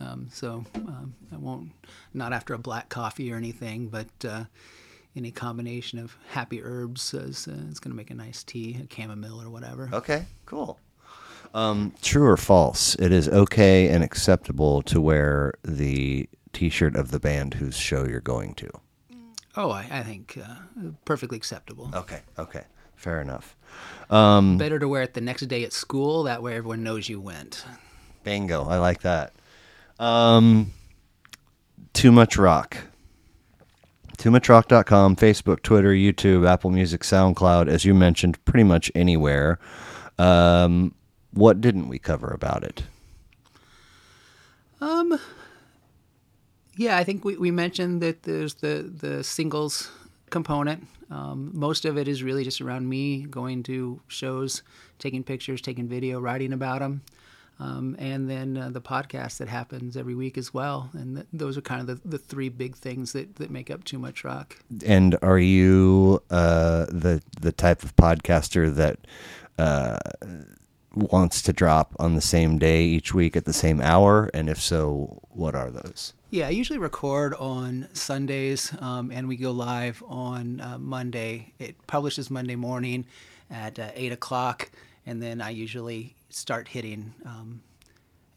Um, 0.00 0.28
so 0.32 0.64
um, 0.74 1.14
I 1.32 1.36
won't, 1.36 1.70
not 2.12 2.32
after 2.32 2.54
a 2.54 2.58
black 2.58 2.88
coffee 2.88 3.32
or 3.32 3.36
anything, 3.36 3.86
but 3.86 4.08
uh, 4.24 4.44
any 5.14 5.30
combination 5.30 6.00
of 6.00 6.16
happy 6.30 6.62
herbs 6.62 7.14
is, 7.14 7.46
uh, 7.46 7.52
is 7.70 7.78
going 7.78 7.92
to 7.92 7.96
make 7.96 8.10
a 8.10 8.14
nice 8.14 8.42
tea, 8.42 8.78
a 8.82 8.92
chamomile 8.92 9.40
or 9.40 9.48
whatever. 9.48 9.90
Okay, 9.92 10.24
cool. 10.44 10.80
Um, 11.54 11.94
true 12.02 12.26
or 12.26 12.36
false? 12.36 12.94
It 12.96 13.12
is 13.12 13.28
okay 13.28 13.88
and 13.88 14.02
acceptable 14.02 14.82
to 14.82 15.00
wear 15.00 15.54
the 15.62 16.28
T-shirt 16.52 16.96
of 16.96 17.10
the 17.10 17.20
band 17.20 17.54
whose 17.54 17.76
show 17.76 18.06
you're 18.06 18.20
going 18.20 18.54
to. 18.54 18.70
Oh, 19.54 19.70
I, 19.70 19.86
I 19.90 20.02
think 20.02 20.38
uh, 20.42 20.90
perfectly 21.04 21.36
acceptable. 21.36 21.90
Okay, 21.94 22.22
okay, 22.38 22.64
fair 22.96 23.20
enough. 23.20 23.54
Um, 24.10 24.58
Better 24.58 24.78
to 24.78 24.88
wear 24.88 25.02
it 25.02 25.14
the 25.14 25.20
next 25.20 25.42
day 25.42 25.64
at 25.64 25.72
school. 25.72 26.24
That 26.24 26.42
way 26.42 26.56
everyone 26.56 26.82
knows 26.82 27.08
you 27.08 27.20
went. 27.20 27.64
Bingo, 28.24 28.64
I 28.64 28.78
like 28.78 29.02
that. 29.02 29.32
Um, 29.98 30.72
too 31.92 32.12
much 32.12 32.36
rock. 32.36 32.76
Too 34.18 34.30
much 34.30 34.48
rock.com, 34.48 35.16
Facebook, 35.16 35.62
Twitter, 35.62 35.92
YouTube, 35.92 36.46
Apple 36.48 36.70
Music, 36.70 37.00
SoundCloud, 37.00 37.68
as 37.68 37.84
you 37.84 37.94
mentioned, 37.94 38.42
pretty 38.44 38.62
much 38.62 38.92
anywhere. 38.94 39.58
Um, 40.18 40.94
what 41.32 41.60
didn't 41.60 41.88
we 41.88 41.98
cover 41.98 42.28
about 42.28 42.62
it? 42.62 42.84
Um, 44.80 45.18
yeah, 46.76 46.98
I 46.98 47.04
think 47.04 47.24
we, 47.24 47.36
we 47.36 47.50
mentioned 47.50 48.02
that 48.02 48.24
there's 48.24 48.54
the, 48.54 48.88
the 48.94 49.24
singles 49.24 49.90
component. 50.30 50.86
Um, 51.12 51.50
most 51.52 51.84
of 51.84 51.98
it 51.98 52.08
is 52.08 52.22
really 52.22 52.42
just 52.42 52.62
around 52.62 52.88
me 52.88 53.22
going 53.22 53.62
to 53.64 54.00
shows, 54.08 54.62
taking 54.98 55.22
pictures, 55.22 55.60
taking 55.60 55.86
video, 55.86 56.18
writing 56.20 56.52
about 56.52 56.80
them. 56.80 57.02
Um, 57.60 57.94
and 57.98 58.28
then 58.30 58.56
uh, 58.56 58.70
the 58.70 58.80
podcast 58.80 59.36
that 59.36 59.48
happens 59.48 59.96
every 59.96 60.14
week 60.14 60.38
as 60.38 60.54
well. 60.54 60.88
And 60.94 61.16
th- 61.16 61.26
those 61.32 61.58
are 61.58 61.60
kind 61.60 61.82
of 61.82 62.02
the, 62.02 62.08
the 62.08 62.18
three 62.18 62.48
big 62.48 62.74
things 62.74 63.12
that, 63.12 63.36
that 63.36 63.50
make 63.50 63.70
up 63.70 63.84
Too 63.84 63.98
Much 63.98 64.24
Rock. 64.24 64.56
And 64.84 65.16
are 65.22 65.38
you 65.38 66.22
uh, 66.30 66.86
the 66.86 67.22
the 67.40 67.52
type 67.52 67.82
of 67.82 67.94
podcaster 67.94 68.74
that 68.74 68.98
uh, 69.58 69.98
wants 70.94 71.42
to 71.42 71.52
drop 71.52 71.94
on 72.00 72.14
the 72.14 72.20
same 72.22 72.58
day 72.58 72.84
each 72.84 73.14
week 73.14 73.36
at 73.36 73.44
the 73.44 73.52
same 73.52 73.80
hour? 73.80 74.30
And 74.32 74.48
if 74.48 74.60
so, 74.60 75.20
what 75.30 75.54
are 75.54 75.70
those? 75.70 76.14
Yeah, 76.32 76.46
I 76.46 76.50
usually 76.50 76.78
record 76.78 77.34
on 77.34 77.88
Sundays, 77.92 78.74
um, 78.80 79.10
and 79.10 79.28
we 79.28 79.36
go 79.36 79.50
live 79.50 80.02
on 80.08 80.62
uh, 80.62 80.78
Monday. 80.78 81.52
It 81.58 81.76
publishes 81.86 82.30
Monday 82.30 82.56
morning 82.56 83.04
at 83.50 83.78
uh, 83.78 83.90
eight 83.94 84.12
o'clock, 84.12 84.70
and 85.04 85.22
then 85.22 85.42
I 85.42 85.50
usually 85.50 86.16
start 86.30 86.68
hitting. 86.68 87.12
Um, 87.26 87.60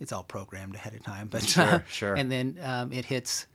it's 0.01 0.11
all 0.11 0.23
programmed 0.23 0.75
ahead 0.75 0.93
of 0.93 1.03
time, 1.03 1.27
but 1.31 1.41
Sure, 1.43 1.85
sure. 1.87 2.15
And 2.15 2.29
then 2.29 2.59
um, 2.61 2.91
it 2.91 3.05
hits, 3.05 3.47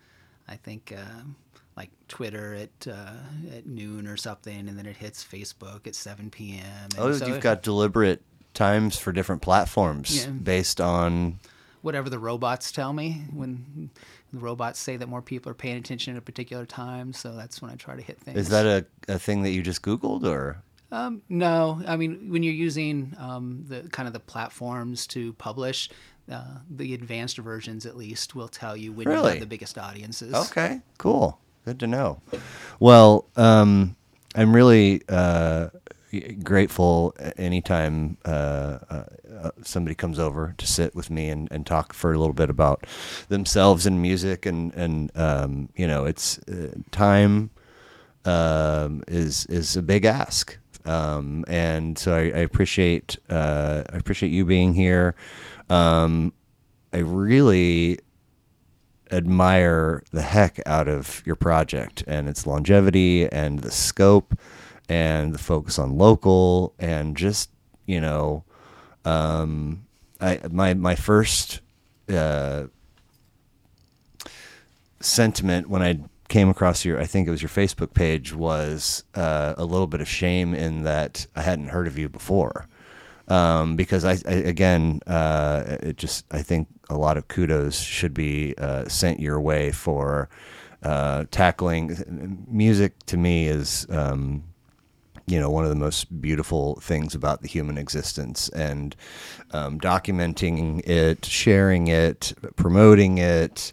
I 0.48 0.56
think, 0.56 0.94
um 0.96 1.36
like 1.76 1.90
Twitter 2.08 2.54
at 2.54 2.88
uh, 2.90 3.12
at 3.54 3.66
noon 3.66 4.06
or 4.06 4.16
something, 4.16 4.68
and 4.70 4.78
then 4.78 4.86
it 4.86 4.96
hits 4.96 5.22
Facebook 5.22 5.86
at 5.86 5.94
seven 5.94 6.30
p.m. 6.30 6.64
And 6.96 6.98
Oh, 6.98 7.12
so 7.12 7.26
you've 7.26 7.40
got 7.40 7.62
deliberate 7.62 8.22
times 8.54 8.96
for 8.96 9.12
different 9.12 9.42
platforms 9.42 10.24
Yeah. 10.24 10.30
based 10.32 10.80
on 10.80 11.40
whatever 11.82 12.10
the 12.10 12.18
robots 12.18 12.72
tell 12.72 12.92
me 12.92 13.22
when 13.32 13.90
the 14.32 14.38
robots 14.38 14.78
say 14.78 14.96
that 14.96 15.08
more 15.08 15.22
people 15.22 15.50
are 15.50 15.54
paying 15.54 15.76
attention 15.76 16.14
at 16.14 16.18
a 16.18 16.22
particular 16.22 16.64
time 16.66 17.12
so 17.12 17.34
that's 17.36 17.60
when 17.60 17.70
i 17.70 17.74
try 17.74 17.96
to 17.96 18.02
hit 18.02 18.18
things 18.20 18.38
Is 18.38 18.48
that 18.48 18.66
a, 18.66 19.12
a 19.12 19.18
thing 19.18 19.42
that 19.42 19.50
you 19.50 19.62
just 19.62 19.82
Googled 19.82 20.24
or? 20.24 20.62
um, 20.92 21.22
no 21.28 21.80
i 21.86 21.96
mean 21.96 22.30
when 22.30 22.42
you're 22.42 22.52
using 22.54 23.14
um, 23.18 23.64
the 23.68 23.82
kind 23.90 24.06
of 24.06 24.12
the 24.12 24.20
platforms 24.20 25.06
to 25.08 25.32
publish 25.34 25.88
uh, 26.30 26.58
the 26.70 26.94
advanced 26.94 27.38
versions 27.38 27.86
at 27.86 27.96
least 27.96 28.34
will 28.34 28.48
tell 28.48 28.76
you 28.76 28.92
when 28.92 29.08
you 29.08 29.14
have 29.14 29.40
the 29.40 29.46
biggest 29.46 29.76
audiences 29.78 30.32
Okay, 30.34 30.80
cool. 30.98 31.38
Good 31.64 31.80
to 31.80 31.86
know. 31.86 32.20
Well, 32.78 33.26
um, 33.36 33.96
I'm 34.34 34.54
really 34.56 35.02
uh, 35.08 35.68
grateful 36.42 37.14
anytime 37.36 38.16
uh, 38.24 38.78
uh, 38.90 39.04
uh, 39.42 39.50
somebody 39.62 39.94
comes 39.94 40.18
over 40.18 40.54
to 40.58 40.66
sit 40.66 40.94
with 40.94 41.10
me 41.10 41.28
and, 41.28 41.50
and 41.52 41.66
talk 41.66 41.92
for 41.92 42.12
a 42.12 42.18
little 42.18 42.34
bit 42.34 42.50
about 42.50 42.86
themselves 43.28 43.86
and 43.86 44.02
music 44.02 44.44
and 44.46 44.74
and 44.74 45.16
um, 45.16 45.68
you 45.76 45.86
know 45.86 46.04
it's 46.04 46.38
uh, 46.48 46.72
time 46.90 47.50
um, 48.24 49.02
is 49.08 49.46
is 49.46 49.76
a 49.76 49.82
big 49.82 50.04
ask. 50.04 50.58
Um, 50.84 51.44
and 51.46 51.98
so 51.98 52.14
I, 52.14 52.20
I 52.20 52.42
appreciate 52.42 53.18
uh, 53.28 53.84
I 53.92 53.96
appreciate 53.96 54.30
you 54.30 54.44
being 54.44 54.74
here. 54.74 55.14
Um, 55.68 56.32
I 56.92 56.98
really 56.98 58.00
admire 59.12 60.02
the 60.12 60.22
heck 60.22 60.60
out 60.66 60.88
of 60.88 61.22
your 61.26 61.36
project 61.36 62.04
and 62.06 62.28
its 62.28 62.46
longevity 62.46 63.28
and 63.30 63.60
the 63.60 63.70
scope 63.70 64.38
and 64.90 65.32
the 65.32 65.38
focus 65.38 65.78
on 65.78 65.96
local 65.96 66.74
and 66.80 67.16
just 67.16 67.48
you 67.86 68.00
know 68.00 68.42
um, 69.04 69.86
I 70.20 70.40
my 70.50 70.74
my 70.74 70.96
first 70.96 71.60
uh, 72.12 72.64
sentiment 74.98 75.70
when 75.70 75.80
I 75.80 76.00
came 76.28 76.48
across 76.48 76.84
your 76.84 77.00
I 77.00 77.06
think 77.06 77.28
it 77.28 77.30
was 77.30 77.40
your 77.40 77.48
Facebook 77.48 77.94
page 77.94 78.34
was 78.34 79.04
uh, 79.14 79.54
a 79.56 79.64
little 79.64 79.86
bit 79.86 80.00
of 80.00 80.08
shame 80.08 80.54
in 80.54 80.82
that 80.82 81.26
I 81.36 81.42
hadn't 81.42 81.68
heard 81.68 81.86
of 81.86 81.96
you 81.96 82.08
before. 82.08 82.66
Um, 83.28 83.76
because 83.76 84.04
I, 84.04 84.18
I 84.28 84.32
again 84.32 85.00
uh, 85.06 85.76
it 85.82 85.98
just 85.98 86.24
I 86.32 86.42
think 86.42 86.66
a 86.88 86.98
lot 86.98 87.16
of 87.16 87.28
kudos 87.28 87.78
should 87.78 88.12
be 88.12 88.56
uh, 88.58 88.88
sent 88.88 89.20
your 89.20 89.40
way 89.40 89.70
for 89.70 90.28
uh, 90.82 91.26
tackling 91.30 92.44
music 92.50 92.98
to 93.06 93.16
me 93.16 93.46
is 93.46 93.86
um, 93.88 94.42
you 95.30 95.38
know 95.38 95.50
one 95.50 95.64
of 95.64 95.70
the 95.70 95.76
most 95.76 96.20
beautiful 96.20 96.76
things 96.80 97.14
about 97.14 97.42
the 97.42 97.48
human 97.48 97.78
existence 97.78 98.48
and 98.50 98.96
um, 99.52 99.78
documenting 99.78 100.86
it 100.88 101.24
sharing 101.24 101.88
it 101.88 102.32
promoting 102.56 103.18
it 103.18 103.72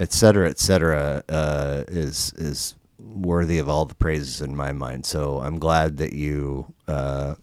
et 0.00 0.12
cetera 0.12 0.48
et 0.48 0.58
cetera 0.58 1.22
uh, 1.28 1.84
is 1.88 2.32
is 2.36 2.74
worthy 2.98 3.58
of 3.58 3.68
all 3.68 3.84
the 3.84 3.94
praises 3.94 4.40
in 4.40 4.54
my 4.56 4.72
mind. 4.72 5.06
So 5.06 5.38
I'm 5.40 5.58
glad 5.58 5.96
that 5.98 6.12
you 6.12 6.74
uh, 6.86 7.36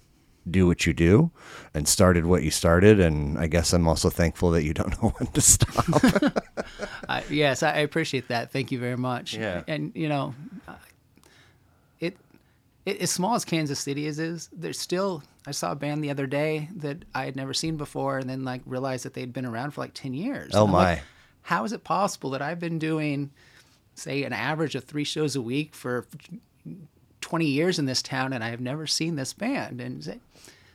do 0.50 0.68
what 0.68 0.86
you 0.86 0.94
do 0.94 1.32
and 1.74 1.88
started 1.88 2.26
what 2.26 2.44
you 2.44 2.52
started 2.52 3.00
and 3.00 3.38
I 3.38 3.48
guess 3.48 3.74
I'm 3.74 3.88
also 3.88 4.10
thankful 4.10 4.52
that 4.52 4.64
you 4.64 4.74
don't 4.74 4.90
know 5.02 5.10
when 5.10 5.28
to 5.32 5.42
stop. 5.42 5.86
I, 7.10 7.24
yes 7.30 7.64
I, 7.64 7.72
I 7.72 7.78
appreciate 7.80 8.28
that. 8.28 8.52
Thank 8.52 8.72
you 8.72 8.80
very 8.80 8.98
much. 8.98 9.36
Yeah. 9.36 9.64
and 9.68 9.92
you 9.96 10.08
know 10.08 10.36
it, 10.36 10.52
it 10.52 10.55
as 12.86 13.12
small 13.12 13.36
as 13.36 13.46
kansas 13.46 13.80
city 13.80 14.06
is 14.06 14.20
is 14.20 14.50
there's 14.54 14.80
still 14.80 15.24
i 15.48 15.52
saw 15.52 15.72
a 15.72 15.76
band 15.76 16.04
the 16.04 16.10
other 16.10 16.28
day 16.28 16.70
that 16.76 17.04
i 17.14 17.26
had 17.26 17.36
never 17.36 17.54
seen 17.54 17.78
before 17.78 18.18
and 18.18 18.30
then 18.30 18.44
like 18.44 18.62
realized 18.66 19.06
that 19.06 19.14
they'd 19.14 19.34
been 19.34 19.46
around 19.46 19.72
for 19.72 19.82
like 19.82 19.94
10 19.94 20.14
years. 20.14 20.52
Oh, 20.54 20.66
I'm 20.66 20.72
like, 20.72 20.98
my. 21.00 21.04
how 21.42 21.64
is 21.64 21.74
it 21.74 21.84
possible 21.84 22.30
that 22.32 22.42
i've 22.42 22.60
been 22.60 22.80
doing 22.80 23.32
say 23.96 24.24
an 24.24 24.34
average 24.34 24.76
of 24.76 24.84
three 24.84 25.04
shows 25.04 25.36
a 25.36 25.42
week 25.42 25.74
for 25.74 26.06
20 27.22 27.46
years 27.46 27.80
in 27.80 27.86
this 27.86 28.02
town 28.02 28.34
and 28.34 28.44
i 28.44 28.50
have 28.50 28.62
never 28.62 28.86
seen 28.86 29.16
this 29.16 29.34
band? 29.34 29.82
And 29.82 30.20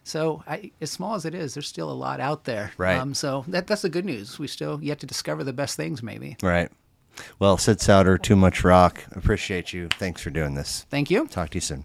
so 0.02 0.42
I, 0.46 0.72
as 0.80 0.90
small 0.90 1.14
as 1.14 1.24
it 1.24 1.34
is 1.34 1.54
there's 1.54 1.68
still 1.68 1.90
a 1.90 1.92
lot 1.92 2.18
out 2.18 2.44
there. 2.44 2.72
Right. 2.76 2.98
um, 2.98 3.14
so 3.14 3.44
that, 3.48 3.66
that's 3.66 3.82
the 3.82 3.88
good 3.88 4.04
news. 4.04 4.38
We 4.38 4.48
still 4.48 4.82
yet 4.82 4.98
to 5.00 5.06
discover 5.06 5.44
the 5.44 5.52
best 5.52 5.76
things 5.76 6.02
maybe. 6.02 6.36
Right. 6.42 6.70
Well 7.38 7.58
Sid 7.58 7.78
Sowder 7.78 8.20
too 8.20 8.36
much 8.36 8.64
rock 8.64 9.04
appreciate 9.12 9.72
you. 9.72 9.88
Thanks 9.88 10.22
for 10.22 10.30
doing 10.30 10.54
this. 10.54 10.86
Thank 10.90 11.10
you. 11.10 11.28
Talk 11.28 11.50
to 11.50 11.56
you 11.56 11.60
soon 11.60 11.84